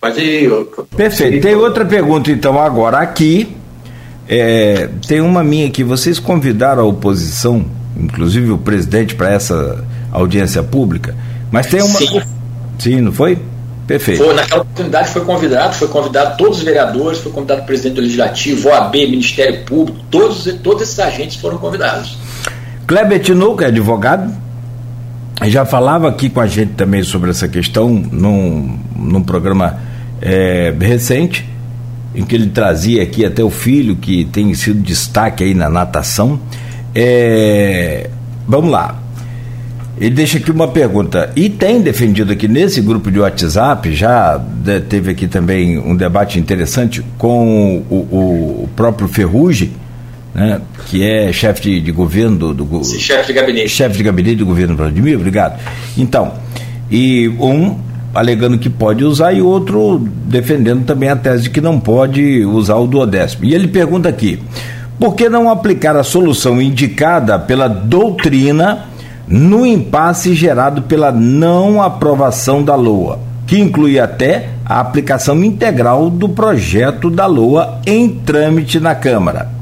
Pode 0.00 0.20
ir. 0.20 0.50
Perfeito. 0.96 1.40
Tem 1.42 1.54
outra 1.54 1.84
pergunta, 1.84 2.30
então, 2.30 2.58
agora 2.60 2.98
aqui. 2.98 3.56
É, 4.28 4.88
tem 5.06 5.20
uma 5.20 5.44
minha 5.44 5.68
aqui. 5.68 5.84
Vocês 5.84 6.18
convidaram 6.18 6.82
a 6.82 6.86
oposição, 6.86 7.64
inclusive 7.96 8.50
o 8.50 8.58
presidente, 8.58 9.14
para 9.14 9.30
essa 9.32 9.84
audiência 10.10 10.62
pública, 10.62 11.14
mas 11.50 11.66
tem 11.66 11.80
uma. 11.80 11.98
Sim, 11.98 12.22
Sim 12.78 13.00
não 13.00 13.12
foi? 13.12 13.38
Perfeito. 13.86 14.24
Foi, 14.24 14.34
naquela 14.34 14.62
oportunidade 14.62 15.10
foi 15.10 15.24
convidado, 15.24 15.74
foi 15.74 15.88
convidado 15.88 16.36
todos 16.36 16.58
os 16.58 16.64
vereadores, 16.64 17.20
foi 17.20 17.30
convidado 17.30 17.62
o 17.62 17.64
presidente 17.64 17.94
do 17.94 18.00
Legislativo, 18.00 18.68
OAB, 18.68 18.94
Ministério 18.94 19.64
Público, 19.64 20.00
todos, 20.10 20.44
todos 20.62 20.82
esses 20.82 20.98
agentes 20.98 21.36
foram 21.36 21.56
convidados. 21.58 22.18
Kleber 22.86 23.20
Tinoco 23.20 23.62
é 23.62 23.66
advogado, 23.66 24.32
já 25.44 25.64
falava 25.64 26.08
aqui 26.08 26.30
com 26.30 26.40
a 26.40 26.46
gente 26.46 26.72
também 26.72 27.02
sobre 27.02 27.30
essa 27.30 27.46
questão 27.46 27.90
num, 27.90 28.78
num 28.96 29.22
programa 29.22 29.78
é, 30.20 30.74
recente, 30.80 31.46
em 32.14 32.24
que 32.24 32.34
ele 32.34 32.46
trazia 32.48 33.02
aqui 33.02 33.24
até 33.24 33.44
o 33.44 33.50
filho, 33.50 33.96
que 33.96 34.24
tem 34.24 34.52
sido 34.54 34.80
destaque 34.80 35.44
aí 35.44 35.54
na 35.54 35.68
natação. 35.68 36.40
É, 36.94 38.08
vamos 38.48 38.70
lá. 38.70 39.02
Ele 39.98 40.14
deixa 40.14 40.38
aqui 40.38 40.50
uma 40.50 40.68
pergunta. 40.68 41.30
E 41.36 41.48
tem 41.48 41.80
defendido 41.80 42.32
aqui 42.32 42.48
nesse 42.48 42.80
grupo 42.80 43.10
de 43.10 43.18
WhatsApp, 43.18 43.92
já 43.94 44.40
teve 44.88 45.10
aqui 45.10 45.26
também 45.26 45.78
um 45.78 45.94
debate 45.94 46.38
interessante 46.38 47.02
com 47.18 47.82
o, 47.90 47.94
o 47.94 48.68
próprio 48.74 49.08
Ferrugem, 49.08 49.72
né, 50.36 50.60
que 50.86 51.02
é 51.02 51.32
chefe 51.32 51.62
de, 51.62 51.80
de, 51.80 51.90
governo 51.90 52.52
do, 52.52 52.52
do 52.52 52.84
chefe 52.84 53.28
de 53.28 53.32
gabinete. 53.32 53.70
Chefe 53.70 53.96
de 53.96 54.02
gabinete 54.02 54.36
do 54.36 54.44
governo 54.44 54.76
Vladimir, 54.76 55.16
obrigado. 55.16 55.58
Então, 55.96 56.34
e 56.90 57.26
um 57.40 57.78
alegando 58.14 58.58
que 58.58 58.68
pode 58.68 59.02
usar 59.02 59.32
e 59.32 59.40
outro 59.40 59.98
defendendo 60.26 60.84
também 60.84 61.08
a 61.08 61.16
tese 61.16 61.44
de 61.44 61.50
que 61.50 61.60
não 61.60 61.80
pode 61.80 62.44
usar 62.44 62.76
o 62.76 62.86
duodécimo. 62.86 63.46
E 63.46 63.54
ele 63.54 63.66
pergunta 63.66 64.10
aqui: 64.10 64.38
por 65.00 65.14
que 65.14 65.30
não 65.30 65.48
aplicar 65.48 65.96
a 65.96 66.04
solução 66.04 66.60
indicada 66.60 67.38
pela 67.38 67.66
doutrina 67.66 68.84
no 69.26 69.64
impasse 69.66 70.34
gerado 70.34 70.82
pela 70.82 71.10
não 71.10 71.82
aprovação 71.82 72.62
da 72.62 72.74
LOA, 72.74 73.18
que 73.46 73.58
inclui 73.58 73.98
até 73.98 74.50
a 74.66 74.80
aplicação 74.80 75.42
integral 75.42 76.10
do 76.10 76.28
projeto 76.28 77.08
da 77.08 77.24
LOA 77.24 77.80
em 77.86 78.06
trâmite 78.10 78.78
na 78.78 78.94
Câmara? 78.94 79.55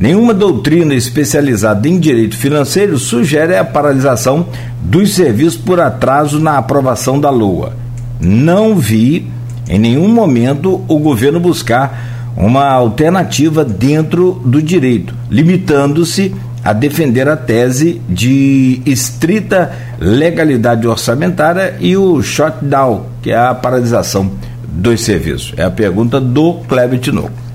Nenhuma 0.00 0.32
doutrina 0.32 0.94
especializada 0.94 1.86
em 1.86 2.00
direito 2.00 2.34
financeiro 2.34 2.98
sugere 2.98 3.54
a 3.54 3.62
paralisação 3.62 4.46
dos 4.80 5.14
serviços 5.14 5.60
por 5.60 5.78
atraso 5.78 6.40
na 6.40 6.56
aprovação 6.56 7.20
da 7.20 7.28
LOA. 7.28 7.74
Não 8.18 8.74
vi 8.76 9.30
em 9.68 9.78
nenhum 9.78 10.08
momento 10.08 10.82
o 10.88 10.98
governo 10.98 11.38
buscar 11.38 12.32
uma 12.34 12.66
alternativa 12.70 13.62
dentro 13.62 14.40
do 14.42 14.62
direito, 14.62 15.14
limitando-se 15.28 16.34
a 16.64 16.72
defender 16.72 17.28
a 17.28 17.36
tese 17.36 18.00
de 18.08 18.80
estrita 18.86 19.70
legalidade 20.00 20.86
orçamentária 20.86 21.76
e 21.78 21.94
o 21.94 22.22
shutdown, 22.22 23.04
que 23.20 23.32
é 23.32 23.36
a 23.36 23.54
paralisação 23.54 24.30
dos 24.66 25.02
serviços. 25.02 25.52
É 25.58 25.62
a 25.62 25.70
pergunta 25.70 26.18
do 26.18 26.54
Kleber 26.66 26.98
Tinoco. 26.98 27.49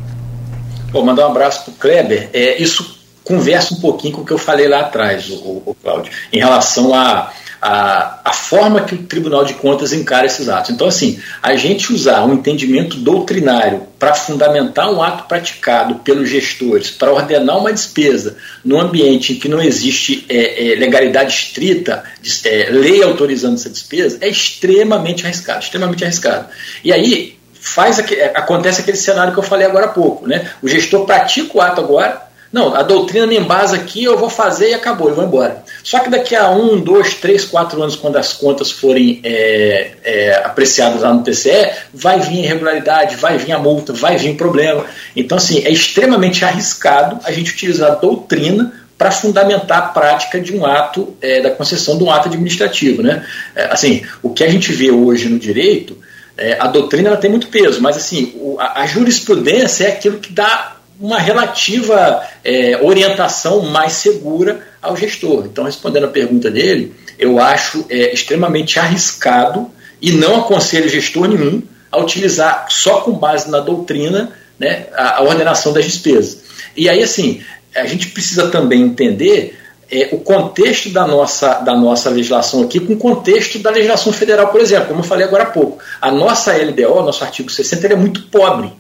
Vou 0.96 1.04
mandar 1.04 1.28
um 1.28 1.32
abraço 1.32 1.66
para 1.66 1.72
o 1.74 1.76
Kleber. 1.76 2.30
É, 2.32 2.62
isso 2.64 2.98
conversa 3.22 3.74
um 3.74 3.82
pouquinho 3.82 4.14
com 4.14 4.22
o 4.22 4.26
que 4.26 4.32
eu 4.32 4.38
falei 4.38 4.66
lá 4.66 4.80
atrás, 4.80 5.30
o, 5.30 5.62
o 5.66 5.76
Cláudio, 5.84 6.10
em 6.32 6.38
relação 6.38 6.94
a, 6.94 7.34
a, 7.62 8.22
a, 8.24 8.32
forma 8.32 8.80
que 8.80 8.96
o 8.96 9.04
Tribunal 9.04 9.44
de 9.44 9.56
Contas 9.56 9.92
encara 9.92 10.26
esses 10.26 10.48
atos. 10.48 10.72
Então, 10.72 10.88
assim, 10.88 11.20
a 11.44 11.54
gente 11.58 11.92
usar 11.92 12.24
um 12.24 12.36
entendimento 12.36 12.96
doutrinário 12.96 13.82
para 14.00 14.14
fundamentar 14.14 14.90
um 14.90 15.04
ato 15.04 15.28
praticado 15.28 15.96
pelos 15.96 16.30
gestores, 16.30 16.92
para 16.92 17.12
ordenar 17.12 17.58
uma 17.58 17.74
despesa 17.74 18.38
no 18.64 18.80
ambiente 18.80 19.34
em 19.34 19.36
que 19.36 19.50
não 19.50 19.62
existe 19.62 20.26
é, 20.30 20.72
é, 20.72 20.76
legalidade 20.76 21.34
estrita, 21.34 22.06
é, 22.46 22.70
lei 22.70 23.04
autorizando 23.04 23.56
essa 23.56 23.70
despesa, 23.70 24.18
é 24.22 24.30
extremamente 24.30 25.26
arriscado, 25.26 25.60
extremamente 25.62 26.06
arriscado. 26.06 26.48
E 26.86 26.94
aí, 26.94 27.36
faz 27.66 28.00
é, 28.00 28.32
acontece 28.36 28.82
aquele 28.82 28.98
cenário 28.98 29.34
que 29.34 29.40
eu 29.40 29.44
falei 29.44 29.66
agora 29.66 29.88
há 29.88 29.90
pouco, 29.90 30.28
né? 30.28 30.50
O 30.62 30.68
gestor 30.68 31.06
pratica 31.06 31.58
o 31.58 31.62
ato 31.62 31.82
agora, 31.82 32.26
não, 32.56 32.74
a 32.74 32.84
doutrina 32.84 33.28
me 33.28 33.38
embasa 33.38 33.76
aqui, 33.76 34.06
eu 34.06 34.18
vou 34.18 34.30
fazer 34.30 34.70
e 34.70 34.74
acabou, 34.74 35.10
eu 35.10 35.16
vou 35.16 35.26
embora. 35.26 35.62
Só 35.84 36.00
que 36.00 36.10
daqui 36.10 36.34
a 36.36 36.50
um, 36.50 36.80
dois, 36.80 37.16
três, 37.16 37.44
quatro 37.44 37.82
anos, 37.82 37.98
quando 37.98 38.16
as 38.16 38.32
contas 38.32 38.72
forem 38.72 39.20
é, 39.24 39.92
é, 40.04 40.36
apreciadas 40.46 41.02
lá 41.02 41.14
no 41.14 41.22
TCE, 41.22 41.72
vai 41.94 42.20
vir 42.22 42.46
irregularidade, 42.46 43.18
vai 43.18 43.38
vir 43.38 43.52
a 43.52 43.60
multa, 43.60 43.92
vai 43.92 44.16
vir 44.16 44.38
problema. 44.38 44.86
Então, 45.16 45.38
assim, 45.38 45.66
é 45.66 45.70
extremamente 45.70 46.46
arriscado 46.46 47.20
a 47.26 47.32
gente 47.34 47.52
utilizar 47.52 47.92
a 47.92 47.96
doutrina 47.96 48.72
para 48.98 49.12
fundamentar 49.12 49.80
a 49.80 49.88
prática 49.88 50.40
de 50.40 50.56
um 50.56 50.66
ato, 50.66 51.14
é, 51.22 51.42
da 51.42 51.52
concessão 51.52 51.98
de 51.98 52.06
um 52.06 52.12
ato 52.12 52.30
administrativo. 52.30 53.02
Né? 53.04 53.26
É, 53.54 53.66
assim, 53.66 54.04
o 54.24 54.30
que 54.30 54.46
a 54.46 54.50
gente 54.50 54.72
vê 54.72 54.92
hoje 54.92 55.28
no 55.28 55.38
direito 55.38 55.98
é, 56.38 56.58
a 56.60 56.68
doutrina 56.68 57.10
ela 57.10 57.18
tem 57.18 57.30
muito 57.30 57.48
peso, 57.48 57.82
mas 57.82 57.96
assim, 57.96 58.34
o, 58.36 58.58
a, 58.60 58.82
a, 58.82 58.86
jurisprudência 58.86 59.86
é 59.86 59.92
aquilo 59.92 60.20
que 60.20 60.32
dá 60.32 60.78
uma 61.00 61.20
relativa 61.20 62.22
é, 62.44 62.78
orientação 62.82 63.62
mais 63.62 63.94
segura 63.94 64.66
ao 64.82 64.96
gestor. 64.96 65.46
Então, 65.46 65.64
respondendo 65.66 66.06
a 66.06 66.10
pergunta 66.10 66.50
dele, 66.50 66.94
eu 67.18 67.40
acho 67.40 67.86
é, 67.90 68.14
extremamente 68.14 68.80
arriscado 68.80 69.70
e 70.02 70.12
não 70.12 70.42
aconselho 70.42 70.90
gestor 70.90 71.28
nenhum 71.28 71.62
a 71.92 71.98
utilizar 71.98 72.68
só 72.70 73.02
com 73.02 73.14
base 73.14 73.50
na 73.50 73.60
doutrina 73.60 74.32
né, 74.60 74.88
a, 74.94 75.20
a 75.20 75.24
ordenação 75.24 75.74
das 75.74 75.86
despesas. 75.86 76.44
E 76.76 76.90
aí, 76.90 77.02
assim, 77.02 77.42
a 77.76 77.86
gente 77.86 78.10
precisa 78.10 78.50
também 78.50 78.82
entender 78.82 79.58
é, 79.92 80.10
o 80.12 80.18
contexto 80.20 80.90
da 80.90 81.06
nossa, 81.06 81.60
da 81.60 81.76
nossa 81.76 82.10
legislação 82.10 82.64
aqui 82.64 82.80
com 82.80 82.94
o 82.94 82.98
contexto 82.98 83.60
da 83.60 83.70
legislação 83.70 84.12
federal, 84.12 84.48
por 84.48 84.60
exemplo, 84.60 84.88
como 84.88 85.02
eu 85.02 85.04
falei 85.04 85.26
agora 85.26 85.44
há 85.44 85.48
pouco. 85.48 85.78
A 86.02 86.12
nossa 86.12 86.54
LDO, 86.54 87.04
nosso 87.04 87.24
artigo 87.24 87.52
60, 87.52 87.88
é 87.88 87.96
muito 87.96 88.24
pobre, 88.24 88.72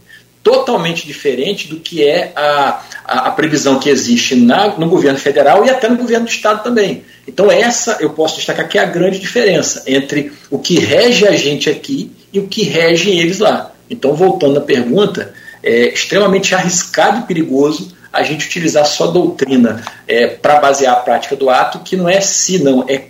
totalmente 0.43 1.05
diferente 1.05 1.67
do 1.67 1.77
que 1.77 2.03
é 2.03 2.31
a, 2.35 2.81
a, 3.05 3.27
a 3.27 3.31
previsão 3.31 3.79
que 3.79 3.89
existe 3.89 4.35
na, 4.35 4.77
no 4.77 4.89
governo 4.89 5.19
federal 5.19 5.65
e 5.65 5.69
até 5.69 5.89
no 5.89 5.97
governo 5.97 6.25
do 6.25 6.31
estado 6.31 6.63
também. 6.63 7.03
Então, 7.27 7.51
essa 7.51 7.97
eu 7.99 8.11
posso 8.11 8.35
destacar 8.37 8.67
que 8.67 8.77
é 8.77 8.81
a 8.81 8.85
grande 8.85 9.19
diferença 9.19 9.83
entre 9.87 10.31
o 10.49 10.59
que 10.59 10.79
rege 10.79 11.27
a 11.27 11.35
gente 11.35 11.69
aqui 11.69 12.11
e 12.31 12.39
o 12.39 12.47
que 12.47 12.63
rege 12.63 13.09
eles 13.09 13.39
lá. 13.39 13.71
Então, 13.89 14.15
voltando 14.15 14.57
à 14.57 14.61
pergunta, 14.61 15.33
é 15.63 15.87
extremamente 15.87 16.53
arriscado 16.53 17.19
e 17.19 17.23
perigoso 17.23 17.95
a 18.15 18.23
gente 18.23 18.45
utilizar 18.45 18.85
só 18.85 19.07
doutrina 19.07 19.83
é, 20.07 20.27
para 20.27 20.59
basear 20.59 20.93
a 20.93 20.99
prática 20.99 21.35
do 21.35 21.49
ato, 21.49 21.79
que 21.79 21.95
não 21.95 22.07
é 22.07 22.21
se, 22.21 22.63
não, 22.63 22.85
é 22.87 23.09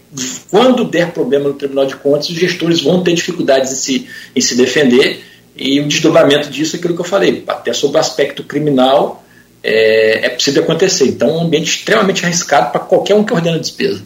quando 0.49 0.83
der 0.83 1.11
problema 1.11 1.47
no 1.47 1.53
Tribunal 1.53 1.85
de 1.85 1.95
Contas, 1.95 2.29
os 2.29 2.35
gestores 2.35 2.81
vão 2.81 3.03
ter 3.03 3.13
dificuldades 3.13 3.71
em 3.71 3.75
se, 3.75 4.09
em 4.35 4.41
se 4.41 4.55
defender, 4.55 5.23
e 5.55 5.79
o 5.79 5.87
desdobramento 5.87 6.49
disso 6.49 6.75
é 6.75 6.79
aquilo 6.79 6.95
que 6.95 7.01
eu 7.01 7.05
falei, 7.05 7.43
até 7.47 7.71
sobre 7.71 7.97
o 7.97 7.99
aspecto 7.99 8.43
criminal 8.43 9.23
é, 9.63 10.25
é 10.25 10.29
possível 10.29 10.63
acontecer. 10.63 11.05
Então, 11.05 11.29
é 11.29 11.33
um 11.33 11.41
ambiente 11.41 11.77
extremamente 11.77 12.25
arriscado 12.25 12.71
para 12.71 12.81
qualquer 12.81 13.15
um 13.15 13.23
que 13.23 13.33
ordena 13.33 13.59
despesa. 13.59 14.03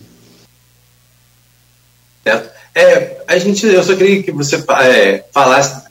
Certo. 2.23 2.49
É, 2.75 3.17
a 3.27 3.37
gente, 3.37 3.65
eu 3.65 3.83
só 3.83 3.95
queria 3.95 4.23
que 4.23 4.31
você 4.31 4.55
é, 4.83 5.23
falasse, 5.33 5.83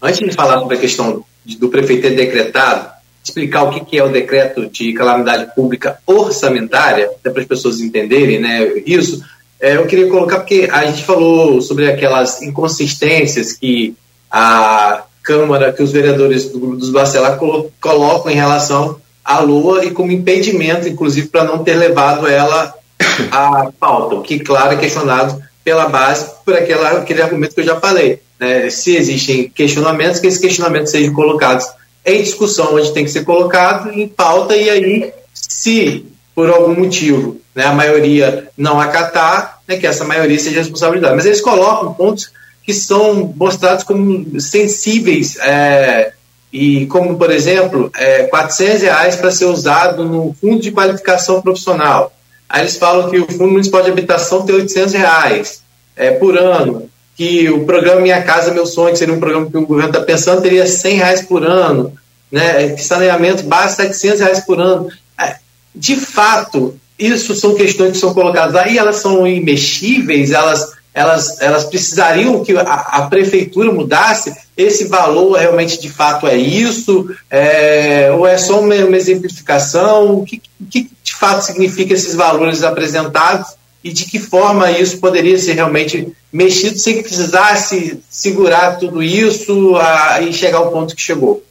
antes 0.00 0.18
de 0.18 0.32
falar 0.32 0.58
sobre 0.60 0.76
a 0.76 0.80
questão 0.80 1.24
do 1.58 1.68
prefeito 1.68 2.02
ter 2.02 2.16
decretado, 2.16 2.95
explicar 3.26 3.64
o 3.64 3.84
que 3.84 3.98
é 3.98 4.04
o 4.04 4.08
decreto 4.08 4.68
de 4.70 4.92
calamidade 4.92 5.52
pública 5.54 5.98
orçamentária, 6.06 7.06
até 7.06 7.28
para 7.28 7.42
as 7.42 7.48
pessoas 7.48 7.80
entenderem 7.80 8.38
né, 8.38 8.64
isso, 8.86 9.22
é, 9.60 9.76
eu 9.76 9.86
queria 9.86 10.08
colocar, 10.08 10.38
porque 10.38 10.68
a 10.70 10.86
gente 10.86 11.02
falou 11.02 11.60
sobre 11.60 11.90
aquelas 11.90 12.40
inconsistências 12.42 13.52
que 13.52 13.96
a 14.30 15.02
Câmara, 15.22 15.72
que 15.72 15.82
os 15.82 15.90
vereadores 15.90 16.50
do, 16.50 16.76
dos 16.76 16.90
Bacelar 16.90 17.36
colocam 17.80 18.30
em 18.30 18.36
relação 18.36 19.00
à 19.24 19.40
Lua 19.40 19.84
e 19.84 19.90
como 19.90 20.12
impedimento, 20.12 20.86
inclusive, 20.86 21.26
para 21.26 21.42
não 21.42 21.64
ter 21.64 21.74
levado 21.74 22.28
ela 22.28 22.72
à 23.32 23.72
pauta, 23.80 24.14
o 24.14 24.22
que, 24.22 24.38
claro, 24.38 24.74
é 24.74 24.76
questionado 24.76 25.42
pela 25.64 25.88
base, 25.88 26.30
por 26.44 26.54
aquela, 26.54 26.90
aquele 26.90 27.22
argumento 27.22 27.56
que 27.56 27.60
eu 27.60 27.64
já 27.64 27.80
falei. 27.80 28.20
Né? 28.38 28.70
Se 28.70 28.94
existem 28.94 29.48
questionamentos, 29.48 30.20
que 30.20 30.28
esses 30.28 30.38
questionamentos 30.38 30.92
sejam 30.92 31.12
colocados 31.12 31.66
em 32.06 32.22
discussão 32.22 32.76
onde 32.76 32.92
tem 32.92 33.04
que 33.04 33.10
ser 33.10 33.24
colocado, 33.24 33.90
em 33.90 34.06
pauta, 34.06 34.56
e 34.56 34.70
aí, 34.70 35.12
se 35.34 36.06
por 36.34 36.48
algum 36.48 36.74
motivo 36.74 37.40
né, 37.54 37.64
a 37.64 37.72
maioria 37.72 38.48
não 38.56 38.80
acatar, 38.80 39.60
né, 39.66 39.76
que 39.76 39.86
essa 39.86 40.04
maioria 40.04 40.38
seja 40.38 40.60
responsabilidade. 40.60 41.16
Mas 41.16 41.26
eles 41.26 41.40
colocam 41.40 41.92
pontos 41.94 42.30
que 42.62 42.72
são 42.72 43.32
mostrados 43.36 43.82
como 43.82 44.40
sensíveis, 44.40 45.36
é, 45.38 46.12
e 46.52 46.86
como, 46.86 47.16
por 47.16 47.30
exemplo, 47.30 47.90
é, 47.96 48.24
400 48.24 48.82
reais 48.82 49.16
para 49.16 49.30
ser 49.30 49.46
usado 49.46 50.04
no 50.04 50.34
fundo 50.40 50.60
de 50.60 50.70
qualificação 50.70 51.42
profissional. 51.42 52.12
Aí 52.48 52.62
eles 52.62 52.76
falam 52.76 53.10
que 53.10 53.18
o 53.18 53.26
Fundo 53.26 53.48
Municipal 53.48 53.82
de 53.82 53.90
Habitação 53.90 54.46
tem 54.46 54.54
800 54.54 54.94
reais 54.94 55.62
é, 55.96 56.12
por 56.12 56.38
ano 56.38 56.88
que 57.16 57.48
o 57.48 57.64
programa 57.64 58.02
Minha 58.02 58.22
Casa 58.22 58.52
Meu 58.52 58.66
Sonho, 58.66 58.92
que 58.92 58.98
seria 58.98 59.14
um 59.14 59.20
programa 59.20 59.50
que 59.50 59.56
o 59.56 59.66
governo 59.66 59.90
está 59.90 60.04
pensando, 60.04 60.42
teria 60.42 60.66
100 60.66 60.96
reais 60.96 61.22
por 61.22 61.44
ano, 61.44 61.92
né? 62.30 62.70
que 62.70 62.82
saneamento 62.84 63.42
basta 63.44 63.84
700 63.84 64.20
reais 64.20 64.40
por 64.40 64.60
ano. 64.60 64.88
É, 65.18 65.36
de 65.74 65.96
fato, 65.96 66.78
isso 66.98 67.34
são 67.34 67.54
questões 67.54 67.92
que 67.92 67.98
são 67.98 68.12
colocadas 68.12 68.54
aí, 68.54 68.76
elas 68.76 68.96
são 68.96 69.26
imexíveis, 69.26 70.30
elas, 70.30 70.72
elas, 70.92 71.40
elas 71.40 71.64
precisariam 71.64 72.44
que 72.44 72.54
a, 72.56 72.62
a 72.62 73.02
prefeitura 73.02 73.72
mudasse, 73.72 74.34
esse 74.54 74.84
valor 74.84 75.38
realmente 75.38 75.80
de 75.80 75.88
fato 75.88 76.26
é 76.26 76.36
isso, 76.36 77.10
é, 77.30 78.10
ou 78.12 78.26
é 78.26 78.36
só 78.36 78.60
uma, 78.60 78.74
uma 78.74 78.96
exemplificação, 78.96 80.18
o 80.18 80.24
que, 80.24 80.42
que 80.70 80.90
de 81.02 81.14
fato 81.14 81.42
significa 81.42 81.94
esses 81.94 82.14
valores 82.14 82.62
apresentados 82.62 83.54
e 83.84 83.92
de 83.92 84.04
que 84.04 84.18
forma 84.18 84.70
isso 84.70 84.98
poderia 84.98 85.38
ser 85.38 85.52
realmente 85.52 86.12
mexido 86.36 86.78
sem 86.78 86.96
que 86.96 87.02
precisasse 87.02 88.02
segurar 88.10 88.78
tudo 88.78 89.02
isso 89.02 89.74
a, 89.76 90.20
e 90.20 90.32
chegar 90.34 90.58
ao 90.58 90.70
ponto 90.70 90.94
que 90.94 91.00
chegou. 91.00 91.42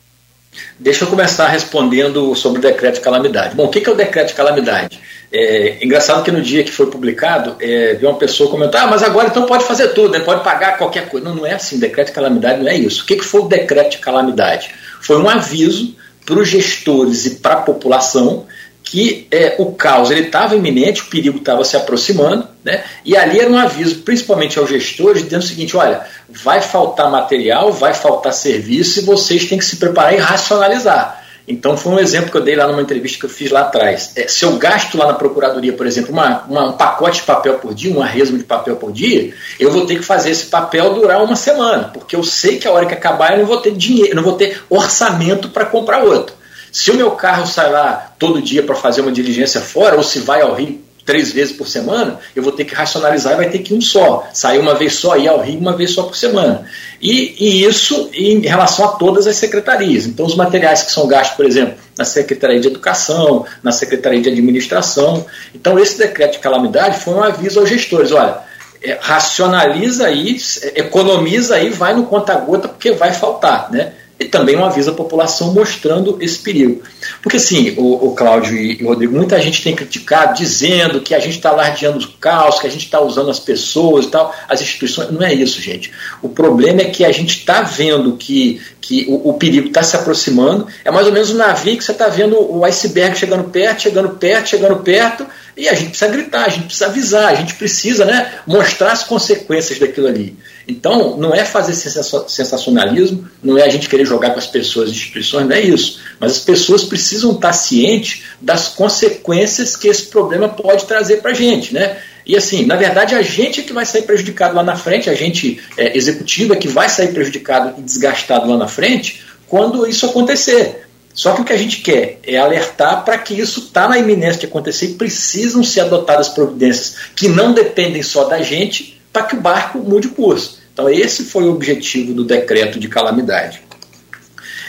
Deixa 0.79 1.03
eu 1.03 1.09
começar 1.09 1.47
respondendo 1.47 2.33
sobre 2.36 2.59
o 2.59 2.61
decreto 2.61 2.95
de 2.95 3.01
calamidade. 3.01 3.55
Bom, 3.55 3.65
o 3.65 3.69
que 3.69 3.89
é 3.89 3.91
o 3.91 3.95
decreto 3.95 4.27
de 4.27 4.33
calamidade? 4.36 4.99
É 5.33 5.83
engraçado 5.83 6.23
que 6.23 6.31
no 6.31 6.41
dia 6.41 6.63
que 6.63 6.71
foi 6.71 6.86
publicado, 6.86 7.55
é, 7.59 7.95
viu 7.95 8.09
uma 8.09 8.17
pessoa 8.17 8.49
comentar, 8.49 8.83
ah, 8.83 8.88
mas 8.88 9.01
agora 9.01 9.27
então 9.27 9.45
pode 9.45 9.65
fazer 9.65 9.89
tudo, 9.89 10.11
né? 10.11 10.19
pode 10.19 10.43
pagar 10.43 10.77
qualquer 10.77 11.09
coisa. 11.09 11.27
Não, 11.27 11.36
não 11.36 11.45
é 11.45 11.55
assim, 11.55 11.79
decreto 11.79 12.07
de 12.07 12.13
calamidade 12.13 12.61
não 12.61 12.69
é 12.69 12.77
isso. 12.77 13.03
O 13.03 13.05
que, 13.05 13.15
que 13.15 13.25
foi 13.25 13.41
o 13.41 13.47
decreto 13.47 13.91
de 13.91 13.97
calamidade? 13.97 14.69
Foi 15.01 15.17
um 15.17 15.27
aviso 15.27 15.95
para 16.25 16.39
os 16.39 16.47
gestores 16.47 17.25
e 17.25 17.36
para 17.36 17.55
a 17.55 17.61
população 17.61 18.45
que 18.86 19.27
é, 19.31 19.55
o 19.57 19.73
caos 19.73 20.11
estava 20.11 20.55
iminente, 20.55 21.01
o 21.01 21.07
perigo 21.07 21.39
estava 21.39 21.65
se 21.65 21.75
aproximando, 21.75 22.47
né? 22.63 22.83
e 23.03 23.17
ali 23.17 23.39
era 23.39 23.49
um 23.49 23.57
aviso, 23.57 23.97
principalmente 24.03 24.59
aos 24.59 24.69
gestores, 24.69 25.23
dizendo 25.23 25.41
o 25.41 25.45
seguinte: 25.45 25.75
olha, 25.75 26.01
vai 26.29 26.61
faltar 26.61 27.09
material, 27.09 27.73
vai 27.73 27.95
faltar 27.95 28.31
serviço 28.31 28.99
e 28.99 29.03
vocês 29.03 29.45
têm 29.45 29.57
que 29.57 29.65
se 29.65 29.77
preparar 29.77 30.13
e 30.13 30.17
racionalizar. 30.17 31.23
Então, 31.47 31.77
foi 31.77 31.93
um 31.93 31.99
exemplo 31.99 32.31
que 32.31 32.38
eu 32.38 32.41
dei 32.41 32.55
lá 32.55 32.67
numa 32.67 32.81
entrevista 32.81 33.19
que 33.19 33.25
eu 33.25 33.29
fiz 33.29 33.51
lá 33.51 33.61
atrás. 33.61 34.13
É, 34.15 34.27
se 34.27 34.43
eu 34.43 34.57
gasto 34.57 34.97
lá 34.97 35.07
na 35.07 35.13
procuradoria, 35.13 35.73
por 35.73 35.86
exemplo, 35.86 36.11
uma, 36.11 36.43
uma, 36.47 36.69
um 36.69 36.73
pacote 36.73 37.19
de 37.19 37.23
papel 37.23 37.55
por 37.55 37.73
dia, 37.73 37.91
uma 37.91 38.05
resma 38.05 38.38
de 38.38 38.43
papel 38.43 38.75
por 38.77 38.91
dia, 38.91 39.31
eu 39.59 39.71
vou 39.71 39.86
ter 39.86 39.95
que 39.95 40.03
fazer 40.03 40.31
esse 40.31 40.47
papel 40.47 40.95
durar 40.95 41.23
uma 41.23 41.36
semana, 41.36 41.91
porque 41.93 42.15
eu 42.15 42.23
sei 42.23 42.57
que 42.57 42.67
a 42.67 42.71
hora 42.71 42.88
que 42.88 42.95
acabar 42.95 43.33
eu 43.33 43.39
não 43.39 43.45
vou 43.45 43.57
ter 43.57 43.71
dinheiro, 43.71 44.15
não 44.15 44.23
vou 44.23 44.33
ter 44.33 44.59
orçamento 44.69 45.49
para 45.49 45.65
comprar 45.65 46.03
outro. 46.03 46.36
Se 46.76 46.91
o 46.91 46.93
meu 46.93 47.11
carro 47.11 47.47
sai 47.47 47.71
lá 47.71 48.11
todo 48.19 48.41
dia 48.41 48.61
para 48.61 48.76
fazer 48.76 48.99
uma 48.99 49.09
diligência 49.09 49.61
fora, 49.61 49.95
ou 49.95 50.03
se 50.03 50.19
vai 50.19 50.41
ao 50.41 50.53
Rio 50.53 50.82
três 51.05 51.32
vezes 51.32 51.55
por 51.55 51.69
semana, 51.69 52.19
eu 52.36 52.43
vou 52.43 52.51
ter 52.51 52.65
que 52.65 52.76
racionalizar 52.76 53.32
e 53.32 53.38
vai 53.38 53.49
ter 53.49 53.59
que 53.59 53.73
um 53.73 53.80
só. 53.80 54.28
Sair 54.34 54.59
uma 54.59 54.76
vez 54.76 54.95
só 54.95 55.15
ir 55.15 55.30
ao 55.30 55.39
Rio 55.39 55.57
uma 55.57 55.71
vez 55.71 55.91
só 55.91 56.03
por 56.03 56.17
semana. 56.17 56.65
E, 57.01 57.34
e, 57.39 57.63
isso 57.63 58.09
em 58.13 58.41
relação 58.41 58.84
a 58.84 58.88
todas 58.89 59.26
as 59.26 59.38
secretarias. 59.38 60.05
Então, 60.05 60.26
os 60.26 60.36
materiais 60.36 60.84
que 60.84 60.91
são 60.91 61.07
gastos, 61.07 61.38
por 61.38 61.45
exemplo, 61.45 61.76
na 61.97 62.03
Secretaria 62.03 62.59
de 62.59 62.67
Educação, 62.67 63.45
na 63.63 63.71
Secretaria 63.71 64.21
de 64.21 64.28
Administração. 64.28 65.26
Então, 65.53 65.80
esse 65.80 65.97
decreto 65.97 66.34
de 66.34 66.39
calamidade 66.39 66.99
foi 66.99 67.13
um 67.13 67.23
aviso 67.23 67.57
aos 67.57 67.69
gestores: 67.69 68.11
olha, 68.11 68.39
é, 68.84 68.97
racionaliza 68.99 70.07
aí, 70.07 70.36
economiza 70.76 71.55
aí, 71.55 71.69
vai 71.69 71.93
no 71.93 72.05
conta-gota, 72.05 72.67
porque 72.67 72.91
vai 72.91 73.13
faltar. 73.13 73.71
Né? 73.71 73.93
E 74.18 74.26
também 74.26 74.55
um 74.55 74.63
aviso 74.63 74.91
à 74.91 74.93
população 74.93 75.53
mostrando 75.53 76.18
esse 76.22 76.39
perigo. 76.39 76.82
Porque 77.22 77.38
assim, 77.38 77.74
o, 77.78 78.07
o 78.07 78.16
Cláudio 78.16 78.55
e 78.55 78.82
o 78.84 78.88
Rodrigo, 78.88 79.16
muita 79.16 79.39
gente 79.41 79.61
tem 79.61 79.76
criticado 79.76 80.38
dizendo 80.38 81.01
que 81.01 81.13
a 81.13 81.20
gente 81.20 81.36
está 81.36 81.49
alardeando 81.49 81.99
o 81.99 82.11
caos, 82.13 82.59
que 82.59 82.68
a 82.68 82.70
gente 82.70 82.86
está 82.86 83.01
usando 83.01 83.30
as 83.30 83.39
pessoas 83.39 84.05
e 84.05 84.09
tal, 84.09 84.34
as 84.47 84.61
instituições. 84.61 85.11
Não 85.11 85.22
é 85.22 85.34
isso, 85.34 85.61
gente. 85.61 85.91
O 86.22 86.30
problema 86.30 86.82
é 86.82 86.86
que 86.86 87.03
a 87.03 87.11
gente 87.11 87.39
está 87.39 87.61
vendo 87.61 88.16
que, 88.16 88.61
que 88.80 89.05
o, 89.09 89.32
o 89.32 89.34
perigo 89.34 89.68
está 89.68 89.84
se 89.84 89.97
aproximando. 89.97 90.66
É 90.86 90.91
mais 90.91 91.07
ou 91.07 91.13
menos 91.13 91.32
um 91.32 91.38
navio 91.38 91.78
que 91.78 91.84
você 91.84 91.91
está 91.91 92.07
vendo 92.07 92.39
o 92.39 92.63
iceberg 92.63 93.18
chegando 93.18 93.43
perto, 93.49 93.82
chegando 93.82 94.09
perto, 94.11 94.49
chegando 94.49 94.78
perto, 94.78 95.26
e 95.58 95.70
a 95.70 95.74
gente 95.74 95.89
precisa 95.89 96.12
gritar, 96.12 96.45
a 96.45 96.49
gente 96.49 96.66
precisa 96.66 96.88
avisar, 96.88 97.32
a 97.32 97.36
gente 97.36 97.56
precisa 97.56 98.03
né, 98.03 98.39
mostrar 98.45 98.91
as 98.91 99.03
consequências 99.03 99.80
daquilo 99.80 100.08
ali. 100.08 100.38
Então, 100.68 101.16
não 101.18 101.34
é 101.34 101.45
fazer 101.45 101.74
sensacionalismo, 101.74 103.30
não 103.41 103.58
é 103.58 103.64
a 103.64 103.70
gente 103.70 103.88
querer 103.88 104.06
jogar 104.06 104.32
com 104.32 104.39
as 104.39 104.47
pessoas 104.47 104.89
e 104.89 104.91
instituições, 104.91 105.47
não 105.47 105.56
é 105.56 105.62
isso. 105.62 105.99
Mas 106.20 106.34
as 106.34 106.39
pessoas 106.39 106.84
precisam 106.84 107.34
estar 107.34 107.53
cientes 107.53 108.24
das 108.41 108.70
consequências 108.70 109.78
que 109.78 109.88
esse 109.88 110.08
problema 110.08 110.49
pode 110.49 110.86
trazer 110.86 111.17
para 111.17 111.32
a 111.32 111.36
gente. 111.36 111.74
Né? 111.74 111.97
E 112.25 112.36
assim, 112.36 112.66
na 112.66 112.75
verdade, 112.75 113.13
a 113.16 113.21
gente 113.21 113.62
é 113.62 113.63
que 113.63 113.71
vai 113.71 113.86
sair 113.86 114.01
prejudicado 114.01 114.55
lá 114.55 114.63
na 114.63 114.75
frente, 114.75 115.09
a 115.09 115.13
gente 115.13 115.62
é, 115.78 115.96
executivo 115.96 116.54
é 116.54 116.58
que 116.58 116.67
vai 116.67 116.89
sair 116.89 117.13
prejudicado 117.13 117.75
e 117.78 117.82
desgastado 117.84 118.50
lá 118.50 118.58
na 118.58 118.67
frente 118.67 119.21
quando 119.47 119.88
isso 119.88 120.05
acontecer. 120.05 120.84
Só 121.16 121.32
que 121.33 121.42
o 121.42 121.46
que 121.46 121.54
a 121.54 121.58
gente 121.58 121.78
quer 121.78 122.20
é 122.24 122.37
alertar 122.37 123.05
para 123.05 123.17
que 123.17 123.33
isso 123.33 123.62
está 123.62 123.87
na 123.87 123.97
iminência 123.97 124.42
de 124.42 124.46
acontecer 124.47 124.87
e 124.87 124.93
precisam 124.96 125.63
ser 125.63 125.79
adotadas 125.79 126.28
providências 126.28 126.97
que 127.16 127.29
não 127.29 127.54
dependem 127.54 128.04
só 128.04 128.25
da 128.25 128.42
gente 128.42 129.01
para 129.13 129.24
que 129.24 129.36
o 129.36 129.39
barco 129.39 129.79
mude 129.79 130.09
curso. 130.09 130.59
Então, 130.74 130.89
esse 130.89 131.24
foi 131.24 131.46
o 131.46 131.51
objetivo 131.51 132.13
do 132.13 132.25
decreto 132.25 132.78
de 132.78 132.89
calamidade. 132.89 133.62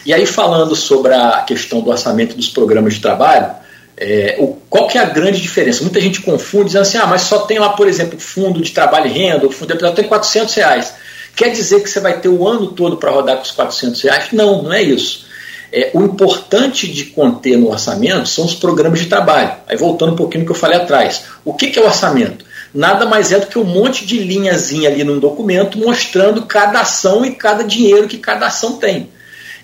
E 0.06 0.14
aí, 0.14 0.24
falando 0.24 0.76
sobre 0.76 1.12
a 1.12 1.42
questão 1.42 1.80
do 1.80 1.90
orçamento 1.90 2.36
dos 2.36 2.48
programas 2.48 2.94
de 2.94 3.00
trabalho, 3.00 3.50
é, 3.96 4.36
o, 4.38 4.56
qual 4.70 4.86
que 4.86 4.98
é 4.98 5.00
a 5.00 5.06
grande 5.06 5.40
diferença? 5.40 5.82
Muita 5.82 6.00
gente 6.00 6.22
confunde, 6.22 6.66
dizendo 6.66 6.82
assim, 6.82 6.98
ah, 6.98 7.08
mas 7.08 7.22
só 7.22 7.40
tem 7.40 7.58
lá, 7.58 7.70
por 7.70 7.88
exemplo, 7.88 8.20
fundo 8.20 8.62
de 8.62 8.70
trabalho 8.70 9.08
e 9.08 9.12
renda, 9.12 9.48
o 9.48 9.50
fundo 9.50 9.76
de 9.76 9.94
tem 9.96 10.06
400 10.06 10.54
reais. 10.54 10.94
Quer 11.34 11.50
dizer 11.50 11.82
que 11.82 11.90
você 11.90 11.98
vai 11.98 12.20
ter 12.20 12.28
o 12.28 12.46
ano 12.46 12.68
todo 12.68 12.98
para 12.98 13.10
rodar 13.10 13.36
com 13.36 13.42
os 13.42 13.50
400 13.50 14.00
reais? 14.02 14.28
Não, 14.30 14.62
não 14.62 14.72
é 14.72 14.80
isso. 14.80 15.25
É, 15.72 15.90
o 15.94 16.02
importante 16.02 16.86
de 16.88 17.06
conter 17.06 17.56
no 17.56 17.70
orçamento 17.70 18.28
são 18.28 18.44
os 18.44 18.54
programas 18.54 19.00
de 19.00 19.06
trabalho. 19.06 19.52
Aí 19.66 19.76
voltando 19.76 20.12
um 20.12 20.16
pouquinho 20.16 20.40
no 20.42 20.46
que 20.46 20.52
eu 20.52 20.60
falei 20.60 20.78
atrás. 20.78 21.24
O 21.44 21.54
que, 21.54 21.68
que 21.68 21.78
é 21.78 21.82
o 21.82 21.86
orçamento? 21.86 22.44
Nada 22.72 23.06
mais 23.06 23.32
é 23.32 23.38
do 23.38 23.46
que 23.46 23.58
um 23.58 23.64
monte 23.64 24.04
de 24.04 24.18
linhazinha 24.18 24.88
ali 24.88 25.02
num 25.02 25.18
documento 25.18 25.78
mostrando 25.78 26.42
cada 26.42 26.80
ação 26.80 27.24
e 27.24 27.34
cada 27.34 27.64
dinheiro 27.64 28.06
que 28.06 28.18
cada 28.18 28.46
ação 28.46 28.76
tem. 28.76 29.10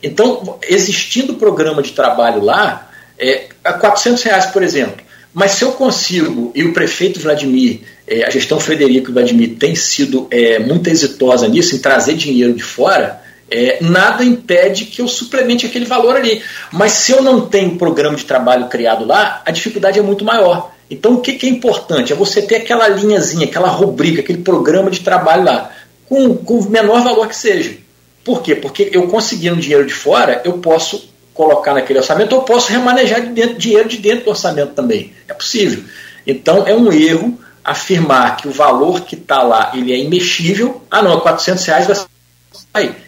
Então, 0.02 0.58
existindo 0.62 1.34
programa 1.34 1.82
de 1.82 1.92
trabalho 1.92 2.42
lá, 2.42 2.90
é, 3.18 3.46
a 3.62 3.72
400 3.74 4.22
reais, 4.22 4.46
por 4.46 4.62
exemplo, 4.62 5.04
mas 5.32 5.52
se 5.52 5.64
eu 5.64 5.72
consigo, 5.72 6.52
e 6.54 6.64
o 6.64 6.72
prefeito 6.72 7.20
Vladimir, 7.20 7.80
é, 8.06 8.24
a 8.24 8.30
gestão 8.30 8.60
Frederico 8.60 9.12
Vladimir 9.12 9.56
tem 9.58 9.74
sido 9.74 10.26
é, 10.30 10.58
muito 10.58 10.90
exitosa 10.90 11.48
nisso, 11.48 11.74
em 11.74 11.78
trazer 11.78 12.14
dinheiro 12.14 12.52
de 12.52 12.62
fora, 12.62 13.21
é, 13.52 13.78
nada 13.82 14.24
impede 14.24 14.86
que 14.86 15.02
eu 15.02 15.08
suplemente 15.08 15.66
aquele 15.66 15.84
valor 15.84 16.16
ali. 16.16 16.42
Mas 16.72 16.92
se 16.92 17.12
eu 17.12 17.22
não 17.22 17.42
tenho 17.42 17.76
programa 17.76 18.16
de 18.16 18.24
trabalho 18.24 18.68
criado 18.68 19.04
lá, 19.04 19.42
a 19.44 19.50
dificuldade 19.50 19.98
é 19.98 20.02
muito 20.02 20.24
maior. 20.24 20.72
Então 20.90 21.14
o 21.14 21.20
que, 21.20 21.34
que 21.34 21.46
é 21.46 21.48
importante? 21.48 22.12
É 22.12 22.16
você 22.16 22.42
ter 22.42 22.56
aquela 22.56 22.88
linhazinha, 22.88 23.46
aquela 23.46 23.68
rubrica, 23.68 24.20
aquele 24.20 24.42
programa 24.42 24.90
de 24.90 25.00
trabalho 25.00 25.44
lá, 25.44 25.70
com, 26.08 26.32
o 26.32 26.68
menor 26.68 27.02
valor 27.02 27.28
que 27.28 27.36
seja. 27.36 27.76
Por 28.24 28.42
quê? 28.42 28.54
Porque 28.54 28.90
eu 28.92 29.06
conseguindo 29.08 29.56
dinheiro 29.56 29.86
de 29.86 29.94
fora, 29.94 30.42
eu 30.44 30.54
posso 30.54 31.10
colocar 31.34 31.74
naquele 31.74 31.98
orçamento, 31.98 32.34
eu 32.34 32.42
posso 32.42 32.70
remanejar 32.70 33.22
de 33.22 33.28
dentro, 33.28 33.56
dinheiro 33.56 33.88
de 33.88 33.96
dentro 33.96 34.24
do 34.24 34.30
orçamento 34.30 34.74
também. 34.74 35.12
É 35.26 35.32
possível. 35.32 35.82
Então 36.26 36.66
é 36.66 36.74
um 36.74 36.92
erro 36.92 37.38
afirmar 37.64 38.36
que 38.36 38.48
o 38.48 38.52
valor 38.52 39.02
que 39.02 39.14
está 39.14 39.42
lá 39.42 39.72
ele 39.74 39.92
é 39.92 39.98
imexível. 39.98 40.82
Ah, 40.90 41.02
não, 41.02 41.20
400 41.20 41.64
reais 41.64 41.86
vai. 41.86 42.11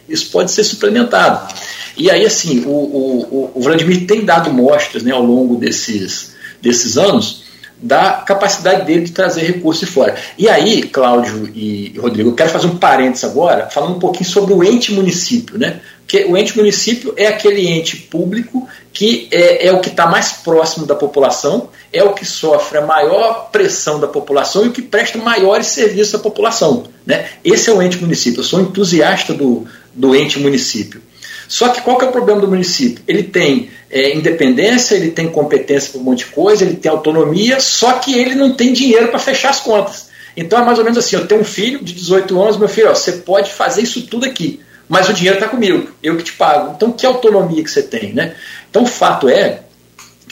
Isso 0.09 0.31
pode 0.31 0.51
ser 0.51 0.65
suplementado. 0.65 1.53
E 1.97 2.11
aí, 2.11 2.27
assim, 2.27 2.65
o, 2.67 2.71
o, 2.71 3.53
o 3.55 3.61
Vladimir 3.61 4.07
tem 4.07 4.25
dado 4.25 4.53
mostras 4.53 5.03
né, 5.03 5.13
ao 5.13 5.23
longo 5.23 5.57
desses, 5.57 6.35
desses 6.61 6.99
anos 6.99 7.45
da 7.81 8.13
capacidade 8.13 8.87
dele 8.87 9.03
de 9.03 9.13
trazer 9.13 9.43
recursos 9.43 9.87
de 9.87 9.93
fora. 9.93 10.17
E 10.39 10.49
aí, 10.49 10.83
Cláudio 10.85 11.51
e 11.55 11.95
Rodrigo, 11.99 12.31
eu 12.31 12.35
quero 12.35 12.51
fazer 12.51 12.67
um 12.67 12.79
parênteses 12.79 13.25
agora, 13.25 13.69
falando 13.69 13.97
um 13.97 13.99
pouquinho 13.99 14.29
sobre 14.29 14.55
o 14.55 14.65
ente 14.65 14.93
município, 14.93 15.59
né? 15.59 15.81
Porque 15.99 16.25
o 16.25 16.37
ente 16.37 16.57
município 16.57 17.13
é 17.17 17.27
aquele 17.27 17.67
ente 17.69 17.97
público 17.97 18.67
que 18.93 19.29
é, 19.31 19.67
é 19.67 19.73
o 19.73 19.81
que 19.81 19.89
está 19.89 20.07
mais 20.07 20.33
próximo 20.33 20.87
da 20.87 20.95
população, 20.95 21.69
é 21.95 22.03
o 22.03 22.13
que 22.13 22.27
sofre 22.27 22.79
a 22.79 22.83
maior 22.83 23.51
pressão 23.53 24.01
da 24.01 24.09
população 24.09 24.65
e 24.65 24.69
o 24.69 24.73
que 24.73 24.83
presta 24.83 25.17
maiores 25.17 25.69
serviços 25.69 26.17
à 26.17 26.19
população. 26.19 26.85
Né? 27.07 27.27
Esse 27.45 27.71
é 27.71 27.73
o 27.73 27.81
ente 27.81 27.99
município. 27.99 28.41
Eu 28.41 28.45
sou 28.45 28.61
entusiasta 28.61 29.33
do, 29.33 29.65
do 29.95 30.15
ente 30.15 30.41
município. 30.41 31.01
Só 31.47 31.69
que 31.69 31.83
qual 31.83 31.97
que 31.97 32.05
é 32.05 32.09
o 32.09 32.13
problema 32.13 32.41
do 32.41 32.49
município? 32.49 33.05
Ele 33.07 33.23
tem 33.23 33.71
é, 33.91 34.17
independência, 34.17 34.97
ele 34.97 35.11
tem 35.13 35.29
competência 35.29 35.93
para 35.93 36.01
um 36.01 36.05
monte 36.05 36.25
de 36.25 36.27
coisa, 36.27 36.65
ele 36.65 36.75
tem 36.75 36.91
autonomia, 36.91 37.61
só 37.61 37.93
que 37.93 38.19
ele 38.19 38.35
não 38.35 38.55
tem 38.55 38.73
dinheiro 38.73 39.09
para 39.09 39.19
fechar 39.21 39.51
as 39.51 39.61
contas. 39.61 40.09
Então 40.37 40.61
é 40.61 40.65
mais 40.65 40.79
ou 40.79 40.85
menos 40.85 40.99
assim: 40.99 41.15
eu 41.15 41.29
tenho 41.29 41.43
um 41.43 41.45
filho 41.45 41.79
de 41.85 41.93
18 41.93 42.43
anos, 42.43 42.57
meu 42.57 42.69
filho, 42.69 42.91
ó, 42.91 42.95
você 42.95 43.13
pode 43.13 43.53
fazer 43.53 43.83
isso 43.83 44.03
tudo 44.07 44.25
aqui, 44.25 44.59
mas 44.89 45.09
o 45.09 45.13
dinheiro 45.13 45.39
está 45.39 45.49
comigo, 45.49 45.91
eu 46.03 46.17
que 46.17 46.25
te 46.25 46.33
pago. 46.33 46.73
Então 46.75 46.91
que 46.91 47.07
autonomia 47.07 47.63
que 47.63 47.71
você 47.71 47.83
tem? 47.83 48.13
Né? 48.13 48.35
Então 48.69 48.83
o 48.83 48.87
fato 48.87 49.29
é 49.29 49.61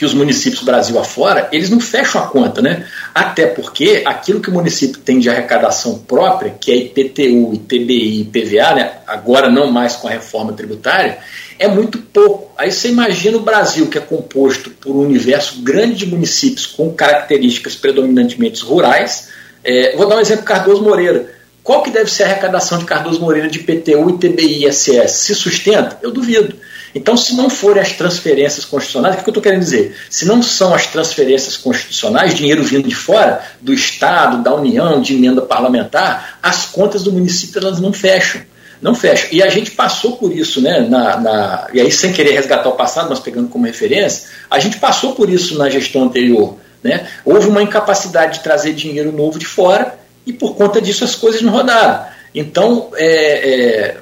que 0.02 0.06
os 0.06 0.14
municípios 0.14 0.64
Brasil 0.64 0.98
afora, 0.98 1.48
eles 1.52 1.70
não 1.70 1.78
fecham 1.78 2.20
a 2.20 2.26
conta, 2.26 2.60
né? 2.60 2.84
Até 3.14 3.46
porque 3.46 4.02
aquilo 4.04 4.40
que 4.40 4.50
o 4.50 4.52
município 4.52 5.00
tem 5.00 5.20
de 5.20 5.30
arrecadação 5.30 6.00
própria, 6.00 6.52
que 6.60 6.72
é 6.72 6.76
IPTU, 6.76 7.54
ITBI, 7.54 8.22
IPVA, 8.22 8.74
né? 8.74 8.92
agora 9.06 9.48
não 9.48 9.70
mais 9.70 9.94
com 9.94 10.08
a 10.08 10.10
reforma 10.10 10.54
tributária, 10.54 11.18
é 11.56 11.68
muito 11.68 11.98
pouco. 11.98 12.50
Aí 12.58 12.72
você 12.72 12.88
imagina 12.88 13.36
o 13.36 13.42
Brasil, 13.42 13.86
que 13.86 13.96
é 13.96 14.00
composto 14.00 14.70
por 14.70 14.90
um 14.96 15.02
universo 15.06 15.62
grande 15.62 16.04
de 16.04 16.06
municípios 16.06 16.66
com 16.66 16.92
características 16.92 17.76
predominantemente 17.76 18.64
rurais. 18.64 19.28
É, 19.62 19.96
vou 19.96 20.08
dar 20.08 20.16
um 20.16 20.20
exemplo, 20.20 20.44
Cardoso 20.44 20.82
Moreira. 20.82 21.32
Qual 21.62 21.80
que 21.80 21.92
deve 21.92 22.10
ser 22.10 22.24
a 22.24 22.26
arrecadação 22.26 22.76
de 22.76 22.86
Cardoso 22.86 23.20
Moreira 23.20 23.48
de 23.48 23.60
IPTU, 23.60 24.10
ITBI 24.10 24.64
e 24.64 24.68
ISS? 24.68 25.12
Se 25.12 25.32
sustenta? 25.32 25.96
Eu 26.02 26.10
duvido. 26.10 26.56
Então, 26.94 27.16
se 27.16 27.34
não 27.34 27.48
forem 27.48 27.82
as 27.82 27.92
transferências 27.92 28.64
constitucionais, 28.64 29.14
o 29.14 29.18
que 29.18 29.24
eu 29.24 29.30
estou 29.30 29.42
querendo 29.42 29.60
dizer? 29.60 29.96
Se 30.10 30.24
não 30.24 30.42
são 30.42 30.74
as 30.74 30.86
transferências 30.86 31.56
constitucionais, 31.56 32.34
dinheiro 32.34 32.62
vindo 32.62 32.88
de 32.88 32.94
fora, 32.94 33.42
do 33.60 33.72
Estado, 33.72 34.42
da 34.42 34.54
União, 34.54 35.00
de 35.00 35.14
emenda 35.14 35.42
parlamentar, 35.42 36.38
as 36.42 36.66
contas 36.66 37.02
do 37.02 37.12
município 37.12 37.60
elas 37.60 37.80
não 37.80 37.92
fecham. 37.92 38.42
Não 38.80 38.94
fecham. 38.94 39.28
E 39.30 39.42
a 39.42 39.48
gente 39.48 39.70
passou 39.70 40.16
por 40.16 40.36
isso, 40.36 40.60
né? 40.60 40.80
Na, 40.80 41.16
na, 41.16 41.68
e 41.72 41.80
aí, 41.80 41.90
sem 41.90 42.12
querer 42.12 42.32
resgatar 42.32 42.68
o 42.68 42.72
passado, 42.72 43.08
mas 43.08 43.20
pegando 43.20 43.48
como 43.48 43.64
referência, 43.64 44.28
a 44.50 44.58
gente 44.58 44.78
passou 44.78 45.14
por 45.14 45.30
isso 45.30 45.56
na 45.56 45.70
gestão 45.70 46.02
anterior. 46.02 46.56
Né? 46.82 47.06
Houve 47.24 47.48
uma 47.48 47.62
incapacidade 47.62 48.38
de 48.38 48.44
trazer 48.44 48.72
dinheiro 48.72 49.12
novo 49.12 49.38
de 49.38 49.46
fora 49.46 49.94
e 50.26 50.32
por 50.32 50.56
conta 50.56 50.80
disso 50.80 51.04
as 51.04 51.14
coisas 51.14 51.40
não 51.40 51.52
rodaram. 51.52 52.04
Então, 52.34 52.90
é, 52.96 53.06
é, 53.06 53.96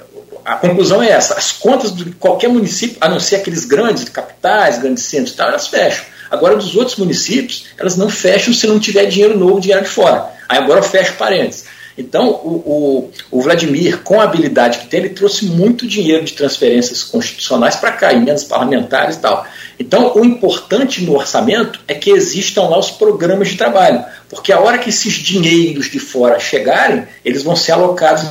a 0.44 0.56
conclusão 0.56 1.02
é 1.02 1.10
essa: 1.10 1.34
as 1.34 1.52
contas 1.52 1.94
de 1.94 2.12
qualquer 2.12 2.48
município, 2.48 2.96
a 3.00 3.08
não 3.08 3.20
ser 3.20 3.36
aqueles 3.36 3.64
grandes 3.64 4.08
capitais, 4.08 4.78
grandes 4.78 5.04
centros 5.04 5.32
e 5.32 5.36
tal, 5.36 5.48
elas 5.48 5.68
fecham. 5.68 6.04
Agora, 6.30 6.56
dos 6.56 6.76
outros 6.76 6.96
municípios, 6.96 7.66
elas 7.76 7.96
não 7.96 8.08
fecham 8.08 8.54
se 8.54 8.66
não 8.66 8.78
tiver 8.78 9.06
dinheiro 9.06 9.36
novo, 9.36 9.60
dinheiro 9.60 9.84
de 9.84 9.90
fora. 9.90 10.30
Aí 10.48 10.58
agora 10.58 10.80
eu 10.80 10.84
fecho 10.84 11.14
parênteses. 11.14 11.64
Então, 11.98 12.30
o, 12.30 13.10
o, 13.30 13.38
o, 13.38 13.42
Vladimir, 13.42 13.98
com 13.98 14.20
a 14.20 14.24
habilidade 14.24 14.78
que 14.78 14.86
tem, 14.86 15.00
ele 15.00 15.10
trouxe 15.10 15.44
muito 15.44 15.86
dinheiro 15.86 16.24
de 16.24 16.32
transferências 16.32 17.02
constitucionais 17.02 17.76
para 17.76 17.92
cá, 17.92 18.12
emendas 18.12 18.44
parlamentares 18.44 19.16
e 19.16 19.18
tal. 19.18 19.44
Então, 19.78 20.12
o 20.14 20.24
importante 20.24 21.02
no 21.02 21.14
orçamento 21.14 21.80
é 21.86 21.94
que 21.94 22.10
existam 22.10 22.62
lá 22.62 22.78
os 22.78 22.90
programas 22.90 23.48
de 23.48 23.56
trabalho, 23.56 24.04
porque 24.28 24.52
a 24.52 24.60
hora 24.60 24.78
que 24.78 24.88
esses 24.88 25.12
dinheiros 25.12 25.90
de 25.90 25.98
fora 25.98 26.38
chegarem, 26.38 27.06
eles 27.24 27.42
vão 27.42 27.56
ser 27.56 27.72
alocados 27.72 28.24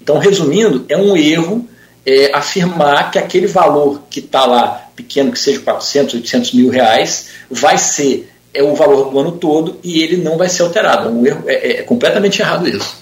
então, 0.00 0.18
resumindo, 0.18 0.84
é 0.88 0.96
um 0.96 1.16
erro 1.16 1.68
é, 2.06 2.30
afirmar 2.34 3.10
que 3.10 3.18
aquele 3.18 3.46
valor 3.46 4.02
que 4.08 4.20
está 4.20 4.46
lá, 4.46 4.88
pequeno 4.96 5.32
que 5.32 5.38
seja 5.38 5.60
400, 5.60 6.14
800 6.14 6.52
mil 6.52 6.70
reais, 6.70 7.28
vai 7.50 7.76
ser 7.78 8.28
é 8.52 8.62
o 8.62 8.74
valor 8.74 9.10
do 9.10 9.18
ano 9.18 9.32
todo 9.32 9.78
e 9.82 10.02
ele 10.02 10.16
não 10.16 10.36
vai 10.36 10.48
ser 10.48 10.62
alterado. 10.62 11.08
É, 11.08 11.12
um 11.12 11.26
erro, 11.26 11.44
é, 11.46 11.72
é 11.72 11.82
completamente 11.82 12.40
errado 12.40 12.68
isso. 12.68 12.98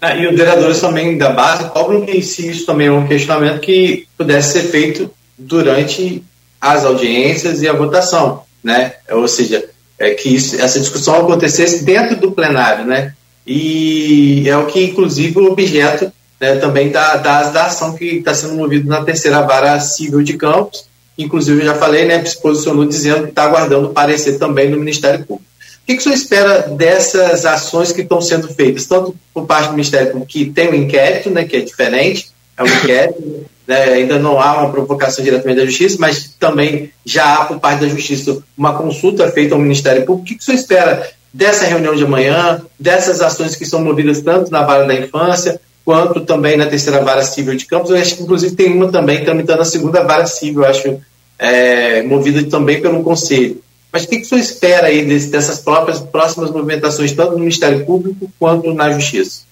Ah, 0.00 0.16
e 0.16 0.26
os 0.26 0.36
vereadores 0.36 0.80
também 0.80 1.16
da 1.16 1.30
base 1.30 1.68
cobram 1.70 2.04
que 2.04 2.20
si 2.22 2.50
isso 2.50 2.66
também 2.66 2.88
é 2.88 2.92
um 2.92 3.06
questionamento 3.06 3.60
que 3.60 4.08
pudesse 4.18 4.54
ser 4.54 4.68
feito 4.68 5.08
durante 5.38 6.24
as 6.60 6.84
audiências 6.84 7.62
e 7.62 7.68
a 7.68 7.72
votação, 7.72 8.42
né? 8.62 8.94
Ou 9.10 9.28
seja, 9.28 9.64
é 9.96 10.10
que 10.10 10.34
isso, 10.34 10.60
essa 10.60 10.80
discussão 10.80 11.14
acontecesse 11.14 11.84
dentro 11.84 12.16
do 12.16 12.32
plenário, 12.32 12.84
né? 12.84 13.14
E 13.46 14.48
é 14.48 14.56
o 14.56 14.66
que, 14.66 14.82
inclusive, 14.82 15.38
o 15.38 15.52
objeto 15.52 16.12
né, 16.42 16.56
também 16.56 16.90
da, 16.90 17.14
da, 17.18 17.50
da 17.50 17.66
ação 17.66 17.94
que 17.94 18.16
está 18.16 18.34
sendo 18.34 18.54
movida 18.54 18.88
na 18.88 19.04
terceira 19.04 19.42
vara 19.42 19.78
civil 19.78 20.24
de 20.24 20.36
Campos. 20.36 20.84
Inclusive, 21.16 21.60
eu 21.60 21.66
já 21.66 21.74
falei, 21.76 22.04
né, 22.04 22.24
se 22.24 22.42
posicionou 22.42 22.84
dizendo 22.84 23.22
que 23.22 23.28
está 23.28 23.44
aguardando 23.44 23.90
parecer 23.90 24.40
também 24.40 24.68
do 24.68 24.76
Ministério 24.76 25.24
Público. 25.24 25.48
O 25.82 25.86
que, 25.86 25.94
que 25.94 26.00
o 26.00 26.02
senhor 26.02 26.16
espera 26.16 26.62
dessas 26.62 27.46
ações 27.46 27.92
que 27.92 28.00
estão 28.00 28.20
sendo 28.20 28.48
feitas, 28.48 28.86
tanto 28.86 29.14
por 29.32 29.46
parte 29.46 29.66
do 29.66 29.74
Ministério 29.74 30.08
Público, 30.08 30.32
que 30.32 30.46
tem 30.46 30.68
um 30.68 30.74
inquérito, 30.74 31.30
né, 31.30 31.44
que 31.44 31.56
é 31.56 31.60
diferente, 31.60 32.32
é 32.56 32.62
um 32.64 32.66
inquérito, 32.66 33.46
né, 33.64 33.84
ainda 33.84 34.18
não 34.18 34.40
há 34.40 34.62
uma 34.62 34.72
provocação 34.72 35.24
diretamente 35.24 35.60
da 35.60 35.66
Justiça, 35.66 35.96
mas 36.00 36.34
também 36.40 36.90
já 37.06 37.36
há 37.36 37.44
por 37.44 37.60
parte 37.60 37.82
da 37.82 37.88
Justiça 37.88 38.42
uma 38.58 38.76
consulta 38.76 39.30
feita 39.30 39.54
ao 39.54 39.60
Ministério 39.60 40.04
Público. 40.04 40.22
O 40.22 40.24
que, 40.24 40.34
que 40.34 40.42
o 40.42 40.44
senhor 40.44 40.58
espera 40.58 41.08
dessa 41.32 41.66
reunião 41.66 41.94
de 41.94 42.02
amanhã, 42.02 42.60
dessas 42.80 43.20
ações 43.20 43.54
que 43.54 43.64
são 43.64 43.80
movidas 43.80 44.20
tanto 44.22 44.50
na 44.50 44.64
vara 44.64 44.84
da 44.84 44.94
infância, 44.94 45.60
quanto 45.84 46.20
também 46.20 46.56
na 46.56 46.66
terceira 46.66 47.02
vara 47.02 47.24
civil 47.24 47.54
de 47.54 47.66
Campos. 47.66 47.90
Eu 47.90 47.96
acho 47.96 48.16
que, 48.16 48.22
inclusive, 48.22 48.54
tem 48.54 48.72
uma 48.72 48.90
também 48.90 49.24
tramitando 49.24 49.62
a 49.62 49.64
segunda 49.64 50.02
vara 50.02 50.26
civil, 50.26 50.64
acho, 50.64 51.00
é, 51.38 52.02
movida 52.02 52.42
também 52.44 52.80
pelo 52.80 53.02
Conselho. 53.02 53.62
Mas 53.92 54.04
o 54.04 54.08
que, 54.08 54.16
que 54.16 54.22
o 54.22 54.26
senhor 54.26 54.40
espera 54.40 54.86
aí 54.86 55.04
desse, 55.04 55.28
dessas 55.28 55.58
próprias 55.58 56.00
próximas 56.00 56.50
movimentações, 56.50 57.12
tanto 57.12 57.32
no 57.32 57.40
Ministério 57.40 57.84
Público 57.84 58.30
quanto 58.38 58.72
na 58.72 58.90
Justiça? 58.90 59.42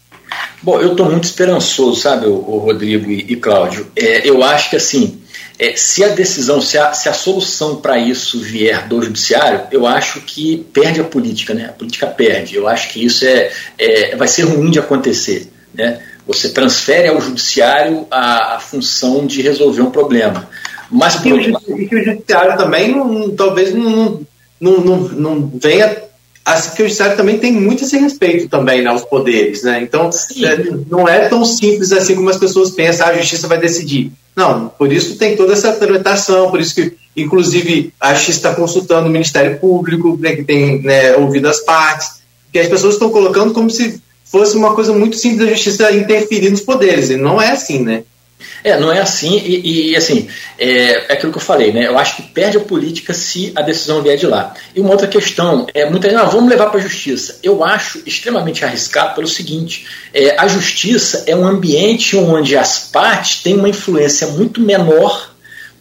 Bom, 0.63 0.81
eu 0.81 0.93
estou 0.93 1.11
muito 1.11 1.25
esperançoso, 1.25 2.01
sabe, 2.01 2.27
o, 2.27 2.33
o 2.33 2.59
Rodrigo 2.59 3.11
e, 3.11 3.33
e 3.33 3.37
Cláudio. 3.37 3.87
É, 3.95 4.27
eu 4.27 4.43
acho 4.43 4.71
que, 4.71 4.77
assim, 4.77 5.21
é, 5.59 5.77
se 5.77 6.03
a 6.03 6.09
decisão, 6.09 6.61
se 6.63 6.79
a, 6.79 6.95
se 6.95 7.07
a 7.09 7.13
solução 7.13 7.77
para 7.77 7.99
isso 7.99 8.41
vier 8.41 8.89
do 8.89 9.03
judiciário, 9.03 9.63
eu 9.71 9.87
acho 9.87 10.23
que 10.23 10.67
perde 10.73 11.01
a 11.03 11.05
política, 11.05 11.53
né? 11.53 11.67
A 11.67 11.73
política 11.73 12.07
perde. 12.07 12.57
Eu 12.57 12.67
acho 12.67 12.91
que 12.91 13.05
isso 13.05 13.27
é, 13.27 13.51
é 13.79 14.17
vai 14.17 14.27
ser 14.27 14.45
ruim 14.45 14.71
de 14.71 14.79
acontecer, 14.79 15.51
né? 15.75 16.01
Você 16.31 16.51
transfere 16.51 17.09
ao 17.09 17.21
judiciário 17.21 18.07
a, 18.11 18.57
a 18.57 18.61
função 18.61 19.27
de 19.27 19.43
resolver 19.43 19.83
um 19.83 19.91
problema. 19.91 20.49
Mas 20.91 21.17
por 21.17 21.41
e, 21.41 21.53
o, 21.53 21.81
e 21.81 21.89
que 21.89 21.97
o 21.97 22.05
judiciário 22.05 22.57
também 22.57 22.95
não, 22.95 23.31
talvez 23.31 23.75
não, 23.75 24.21
não, 24.61 24.81
não, 24.81 24.97
não 24.97 25.53
venha 25.61 26.09
assim 26.45 26.71
que 26.71 26.83
o 26.83 26.85
judiciário 26.87 27.17
também 27.17 27.39
tem 27.39 27.53
muito 27.53 27.85
esse 27.85 27.99
respeito 27.99 28.49
também 28.49 28.83
né, 28.83 28.91
aos 28.91 29.05
poderes, 29.05 29.63
né? 29.63 29.83
Então 29.83 30.09
é, 30.09 30.57
não 30.89 31.09
é 31.09 31.29
tão 31.29 31.45
simples 31.45 31.93
assim 31.93 32.15
como 32.15 32.31
as 32.31 32.39
pessoas 32.39 32.71
pensam, 32.71 33.07
ah, 33.07 33.11
a 33.11 33.17
justiça 33.19 33.47
vai 33.47 33.59
decidir. 33.59 34.13
Não, 34.35 34.69
por 34.69 34.93
isso 34.93 35.17
tem 35.17 35.37
toda 35.37 35.53
essa 35.53 35.73
tramitação, 35.73 36.51
por 36.51 36.61
isso 36.61 36.75
que, 36.75 36.93
inclusive, 37.17 37.93
a 38.01 38.15
Justiça 38.15 38.39
está 38.39 38.55
consultando 38.55 39.09
o 39.09 39.11
Ministério 39.11 39.59
Público, 39.59 40.17
né, 40.21 40.37
que 40.37 40.45
tem 40.45 40.81
né, 40.83 41.17
ouvido 41.17 41.49
as 41.49 41.61
partes, 41.61 42.21
que 42.53 42.59
as 42.59 42.69
pessoas 42.69 42.95
estão 42.95 43.11
colocando 43.11 43.53
como 43.53 43.69
se 43.69 44.01
fosse 44.31 44.57
uma 44.57 44.75
coisa 44.75 44.93
muito 44.93 45.17
simples 45.17 45.41
da 45.41 45.55
Justiça 45.55 45.93
interferir 45.93 46.51
nos 46.51 46.61
poderes, 46.61 47.11
e 47.11 47.17
não 47.17 47.41
é 47.41 47.51
assim, 47.51 47.83
né? 47.83 48.05
É, 48.63 48.79
não 48.79 48.93
é 48.93 49.01
assim, 49.01 49.39
e, 49.39 49.91
e 49.91 49.97
assim, 49.97 50.29
é, 50.59 50.69
é, 50.69 51.13
aquilo 51.13 51.33
que 51.33 51.39
eu 51.39 51.43
falei, 51.43 51.73
né? 51.73 51.87
Eu 51.87 51.99
acho 51.99 52.17
que 52.17 52.23
perde 52.23 52.59
a 52.59 52.61
política 52.61 53.15
se 53.15 53.53
a 53.55 53.63
decisão 53.63 54.03
vier 54.03 54.17
de 54.17 54.27
lá. 54.27 54.55
E 54.75 54.81
uma 54.81 54.91
outra 54.91 55.07
questão, 55.07 55.67
é 55.75 55.89
muita 55.89 56.09
gente, 56.09 56.19
não, 56.19 56.31
vamos 56.31 56.51
levar 56.51 56.67
para 56.67 56.79
a 56.79 56.83
justiça. 56.83 57.39
Eu 57.43 57.65
acho 57.65 58.03
extremamente 58.07 58.65
arriscado 58.65 59.15
pelo 59.15 59.27
seguinte: 59.27 59.87
é, 60.13 60.39
a 60.39 60.47
justiça 60.47 61.25
é 61.27 61.35
um 61.35 61.47
ambiente 61.47 62.17
onde 62.17 62.57
as 62.57 62.79
partes 62.79 63.43
têm 63.43 63.57
uma 63.57 63.69
influência 63.69 64.27
muito 64.29 64.61
menor 64.61 65.31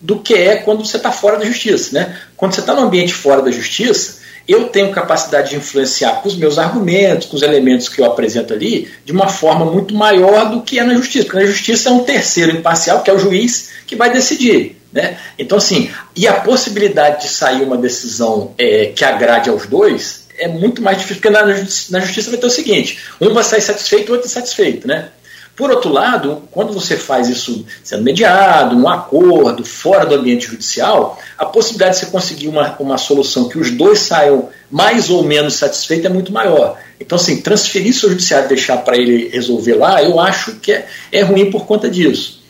do 0.02 0.20
que 0.20 0.34
é 0.34 0.56
quando 0.58 0.86
você 0.86 0.98
está 0.98 1.12
fora 1.12 1.38
da 1.38 1.46
justiça. 1.46 1.94
Né? 1.94 2.18
Quando 2.38 2.54
você 2.54 2.62
está 2.62 2.74
no 2.74 2.82
ambiente 2.82 3.14
fora 3.14 3.42
da 3.42 3.52
justiça, 3.52 4.19
eu 4.50 4.70
tenho 4.70 4.92
capacidade 4.92 5.52
de 5.52 5.58
influenciar 5.58 6.22
com 6.22 6.28
os 6.28 6.36
meus 6.36 6.58
argumentos, 6.58 7.28
com 7.28 7.36
os 7.36 7.44
elementos 7.44 7.88
que 7.88 8.02
eu 8.02 8.06
apresento 8.06 8.52
ali, 8.52 8.90
de 9.06 9.12
uma 9.12 9.28
forma 9.28 9.64
muito 9.64 9.94
maior 9.94 10.50
do 10.50 10.64
que 10.64 10.80
é 10.80 10.84
na 10.84 10.96
justiça. 10.96 11.26
Porque 11.26 11.40
na 11.40 11.46
justiça 11.46 11.90
é 11.90 11.92
um 11.92 12.04
terceiro 12.04 12.52
imparcial, 12.52 13.04
que 13.04 13.12
é 13.12 13.14
o 13.14 13.20
juiz, 13.20 13.70
que 13.86 13.96
vai 13.96 14.12
decidir. 14.12 14.82
Né? 14.92 15.18
Então, 15.38 15.60
assim, 15.60 15.92
e 16.16 16.28
a 16.28 16.34
possibilidade 16.34 17.24
de 17.24 17.30
sair 17.30 17.62
uma 17.62 17.78
decisão 17.78 18.56
é, 18.58 18.88
que 18.88 19.06
agrade 19.06 19.50
aos 19.50 19.68
dois 19.68 20.28
é 20.36 20.48
muito 20.48 20.82
mais 20.82 20.98
difícil, 20.98 21.22
porque 21.22 21.30
na, 21.30 21.46
na 21.46 22.00
justiça 22.00 22.32
vai 22.32 22.40
ter 22.40 22.48
o 22.48 22.50
seguinte: 22.50 22.98
um 23.22 23.32
vai 23.34 23.44
sair 23.44 23.62
satisfeito, 23.62 24.10
o 24.10 24.14
outro 24.14 24.28
insatisfeito. 24.28 24.88
Né? 24.88 25.10
Por 25.60 25.70
outro 25.70 25.92
lado, 25.92 26.44
quando 26.52 26.72
você 26.72 26.96
faz 26.96 27.28
isso 27.28 27.66
sendo 27.84 28.02
mediado, 28.02 28.78
um 28.78 28.88
acordo, 28.88 29.66
fora 29.66 30.06
do 30.06 30.16
ambiente 30.16 30.48
judicial, 30.48 31.20
a 31.38 31.44
possibilidade 31.44 31.96
de 31.96 32.06
você 32.06 32.06
conseguir 32.06 32.48
uma, 32.48 32.78
uma 32.80 32.98
solução 32.98 33.50
que 33.50 33.60
os 33.60 33.70
dois 33.70 34.00
saiam 34.00 34.48
mais 34.72 35.10
ou 35.10 35.22
menos 35.22 35.56
satisfeitos 35.56 36.06
é 36.06 36.10
muito 36.10 36.32
maior. 36.32 36.78
Então, 36.98 37.18
assim, 37.18 37.42
transferir 37.42 37.94
ao 37.94 38.10
judiciário 38.10 38.46
e 38.46 38.48
deixar 38.48 38.78
para 38.78 38.96
ele 38.96 39.28
resolver 39.34 39.74
lá, 39.74 40.02
eu 40.02 40.18
acho 40.18 40.54
que 40.62 40.72
é, 40.72 40.88
é 41.12 41.24
ruim 41.24 41.52
por 41.52 41.66
conta 41.66 41.90
disso. 41.90 42.42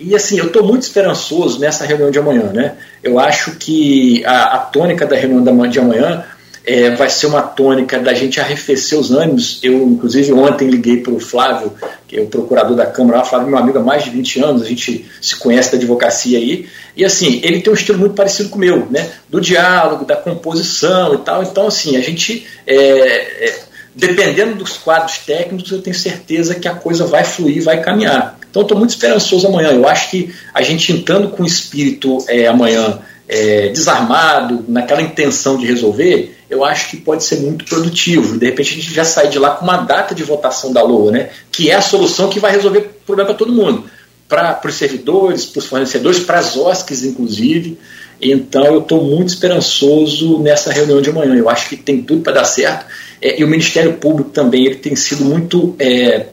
E 0.00 0.16
assim, 0.16 0.38
eu 0.38 0.46
estou 0.46 0.64
muito 0.64 0.84
esperançoso 0.84 1.60
nessa 1.60 1.84
reunião 1.84 2.10
de 2.10 2.18
amanhã. 2.18 2.44
Né? 2.44 2.76
Eu 3.02 3.18
acho 3.18 3.56
que 3.56 4.24
a, 4.24 4.54
a 4.54 4.58
tônica 4.60 5.04
da 5.06 5.16
reunião 5.16 5.68
de 5.68 5.78
amanhã 5.78 6.24
é, 6.66 6.90
vai 6.94 7.10
ser 7.10 7.26
uma 7.26 7.42
tônica 7.42 7.98
da 7.98 8.14
gente 8.14 8.40
arrefecer 8.40 8.98
os 8.98 9.10
ânimos. 9.10 9.60
Eu, 9.62 9.82
inclusive, 9.86 10.32
ontem 10.32 10.68
liguei 10.68 10.96
para 10.98 11.12
o 11.12 11.20
Flávio, 11.20 11.72
que 12.14 12.20
é 12.20 12.22
o 12.22 12.26
procurador 12.26 12.76
da 12.76 12.86
Câmara, 12.86 13.22
o 13.22 13.24
Flávio 13.24 13.48
meu 13.48 13.58
amigo 13.58 13.76
há 13.76 13.82
mais 13.82 14.04
de 14.04 14.10
20 14.10 14.40
anos, 14.40 14.62
a 14.62 14.66
gente 14.66 15.04
se 15.20 15.34
conhece 15.36 15.72
da 15.72 15.76
advocacia 15.76 16.38
aí, 16.38 16.68
e 16.96 17.04
assim, 17.04 17.40
ele 17.42 17.60
tem 17.60 17.72
um 17.72 17.74
estilo 17.74 17.98
muito 17.98 18.14
parecido 18.14 18.50
com 18.50 18.56
o 18.56 18.60
meu, 18.60 18.86
né? 18.88 19.10
do 19.28 19.40
diálogo, 19.40 20.04
da 20.04 20.14
composição 20.14 21.14
e 21.14 21.18
tal. 21.18 21.42
Então, 21.42 21.66
assim, 21.66 21.96
a 21.96 22.00
gente, 22.00 22.46
é, 22.64 22.76
é, 22.76 23.58
dependendo 23.92 24.54
dos 24.54 24.74
quadros 24.74 25.18
técnicos, 25.18 25.72
eu 25.72 25.82
tenho 25.82 25.96
certeza 25.96 26.54
que 26.54 26.68
a 26.68 26.74
coisa 26.76 27.04
vai 27.04 27.24
fluir, 27.24 27.64
vai 27.64 27.80
caminhar. 27.80 28.38
Então, 28.48 28.62
estou 28.62 28.78
muito 28.78 28.90
esperançoso 28.90 29.48
amanhã. 29.48 29.72
Eu 29.72 29.88
acho 29.88 30.10
que 30.10 30.32
a 30.54 30.62
gente 30.62 30.92
entrando 30.92 31.30
com 31.30 31.42
o 31.42 31.46
espírito 31.46 32.18
é, 32.28 32.46
amanhã 32.46 33.00
é, 33.28 33.68
desarmado, 33.68 34.64
naquela 34.68 35.02
intenção 35.02 35.56
de 35.56 35.66
resolver, 35.66 36.36
eu 36.48 36.64
acho 36.64 36.90
que 36.90 36.96
pode 36.98 37.24
ser 37.24 37.40
muito 37.40 37.64
produtivo. 37.64 38.38
De 38.38 38.46
repente 38.46 38.72
a 38.72 38.74
gente 38.76 38.94
já 38.94 39.04
sai 39.04 39.28
de 39.28 39.38
lá 39.38 39.50
com 39.50 39.64
uma 39.64 39.78
data 39.78 40.14
de 40.14 40.22
votação 40.22 40.72
da 40.72 40.82
LOA, 40.82 41.12
né? 41.12 41.30
que 41.50 41.70
é 41.70 41.74
a 41.74 41.82
solução 41.82 42.28
que 42.28 42.38
vai 42.38 42.52
resolver 42.52 42.78
o 42.78 43.06
problema 43.06 43.30
para 43.30 43.38
todo 43.38 43.52
mundo. 43.52 43.84
Para 44.28 44.60
os 44.64 44.74
servidores, 44.74 45.46
para 45.46 45.58
os 45.60 45.66
fornecedores, 45.66 46.20
para 46.20 46.38
as 46.38 46.56
OSCs, 46.56 47.04
inclusive. 47.04 47.78
Então 48.20 48.64
eu 48.64 48.80
estou 48.80 49.04
muito 49.04 49.28
esperançoso 49.28 50.38
nessa 50.38 50.72
reunião 50.72 51.00
de 51.00 51.10
amanhã. 51.10 51.34
Eu 51.34 51.48
acho 51.48 51.68
que 51.68 51.76
tem 51.76 52.02
tudo 52.02 52.22
para 52.22 52.34
dar 52.34 52.44
certo. 52.44 52.86
É, 53.20 53.40
e 53.40 53.44
o 53.44 53.48
Ministério 53.48 53.94
Público 53.94 54.30
também 54.30 54.64
ele 54.66 54.76
tem 54.76 54.96
sido 54.96 55.24
muito 55.24 55.74
é, 55.78 56.26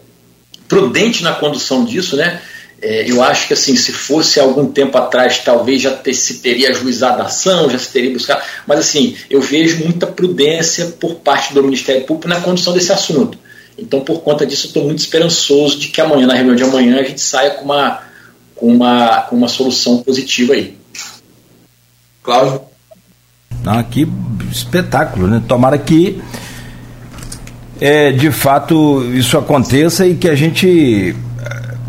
prudente 0.67 1.23
na 1.23 1.33
condução 1.33 1.83
disso, 1.83 2.15
né? 2.15 2.41
É, 2.81 3.09
eu 3.09 3.21
acho 3.21 3.47
que 3.47 3.53
assim, 3.53 3.75
se 3.75 3.91
fosse 3.91 4.39
algum 4.39 4.65
tempo 4.65 4.97
atrás, 4.97 5.37
talvez 5.37 5.81
já 5.83 5.91
ter, 5.91 6.15
se 6.15 6.39
teria 6.39 6.69
ajuizado 6.71 7.21
a 7.21 7.25
ação, 7.25 7.69
já 7.69 7.77
se 7.77 7.91
teria 7.91 8.11
buscado, 8.11 8.41
mas 8.65 8.79
assim, 8.79 9.15
eu 9.29 9.39
vejo 9.39 9.83
muita 9.83 10.07
prudência 10.07 10.87
por 10.99 11.15
parte 11.15 11.53
do 11.53 11.63
Ministério 11.63 12.03
Público 12.05 12.27
na 12.27 12.41
condução 12.41 12.73
desse 12.73 12.91
assunto. 12.91 13.37
Então, 13.77 14.01
por 14.01 14.21
conta 14.21 14.45
disso, 14.45 14.65
eu 14.65 14.69
estou 14.69 14.83
muito 14.83 14.99
esperançoso 14.99 15.79
de 15.79 15.87
que 15.89 16.01
amanhã, 16.01 16.25
na 16.25 16.33
reunião 16.33 16.55
de 16.55 16.63
amanhã, 16.63 16.99
a 16.99 17.03
gente 17.03 17.21
saia 17.21 17.51
com 17.51 17.65
uma, 17.65 18.01
com 18.55 18.67
uma, 18.67 19.21
com 19.21 19.35
uma 19.35 19.47
solução 19.47 19.99
positiva 19.99 20.53
aí. 20.53 20.75
Cláudio? 22.23 22.61
Não, 23.63 23.83
que 23.83 24.07
espetáculo, 24.51 25.27
né? 25.27 25.41
Tomara 25.47 25.77
que 25.77 26.21
é, 27.79 28.11
de 28.11 28.31
fato 28.31 29.03
isso 29.15 29.37
aconteça 29.37 30.05
e 30.05 30.15
que 30.15 30.29
a 30.29 30.35
gente 30.35 31.15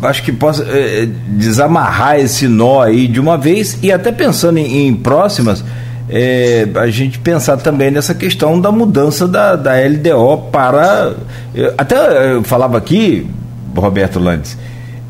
acho 0.05 0.23
que 0.23 0.31
possa 0.31 0.63
é, 0.63 1.07
desamarrar 1.27 2.19
esse 2.19 2.47
nó 2.47 2.81
aí 2.81 3.07
de 3.07 3.19
uma 3.19 3.37
vez 3.37 3.77
e 3.81 3.91
até 3.91 4.11
pensando 4.11 4.57
em, 4.57 4.87
em 4.87 4.95
próximas, 4.95 5.63
é, 6.09 6.67
a 6.75 6.87
gente 6.87 7.19
pensar 7.19 7.57
também 7.57 7.89
nessa 7.89 8.13
questão 8.13 8.59
da 8.59 8.71
mudança 8.71 9.27
da, 9.27 9.55
da 9.55 9.73
LDO 9.73 10.49
para. 10.51 11.13
Até 11.77 12.33
eu 12.33 12.43
falava 12.43 12.77
aqui, 12.77 13.25
Roberto 13.75 14.19
Landes, 14.19 14.57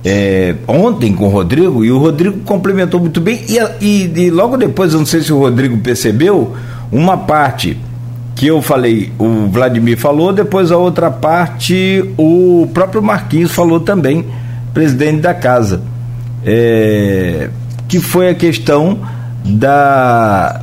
é, 0.06 0.56
ontem 0.68 1.14
com 1.14 1.26
o 1.26 1.30
Rodrigo, 1.30 1.84
e 1.84 1.92
o 1.92 1.98
Rodrigo 1.98 2.40
complementou 2.40 3.00
muito 3.00 3.20
bem, 3.20 3.44
e, 3.48 3.58
e, 3.82 4.26
e, 4.26 4.30
logo 4.30 4.58
depois, 4.58 4.94
eu 4.94 5.00
não 5.00 5.06
sei 5.06 5.22
se 5.22 5.34
o 5.34 5.40
Rodrigo 5.40 5.78
percebeu, 5.78 6.56
uma 6.92 7.18
parte 7.18 7.78
que 8.36 8.48
eu 8.48 8.62
falei, 8.62 9.12
o 9.18 9.48
Vladimir 9.48 9.98
falou, 9.98 10.34
depois 10.34 10.72
a 10.72 10.78
outra 10.78 11.10
parte 11.12 12.04
o 12.18 12.68
próprio 12.74 13.02
Marquinhos 13.02 13.52
falou 13.52 13.80
também 13.80 14.26
presidente 14.74 15.22
da 15.22 15.34
casa, 15.34 15.82
é, 16.46 17.50
que 17.88 18.00
foi 18.00 18.30
a 18.30 18.36
questão 18.36 19.00
da 19.46 20.62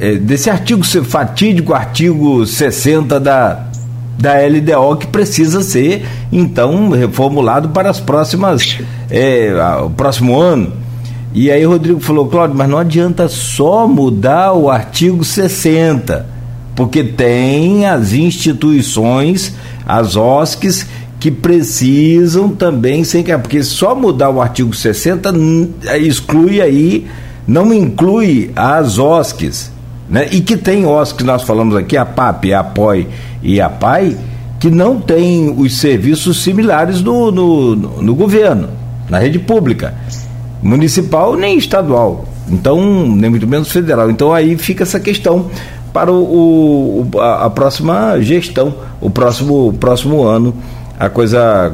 é, 0.00 0.16
desse 0.16 0.50
artigo 0.50 0.82
fatídico 1.04 1.72
artigo 1.72 2.44
60 2.46 3.20
da 3.20 3.66
da 4.18 4.34
LDO 4.34 4.96
que 4.96 5.06
precisa 5.08 5.62
ser 5.62 6.06
então 6.32 6.90
reformulado 6.90 7.70
para 7.70 7.90
as 7.90 8.00
próximas 8.00 8.78
é, 9.10 9.52
o 9.84 9.90
próximo 9.90 10.38
ano. 10.40 10.72
E 11.32 11.50
aí 11.50 11.66
o 11.66 11.70
Rodrigo 11.70 12.00
falou 12.00 12.28
Cláudio 12.28 12.56
mas 12.56 12.68
não 12.68 12.78
adianta 12.78 13.28
só 13.28 13.86
mudar 13.86 14.52
o 14.52 14.70
artigo 14.70 15.24
60 15.24 16.26
porque 16.74 17.04
tem 17.04 17.86
as 17.86 18.12
instituições 18.12 19.54
as 19.86 20.16
OSCs 20.16 20.86
que 21.24 21.30
precisam 21.30 22.50
também 22.50 23.02
sem 23.02 23.22
que 23.22 23.34
porque 23.38 23.62
só 23.62 23.94
mudar 23.94 24.28
o 24.28 24.42
artigo 24.42 24.74
60 24.74 25.32
exclui 25.96 26.60
aí 26.60 27.06
não 27.46 27.72
inclui 27.72 28.50
as 28.54 28.98
OSCs, 28.98 29.72
né? 30.06 30.28
E 30.30 30.42
que 30.42 30.54
tem 30.54 30.84
OSCs 30.84 31.24
nós 31.24 31.42
falamos 31.42 31.76
aqui 31.76 31.96
a 31.96 32.04
PAP, 32.04 32.52
a 32.52 32.60
APOI 32.60 33.08
e 33.42 33.58
a 33.58 33.70
PAI 33.70 34.14
que 34.60 34.68
não 34.68 35.00
tem 35.00 35.48
os 35.56 35.78
serviços 35.78 36.42
similares 36.42 37.00
no, 37.00 37.30
no, 37.32 37.74
no 37.74 38.14
governo, 38.14 38.68
na 39.08 39.18
rede 39.18 39.38
pública, 39.38 39.94
municipal 40.62 41.36
nem 41.36 41.56
estadual, 41.56 42.26
então 42.50 43.06
nem 43.06 43.30
muito 43.30 43.46
menos 43.46 43.72
federal. 43.72 44.10
Então 44.10 44.30
aí 44.30 44.58
fica 44.58 44.82
essa 44.82 45.00
questão 45.00 45.46
para 45.90 46.12
o, 46.12 47.08
o 47.14 47.18
a, 47.18 47.46
a, 47.46 47.50
próxima 47.50 48.20
gestão, 48.20 48.74
o 49.00 49.08
próximo, 49.08 49.72
próximo 49.80 50.22
ano 50.22 50.54
a 50.98 51.08
coisa 51.08 51.72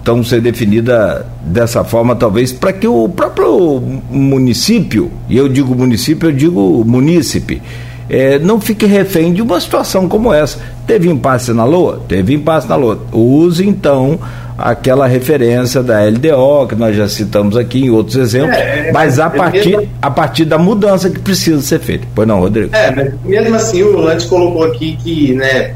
então 0.00 0.22
ser 0.22 0.40
definida 0.40 1.26
dessa 1.40 1.84
forma, 1.84 2.14
talvez, 2.14 2.52
para 2.52 2.72
que 2.72 2.86
o 2.86 3.08
próprio 3.08 3.80
município, 4.10 5.10
e 5.28 5.36
eu 5.36 5.48
digo 5.48 5.74
município, 5.74 6.28
eu 6.28 6.32
digo 6.32 6.84
munícipe, 6.84 7.62
é, 8.10 8.38
não 8.38 8.60
fique 8.60 8.86
refém 8.86 9.32
de 9.32 9.42
uma 9.42 9.60
situação 9.60 10.08
como 10.08 10.32
essa. 10.32 10.58
Teve 10.86 11.10
impasse 11.10 11.52
na 11.52 11.64
LOA? 11.64 12.00
Teve 12.08 12.34
impasse 12.34 12.66
na 12.68 12.74
LOA. 12.74 12.98
Use 13.12 13.66
então 13.66 14.18
aquela 14.56 15.06
referência 15.06 15.82
da 15.82 16.02
LDO, 16.02 16.66
que 16.68 16.74
nós 16.74 16.96
já 16.96 17.08
citamos 17.08 17.56
aqui 17.56 17.84
em 17.84 17.90
outros 17.90 18.16
exemplos, 18.16 18.56
é, 18.56 18.90
mas 18.92 19.20
a 19.20 19.26
é 19.26 19.30
partir, 19.30 19.76
mesmo... 19.76 19.88
a 20.02 20.10
partir 20.10 20.44
da 20.44 20.58
mudança 20.58 21.08
que 21.08 21.20
precisa 21.20 21.62
ser 21.62 21.78
feita. 21.78 22.06
Pois 22.14 22.26
não, 22.26 22.40
Rodrigo? 22.40 22.74
É, 22.74 22.90
mas 22.90 23.14
mesmo 23.24 23.54
assim, 23.54 23.82
o 23.82 23.96
Lantes 23.98 24.26
colocou 24.26 24.64
aqui 24.64 24.96
que 24.96 25.34
né, 25.34 25.74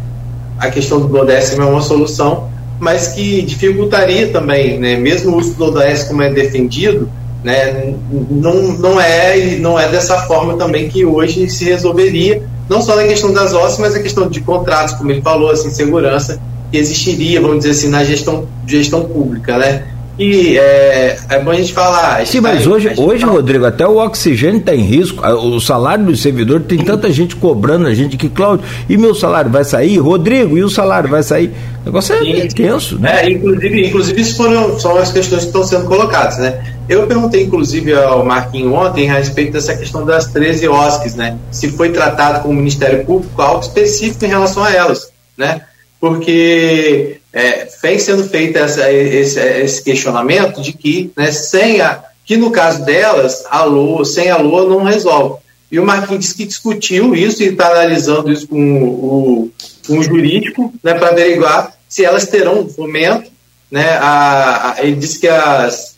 a 0.58 0.68
questão 0.68 1.00
do 1.00 1.06
duodécimo 1.06 1.62
é 1.62 1.66
uma 1.66 1.80
solução 1.80 2.50
mas 2.82 3.06
que 3.12 3.42
dificultaria 3.42 4.26
também, 4.32 4.76
né? 4.76 4.96
mesmo 4.96 5.36
o 5.36 5.38
uso 5.38 5.54
do 5.54 5.66
ODS 5.66 6.02
como 6.02 6.20
é 6.20 6.28
defendido, 6.32 7.08
né? 7.44 7.94
não, 8.28 8.54
não, 8.72 9.00
é, 9.00 9.56
não 9.60 9.78
é 9.78 9.88
dessa 9.88 10.22
forma 10.22 10.56
também 10.56 10.88
que 10.88 11.04
hoje 11.04 11.48
se 11.48 11.64
resolveria, 11.64 12.42
não 12.68 12.82
só 12.82 12.96
na 12.96 13.04
questão 13.04 13.32
das 13.32 13.54
OSCE, 13.54 13.80
mas 13.80 13.94
a 13.94 14.02
questão 14.02 14.28
de 14.28 14.40
contratos, 14.40 14.94
como 14.94 15.12
ele 15.12 15.22
falou, 15.22 15.52
assim, 15.52 15.70
segurança, 15.70 16.40
que 16.72 16.76
existiria, 16.76 17.40
vamos 17.40 17.58
dizer 17.58 17.70
assim, 17.70 17.88
na 17.88 18.02
gestão, 18.02 18.48
gestão 18.66 19.04
pública. 19.04 19.58
Né? 19.58 19.84
Que 20.22 20.58
é, 20.58 21.18
é 21.28 21.38
bom 21.40 21.50
a 21.50 21.54
gente 21.54 21.72
falar. 21.72 22.24
Sim, 22.26 22.40
mas 22.40 22.66
hoje, 22.66 22.92
hoje 22.96 23.24
Rodrigo, 23.24 23.66
até 23.66 23.86
o 23.86 23.96
oxigênio 23.96 24.58
está 24.58 24.74
em 24.74 24.82
risco. 24.82 25.26
O 25.26 25.60
salário 25.60 26.04
do 26.04 26.16
servidor 26.16 26.60
tem 26.60 26.78
tanta 26.78 27.10
gente 27.10 27.34
cobrando 27.34 27.86
a 27.86 27.94
gente 27.94 28.16
que, 28.16 28.28
Cláudio, 28.28 28.64
e 28.88 28.96
meu 28.96 29.14
salário 29.14 29.50
vai 29.50 29.64
sair? 29.64 29.98
Rodrigo, 29.98 30.56
e 30.56 30.62
o 30.62 30.70
salário 30.70 31.08
vai 31.08 31.22
sair? 31.22 31.52
O 31.82 31.86
negócio 31.86 32.14
é 32.14 32.18
Sim. 32.18 32.48
tenso, 32.48 32.98
né? 32.98 33.24
É, 33.24 33.30
inclusive, 33.30 33.86
inclusive, 33.88 34.20
isso 34.20 34.36
foram, 34.36 34.78
são 34.78 34.96
as 34.96 35.10
questões 35.10 35.40
que 35.40 35.46
estão 35.48 35.64
sendo 35.64 35.86
colocadas, 35.86 36.38
né? 36.38 36.62
Eu 36.88 37.06
perguntei, 37.06 37.42
inclusive, 37.42 37.92
ao 37.92 38.24
Marquinhos 38.24 38.72
ontem 38.72 39.10
a 39.10 39.14
respeito 39.14 39.52
dessa 39.52 39.76
questão 39.76 40.04
das 40.04 40.26
13 40.26 40.68
OSCs, 40.68 41.16
né? 41.16 41.36
Se 41.50 41.68
foi 41.70 41.90
tratado 41.90 42.42
com 42.42 42.50
o 42.50 42.54
Ministério 42.54 43.04
Público 43.04 43.40
algo 43.42 43.60
específico 43.60 44.24
em 44.24 44.28
relação 44.28 44.62
a 44.62 44.72
elas, 44.72 45.10
né? 45.36 45.62
Porque 46.00 47.21
é, 47.32 47.66
vem 47.82 47.98
sendo 47.98 48.24
feito 48.24 48.58
essa, 48.58 48.92
esse, 48.92 49.40
esse, 49.40 49.82
questionamento 49.82 50.60
de 50.60 50.72
que, 50.72 51.10
né, 51.16 51.32
sem 51.32 51.80
a, 51.80 52.02
que 52.24 52.36
no 52.36 52.50
caso 52.50 52.84
delas, 52.84 53.44
a 53.50 53.64
LOA, 53.64 54.04
sem 54.04 54.30
a 54.30 54.36
LOA 54.36 54.68
não 54.68 54.84
resolve. 54.84 55.40
E 55.70 55.80
o 55.80 55.86
Marquinhos 55.86 56.24
disse 56.24 56.36
que 56.36 56.44
discutiu 56.44 57.14
isso 57.14 57.42
e 57.42 57.46
está 57.46 57.68
analisando 57.68 58.30
isso 58.30 58.46
com 58.46 58.82
o, 58.82 59.50
com 59.86 59.98
o 59.98 60.02
jurídico 60.02 60.72
né, 60.84 60.92
para 60.92 61.08
averiguar 61.08 61.74
se 61.88 62.04
elas 62.04 62.26
terão 62.26 62.68
fomento. 62.68 63.30
Né, 63.70 63.88
a, 63.94 64.72
a, 64.72 64.84
ele 64.84 64.96
disse 64.96 65.18
que 65.18 65.26
as, 65.26 65.96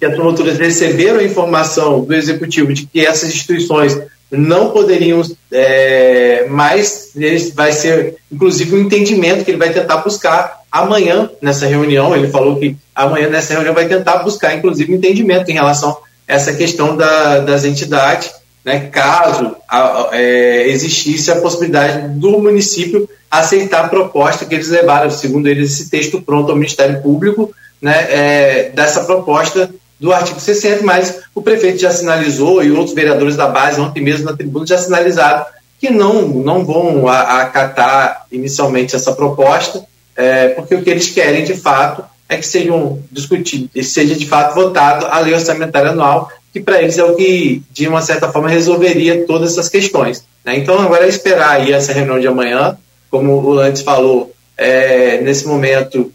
que 0.00 0.06
as 0.06 0.14
promotoras 0.14 0.56
receberam 0.56 1.18
a 1.18 1.24
informação 1.24 2.02
do 2.02 2.14
executivo 2.14 2.72
de 2.72 2.86
que 2.86 3.04
essas 3.04 3.28
instituições 3.28 3.98
não 4.30 4.70
poderiam 4.70 5.22
é, 5.52 6.46
mais, 6.48 7.12
vai 7.54 7.72
ser 7.72 8.16
inclusive 8.30 8.74
um 8.74 8.80
entendimento 8.80 9.44
que 9.44 9.50
ele 9.50 9.58
vai 9.58 9.72
tentar 9.72 9.98
buscar 9.98 10.60
amanhã 10.70 11.30
nessa 11.40 11.66
reunião. 11.66 12.14
Ele 12.14 12.28
falou 12.28 12.56
que 12.56 12.76
amanhã 12.94 13.28
nessa 13.28 13.54
reunião 13.54 13.74
vai 13.74 13.86
tentar 13.86 14.18
buscar 14.18 14.54
inclusive 14.54 14.92
entendimento 14.92 15.50
em 15.50 15.54
relação 15.54 15.90
a 15.90 15.96
essa 16.26 16.52
questão 16.54 16.96
da, 16.96 17.40
das 17.40 17.64
entidades, 17.64 18.32
né, 18.64 18.88
caso 18.90 19.54
a, 19.68 20.08
é, 20.12 20.68
existisse 20.68 21.30
a 21.30 21.40
possibilidade 21.40 22.08
do 22.18 22.40
município 22.40 23.08
aceitar 23.30 23.84
a 23.84 23.88
proposta 23.88 24.44
que 24.44 24.54
eles 24.54 24.68
levaram, 24.68 25.08
segundo 25.10 25.46
eles, 25.46 25.72
esse 25.72 25.88
texto 25.88 26.20
pronto 26.20 26.50
ao 26.50 26.56
Ministério 26.56 27.00
Público, 27.00 27.52
né, 27.80 28.06
é, 28.08 28.70
dessa 28.70 29.04
proposta 29.04 29.70
do 29.98 30.12
artigo 30.12 30.38
60, 30.38 30.82
mas 30.84 31.20
o 31.34 31.42
prefeito 31.42 31.80
já 31.80 31.90
sinalizou 31.90 32.62
e 32.62 32.70
outros 32.70 32.94
vereadores 32.94 33.36
da 33.36 33.48
base, 33.48 33.80
ontem 33.80 34.02
mesmo 34.02 34.26
na 34.26 34.36
tribuna, 34.36 34.66
já 34.66 34.78
sinalizaram 34.78 35.46
que 35.78 35.90
não, 35.90 36.28
não 36.28 36.64
vão 36.64 37.08
acatar 37.08 38.26
inicialmente 38.32 38.96
essa 38.96 39.12
proposta, 39.12 39.84
é, 40.16 40.48
porque 40.48 40.74
o 40.74 40.82
que 40.82 40.90
eles 40.90 41.10
querem, 41.10 41.44
de 41.44 41.54
fato, 41.54 42.04
é 42.28 42.36
que 42.36 42.46
sejam 42.46 43.02
discutidos, 43.10 43.92
seja 43.92 44.14
de 44.14 44.26
fato 44.26 44.54
votado 44.54 45.06
a 45.06 45.18
lei 45.20 45.34
orçamentária 45.34 45.90
anual, 45.90 46.30
que 46.52 46.60
para 46.60 46.80
eles 46.82 46.96
é 46.98 47.04
o 47.04 47.14
que, 47.14 47.62
de 47.70 47.86
uma 47.86 48.00
certa 48.00 48.32
forma, 48.32 48.48
resolveria 48.48 49.26
todas 49.26 49.52
essas 49.52 49.68
questões. 49.68 50.24
Né? 50.44 50.56
Então, 50.56 50.80
agora 50.80 51.04
é 51.04 51.08
esperar 51.08 51.60
aí 51.60 51.72
essa 51.72 51.92
reunião 51.92 52.18
de 52.18 52.26
amanhã, 52.26 52.76
como 53.10 53.34
o 53.34 53.50
Lantes 53.50 53.82
falou, 53.82 54.32
é, 54.56 55.20
nesse 55.20 55.46
momento, 55.46 56.10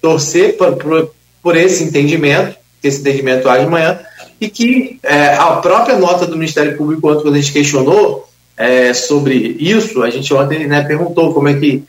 torcer 0.00 0.56
por, 0.56 0.76
por, 0.76 1.14
por 1.42 1.56
esse 1.56 1.82
entendimento, 1.82 2.56
esse 2.82 3.00
entendimento 3.00 3.48
haja 3.48 3.66
amanhã, 3.66 4.00
e 4.40 4.48
que 4.48 4.98
é, 5.02 5.34
a 5.34 5.56
própria 5.56 5.96
nota 5.96 6.26
do 6.26 6.36
Ministério 6.36 6.76
Público, 6.76 7.02
quando 7.02 7.32
a 7.32 7.38
gente 7.38 7.52
questionou 7.52 8.28
é, 8.56 8.92
sobre 8.92 9.56
isso, 9.58 10.02
a 10.02 10.10
gente 10.10 10.32
ontem 10.34 10.66
né, 10.66 10.82
perguntou 10.82 11.32
como 11.32 11.48
é 11.48 11.54
que, 11.54 11.84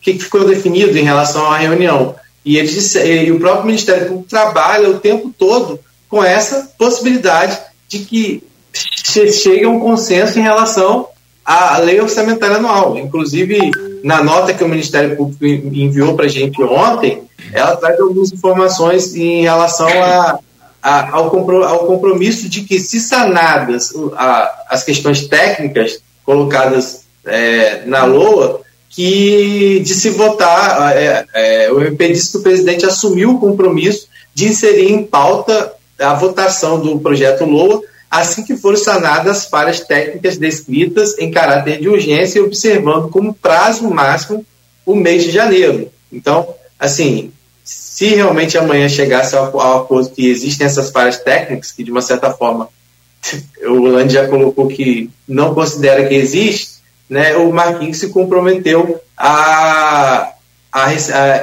que 0.00 0.18
ficou 0.18 0.46
definido 0.46 0.96
em 0.96 1.04
relação 1.04 1.50
à 1.50 1.58
reunião. 1.58 2.14
E, 2.44 2.56
ele 2.56 2.68
disse, 2.68 2.98
e 2.98 3.30
o 3.30 3.38
próprio 3.38 3.66
Ministério 3.66 4.06
Público 4.06 4.28
trabalha 4.28 4.90
o 4.90 4.98
tempo 4.98 5.32
todo 5.36 5.78
com 6.08 6.24
essa 6.24 6.70
possibilidade 6.76 7.58
de 7.88 8.00
que 8.00 8.42
chegue 8.72 9.64
a 9.64 9.68
um 9.68 9.80
consenso 9.80 10.38
em 10.38 10.42
relação 10.42 11.08
à 11.52 11.78
lei 11.78 12.00
orçamentária 12.00 12.56
anual. 12.56 12.98
Inclusive, 12.98 13.70
na 14.02 14.22
nota 14.22 14.54
que 14.54 14.64
o 14.64 14.68
Ministério 14.68 15.16
Público 15.16 15.68
enviou 15.72 16.14
para 16.14 16.26
a 16.26 16.28
gente 16.28 16.62
ontem, 16.62 17.22
ela 17.52 17.76
traz 17.76 18.00
algumas 18.00 18.32
informações 18.32 19.14
em 19.14 19.42
relação 19.42 19.88
a, 19.88 20.38
a, 20.82 21.10
ao, 21.16 21.30
compromisso 21.30 22.48
de 22.48 22.62
que, 22.62 22.78
se 22.78 23.00
sanadas 23.00 23.92
a, 24.16 24.64
as 24.70 24.82
questões 24.82 25.26
técnicas 25.26 26.00
colocadas 26.24 27.02
é, 27.24 27.82
na 27.84 28.04
LOA, 28.04 28.60
que 28.88 29.80
de 29.80 29.94
se 29.94 30.10
votar, 30.10 30.96
é, 30.96 31.24
é, 31.34 31.72
o 31.72 31.80
MP 31.80 32.12
disse 32.12 32.32
que 32.32 32.38
o 32.38 32.42
presidente 32.42 32.84
assumiu 32.84 33.32
o 33.32 33.40
compromisso 33.40 34.08
de 34.34 34.48
inserir 34.48 34.90
em 34.90 35.02
pauta 35.02 35.72
a 35.98 36.14
votação 36.14 36.80
do 36.80 36.98
projeto 36.98 37.44
LOA 37.44 37.82
assim 38.12 38.44
que 38.44 38.58
forem 38.58 38.78
sanadas 38.78 39.38
as 39.38 39.46
falhas 39.46 39.80
técnicas 39.80 40.36
descritas 40.36 41.18
em 41.18 41.30
caráter 41.30 41.80
de 41.80 41.88
urgência, 41.88 42.44
observando 42.44 43.08
como 43.08 43.32
prazo 43.32 43.88
máximo 43.88 44.44
o 44.84 44.94
mês 44.94 45.24
de 45.24 45.30
janeiro. 45.30 45.90
Então, 46.12 46.54
assim, 46.78 47.32
se 47.64 48.14
realmente 48.14 48.58
amanhã 48.58 48.86
chegasse 48.86 49.34
ao, 49.34 49.58
ao 49.58 49.84
acordo 49.84 50.10
que 50.10 50.28
existem 50.28 50.66
essas 50.66 50.90
falhas 50.90 51.16
técnicas, 51.16 51.72
que 51.72 51.82
de 51.82 51.90
uma 51.90 52.02
certa 52.02 52.30
forma 52.30 52.68
o 53.64 53.86
Lande 53.86 54.12
já 54.12 54.28
colocou 54.28 54.68
que 54.68 55.08
não 55.26 55.54
considera 55.54 56.06
que 56.06 56.14
existe, 56.14 56.82
né, 57.08 57.34
o 57.36 57.50
Marquinhos 57.50 57.96
se 57.96 58.10
comprometeu 58.10 59.00
a, 59.16 60.32
a, 60.70 60.86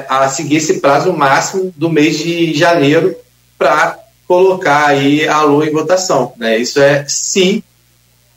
a 0.08 0.28
seguir 0.28 0.56
esse 0.56 0.78
prazo 0.78 1.12
máximo 1.12 1.74
do 1.76 1.90
mês 1.90 2.16
de 2.16 2.54
janeiro 2.54 3.16
para 3.58 3.98
colocar 4.30 4.86
aí 4.86 5.26
a 5.26 5.42
lua 5.42 5.66
em 5.66 5.72
votação. 5.72 6.32
Né? 6.36 6.56
Isso 6.56 6.80
é 6.80 7.04
se, 7.08 7.64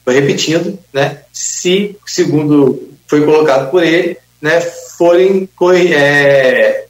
repetindo, 0.07 0.79
né, 0.91 1.19
se, 1.31 1.95
segundo 2.03 2.89
foi 3.05 3.23
colocado 3.23 3.69
por 3.69 3.83
ele, 3.83 4.17
né, 4.41 4.59
forem 4.97 5.47
é, 5.93 6.85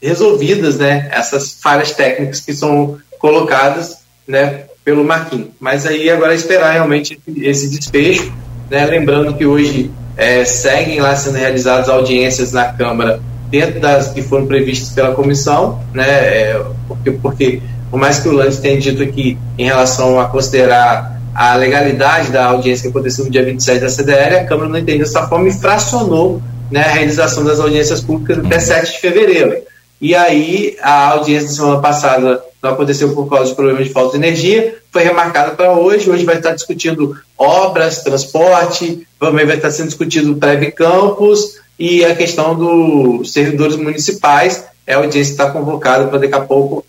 resolvidas 0.00 0.78
né, 0.78 1.10
essas 1.12 1.58
falhas 1.60 1.92
técnicas 1.92 2.40
que 2.40 2.54
são 2.54 2.98
colocadas 3.18 3.98
né, 4.26 4.64
pelo 4.82 5.04
Marquinhos. 5.04 5.50
Mas 5.60 5.84
aí 5.84 6.08
agora 6.08 6.32
é 6.32 6.36
esperar 6.36 6.72
realmente 6.72 7.20
esse 7.36 7.68
despejo, 7.68 8.32
né, 8.70 8.86
lembrando 8.86 9.36
que 9.36 9.44
hoje 9.44 9.90
é, 10.16 10.42
seguem 10.46 11.02
lá 11.02 11.14
sendo 11.16 11.36
realizadas 11.36 11.90
audiências 11.90 12.52
na 12.52 12.72
Câmara 12.72 13.20
dentro 13.50 13.78
das 13.78 14.10
que 14.10 14.22
foram 14.22 14.46
previstas 14.46 14.88
pela 14.94 15.14
comissão, 15.14 15.84
né, 15.92 16.08
é, 16.08 16.64
porque, 16.88 17.10
porque 17.10 17.62
por 17.90 17.98
mais 17.98 18.20
que 18.20 18.28
o 18.28 18.32
Lance 18.32 18.60
tenha 18.60 18.80
dito 18.80 19.02
aqui 19.02 19.36
em 19.58 19.64
relação 19.64 20.20
a 20.20 20.26
considerar 20.26 21.20
a 21.34 21.54
legalidade 21.56 22.30
da 22.30 22.46
audiência 22.46 22.82
que 22.82 22.88
aconteceu 22.88 23.24
no 23.24 23.30
dia 23.30 23.44
27 23.44 23.80
da 23.80 23.88
CDL, 23.88 24.36
a 24.36 24.44
Câmara 24.44 24.68
não 24.68 24.78
entende 24.78 25.00
dessa 25.00 25.26
forma 25.26 25.48
e 25.48 25.52
fracionou 25.52 26.40
né, 26.70 26.84
a 26.84 26.92
realização 26.92 27.44
das 27.44 27.58
audiências 27.58 28.00
públicas 28.00 28.44
até 28.44 28.58
7 28.58 28.92
de 28.92 28.98
fevereiro. 28.98 29.56
E 30.00 30.14
aí, 30.14 30.76
a 30.80 31.10
audiência 31.10 31.48
da 31.48 31.54
semana 31.54 31.80
passada 31.80 32.42
não 32.62 32.70
aconteceu 32.70 33.14
por 33.14 33.28
causa 33.28 33.50
de 33.50 33.54
problemas 33.54 33.86
de 33.86 33.92
falta 33.92 34.18
de 34.18 34.24
energia, 34.24 34.78
foi 34.90 35.02
remarcada 35.02 35.52
para 35.52 35.72
hoje. 35.72 36.10
Hoje 36.10 36.24
vai 36.24 36.36
estar 36.36 36.52
discutindo 36.52 37.16
obras, 37.36 38.02
transporte, 38.02 39.06
também 39.18 39.46
vai 39.46 39.56
estar 39.56 39.70
sendo 39.70 39.88
discutido 39.88 40.36
pré-campus 40.36 41.58
e 41.78 42.04
a 42.04 42.14
questão 42.14 42.54
dos 42.54 43.32
servidores 43.32 43.76
municipais. 43.76 44.64
É 44.86 44.94
a 44.94 44.98
audiência 44.98 45.34
que 45.34 45.42
está 45.42 45.50
convocada 45.50 46.06
para 46.06 46.18
daqui 46.18 46.34
a 46.34 46.40
pouco 46.40 46.84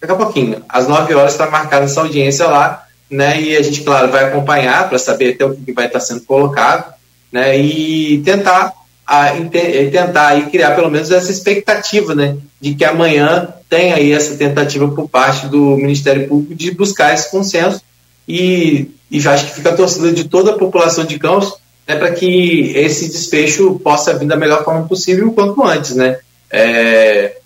daqui 0.00 0.12
a 0.12 0.16
pouquinho. 0.16 0.62
Às 0.68 0.88
9 0.88 1.14
horas 1.14 1.32
está 1.32 1.50
marcada 1.50 1.84
essa 1.84 2.00
audiência 2.00 2.46
lá, 2.46 2.86
né? 3.10 3.40
E 3.40 3.56
a 3.56 3.62
gente, 3.62 3.82
claro, 3.82 4.10
vai 4.10 4.24
acompanhar 4.24 4.88
para 4.88 4.98
saber 4.98 5.34
até 5.34 5.44
o 5.44 5.54
que 5.54 5.72
vai 5.72 5.86
estar 5.86 6.00
sendo 6.00 6.22
colocado, 6.22 6.92
né? 7.32 7.58
E 7.58 8.22
tentar 8.24 8.72
a, 9.06 9.30
tentar 9.90 10.28
aí 10.28 10.50
criar 10.50 10.74
pelo 10.74 10.90
menos 10.90 11.10
essa 11.10 11.32
expectativa, 11.32 12.14
né? 12.14 12.36
De 12.60 12.74
que 12.74 12.84
amanhã 12.84 13.54
tem 13.68 13.92
aí 13.92 14.12
essa 14.12 14.36
tentativa 14.36 14.88
por 14.88 15.08
parte 15.08 15.46
do 15.46 15.76
Ministério 15.76 16.28
Público 16.28 16.54
de 16.54 16.70
buscar 16.72 17.14
esse 17.14 17.30
consenso 17.30 17.80
e, 18.26 18.90
e 19.10 19.26
acho 19.26 19.46
que 19.46 19.54
fica 19.54 19.70
a 19.70 19.76
torcida 19.76 20.12
de 20.12 20.24
toda 20.24 20.52
a 20.52 20.58
população 20.58 21.04
de 21.04 21.18
Campos 21.18 21.54
né, 21.86 21.96
para 21.96 22.12
que 22.12 22.72
esse 22.76 23.08
desfecho 23.08 23.80
possa 23.82 24.12
vir 24.12 24.28
da 24.28 24.36
melhor 24.36 24.62
forma 24.62 24.86
possível 24.86 25.32
quanto 25.32 25.64
antes, 25.64 25.94
né? 25.94 26.18
É, 26.50 27.38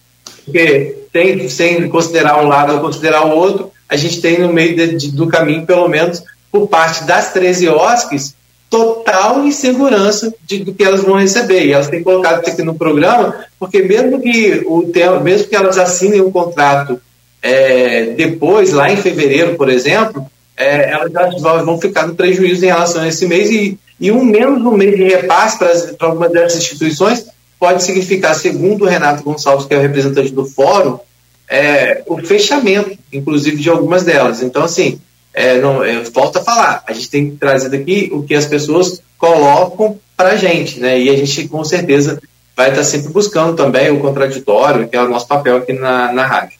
porque 0.45 1.02
tem, 1.13 1.49
sem 1.49 1.89
considerar 1.89 2.43
um 2.43 2.49
lado 2.49 2.75
ou 2.75 2.81
considerar 2.81 3.27
o 3.27 3.37
outro, 3.37 3.71
a 3.89 3.97
gente 3.97 4.21
tem 4.21 4.41
no 4.41 4.53
meio 4.53 4.75
de, 4.75 4.97
de, 4.97 5.13
do 5.13 5.27
caminho, 5.27 5.67
pelo 5.67 5.87
menos 5.87 6.23
por 6.51 6.67
parte 6.69 7.05
das 7.05 7.33
13 7.33 7.69
OSCs, 7.69 8.35
total 8.71 9.45
insegurança 9.45 10.33
de, 10.47 10.65
do 10.65 10.73
que 10.73 10.83
elas 10.83 11.03
vão 11.03 11.19
receber. 11.19 11.67
E 11.67 11.73
elas 11.73 11.89
têm 11.89 12.03
colocado 12.03 12.41
isso 12.41 12.51
aqui 12.51 12.63
no 12.63 12.75
programa, 12.75 13.45
porque 13.59 13.83
mesmo 13.83 14.21
que, 14.21 14.63
o, 14.67 14.91
mesmo 15.23 15.49
que 15.49 15.55
elas 15.55 15.77
assinem 15.77 16.23
um 16.23 16.33
contrato 16.33 16.99
é, 17.43 18.07
depois, 18.17 18.73
lá 18.73 18.91
em 18.91 18.97
fevereiro, 18.97 19.57
por 19.57 19.69
exemplo, 19.69 20.27
é, 20.57 20.91
elas 20.91 21.41
vão 21.41 21.79
ficar 21.79 22.07
no 22.07 22.15
prejuízo 22.15 22.65
em 22.65 22.69
relação 22.69 23.03
a 23.03 23.09
esse 23.09 23.27
mês 23.27 23.51
e, 23.51 23.79
e 24.01 24.11
um 24.11 24.25
menos 24.25 24.65
um 24.65 24.77
mês 24.77 24.97
de 24.97 25.05
repasse 25.05 25.59
para 25.59 26.07
algumas 26.07 26.31
dessas 26.31 26.63
instituições 26.63 27.27
pode 27.63 27.85
significar, 27.85 28.35
segundo 28.35 28.83
o 28.83 28.89
Renato 28.89 29.23
Gonçalves, 29.23 29.67
que 29.67 29.73
é 29.73 29.79
o 29.79 29.81
representante 29.81 30.33
do 30.33 30.45
fórum, 30.45 30.99
é, 31.49 32.03
o 32.09 32.19
fechamento, 32.19 32.99
inclusive, 33.13 33.57
de 33.63 33.71
algumas 33.71 34.03
delas. 34.03 34.43
Então, 34.43 34.65
assim, 34.65 35.01
é, 35.33 35.61
não, 35.61 35.85
eu 35.85 36.03
volto 36.11 36.39
a 36.39 36.43
falar, 36.43 36.83
a 36.85 36.93
gente 36.93 37.09
tem 37.09 37.31
que 37.31 37.37
trazer 37.37 37.69
daqui 37.69 38.11
o 38.13 38.25
que 38.25 38.35
as 38.35 38.47
pessoas 38.47 39.01
colocam 39.17 39.97
para 40.17 40.31
a 40.31 40.37
gente, 40.37 40.81
né? 40.81 40.99
E 40.99 41.09
a 41.09 41.15
gente, 41.15 41.47
com 41.47 41.63
certeza, 41.63 42.21
vai 42.57 42.71
estar 42.71 42.83
sempre 42.83 43.13
buscando 43.13 43.55
também 43.55 43.93
o 43.93 44.01
contraditório, 44.01 44.89
que 44.89 44.97
é 44.97 45.01
o 45.01 45.09
nosso 45.09 45.29
papel 45.29 45.59
aqui 45.59 45.73
na, 45.73 46.13
na 46.13 46.27
rádio. 46.27 46.59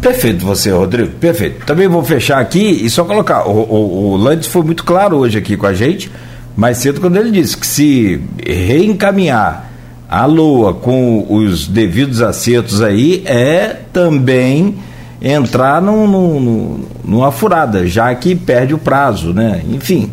Perfeito 0.00 0.44
você, 0.44 0.72
Rodrigo, 0.72 1.12
perfeito. 1.12 1.64
Também 1.64 1.86
vou 1.86 2.02
fechar 2.02 2.40
aqui 2.40 2.84
e 2.84 2.90
só 2.90 3.04
colocar, 3.04 3.46
o, 3.46 3.52
o, 3.52 4.10
o 4.10 4.16
Landes 4.16 4.48
foi 4.48 4.64
muito 4.64 4.82
claro 4.82 5.16
hoje 5.18 5.38
aqui 5.38 5.56
com 5.56 5.66
a 5.66 5.72
gente, 5.72 6.10
mais 6.56 6.78
cedo 6.78 7.00
quando 7.00 7.16
ele 7.16 7.30
disse 7.30 7.56
que 7.56 7.66
se 7.66 8.20
reencaminhar 8.44 9.70
a 10.08 10.24
Lua 10.24 10.72
com 10.72 11.26
os 11.28 11.66
devidos 11.66 12.22
acertos 12.22 12.80
aí 12.80 13.22
é 13.26 13.76
também 13.92 14.76
entrar 15.20 15.82
num, 15.82 16.06
num, 16.06 16.84
numa 17.04 17.32
furada, 17.32 17.86
já 17.86 18.14
que 18.14 18.34
perde 18.34 18.72
o 18.72 18.78
prazo, 18.78 19.32
né? 19.32 19.62
Enfim, 19.68 20.10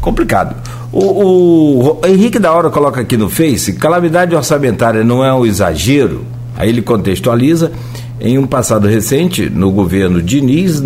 complicado. 0.00 0.54
O, 0.92 1.02
o, 1.02 2.06
Henrique 2.06 2.38
da 2.38 2.52
Hora 2.52 2.70
coloca 2.70 3.00
aqui 3.00 3.16
no 3.16 3.28
Face: 3.28 3.74
calamidade 3.74 4.34
orçamentária 4.34 5.02
não 5.02 5.24
é 5.24 5.32
um 5.32 5.44
exagero. 5.44 6.24
Aí 6.56 6.68
ele 6.68 6.82
contextualiza. 6.82 7.72
Em 8.20 8.36
um 8.36 8.48
passado 8.48 8.88
recente, 8.88 9.48
no 9.48 9.70
governo 9.70 10.20
Diniz, 10.20 10.82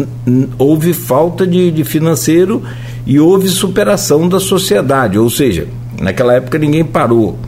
houve 0.59 0.93
falta 0.93 1.47
de, 1.47 1.71
de 1.71 1.83
financeiro 1.83 2.63
e 3.07 3.19
houve 3.19 3.49
superação 3.49 4.29
da 4.29 4.39
sociedade, 4.39 5.19
ou 5.19 5.29
seja, 5.29 5.67
naquela 6.01 6.35
época 6.35 6.59
ninguém 6.59 6.85
parou. 6.85 7.39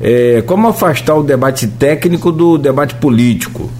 É, 0.00 0.42
como 0.46 0.68
afastar 0.68 1.14
o 1.14 1.22
debate 1.22 1.66
técnico 1.66 2.32
do 2.32 2.58
debate 2.58 2.94
político? 2.96 3.70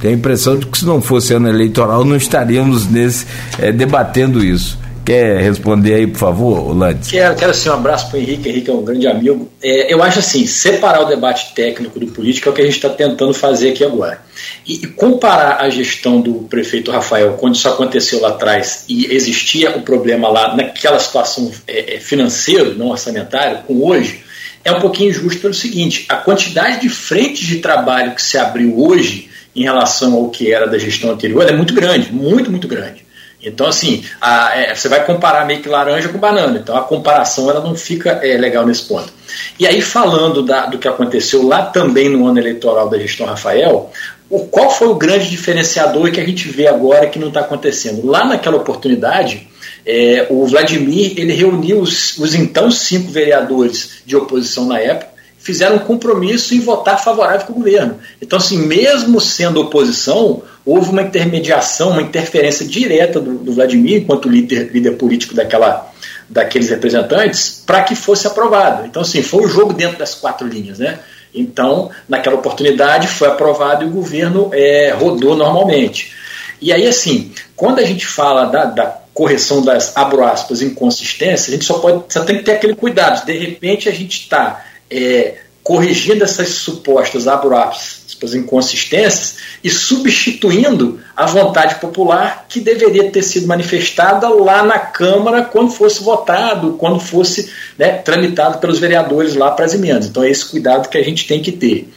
Tenho 0.00 0.14
a 0.14 0.16
impressão 0.16 0.58
de 0.58 0.66
que 0.66 0.78
se 0.78 0.86
não 0.86 1.00
fosse 1.00 1.34
ano 1.34 1.48
eleitoral 1.48 2.04
não 2.04 2.16
estaríamos 2.16 2.88
nesse 2.88 3.26
é, 3.58 3.70
debatendo 3.70 4.44
isso. 4.44 4.78
Quer 5.10 5.40
responder 5.40 5.94
aí, 5.94 6.06
por 6.06 6.18
favor, 6.18 6.72
Landes? 6.72 7.10
Quero, 7.10 7.34
quero 7.34 7.52
sim, 7.52 7.68
um 7.68 7.72
abraço 7.72 8.08
para 8.08 8.16
o 8.16 8.22
Henrique. 8.22 8.48
Henrique 8.48 8.70
é 8.70 8.72
um 8.72 8.84
grande 8.84 9.08
amigo. 9.08 9.50
É, 9.60 9.92
eu 9.92 10.00
acho 10.04 10.20
assim, 10.20 10.46
separar 10.46 11.00
o 11.00 11.06
debate 11.06 11.52
técnico 11.52 11.98
do 11.98 12.06
político 12.06 12.48
é 12.48 12.52
o 12.52 12.54
que 12.54 12.62
a 12.62 12.64
gente 12.64 12.76
está 12.76 12.88
tentando 12.90 13.34
fazer 13.34 13.70
aqui 13.70 13.82
agora. 13.82 14.22
E, 14.64 14.74
e, 14.74 14.86
comparar 14.86 15.56
a 15.62 15.68
gestão 15.68 16.20
do 16.20 16.34
prefeito 16.48 16.92
Rafael, 16.92 17.32
quando 17.40 17.56
isso 17.56 17.68
aconteceu 17.68 18.20
lá 18.20 18.28
atrás 18.28 18.84
e 18.88 19.12
existia 19.12 19.76
o 19.76 19.82
problema 19.82 20.28
lá 20.28 20.54
naquela 20.54 21.00
situação 21.00 21.50
é, 21.66 21.96
é 21.96 21.98
financeira, 21.98 22.72
não 22.74 22.90
orçamentária, 22.90 23.64
com 23.66 23.84
hoje, 23.84 24.22
é 24.64 24.70
um 24.70 24.78
pouquinho 24.78 25.10
injusto 25.10 25.40
pelo 25.40 25.54
seguinte: 25.54 26.06
a 26.08 26.18
quantidade 26.18 26.82
de 26.82 26.88
frentes 26.88 27.48
de 27.48 27.56
trabalho 27.56 28.14
que 28.14 28.22
se 28.22 28.38
abriu 28.38 28.78
hoje 28.78 29.28
em 29.56 29.64
relação 29.64 30.14
ao 30.14 30.28
que 30.28 30.52
era 30.52 30.68
da 30.68 30.78
gestão 30.78 31.10
anterior 31.10 31.50
é 31.50 31.52
muito 31.52 31.74
grande, 31.74 32.12
muito, 32.12 32.48
muito 32.48 32.68
grande. 32.68 33.09
Então, 33.42 33.66
assim, 33.66 34.04
a, 34.20 34.54
é, 34.54 34.74
você 34.74 34.88
vai 34.88 35.04
comparar 35.04 35.46
meio 35.46 35.62
que 35.62 35.68
laranja 35.68 36.08
com 36.08 36.18
banana. 36.18 36.58
Então, 36.58 36.76
a 36.76 36.82
comparação 36.82 37.48
ela 37.48 37.60
não 37.60 37.74
fica 37.74 38.20
é, 38.22 38.36
legal 38.36 38.66
nesse 38.66 38.84
ponto. 38.84 39.12
E 39.58 39.66
aí, 39.66 39.80
falando 39.80 40.42
da, 40.42 40.66
do 40.66 40.78
que 40.78 40.88
aconteceu 40.88 41.46
lá 41.46 41.62
também 41.62 42.08
no 42.08 42.26
ano 42.26 42.38
eleitoral 42.38 42.88
da 42.88 42.98
gestão 42.98 43.26
Rafael, 43.26 43.90
o, 44.28 44.40
qual 44.40 44.70
foi 44.70 44.88
o 44.88 44.94
grande 44.94 45.30
diferenciador 45.30 46.10
que 46.12 46.20
a 46.20 46.24
gente 46.24 46.48
vê 46.48 46.66
agora 46.66 47.06
que 47.06 47.18
não 47.18 47.28
está 47.28 47.40
acontecendo? 47.40 48.06
Lá 48.06 48.24
naquela 48.24 48.56
oportunidade, 48.56 49.48
é, 49.86 50.26
o 50.28 50.46
Vladimir 50.46 51.14
ele 51.16 51.32
reuniu 51.32 51.80
os, 51.80 52.18
os 52.18 52.34
então 52.34 52.70
cinco 52.70 53.10
vereadores 53.10 54.02
de 54.04 54.14
oposição 54.16 54.66
na 54.66 54.78
época 54.78 55.09
fizeram 55.40 55.76
um 55.76 55.80
compromisso 55.80 56.54
em 56.54 56.60
votar 56.60 57.02
favorável 57.02 57.46
com 57.46 57.52
o 57.52 57.56
governo. 57.56 57.98
Então, 58.20 58.38
assim, 58.38 58.58
mesmo 58.58 59.20
sendo 59.20 59.60
oposição, 59.60 60.42
houve 60.64 60.90
uma 60.90 61.02
intermediação, 61.02 61.90
uma 61.90 62.02
interferência 62.02 62.66
direta 62.66 63.18
do, 63.18 63.38
do 63.38 63.52
Vladimir, 63.52 64.02
enquanto 64.02 64.28
líder, 64.28 64.70
líder 64.72 64.92
político 64.92 65.34
daquela, 65.34 65.90
daqueles 66.28 66.68
representantes, 66.68 67.62
para 67.66 67.82
que 67.82 67.94
fosse 67.94 68.26
aprovado. 68.26 68.86
Então, 68.86 69.02
assim, 69.02 69.22
foi 69.22 69.42
o 69.42 69.46
um 69.46 69.48
jogo 69.48 69.72
dentro 69.72 69.98
das 69.98 70.14
quatro 70.14 70.46
linhas, 70.46 70.78
né? 70.78 70.98
Então, 71.34 71.90
naquela 72.08 72.36
oportunidade, 72.36 73.06
foi 73.06 73.28
aprovado 73.28 73.84
e 73.84 73.86
o 73.86 73.90
governo 73.90 74.50
é, 74.52 74.94
rodou 74.98 75.36
normalmente. 75.36 76.12
E 76.60 76.72
aí, 76.72 76.86
assim, 76.86 77.32
quando 77.56 77.78
a 77.78 77.84
gente 77.84 78.04
fala 78.04 78.44
da, 78.46 78.64
da 78.66 79.00
correção 79.14 79.62
das, 79.62 79.96
abro 79.96 80.24
aspas, 80.24 80.60
inconsistências, 80.60 81.48
a 81.48 81.52
gente 81.52 81.64
só 81.64 81.78
pode, 81.78 82.12
só 82.12 82.24
tem 82.24 82.38
que 82.38 82.42
ter 82.42 82.52
aquele 82.52 82.74
cuidado. 82.74 83.24
De 83.24 83.32
repente, 83.32 83.88
a 83.88 83.92
gente 83.92 84.20
está 84.20 84.64
é, 84.90 85.36
corrigindo 85.62 86.24
essas 86.24 86.48
supostas, 86.48 87.28
abro 87.28 87.56
aspas, 87.56 88.34
inconsistências 88.34 89.36
e 89.62 89.70
substituindo 89.70 90.98
a 91.16 91.26
vontade 91.26 91.76
popular 91.76 92.46
que 92.48 92.60
deveria 92.60 93.10
ter 93.10 93.22
sido 93.22 93.46
manifestada 93.46 94.28
lá 94.28 94.62
na 94.62 94.78
Câmara 94.78 95.42
quando 95.42 95.70
fosse 95.70 96.02
votado, 96.02 96.72
quando 96.72 96.98
fosse 96.98 97.52
né, 97.78 97.92
tramitado 97.92 98.58
pelos 98.58 98.78
vereadores 98.78 99.34
lá 99.34 99.50
para 99.50 99.66
as 99.66 99.74
emendas. 99.74 100.06
Então 100.06 100.24
é 100.24 100.30
esse 100.30 100.46
cuidado 100.46 100.88
que 100.88 100.98
a 100.98 101.04
gente 101.04 101.26
tem 101.26 101.40
que 101.40 101.52
ter. 101.52 101.88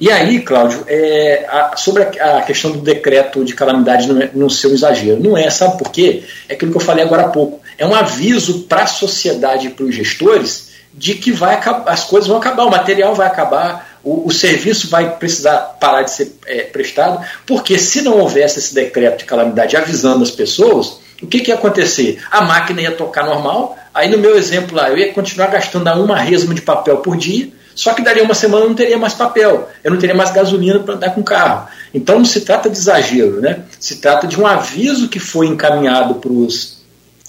E 0.00 0.10
aí, 0.10 0.40
Cláudio, 0.40 0.84
é, 0.88 1.46
a, 1.48 1.76
sobre 1.76 2.02
a, 2.02 2.38
a, 2.38 2.42
questão 2.42 2.72
do 2.72 2.80
decreto 2.80 3.44
de 3.44 3.54
calamidade 3.54 4.08
não, 4.08 4.20
é, 4.20 4.30
não 4.34 4.48
exagero. 4.48 5.22
Não 5.22 5.38
é, 5.38 5.48
sabe 5.48 5.78
por 5.78 5.90
quê? 5.90 6.24
É 6.48 6.54
aquilo 6.54 6.72
que 6.72 6.76
eu 6.76 6.82
falei 6.82 7.04
agora 7.04 7.22
há 7.22 7.28
pouco. 7.28 7.60
É 7.78 7.86
um 7.86 7.94
aviso 7.94 8.64
para 8.64 8.82
a 8.82 8.86
sociedade 8.86 9.68
e 9.68 9.70
para 9.70 9.84
os 9.84 9.94
gestores 9.94 10.61
de 10.94 11.14
que 11.14 11.32
vai 11.32 11.60
as 11.86 12.04
coisas 12.04 12.28
vão 12.28 12.36
acabar, 12.36 12.64
o 12.64 12.70
material 12.70 13.14
vai 13.14 13.26
acabar, 13.26 13.98
o, 14.04 14.26
o 14.26 14.30
serviço 14.30 14.88
vai 14.88 15.16
precisar 15.16 15.76
parar 15.80 16.02
de 16.02 16.10
ser 16.10 16.36
é, 16.46 16.62
prestado, 16.62 17.24
porque 17.46 17.78
se 17.78 18.02
não 18.02 18.18
houvesse 18.18 18.58
esse 18.58 18.74
decreto 18.74 19.18
de 19.18 19.24
calamidade 19.24 19.76
avisando 19.76 20.22
as 20.22 20.30
pessoas, 20.30 21.00
o 21.22 21.26
que, 21.26 21.40
que 21.40 21.50
ia 21.50 21.54
acontecer? 21.54 22.20
A 22.30 22.42
máquina 22.42 22.82
ia 22.82 22.92
tocar 22.92 23.24
normal, 23.24 23.76
aí 23.94 24.10
no 24.10 24.18
meu 24.18 24.36
exemplo 24.36 24.76
lá, 24.76 24.90
eu 24.90 24.98
ia 24.98 25.12
continuar 25.12 25.46
gastando 25.46 25.88
uma 26.02 26.16
resma 26.16 26.52
de 26.52 26.62
papel 26.62 26.98
por 26.98 27.16
dia, 27.16 27.48
só 27.74 27.94
que 27.94 28.02
daria 28.02 28.22
uma 28.22 28.34
semana 28.34 28.64
eu 28.64 28.68
não 28.68 28.76
teria 28.76 28.98
mais 28.98 29.14
papel, 29.14 29.68
eu 29.82 29.90
não 29.90 29.98
teria 29.98 30.14
mais 30.14 30.30
gasolina 30.30 30.80
para 30.80 30.94
andar 30.94 31.14
com 31.14 31.22
carro. 31.22 31.68
Então 31.94 32.18
não 32.18 32.24
se 32.24 32.42
trata 32.42 32.68
de 32.68 32.76
exagero, 32.76 33.40
né? 33.40 33.60
se 33.80 33.96
trata 33.96 34.26
de 34.26 34.38
um 34.38 34.46
aviso 34.46 35.08
que 35.08 35.18
foi 35.18 35.46
encaminhado 35.46 36.16
para 36.16 36.30
os 36.30 36.81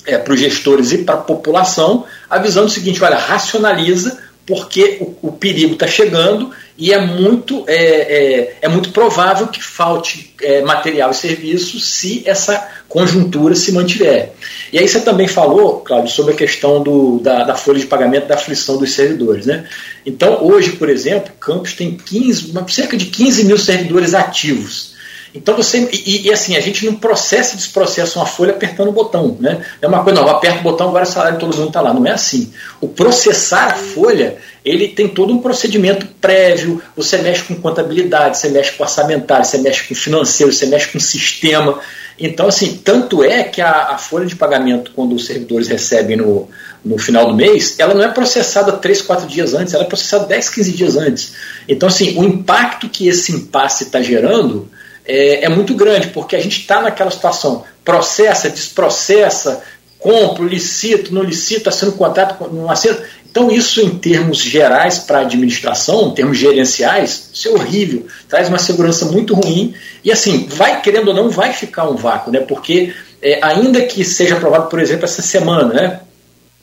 é, 0.05 0.17
para 0.17 0.33
os 0.33 0.39
gestores 0.39 0.91
e 0.91 0.99
para 0.99 1.15
a 1.15 1.19
população, 1.19 2.05
avisando 2.29 2.67
o 2.67 2.69
seguinte: 2.69 3.03
olha, 3.03 3.17
racionaliza, 3.17 4.17
porque 4.45 4.97
o, 4.99 5.29
o 5.29 5.31
perigo 5.31 5.73
está 5.73 5.87
chegando 5.87 6.51
e 6.77 6.91
é 6.91 6.99
muito, 6.99 7.63
é, 7.67 7.75
é, 7.75 8.57
é, 8.63 8.67
muito 8.67 8.91
provável 8.91 9.47
que 9.47 9.63
falte 9.63 10.33
é, 10.41 10.61
material 10.61 11.11
e 11.11 11.15
serviço 11.15 11.79
se 11.79 12.23
essa 12.25 12.67
conjuntura 12.89 13.53
se 13.55 13.71
mantiver. 13.71 14.31
E 14.71 14.79
aí 14.79 14.87
você 14.87 14.99
também 14.99 15.27
falou, 15.27 15.79
Cláudio, 15.79 16.11
sobre 16.11 16.33
a 16.33 16.37
questão 16.37 16.81
do, 16.81 17.19
da, 17.19 17.43
da 17.43 17.55
folha 17.55 17.79
de 17.79 17.85
pagamento 17.85 18.27
da 18.27 18.35
aflição 18.35 18.77
dos 18.77 18.91
servidores. 18.91 19.45
Né? 19.45 19.67
Então, 20.05 20.43
hoje, 20.43 20.71
por 20.71 20.89
exemplo, 20.89 21.31
Campos 21.39 21.73
tem 21.73 21.95
15, 21.95 22.51
cerca 22.69 22.97
de 22.97 23.05
15 23.05 23.45
mil 23.45 23.57
servidores 23.57 24.13
ativos. 24.13 24.92
Então 25.33 25.55
você. 25.55 25.89
E, 25.91 26.27
e, 26.27 26.31
assim, 26.31 26.55
a 26.55 26.59
gente 26.59 26.85
não 26.85 26.95
processa 26.95 27.55
e 27.55 27.57
desprocessa 27.57 28.19
uma 28.19 28.25
folha 28.25 28.51
apertando 28.51 28.89
o 28.89 28.91
botão. 28.91 29.35
Né? 29.39 29.65
É 29.81 29.87
uma 29.87 30.03
coisa, 30.03 30.21
não, 30.21 30.29
aperta 30.29 30.59
o 30.59 30.63
botão, 30.63 30.89
agora 30.89 31.03
o 31.03 31.07
salário 31.07 31.37
de 31.37 31.39
todo 31.39 31.55
mundo 31.55 31.67
está 31.67 31.81
lá. 31.81 31.93
Não 31.93 32.05
é 32.05 32.11
assim. 32.11 32.53
O 32.79 32.87
processar 32.87 33.67
a 33.67 33.75
folha, 33.75 34.37
ele 34.63 34.89
tem 34.89 35.07
todo 35.07 35.33
um 35.33 35.39
procedimento 35.39 36.05
prévio, 36.21 36.81
você 36.95 37.17
mexe 37.17 37.43
com 37.43 37.55
contabilidade, 37.55 38.37
você 38.37 38.49
mexe 38.49 38.71
com 38.73 38.83
orçamentário, 38.83 39.45
você 39.45 39.57
mexe 39.57 39.87
com 39.87 39.95
financeiro, 39.95 40.53
você 40.53 40.67
mexe 40.67 40.87
com 40.89 40.99
sistema. 40.99 41.79
Então, 42.19 42.47
assim, 42.47 42.79
tanto 42.83 43.23
é 43.23 43.43
que 43.43 43.59
a, 43.59 43.89
a 43.89 43.97
folha 43.97 44.27
de 44.27 44.35
pagamento, 44.35 44.91
quando 44.95 45.15
os 45.15 45.25
servidores 45.25 45.67
recebem 45.67 46.15
no, 46.15 46.47
no 46.85 46.97
final 46.99 47.25
do 47.25 47.33
mês, 47.33 47.79
ela 47.79 47.95
não 47.95 48.03
é 48.03 48.07
processada 48.07 48.73
3, 48.73 49.01
4 49.01 49.27
dias 49.27 49.55
antes, 49.55 49.73
ela 49.73 49.83
é 49.83 49.87
processada 49.87 50.25
10, 50.25 50.49
15 50.49 50.71
dias 50.73 50.95
antes. 50.95 51.33
Então, 51.67 51.89
assim, 51.89 52.15
o 52.19 52.23
impacto 52.23 52.87
que 52.87 53.07
esse 53.07 53.31
impasse 53.31 53.85
está 53.85 53.99
gerando 53.99 54.69
é, 55.05 55.45
é 55.45 55.49
muito 55.49 55.73
grande, 55.75 56.07
porque 56.07 56.35
a 56.35 56.39
gente 56.41 56.59
está 56.59 56.81
naquela 56.81 57.11
situação, 57.11 57.63
processa, 57.83 58.49
desprocessa, 58.49 59.63
compro, 59.99 60.45
licito, 60.45 61.13
não 61.13 61.23
licito, 61.23 61.69
assino 61.69 61.93
contrato, 61.93 62.47
não 62.53 62.69
assino. 62.69 62.97
Então, 63.29 63.49
isso 63.49 63.81
em 63.81 63.97
termos 63.97 64.37
gerais 64.37 64.99
para 64.99 65.19
a 65.19 65.21
administração, 65.21 66.09
em 66.09 66.13
termos 66.13 66.37
gerenciais, 66.37 67.29
isso 67.33 67.47
é 67.47 67.51
horrível, 67.51 68.05
traz 68.29 68.47
uma 68.47 68.59
segurança 68.59 69.05
muito 69.05 69.33
ruim 69.33 69.73
e 70.03 70.11
assim, 70.11 70.45
vai, 70.47 70.81
querendo 70.81 71.07
ou 71.07 71.13
não, 71.15 71.29
vai 71.29 71.51
ficar 71.51 71.89
um 71.89 71.95
vácuo, 71.95 72.31
né? 72.31 72.41
Porque 72.41 72.93
é, 73.21 73.39
ainda 73.41 73.81
que 73.81 74.03
seja 74.03 74.35
aprovado, 74.35 74.69
por 74.69 74.79
exemplo, 74.79 75.05
essa 75.05 75.21
semana, 75.21 75.73
né? 75.73 75.99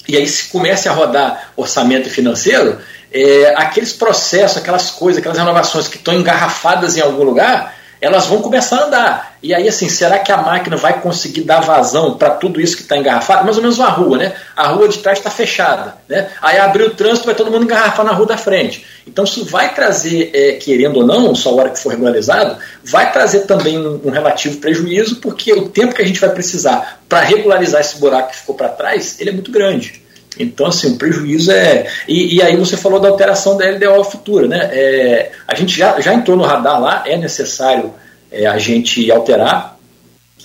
E 0.07 0.17
aí 0.17 0.29
se 0.29 0.49
comece 0.49 0.89
a 0.89 0.93
rodar 0.93 1.51
orçamento 1.57 2.09
financeiro, 2.09 2.79
é, 3.13 3.55
aqueles 3.57 3.93
processos, 3.93 4.59
aquelas 4.59 4.91
coisas, 4.91 5.19
aquelas 5.19 5.39
renovações 5.39 5.89
que 5.89 5.97
estão 5.97 6.15
engarrafadas 6.15 6.97
em 6.97 7.01
algum 7.01 7.25
lugar, 7.25 7.75
elas 8.01 8.27
vão 8.27 8.41
começar 8.41 8.77
a 8.77 8.87
andar. 8.87 9.37
E 9.43 9.55
aí, 9.55 9.69
assim, 9.69 9.89
será 9.89 10.19
que 10.19 10.33
a 10.33 10.37
máquina 10.39 10.77
vai 10.77 11.01
conseguir 11.01 11.43
dar 11.43 11.61
vazão 11.61 12.17
para 12.17 12.31
tudo 12.31 12.61
isso 12.61 12.77
que 12.77 12.83
está 12.83 12.97
engarrafado? 12.97 13.45
Mais 13.45 13.57
ou 13.57 13.63
menos 13.63 13.79
uma 13.79 13.89
rua, 13.89 14.19
né? 14.19 14.35
A 14.57 14.69
rua 14.69 14.89
de 14.89 14.99
trás 14.99 15.19
está 15.19 15.31
fechada, 15.31 15.97
né? 16.09 16.29
Aí 16.41 16.59
abriu 16.59 16.87
o 16.87 16.95
trânsito, 16.95 17.27
vai 17.27 17.35
todo 17.35 17.51
mundo 17.51 17.65
engarrafar 17.65 18.05
na 18.05 18.13
rua 18.13 18.27
da 18.27 18.37
frente. 18.37 18.85
Então, 19.07 19.25
isso 19.25 19.45
vai 19.45 19.75
trazer, 19.75 20.31
é, 20.33 20.53
querendo 20.53 20.99
ou 20.99 21.07
não, 21.07 21.35
só 21.35 21.51
a 21.51 21.55
hora 21.55 21.71
que 21.71 21.79
for 21.79 21.91
regularizado, 21.91 22.57
vai 22.85 23.13
trazer 23.13 23.41
também 23.41 23.79
um, 23.79 24.01
um 24.05 24.11
relativo 24.11 24.59
prejuízo, 24.59 25.17
porque 25.17 25.53
o 25.53 25.69
tempo 25.69 25.95
que 25.95 26.03
a 26.03 26.07
gente 26.07 26.21
vai 26.21 26.31
precisar 26.31 27.01
para 27.09 27.21
regularizar 27.21 27.81
esse 27.81 27.99
buraco 27.99 28.31
que 28.31 28.37
ficou 28.37 28.55
para 28.55 28.69
trás, 28.69 29.21
ele 29.21 29.31
é 29.31 29.33
muito 29.33 29.51
grande. 29.51 30.03
Então, 30.39 30.67
assim, 30.67 30.93
o 30.93 30.97
prejuízo 30.97 31.51
é. 31.51 31.91
E, 32.07 32.37
e, 32.37 32.43
aí 32.43 32.57
você 32.57 32.77
falou 32.77 33.01
da 33.01 33.09
alteração 33.09 33.57
da 33.57 33.69
LDO 33.69 34.05
futura, 34.05 34.47
né? 34.47 34.71
É, 34.73 35.33
a 35.47 35.55
gente 35.55 35.77
já, 35.77 36.01
já 36.01 36.15
entrou 36.15 36.37
no 36.37 36.45
radar 36.45 36.81
lá, 36.81 37.03
é 37.07 37.17
necessário 37.17 37.93
é, 38.31 38.47
a 38.47 38.59
gente 38.59 39.11
alterar. 39.11 39.77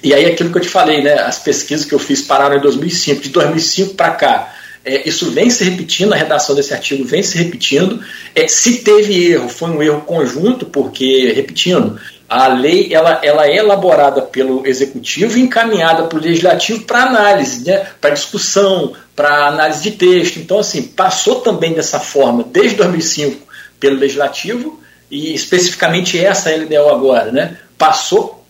E 0.03 0.13
aí 0.13 0.25
aquilo 0.25 0.51
que 0.51 0.57
eu 0.57 0.61
te 0.61 0.69
falei, 0.69 1.01
né? 1.01 1.13
As 1.13 1.39
pesquisas 1.39 1.85
que 1.85 1.93
eu 1.93 1.99
fiz 1.99 2.21
pararam 2.21 2.57
em 2.57 2.61
2005. 2.61 3.21
De 3.21 3.29
2005 3.29 3.93
para 3.93 4.11
cá, 4.11 4.53
é, 4.83 5.07
isso 5.07 5.31
vem 5.31 5.49
se 5.49 5.63
repetindo, 5.63 6.13
a 6.13 6.15
redação 6.15 6.55
desse 6.55 6.73
artigo 6.73 7.03
vem 7.03 7.23
se 7.23 7.37
repetindo. 7.37 7.99
É, 8.35 8.47
se 8.47 8.79
teve 8.79 9.31
erro, 9.31 9.49
foi 9.49 9.69
um 9.71 9.81
erro 9.81 10.01
conjunto, 10.01 10.65
porque, 10.65 11.31
repetindo, 11.33 11.99
a 12.27 12.47
lei 12.47 12.93
ela, 12.93 13.19
ela 13.23 13.47
é 13.47 13.57
elaborada 13.57 14.21
pelo 14.21 14.65
executivo 14.65 15.37
e 15.37 15.41
encaminhada 15.41 16.03
para 16.03 16.17
o 16.17 16.21
legislativo 16.21 16.83
para 16.83 17.03
análise, 17.03 17.65
né, 17.65 17.85
para 18.01 18.15
discussão, 18.15 18.93
para 19.15 19.47
análise 19.47 19.83
de 19.83 19.91
texto. 19.91 20.37
Então, 20.37 20.59
assim, 20.59 20.83
passou 20.83 21.41
também 21.41 21.73
dessa 21.73 21.99
forma 21.99 22.43
desde 22.43 22.77
2005 22.77 23.45
pelo 23.79 23.97
legislativo 23.97 24.79
e 25.09 25.33
especificamente 25.33 26.23
essa 26.23 26.49
LDO 26.49 26.89
agora, 26.89 27.31
né, 27.31 27.57
passou 27.77 28.43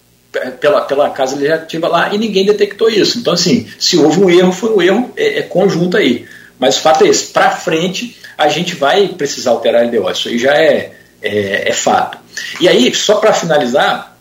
pela, 0.60 0.81
pela 0.81 1.10
Casa 1.10 1.35
Legislativa 1.35 1.88
lá 1.88 2.14
e 2.14 2.18
ninguém 2.18 2.45
detectou 2.45 2.89
isso. 2.89 3.19
Então, 3.19 3.34
assim, 3.34 3.68
se 3.77 3.97
houve 3.97 4.22
um 4.22 4.30
erro, 4.30 4.52
foi 4.52 4.73
um 4.73 4.81
erro 4.81 5.11
é, 5.15 5.39
é 5.39 5.41
conjunto 5.41 5.97
aí. 5.97 6.26
Mas 6.57 6.77
o 6.77 6.81
fato 6.81 7.03
é 7.03 7.10
esse, 7.10 7.27
para 7.27 7.52
frente 7.52 8.18
a 8.38 8.47
gente 8.49 8.76
vai 8.76 9.07
precisar 9.10 9.52
alterar 9.52 9.81
a 9.81 9.85
LDO, 9.85 10.11
isso 10.11 10.27
aí 10.27 10.38
já 10.38 10.53
é, 10.53 10.91
é, 11.22 11.69
é 11.69 11.73
fato. 11.73 12.24
E 12.60 12.68
aí, 12.68 12.94
só 12.94 13.16
para 13.16 13.34
finalizar, 13.34 14.18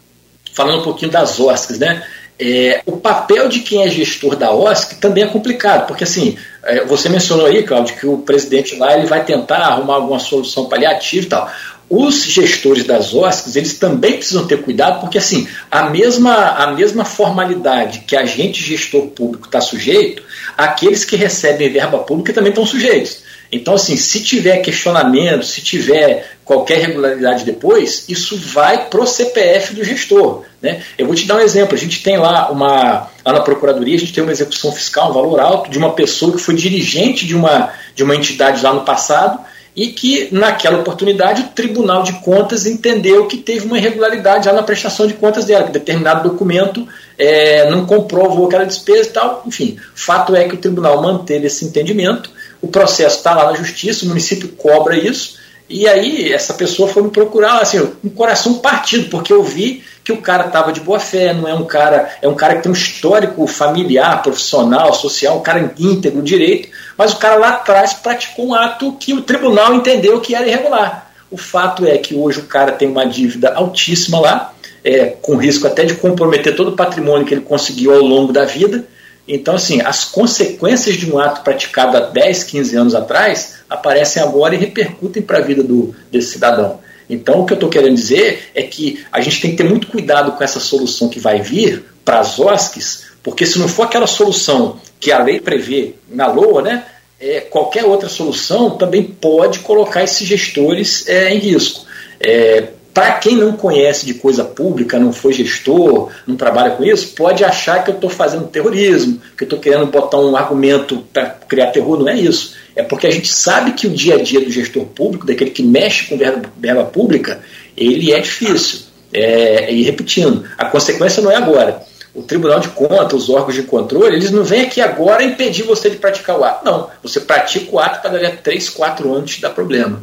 falando 0.53 0.81
um 0.81 0.85
pouquinho 0.85 1.11
das 1.11 1.39
OSCs, 1.39 1.79
né? 1.79 2.05
É, 2.37 2.83
o 2.85 2.97
papel 2.97 3.49
de 3.49 3.61
quem 3.61 3.85
é 3.85 3.89
gestor 3.89 4.35
da 4.35 4.53
OSC 4.53 4.97
também 4.97 5.23
é 5.23 5.27
complicado, 5.29 5.87
porque 5.87 6.03
assim, 6.03 6.37
é, 6.65 6.85
você 6.85 7.09
mencionou 7.09 7.47
aí, 7.47 7.63
Cláudio, 7.63 7.95
que 7.97 8.07
o 8.07 8.19
presidente 8.19 8.75
lá 8.75 8.97
ele 8.97 9.07
vai 9.07 9.25
tentar 9.25 9.59
arrumar 9.59 9.95
alguma 9.95 10.19
solução 10.19 10.69
paliativa 10.69 11.25
e 11.25 11.29
tal. 11.29 11.51
Os 11.89 12.25
gestores 12.25 12.85
das 12.85 13.15
OSCs, 13.15 13.55
eles 13.55 13.79
também 13.79 14.15
precisam 14.15 14.47
ter 14.49 14.63
cuidado, 14.63 15.01
porque 15.01 15.19
assim, 15.19 15.47
a 15.71 15.91
mesma, 15.91 16.35
a 16.35 16.73
mesma 16.73 17.05
formalidade 17.05 18.01
que 18.01 18.17
a 18.17 18.25
gente, 18.25 18.65
gestor 18.65 19.09
público, 19.09 19.47
está 19.47 19.61
sujeito, 19.61 20.23
aqueles 20.57 21.05
que 21.05 21.15
recebem 21.15 21.71
verba 21.71 21.99
pública 21.99 22.33
também 22.33 22.51
estão 22.51 22.67
sujeitos. 22.67 23.23
Então, 23.51 23.75
assim, 23.75 23.97
se 23.97 24.23
tiver 24.23 24.59
questionamento, 24.59 25.45
se 25.45 25.61
tiver 25.61 26.37
qualquer 26.45 26.79
irregularidade 26.79 27.45
depois, 27.45 28.05
isso 28.09 28.37
vai 28.37 28.89
para 28.89 29.01
o 29.01 29.07
CPF 29.07 29.75
do 29.75 29.85
gestor. 29.85 30.43
Né? 30.61 30.83
Eu 30.99 31.07
vou 31.07 31.15
te 31.15 31.27
dar 31.27 31.37
um 31.37 31.41
exemplo. 31.41 31.75
A 31.75 31.79
gente 31.79 32.03
tem 32.03 32.17
lá 32.17 32.51
uma. 32.51 33.09
Lá 33.25 33.33
na 33.33 33.41
Procuradoria, 33.41 33.97
a 33.97 33.99
gente 33.99 34.13
tem 34.13 34.23
uma 34.23 34.33
execução 34.33 34.71
fiscal, 34.73 35.11
um 35.11 35.15
valor 35.15 35.41
alto, 35.41 35.71
de 35.71 35.79
uma 35.79 35.93
pessoa 35.93 36.33
que 36.33 36.39
foi 36.39 36.55
dirigente 36.55 37.27
de 37.27 37.35
uma, 37.35 37.71
de 37.95 38.05
uma 38.05 38.15
entidade 38.15 38.63
lá 38.63 38.73
no 38.73 38.83
passado 38.83 39.39
e 39.77 39.89
que, 39.89 40.29
naquela 40.31 40.79
oportunidade, 40.79 41.43
o 41.43 41.49
Tribunal 41.49 42.03
de 42.03 42.13
Contas 42.21 42.65
entendeu 42.65 43.27
que 43.27 43.39
teve 43.39 43.67
uma 43.67 43.79
irregularidade 43.79 44.47
lá 44.47 44.55
na 44.55 44.63
prestação 44.63 45.07
de 45.07 45.15
contas 45.15 45.47
dela, 45.47 45.65
que 45.65 45.73
determinado 45.73 46.29
documento 46.29 46.87
é, 47.19 47.71
não 47.71 47.87
comprovou 47.87 48.47
aquela 48.47 48.65
despesa 48.65 49.09
e 49.09 49.13
tal. 49.13 49.43
Enfim, 49.47 49.77
fato 49.95 50.35
é 50.35 50.49
que 50.49 50.55
o 50.55 50.59
tribunal 50.59 51.01
manteve 51.03 51.47
esse 51.47 51.65
entendimento 51.65 52.31
o 52.65 52.69
processo 52.69 53.19
está 53.19 53.35
lá 53.35 53.51
na 53.51 53.59
justiça, 53.59 54.07
o 54.07 54.09
município 54.09 54.49
cobra 54.49 54.97
isso, 54.97 55.39
e 55.69 55.87
aí 55.87 56.33
essa 56.33 56.55
pessoa 56.55 56.89
foi 56.89 57.03
me 57.03 57.11
procurar, 57.11 57.61
assim, 57.61 57.79
um 58.03 58.09
coração 58.09 58.55
partido, 58.55 59.11
porque 59.11 59.31
eu 59.31 59.43
vi 59.43 59.85
que 60.03 60.13
o 60.13 60.23
cara 60.23 60.47
estava 60.47 60.73
de 60.73 60.81
boa 60.81 60.99
fé, 60.99 61.35
não 61.35 61.47
é 61.47 61.53
um 61.53 61.67
cara, 61.67 62.17
é 62.23 62.29
um 62.29 62.35
cara 62.35 62.57
que 62.57 62.63
tem 62.63 62.73
um 62.73 62.75
histórico 62.75 63.47
familiar, 63.47 64.23
profissional, 64.23 64.95
social, 64.95 65.37
um 65.37 65.43
cara 65.43 65.75
íntegro, 65.79 66.23
direito, 66.23 66.71
mas 66.97 67.13
o 67.13 67.19
cara 67.19 67.37
lá 67.37 67.51
atrás 67.51 67.93
praticou 67.93 68.49
um 68.49 68.55
ato 68.55 68.93
que 68.93 69.13
o 69.13 69.21
tribunal 69.21 69.75
entendeu 69.75 70.19
que 70.23 70.35
era 70.35 70.47
irregular. 70.47 71.11
O 71.31 71.37
fato 71.37 71.87
é 71.87 71.99
que 71.99 72.15
hoje 72.15 72.41
o 72.41 72.47
cara 72.47 72.73
tem 72.73 72.89
uma 72.89 73.07
dívida 73.07 73.53
altíssima 73.55 74.21
lá, 74.21 74.54
é, 74.85 75.07
com 75.07 75.37
risco 75.37 75.67
até 75.67 75.85
de 75.85 75.95
comprometer 75.95 76.55
todo 76.55 76.69
o 76.69 76.77
patrimônio 76.77 77.27
que 77.27 77.35
ele 77.35 77.41
conseguiu 77.41 77.95
ao 77.95 78.03
longo 78.03 78.33
da 78.33 78.45
vida, 78.45 78.87
então, 79.27 79.55
assim, 79.55 79.81
as 79.81 80.05
consequências 80.05 80.97
de 80.97 81.11
um 81.11 81.19
ato 81.19 81.43
praticado 81.43 81.97
há 81.97 82.01
10, 82.01 82.45
15 82.45 82.77
anos 82.77 82.95
atrás 82.95 83.55
aparecem 83.69 84.23
agora 84.23 84.55
e 84.55 84.59
repercutem 84.59 85.23
para 85.23 85.39
a 85.39 85.41
vida 85.41 85.63
do, 85.63 85.95
desse 86.13 86.33
cidadão. 86.33 86.81
Então, 87.09 87.41
o 87.41 87.47
que 87.47 87.53
eu 87.53 87.57
estou 87.57 87.71
querendo 87.71 87.95
dizer 87.95 88.51
é 88.55 88.63
que 88.63 89.05
a 89.11 89.21
gente 89.21 89.41
tem 89.41 89.51
que 89.51 89.57
ter 89.57 89.65
muito 89.65 89.87
cuidado 89.87 90.33
com 90.33 90.45
essa 90.45 90.61
solução 90.61 91.09
que 91.09 91.19
vai 91.19 91.41
vir 91.41 91.85
para 92.05 92.21
as 92.21 92.39
OSCs, 92.39 93.05
porque 93.23 93.47
se 93.47 93.59
não 93.59 93.69
for 93.69 93.85
aquela 93.85 94.07
solução 94.07 94.79
que 95.01 95.11
a 95.11 95.23
lei 95.23 95.41
prevê 95.41 95.95
na 96.09 96.27
LOA, 96.27 96.63
né, 96.63 96.85
é, 97.19 97.41
qualquer 97.41 97.85
outra 97.85 98.09
solução 98.09 98.77
também 98.77 99.03
pode 99.03 99.61
colocar 99.61 100.03
esses 100.03 100.27
gestores 100.27 101.09
é, 101.09 101.33
em 101.33 101.39
risco. 101.39 101.87
É, 102.21 102.69
para 102.95 103.15
quem 103.15 103.37
não 103.37 103.57
conhece 103.57 104.07
de 104.07 104.15
coisa 104.15 104.45
pública, 104.45 105.01
não 105.01 105.13
foi 105.13 105.33
gestor, 105.33 106.13
não 106.25 106.37
trabalha 106.37 106.71
com 106.77 106.85
isso, 106.85 107.13
pode 107.17 107.43
achar 107.43 107.83
que 107.83 107.91
eu 107.91 107.97
estou 107.97 108.09
fazendo 108.09 108.47
terrorismo, 108.47 109.21
que 109.37 109.43
eu 109.43 109.47
estou 109.47 109.59
querendo 109.59 109.87
botar 109.87 110.19
um 110.21 110.37
argumento 110.37 111.05
para 111.13 111.27
criar 111.27 111.73
terror. 111.73 111.99
Não 111.99 112.09
é 112.09 112.17
isso. 112.17 112.55
É 112.77 112.85
porque 112.85 113.09
a 113.09 113.11
gente 113.11 113.27
sabe 113.27 113.73
que 113.73 113.89
o 113.89 113.91
dia 113.91 114.15
a 114.15 114.23
dia 114.23 114.41
do 114.41 114.51
gestor 114.51 114.85
público, 114.85 115.27
daquele 115.27 115.51
que 115.51 115.63
mexe 115.63 116.07
com 116.07 116.17
verba, 116.17 116.43
verba 116.57 116.85
pública, 116.85 117.41
ele 117.77 118.13
é 118.13 118.21
difícil. 118.21 118.83
É, 119.13 119.73
e 119.73 119.83
repetindo, 119.83 120.45
a 120.57 120.65
consequência 120.67 121.21
não 121.21 121.33
é 121.33 121.37
agora. 121.37 121.83
O 122.15 122.23
Tribunal 122.23 122.61
de 122.61 122.69
Contas, 122.69 123.25
os 123.25 123.29
órgãos 123.29 123.57
de 123.57 123.65
controle, 123.65 124.15
eles 124.15 124.31
não 124.31 124.45
vêm 124.45 124.63
aqui 124.63 124.81
agora 124.81 125.25
impedir 125.25 125.65
você 125.65 125.91
de 125.91 125.97
praticar 125.97 126.39
o 126.39 126.45
ato. 126.45 126.65
Não, 126.65 126.89
você 127.03 127.21
pratica 127.21 127.75
o 127.75 127.81
ato 127.81 128.01
para 128.01 128.11
dali 128.11 128.27
a 128.27 128.37
3, 128.37 128.71
4 128.71 129.13
anos 129.13 129.35
te 129.35 129.41
dar 129.41 129.51
problema. 129.51 130.01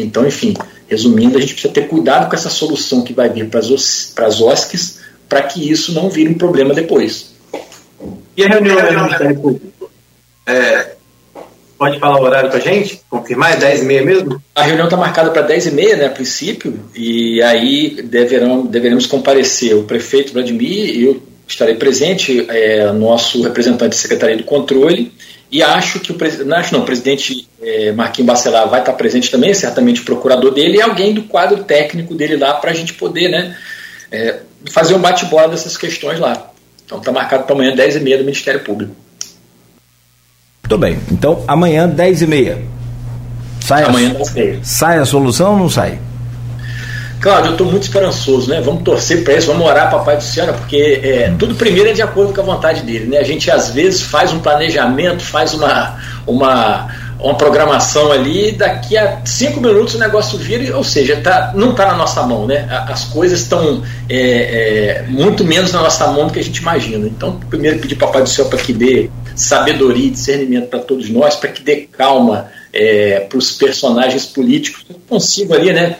Então, 0.00 0.26
enfim, 0.26 0.54
Resumindo, 0.88 1.36
a 1.36 1.40
gente 1.40 1.54
precisa 1.54 1.72
ter 1.72 1.88
cuidado 1.88 2.28
com 2.28 2.36
essa 2.36 2.48
solução 2.48 3.02
que 3.02 3.12
vai 3.12 3.28
vir 3.28 3.48
para 3.48 3.58
as 3.58 4.40
OSCs, 4.40 5.00
para 5.28 5.42
que 5.42 5.70
isso 5.70 5.92
não 5.92 6.08
vire 6.08 6.30
um 6.30 6.38
problema 6.38 6.72
depois. 6.72 7.34
E 8.36 8.44
a 8.44 8.48
reunião 8.48 8.76
do 8.76 8.92
Ministério 8.92 9.40
Público? 9.40 9.90
É, 10.46 10.92
pode 11.76 11.98
falar 11.98 12.20
o 12.20 12.22
horário 12.22 12.50
para 12.50 12.58
a 12.58 12.62
gente? 12.62 13.00
Confirmar? 13.10 13.54
É 13.54 13.56
10 13.56 13.82
e 13.82 13.84
meia 13.84 14.02
mesmo? 14.04 14.40
A 14.54 14.62
reunião 14.62 14.86
está 14.86 14.96
marcada 14.96 15.30
para 15.32 15.42
10 15.42 15.66
e 15.66 15.70
meia, 15.72 15.96
né, 15.96 16.06
a 16.06 16.10
princípio, 16.10 16.78
e 16.94 17.42
aí 17.42 18.00
deverão, 18.02 18.64
deveremos 18.64 19.06
comparecer 19.06 19.74
o 19.74 19.82
prefeito 19.82 20.32
Vladimir, 20.32 21.00
eu 21.00 21.22
estarei 21.46 21.76
presente, 21.76 22.46
é, 22.48 22.90
nosso 22.92 23.42
representante 23.42 23.90
da 23.90 23.96
Secretaria 23.96 24.36
do 24.36 24.44
Controle, 24.44 25.12
e 25.50 25.62
acho 25.62 26.00
que 26.00 26.10
o 26.10 26.14
presidente, 26.14 26.72
não, 26.72 26.80
o 26.80 26.84
presidente 26.84 27.48
é, 27.62 27.92
Marquinhos 27.92 28.26
Bacelar 28.26 28.68
vai 28.68 28.80
estar 28.80 28.92
presente 28.94 29.30
também, 29.30 29.54
certamente 29.54 30.00
o 30.00 30.04
procurador 30.04 30.52
dele 30.52 30.78
e 30.78 30.82
alguém 30.82 31.14
do 31.14 31.22
quadro 31.22 31.62
técnico 31.62 32.14
dele 32.14 32.36
lá 32.36 32.54
para 32.54 32.72
a 32.72 32.74
gente 32.74 32.94
poder 32.94 33.28
né, 33.28 33.56
é, 34.10 34.40
fazer 34.72 34.94
um 34.94 34.98
bate-bola 34.98 35.48
dessas 35.48 35.76
questões 35.76 36.18
lá. 36.18 36.50
Então 36.84 36.98
está 36.98 37.12
marcado 37.12 37.44
para 37.44 37.54
amanhã, 37.54 37.74
10h30 37.74 38.18
do 38.18 38.24
Ministério 38.24 38.60
Público. 38.60 38.94
Muito 40.64 40.78
bem. 40.78 40.98
Então 41.12 41.44
amanhã, 41.46 41.88
10h30. 41.88 42.58
Sai 43.60 43.84
amanhã, 43.84 44.14
10h30. 44.14 44.64
Sai 44.64 44.98
a 44.98 45.04
solução 45.04 45.52
ou 45.52 45.58
não 45.58 45.70
sai? 45.70 46.00
Cláudio, 47.20 47.48
eu 47.48 47.52
estou 47.52 47.66
muito 47.66 47.84
esperançoso, 47.84 48.50
né? 48.50 48.60
Vamos 48.60 48.82
torcer 48.82 49.24
para 49.24 49.34
isso, 49.34 49.46
vamos 49.46 49.66
orar, 49.66 49.90
Papai 49.90 50.16
do 50.16 50.22
Céu, 50.22 50.52
porque 50.52 51.00
é, 51.02 51.34
tudo 51.38 51.54
primeiro 51.54 51.90
é 51.90 51.92
de 51.92 52.02
acordo 52.02 52.32
com 52.34 52.40
a 52.40 52.44
vontade 52.44 52.82
dele, 52.82 53.06
né? 53.06 53.18
A 53.18 53.24
gente 53.24 53.50
às 53.50 53.70
vezes 53.70 54.02
faz 54.02 54.32
um 54.32 54.38
planejamento, 54.38 55.22
faz 55.22 55.54
uma, 55.54 55.98
uma, 56.26 56.88
uma 57.18 57.34
programação 57.34 58.12
ali, 58.12 58.50
e 58.50 58.52
daqui 58.52 58.98
a 58.98 59.22
cinco 59.24 59.60
minutos 59.60 59.94
o 59.94 59.98
negócio 59.98 60.38
vira, 60.38 60.76
ou 60.76 60.84
seja, 60.84 61.16
tá, 61.16 61.52
não 61.54 61.70
está 61.70 61.86
na 61.86 61.94
nossa 61.94 62.22
mão, 62.22 62.46
né? 62.46 62.66
As 62.86 63.04
coisas 63.06 63.40
estão 63.40 63.82
é, 64.08 65.00
é, 65.00 65.04
muito 65.08 65.42
menos 65.42 65.72
na 65.72 65.80
nossa 65.80 66.06
mão 66.08 66.26
do 66.26 66.32
que 66.34 66.38
a 66.38 66.44
gente 66.44 66.58
imagina. 66.58 67.06
Então, 67.06 67.40
primeiro 67.48 67.78
pedir 67.78 67.96
Papai 67.96 68.22
do 68.22 68.28
Céu 68.28 68.44
para 68.44 68.58
que 68.58 68.74
dê 68.74 69.10
sabedoria 69.34 70.06
e 70.06 70.10
discernimento 70.10 70.68
para 70.68 70.80
todos 70.80 71.08
nós, 71.08 71.34
para 71.34 71.50
que 71.50 71.62
dê 71.62 71.88
calma 71.90 72.48
é, 72.72 73.20
para 73.20 73.38
os 73.38 73.52
personagens 73.52 74.26
políticos, 74.26 74.84
consigo 75.08 75.54
ali, 75.54 75.72
né? 75.72 75.96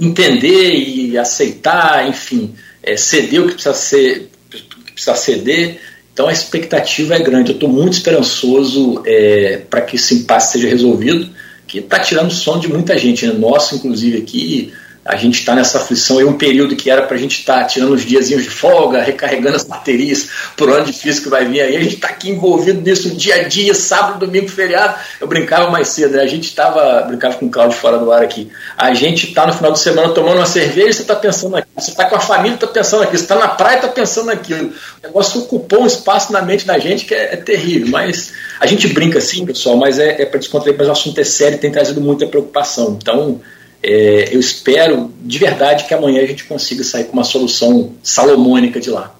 Entender 0.00 0.74
e 0.74 1.18
aceitar, 1.18 2.08
enfim, 2.08 2.54
é, 2.82 2.96
ceder 2.96 3.42
o 3.42 3.48
que 3.48 3.54
precisa, 3.54 3.74
ser, 3.74 4.30
que 4.50 4.92
precisa 4.92 5.14
ceder. 5.14 5.80
Então 6.12 6.28
a 6.28 6.32
expectativa 6.32 7.14
é 7.14 7.18
grande. 7.18 7.50
Eu 7.50 7.54
estou 7.54 7.68
muito 7.68 7.94
esperançoso 7.94 9.02
é, 9.04 9.62
para 9.68 9.82
que 9.82 9.96
esse 9.96 10.14
impasse 10.14 10.52
seja 10.52 10.68
resolvido, 10.68 11.28
que 11.66 11.78
está 11.78 11.98
tirando 12.00 12.28
o 12.28 12.34
som 12.34 12.58
de 12.58 12.68
muita 12.68 12.98
gente, 12.98 13.26
né? 13.26 13.32
nosso 13.32 13.76
inclusive 13.76 14.18
aqui, 14.18 14.72
a 15.04 15.16
gente 15.16 15.38
está 15.38 15.54
nessa 15.54 15.78
aflição. 15.78 16.20
E 16.20 16.24
um 16.24 16.36
período 16.36 16.76
que 16.76 16.90
era 16.90 17.02
para 17.02 17.16
a 17.16 17.18
gente 17.18 17.38
estar 17.40 17.60
tá 17.60 17.64
tirando 17.64 17.92
os 17.92 18.04
diazinhos 18.04 18.44
de 18.44 18.50
folga, 18.50 19.02
recarregando 19.02 19.56
as 19.56 19.64
baterias 19.64 20.28
por 20.56 20.70
ano 20.70 20.84
difícil 20.84 21.22
que 21.22 21.28
vai 21.28 21.46
vir 21.46 21.60
aí. 21.60 21.76
A 21.76 21.82
gente 21.82 21.94
está 21.94 22.08
aqui 22.08 22.30
envolvido 22.30 22.80
nisso 22.80 23.10
dia 23.10 23.36
a 23.36 23.42
dia, 23.44 23.74
sábado, 23.74 24.26
domingo, 24.26 24.48
feriado. 24.48 24.94
Eu 25.20 25.26
brincava 25.26 25.70
mais 25.70 25.88
cedo, 25.88 26.16
né? 26.16 26.22
A 26.22 26.26
gente 26.26 26.44
estava, 26.44 27.02
brincava 27.02 27.36
com 27.36 27.46
o 27.46 27.50
Claudio 27.50 27.76
fora 27.76 27.98
do 27.98 28.12
ar 28.12 28.22
aqui. 28.22 28.50
A 28.76 28.92
gente 28.92 29.28
está 29.28 29.46
no 29.46 29.52
final 29.52 29.72
de 29.72 29.78
semana 29.78 30.10
tomando 30.10 30.36
uma 30.36 30.46
cerveja, 30.46 30.92
você 30.92 31.02
está 31.02 31.16
pensando 31.16 31.56
aqui. 31.56 31.68
Você 31.74 31.90
está 31.90 32.04
com 32.04 32.16
a 32.16 32.20
família, 32.20 32.54
está 32.54 32.66
pensando 32.66 33.02
aqui. 33.02 33.16
Você 33.16 33.22
está 33.22 33.36
na 33.36 33.48
praia, 33.48 33.76
está 33.76 33.88
pensando 33.88 34.26
naquilo. 34.26 34.68
O 34.68 35.06
negócio 35.06 35.40
ocupou 35.40 35.82
um 35.82 35.86
espaço 35.86 36.30
na 36.32 36.42
mente 36.42 36.66
da 36.66 36.78
gente 36.78 37.06
que 37.06 37.14
é, 37.14 37.34
é 37.34 37.36
terrível. 37.36 37.88
Mas 37.88 38.32
a 38.60 38.66
gente 38.66 38.86
brinca 38.88 39.18
assim, 39.18 39.46
pessoal, 39.46 39.76
mas 39.76 39.98
é, 39.98 40.20
é 40.22 40.26
para 40.26 40.38
descontrair, 40.38 40.76
mas 40.76 40.88
o 40.88 40.92
assunto 40.92 41.18
é 41.18 41.24
sério 41.24 41.56
e 41.56 41.58
tem 41.58 41.72
trazido 41.72 42.00
muita 42.00 42.26
preocupação. 42.26 42.98
Então, 43.00 43.40
é, 43.82 44.28
eu 44.34 44.40
espero 44.40 45.10
de 45.22 45.38
verdade 45.38 45.84
que 45.84 45.94
amanhã 45.94 46.22
a 46.22 46.26
gente 46.26 46.44
consiga 46.44 46.84
sair 46.84 47.04
com 47.04 47.14
uma 47.14 47.24
solução 47.24 47.92
salomônica 48.02 48.80
de 48.80 48.90
lá. 48.90 49.12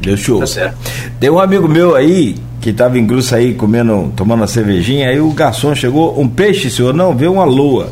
Deu 0.00 0.16
show. 0.16 0.40
Tá 0.44 0.74
Tem 1.18 1.30
um 1.30 1.38
amigo 1.38 1.68
meu 1.68 1.94
aí 1.94 2.36
que 2.60 2.70
estava 2.70 2.98
em 2.98 3.06
Gruça 3.06 3.36
aí 3.36 3.54
comendo, 3.54 4.12
tomando 4.16 4.40
uma 4.40 4.46
cervejinha, 4.46 5.08
aí 5.08 5.20
o 5.20 5.30
garçom 5.30 5.74
chegou, 5.74 6.18
um 6.20 6.28
peixe, 6.28 6.70
senhor? 6.70 6.94
Não, 6.94 7.16
veio 7.16 7.32
uma 7.32 7.44
lua. 7.44 7.90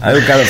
Aí 0.00 0.18
o 0.18 0.26
cara. 0.26 0.44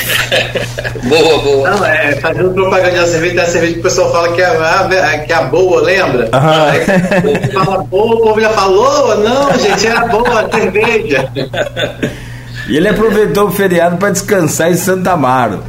boa, 1.05 1.39
boa. 1.39 1.71
Não, 1.71 1.85
é, 1.85 2.17
fazendo 2.17 2.53
propaganda 2.53 3.01
da 3.01 3.07
cerveja, 3.07 3.35
tem 3.35 3.43
a 3.43 3.47
cerveja 3.47 3.73
que 3.75 3.81
o 3.81 3.83
pessoal 3.83 4.13
fala 4.13 4.33
que 4.33 4.43
é 4.43 4.47
a, 4.47 5.19
que 5.25 5.33
é 5.33 5.37
a 5.37 5.43
boa, 5.43 5.81
lembra? 5.81 6.29
Aham. 6.33 6.71
Aí, 6.71 7.53
fala 7.53 7.83
boa, 7.85 8.15
o 8.17 8.21
povo 8.21 8.41
já 8.41 8.51
falou, 8.51 9.17
não, 9.19 9.59
gente, 9.59 9.87
é 9.87 9.93
a 9.93 10.07
boa 10.07 10.41
a 10.41 10.51
cerveja. 10.51 11.31
E 12.69 12.77
ele 12.77 12.89
aproveitou 12.89 13.49
o 13.49 13.51
feriado 13.51 13.97
para 13.97 14.11
descansar 14.11 14.71
em 14.71 14.75
Santa 14.75 15.13
Amaro. 15.13 15.63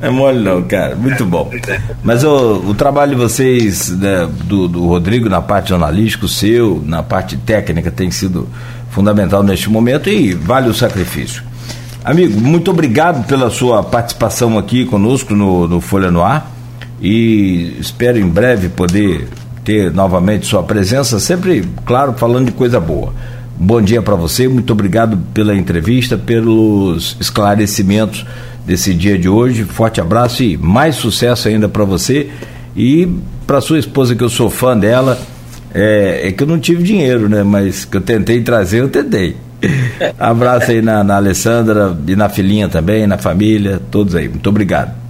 É 0.00 0.10
mole 0.10 0.38
não, 0.40 0.62
cara. 0.62 0.94
Muito 0.94 1.24
bom. 1.24 1.50
Mas 2.02 2.24
o, 2.24 2.62
o 2.68 2.74
trabalho 2.74 3.12
de 3.12 3.16
vocês, 3.16 3.88
né, 3.90 4.28
do, 4.44 4.68
do 4.68 4.86
Rodrigo 4.86 5.28
na 5.28 5.40
parte 5.40 5.70
jornalística, 5.70 6.26
o 6.26 6.28
seu, 6.28 6.82
na 6.84 7.02
parte 7.02 7.36
técnica, 7.36 7.90
tem 7.90 8.10
sido 8.10 8.48
fundamental 8.90 9.42
neste 9.42 9.70
momento 9.70 10.08
e 10.08 10.34
vale 10.34 10.68
o 10.68 10.74
sacrifício. 10.74 11.42
Amigo, 12.04 12.38
muito 12.38 12.70
obrigado 12.70 13.26
pela 13.26 13.48
sua 13.48 13.82
participação 13.82 14.58
aqui 14.58 14.84
conosco 14.84 15.34
no, 15.34 15.66
no 15.66 15.80
Folha 15.80 16.10
no 16.10 16.22
Ar 16.22 16.50
e 17.00 17.76
espero 17.80 18.18
em 18.18 18.28
breve 18.28 18.68
poder 18.68 19.26
ter 19.64 19.90
novamente 19.90 20.46
sua 20.46 20.62
presença, 20.62 21.18
sempre, 21.18 21.66
claro, 21.86 22.12
falando 22.12 22.46
de 22.46 22.52
coisa 22.52 22.78
boa. 22.78 23.14
Bom 23.56 23.80
dia 23.80 24.02
para 24.02 24.16
você, 24.16 24.48
muito 24.48 24.72
obrigado 24.72 25.16
pela 25.32 25.54
entrevista, 25.54 26.18
pelos 26.18 27.16
esclarecimentos 27.20 28.26
desse 28.66 28.92
dia 28.92 29.16
de 29.16 29.28
hoje. 29.28 29.64
Forte 29.64 30.00
abraço 30.00 30.42
e 30.42 30.56
mais 30.56 30.96
sucesso 30.96 31.48
ainda 31.48 31.68
para 31.68 31.84
você 31.84 32.30
e 32.76 33.08
para 33.46 33.60
sua 33.60 33.78
esposa, 33.78 34.14
que 34.14 34.24
eu 34.24 34.28
sou 34.28 34.50
fã 34.50 34.76
dela. 34.76 35.18
É, 35.72 36.28
é, 36.28 36.32
que 36.32 36.42
eu 36.42 36.46
não 36.46 36.58
tive 36.58 36.82
dinheiro, 36.82 37.28
né? 37.28 37.42
Mas 37.42 37.84
que 37.84 37.96
eu 37.96 38.00
tentei 38.00 38.40
trazer, 38.42 38.80
eu 38.80 38.88
tentei. 38.88 39.36
Abraço 40.18 40.70
aí 40.70 40.80
na, 40.80 41.02
na 41.02 41.16
Alessandra 41.16 41.96
e 42.06 42.14
na 42.14 42.28
filhinha 42.28 42.68
também, 42.68 43.06
na 43.06 43.18
família, 43.18 43.80
todos 43.90 44.14
aí. 44.14 44.28
Muito 44.28 44.48
obrigado. 44.48 45.03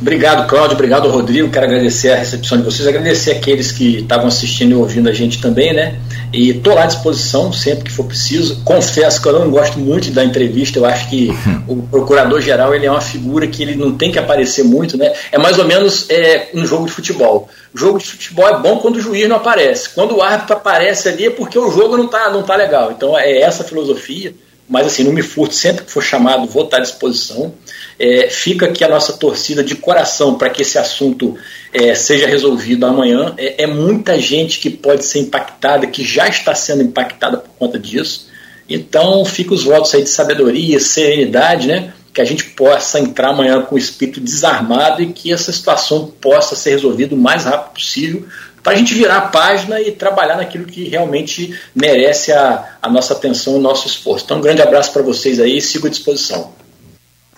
Obrigado, 0.00 0.48
Cláudio. 0.48 0.74
Obrigado, 0.74 1.08
Rodrigo. 1.08 1.50
Quero 1.50 1.66
agradecer 1.66 2.12
a 2.12 2.16
recepção 2.16 2.58
de 2.58 2.64
vocês, 2.64 2.86
agradecer 2.86 3.32
aqueles 3.32 3.72
que 3.72 3.98
estavam 3.98 4.28
assistindo 4.28 4.70
e 4.72 4.74
ouvindo 4.74 5.08
a 5.08 5.12
gente 5.12 5.40
também, 5.40 5.72
né? 5.72 5.98
E 6.32 6.50
estou 6.50 6.74
lá 6.74 6.84
à 6.84 6.86
disposição 6.86 7.52
sempre 7.52 7.84
que 7.84 7.90
for 7.90 8.04
preciso. 8.04 8.62
Confesso 8.64 9.20
que 9.20 9.28
eu 9.28 9.32
não 9.32 9.50
gosto 9.50 9.78
muito 9.78 10.10
da 10.10 10.24
entrevista. 10.24 10.78
Eu 10.78 10.86
acho 10.86 11.08
que 11.08 11.30
o 11.66 11.82
procurador-geral 11.82 12.74
ele 12.74 12.86
é 12.86 12.90
uma 12.90 13.00
figura 13.00 13.46
que 13.46 13.62
ele 13.62 13.74
não 13.74 13.96
tem 13.96 14.12
que 14.12 14.18
aparecer 14.18 14.64
muito, 14.64 14.96
né? 14.96 15.12
É 15.32 15.38
mais 15.38 15.58
ou 15.58 15.64
menos 15.64 16.08
é, 16.08 16.50
um 16.54 16.64
jogo 16.64 16.86
de 16.86 16.92
futebol. 16.92 17.48
O 17.74 17.78
jogo 17.78 17.98
de 17.98 18.06
futebol 18.06 18.48
é 18.48 18.58
bom 18.60 18.78
quando 18.78 18.96
o 18.96 19.00
juiz 19.00 19.28
não 19.28 19.36
aparece. 19.36 19.88
Quando 19.90 20.16
o 20.16 20.22
árbitro 20.22 20.54
aparece 20.54 21.08
ali 21.08 21.26
é 21.26 21.30
porque 21.30 21.58
o 21.58 21.70
jogo 21.72 21.96
não 21.96 22.04
está 22.04 22.30
não 22.30 22.42
tá 22.42 22.54
legal. 22.54 22.92
Então 22.92 23.18
é 23.18 23.40
essa 23.40 23.62
a 23.62 23.66
filosofia. 23.66 24.32
Mas 24.68 24.86
assim, 24.86 25.02
não 25.02 25.12
me 25.12 25.22
furto, 25.22 25.54
sempre 25.54 25.84
que 25.84 25.90
for 25.90 26.02
chamado, 26.02 26.46
vou 26.46 26.64
estar 26.64 26.76
à 26.76 26.80
disposição. 26.80 27.54
É, 27.98 28.28
fica 28.28 28.66
aqui 28.66 28.84
a 28.84 28.88
nossa 28.88 29.14
torcida 29.14 29.64
de 29.64 29.74
coração 29.74 30.36
para 30.36 30.50
que 30.50 30.60
esse 30.60 30.78
assunto 30.78 31.36
é, 31.72 31.94
seja 31.94 32.26
resolvido 32.26 32.84
amanhã. 32.84 33.34
É, 33.38 33.62
é, 33.62 33.66
muita 33.66 34.20
gente 34.20 34.58
que 34.60 34.68
pode 34.68 35.04
ser 35.06 35.20
impactada, 35.20 35.86
que 35.86 36.04
já 36.04 36.28
está 36.28 36.54
sendo 36.54 36.82
impactada 36.82 37.38
por 37.38 37.50
conta 37.58 37.78
disso. 37.78 38.28
Então, 38.68 39.24
fica 39.24 39.54
os 39.54 39.64
votos 39.64 39.94
aí 39.94 40.02
de 40.02 40.10
sabedoria, 40.10 40.78
serenidade, 40.78 41.66
né? 41.66 41.94
Que 42.12 42.20
a 42.20 42.24
gente 42.24 42.44
possa 42.44 43.00
entrar 43.00 43.30
amanhã 43.30 43.62
com 43.62 43.74
o 43.74 43.78
espírito 43.78 44.20
desarmado 44.20 45.02
e 45.02 45.12
que 45.12 45.32
essa 45.32 45.50
situação 45.50 46.12
possa 46.20 46.54
ser 46.54 46.70
resolvida 46.70 47.14
o 47.14 47.18
mais 47.18 47.44
rápido 47.44 47.72
possível 47.72 48.26
para 48.68 48.74
a 48.74 48.78
gente 48.78 48.92
virar 48.92 49.16
a 49.16 49.20
página 49.22 49.80
e 49.80 49.92
trabalhar 49.92 50.36
naquilo 50.36 50.66
que 50.66 50.90
realmente 50.90 51.58
merece 51.74 52.32
a, 52.32 52.64
a 52.82 52.90
nossa 52.90 53.14
atenção 53.14 53.54
e 53.54 53.56
o 53.56 53.60
nosso 53.62 53.86
esforço. 53.86 54.26
Então, 54.26 54.36
um 54.36 54.40
grande 54.42 54.60
abraço 54.60 54.92
para 54.92 55.00
vocês 55.00 55.40
aí 55.40 55.56
e 55.56 55.62
sigo 55.62 55.86
à 55.86 55.90
disposição. 55.90 56.50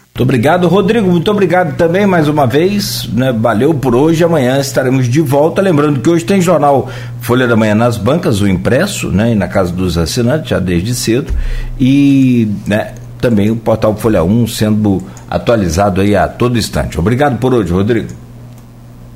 Muito 0.09 0.23
obrigado, 0.23 0.67
Rodrigo. 0.67 1.09
Muito 1.09 1.31
obrigado 1.31 1.77
também 1.77 2.05
mais 2.05 2.27
uma 2.27 2.49
vez. 2.49 3.09
Né? 3.13 3.33
Valeu 3.33 3.73
por 3.73 3.95
hoje. 3.95 4.25
Amanhã 4.25 4.59
estaremos 4.59 5.09
de 5.09 5.21
volta. 5.21 5.63
Lembrando 5.63 6.01
que 6.01 6.11
hoje 6.11 6.25
tem 6.25 6.41
jornal 6.41 6.91
Folha 7.21 7.47
da 7.47 7.55
Manhã 7.55 7.77
nas 7.77 7.97
bancas, 7.97 8.41
o 8.41 8.49
impresso, 8.49 9.07
né? 9.07 9.31
E 9.31 9.35
na 9.37 9.47
casa 9.47 9.73
dos 9.73 9.97
assinantes, 9.97 10.51
já 10.51 10.59
desde 10.59 10.97
cedo. 10.97 11.33
E 11.79 12.49
né, 12.67 12.93
também 13.21 13.53
o 13.53 13.57
portal 13.57 13.95
Folha 13.95 14.25
1 14.25 14.49
sendo 14.49 15.01
atualizado 15.31 16.01
aí 16.01 16.17
a 16.17 16.27
todo 16.27 16.59
instante. 16.59 16.99
Obrigado 16.99 17.39
por 17.39 17.55
hoje, 17.55 17.73
Rodrigo. 17.73 18.09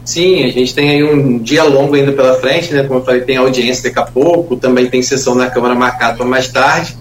Sim, 0.05 0.44
a 0.44 0.51
gente 0.51 0.74
tem 0.74 0.90
aí 0.90 1.02
um 1.02 1.39
dia 1.39 1.64
longo 1.64 1.94
ainda 1.94 2.12
pela 2.12 2.35
frente, 2.35 2.74
né? 2.74 2.82
Como 2.82 3.01
eu 3.01 3.05
falei, 3.05 3.22
tem 3.22 3.39
audiência 3.39 3.85
daqui 3.85 3.98
a 3.98 4.12
pouco, 4.12 4.56
também 4.56 4.86
tem 4.86 5.02
sessão 5.02 5.35
na 5.35 5.48
Câmara 5.48 5.74
marcada 5.74 6.18
para 6.18 6.26
mais 6.26 6.48
tarde, 6.48 6.94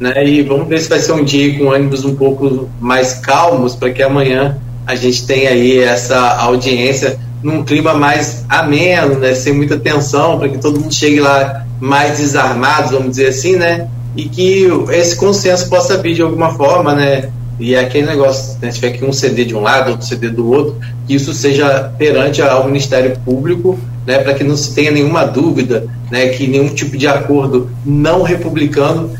né? 0.00 0.26
E 0.26 0.42
vamos 0.42 0.66
ver 0.66 0.80
se 0.80 0.88
vai 0.88 0.98
ser 0.98 1.12
um 1.12 1.22
dia 1.22 1.58
com 1.58 1.70
ânimos 1.70 2.04
um 2.04 2.16
pouco 2.16 2.68
mais 2.80 3.14
calmos 3.14 3.76
para 3.76 3.90
que 3.90 4.02
amanhã 4.02 4.58
a 4.86 4.94
gente 4.94 5.26
tenha 5.26 5.50
aí 5.50 5.78
essa 5.78 6.36
audiência 6.38 7.18
num 7.42 7.62
clima 7.62 7.92
mais 7.92 8.44
ameno, 8.48 9.18
né? 9.18 9.34
Sem 9.34 9.52
muita 9.52 9.78
tensão, 9.78 10.38
para 10.38 10.48
que 10.48 10.58
todo 10.58 10.80
mundo 10.80 10.94
chegue 10.94 11.20
lá 11.20 11.66
mais 11.78 12.16
desarmado, 12.16 12.92
vamos 12.92 13.10
dizer 13.10 13.28
assim, 13.28 13.56
né? 13.56 13.88
E 14.16 14.26
que 14.26 14.66
esse 14.90 15.16
consenso 15.16 15.68
possa 15.68 15.98
vir 15.98 16.14
de 16.14 16.22
alguma 16.22 16.54
forma, 16.54 16.94
né? 16.94 17.30
E 17.58 17.74
é 17.74 17.80
aquele 17.80 18.06
negócio, 18.06 18.56
né, 18.60 18.70
tiver 18.70 18.92
que 18.92 19.04
um 19.04 19.12
CD 19.12 19.44
de 19.44 19.54
um 19.54 19.60
lado, 19.60 19.90
outro 19.90 20.06
CD 20.06 20.28
do 20.28 20.50
outro, 20.50 20.76
que 21.06 21.14
isso 21.14 21.32
seja 21.32 21.92
perante 21.98 22.40
ao 22.40 22.66
Ministério 22.66 23.18
Público, 23.24 23.78
né, 24.06 24.18
para 24.18 24.34
que 24.34 24.44
não 24.44 24.56
se 24.56 24.74
tenha 24.74 24.90
nenhuma 24.90 25.24
dúvida, 25.24 25.86
né, 26.10 26.28
que 26.28 26.46
nenhum 26.46 26.68
tipo 26.68 26.96
de 26.96 27.06
acordo 27.06 27.70
não 27.84 28.22
republicano 28.22 29.10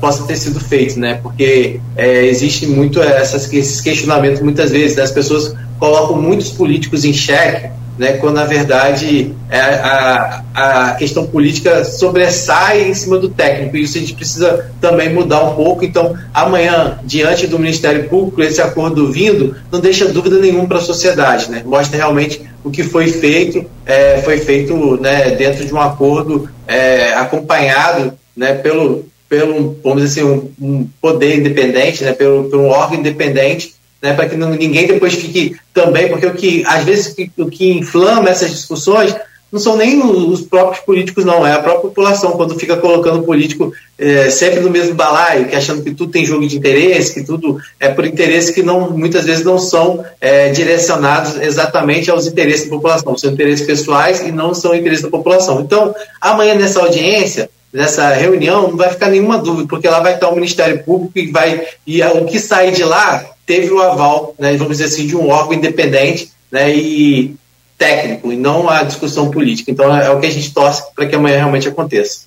possa 0.00 0.24
ter 0.24 0.36
sido 0.36 0.60
feito, 0.60 0.98
né, 0.98 1.20
porque 1.22 1.80
é, 1.96 2.24
existe 2.26 2.66
muito 2.66 3.00
essas, 3.02 3.52
esses 3.52 3.80
questionamentos 3.80 4.40
muitas 4.40 4.70
vezes, 4.70 4.96
né, 4.96 5.02
as 5.02 5.10
pessoas 5.10 5.54
colocam 5.78 6.20
muitos 6.20 6.50
políticos 6.50 7.04
em 7.04 7.12
xeque 7.12 7.68
né, 7.98 8.14
quando 8.14 8.34
na 8.34 8.44
verdade 8.44 9.32
é, 9.48 9.60
a, 9.60 10.44
a 10.54 10.94
questão 10.94 11.26
política 11.26 11.84
sobressai 11.84 12.88
em 12.88 12.94
cima 12.94 13.18
do 13.18 13.28
técnico. 13.28 13.76
Isso 13.76 13.96
a 13.96 14.00
gente 14.00 14.14
precisa 14.14 14.70
também 14.80 15.12
mudar 15.12 15.42
um 15.44 15.54
pouco. 15.54 15.84
Então, 15.84 16.16
amanhã, 16.32 16.98
diante 17.04 17.46
do 17.46 17.58
Ministério 17.58 18.08
Público, 18.08 18.42
esse 18.42 18.60
acordo 18.60 19.10
vindo 19.12 19.56
não 19.70 19.80
deixa 19.80 20.06
dúvida 20.06 20.38
nenhuma 20.38 20.66
para 20.66 20.78
a 20.78 20.82
sociedade. 20.82 21.50
Né? 21.50 21.62
Mostra 21.64 21.96
realmente 21.96 22.42
o 22.62 22.70
que 22.70 22.82
foi 22.82 23.08
feito, 23.08 23.64
é, 23.86 24.20
foi 24.22 24.38
feito 24.38 25.00
né, 25.00 25.30
dentro 25.32 25.64
de 25.64 25.72
um 25.72 25.80
acordo 25.80 26.48
é, 26.66 27.14
acompanhado 27.14 28.14
né, 28.36 28.54
pelo, 28.54 29.04
pelo, 29.28 29.78
vamos 29.84 30.02
dizer 30.02 30.22
assim, 30.22 30.30
um, 30.30 30.50
um 30.60 30.88
poder 31.00 31.38
independente, 31.38 32.02
né, 32.02 32.12
pelo, 32.12 32.44
pelo 32.44 32.66
órgão 32.66 32.98
independente 32.98 33.74
né, 34.04 34.12
para 34.12 34.28
que 34.28 34.36
ninguém 34.36 34.86
depois 34.86 35.14
fique 35.14 35.56
também, 35.72 36.10
porque 36.10 36.26
o 36.26 36.34
que 36.34 36.62
às 36.66 36.84
vezes 36.84 37.16
o 37.38 37.48
que 37.48 37.72
inflama 37.72 38.28
essas 38.28 38.50
discussões 38.50 39.16
não 39.50 39.58
são 39.58 39.76
nem 39.76 40.02
os 40.02 40.42
próprios 40.42 40.84
políticos, 40.84 41.24
não, 41.24 41.46
é 41.46 41.52
a 41.52 41.60
própria 41.60 41.82
população, 41.82 42.32
quando 42.32 42.58
fica 42.58 42.76
colocando 42.76 43.20
o 43.20 43.22
político 43.22 43.72
é, 43.96 44.28
sempre 44.28 44.60
no 44.60 44.68
mesmo 44.68 44.94
balaio, 44.94 45.46
que 45.46 45.54
achando 45.54 45.82
que 45.82 45.94
tudo 45.94 46.10
tem 46.10 46.26
jogo 46.26 46.46
de 46.46 46.56
interesse, 46.56 47.14
que 47.14 47.22
tudo 47.22 47.58
é 47.78 47.88
por 47.88 48.04
interesse 48.04 48.52
que 48.52 48.64
não, 48.64 48.90
muitas 48.90 49.24
vezes 49.24 49.44
não 49.44 49.58
são 49.58 50.04
é, 50.20 50.50
direcionados 50.50 51.40
exatamente 51.40 52.10
aos 52.10 52.26
interesses 52.26 52.64
da 52.64 52.76
população, 52.76 53.16
são 53.16 53.30
interesses 53.30 53.64
pessoais 53.64 54.20
e 54.20 54.32
não 54.32 54.52
são 54.52 54.74
interesses 54.74 55.04
da 55.04 55.10
população. 55.10 55.60
Então, 55.60 55.94
amanhã 56.20 56.56
nessa 56.56 56.80
audiência, 56.80 57.48
nessa 57.72 58.08
reunião, 58.08 58.68
não 58.68 58.76
vai 58.76 58.90
ficar 58.90 59.08
nenhuma 59.08 59.38
dúvida, 59.38 59.68
porque 59.68 59.88
lá 59.88 60.00
vai 60.00 60.14
estar 60.14 60.28
o 60.28 60.34
Ministério 60.34 60.82
Público 60.82 61.16
e 61.16 61.30
vai 61.30 61.64
e 61.86 62.02
o 62.02 62.24
que 62.26 62.40
sair 62.40 62.72
de 62.72 62.82
lá 62.82 63.33
teve 63.46 63.70
o 63.70 63.80
aval, 63.80 64.34
né, 64.38 64.56
vamos 64.56 64.78
dizer 64.78 64.86
assim, 64.86 65.06
de 65.06 65.16
um 65.16 65.28
órgão 65.28 65.54
independente 65.54 66.30
né, 66.50 66.74
e 66.74 67.34
técnico, 67.76 68.32
e 68.32 68.36
não 68.36 68.68
a 68.68 68.82
discussão 68.82 69.30
política. 69.30 69.70
Então 69.70 69.94
é, 69.94 70.06
é 70.06 70.10
o 70.10 70.20
que 70.20 70.26
a 70.26 70.30
gente 70.30 70.52
torce 70.52 70.82
para 70.94 71.06
que 71.06 71.14
amanhã 71.14 71.38
realmente 71.38 71.68
aconteça. 71.68 72.20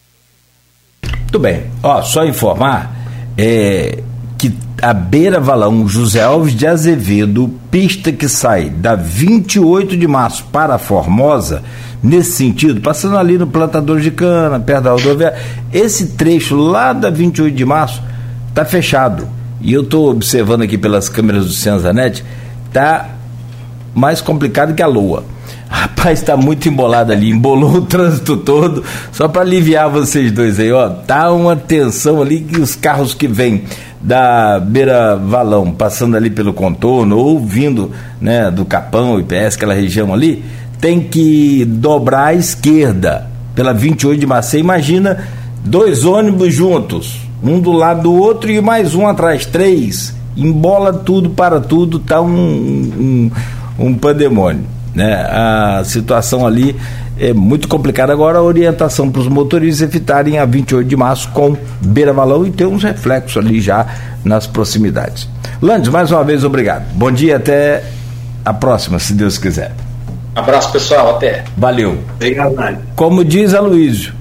Muito 1.04 1.40
bem. 1.40 1.66
Ó, 1.84 2.02
só 2.02 2.26
informar 2.26 2.96
é, 3.38 4.00
que 4.38 4.54
a 4.82 4.94
Beira 4.94 5.40
Valão 5.40 5.88
José 5.88 6.24
Alves 6.24 6.56
de 6.56 6.68
Azevedo, 6.68 7.54
pista 7.72 8.12
que 8.12 8.30
sai 8.30 8.70
da 8.70 8.96
28 8.96 9.98
de 9.98 10.08
março 10.08 10.46
para 10.52 10.78
Formosa, 10.78 11.64
nesse 12.02 12.32
sentido, 12.34 12.80
passando 12.80 13.18
ali 13.18 13.38
no 13.38 13.48
plantador 13.48 14.00
de 14.00 14.12
cana, 14.12 14.60
perto 14.60 14.84
da 14.84 14.92
rodoviária, 14.92 15.38
esse 15.74 16.10
trecho 16.10 16.56
lá 16.56 16.94
da 16.94 17.10
28 17.10 17.56
de 17.56 17.66
março 17.66 18.02
está 18.50 18.64
fechado. 18.64 19.28
E 19.62 19.74
eu 19.74 19.82
estou 19.82 20.10
observando 20.10 20.62
aqui 20.62 20.78
pelas 20.78 21.10
câmeras 21.10 21.46
do 21.46 21.52
Cianzanet, 21.52 22.24
tá 22.72 23.10
mais 23.94 24.22
complicado 24.22 24.76
que 24.76 24.84
a 24.84 24.88
lua. 24.88 25.24
Rapaz, 25.68 26.20
está 26.20 26.38
muito 26.38 26.70
embolado 26.70 27.12
ali, 27.12 27.30
embolou 27.30 27.74
o 27.76 27.82
trânsito 27.82 28.38
todo. 28.38 28.84
Só 29.12 29.28
para 29.28 29.42
aliviar 29.42 29.90
vocês 29.90 30.32
dois 30.32 30.60
aí, 30.60 30.72
ó, 30.72 30.90
tá 30.90 31.32
uma 31.32 31.56
tensão 31.56 32.22
ali 32.22 32.42
que 32.42 32.60
os 32.60 32.76
carros 32.76 33.14
que 33.14 33.28
vêm 33.28 33.64
da 34.00 34.60
beira 34.60 35.16
valão, 35.16 35.72
passando 35.72 36.16
ali 36.16 36.30
pelo 36.30 36.54
contorno 36.54 37.18
ou 37.18 37.40
vindo, 37.40 37.92
né, 38.22 38.50
do 38.52 38.64
Capão, 38.64 39.20
IPS, 39.20 39.56
aquela 39.56 39.74
região 39.74 40.14
ali, 40.14 40.44
tem 40.80 41.02
que 41.02 41.66
dobrar 41.66 42.28
à 42.28 42.34
esquerda 42.34 43.28
pela 43.56 43.74
28 43.74 44.20
de. 44.20 44.26
Você 44.26 44.60
imagina 44.60 45.28
dois 45.66 46.06
ônibus 46.06 46.54
juntos, 46.54 47.27
um 47.44 47.60
do 47.60 47.72
lado 47.72 48.04
do 48.04 48.14
outro 48.14 48.52
e 48.52 48.60
mais 48.62 48.96
um 48.96 49.08
atrás, 49.08 49.46
três. 49.46 50.14
Embola 50.36 50.94
tudo 50.94 51.30
para 51.32 51.60
tudo, 51.60 52.00
tá 52.00 52.22
um, 52.22 52.28
um, 52.30 53.32
um 53.80 53.94
pandemônio. 53.96 54.66
Né? 54.94 55.14
A 55.14 55.84
situação 55.86 56.46
ali 56.46 56.76
é 57.20 57.34
muito 57.34 57.68
complicada. 57.68 58.14
Agora 58.14 58.40
a 58.40 58.42
orientação 58.42 59.10
para 59.10 59.22
os 59.22 59.28
motoristas 59.28 59.88
evitarem 59.88 60.38
a 60.40 60.46
28 60.46 60.88
de 60.88 60.96
março 60.96 61.30
com 61.30 61.56
Beira 61.82 62.14
Valão 62.14 62.46
e 62.46 62.52
ter 62.52 62.66
uns 62.66 62.84
reflexos 62.84 63.38
ali 63.38 63.60
já 63.60 63.86
nas 64.24 64.48
proximidades. 64.48 65.28
Landes, 65.62 65.90
mais 65.90 66.12
uma 66.12 66.24
vez 66.24 66.44
obrigado. 66.44 66.86
Bom 66.94 67.12
dia, 67.12 67.38
até 67.38 67.84
a 68.46 68.54
próxima, 68.54 69.00
se 69.00 69.14
Deus 69.14 69.38
quiser. 69.38 69.72
Abraço, 70.36 70.72
pessoal. 70.72 71.16
Até. 71.16 71.44
Valeu. 71.58 71.98
Obrigado, 72.16 72.54
Nádia. 72.54 72.82
Como 72.96 73.26
diz 73.26 73.54
a 73.56 73.60
Luísio, 73.60 74.14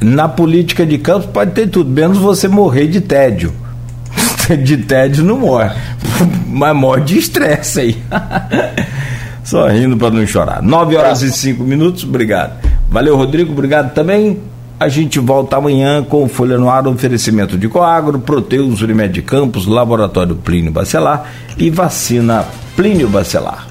na 0.00 0.28
política 0.28 0.86
de 0.86 0.98
campos 0.98 1.26
pode 1.26 1.52
ter 1.52 1.68
tudo, 1.68 1.90
menos 1.90 2.18
você 2.18 2.48
morrer 2.48 2.86
de 2.86 3.00
tédio. 3.00 3.52
De 4.64 4.78
tédio 4.78 5.24
não 5.24 5.38
morre, 5.38 5.70
mas 6.48 6.74
morre 6.74 7.02
de 7.02 7.18
estresse 7.18 7.80
aí. 7.80 8.02
Só 9.44 9.68
rindo 9.68 9.96
para 9.96 10.10
não 10.10 10.26
chorar. 10.26 10.60
9 10.60 10.96
horas 10.96 11.22
e 11.22 11.30
5 11.30 11.62
minutos, 11.62 12.02
obrigado. 12.02 12.52
Valeu, 12.90 13.16
Rodrigo, 13.16 13.52
obrigado 13.52 13.94
também. 13.94 14.38
A 14.78 14.88
gente 14.88 15.18
volta 15.18 15.56
amanhã 15.56 16.02
com 16.02 16.28
Folha 16.28 16.56
no 16.56 16.70
Ar, 16.70 16.86
oferecimento 16.88 17.58
de 17.58 17.68
Coagro, 17.68 18.18
Proteus, 18.18 18.80
Unimed 18.80 19.20
Campos, 19.22 19.66
Laboratório 19.66 20.34
Plínio 20.36 20.72
Bacelar 20.72 21.30
e 21.58 21.68
vacina 21.68 22.44
Plínio 22.74 23.08
Bacelar. 23.08 23.66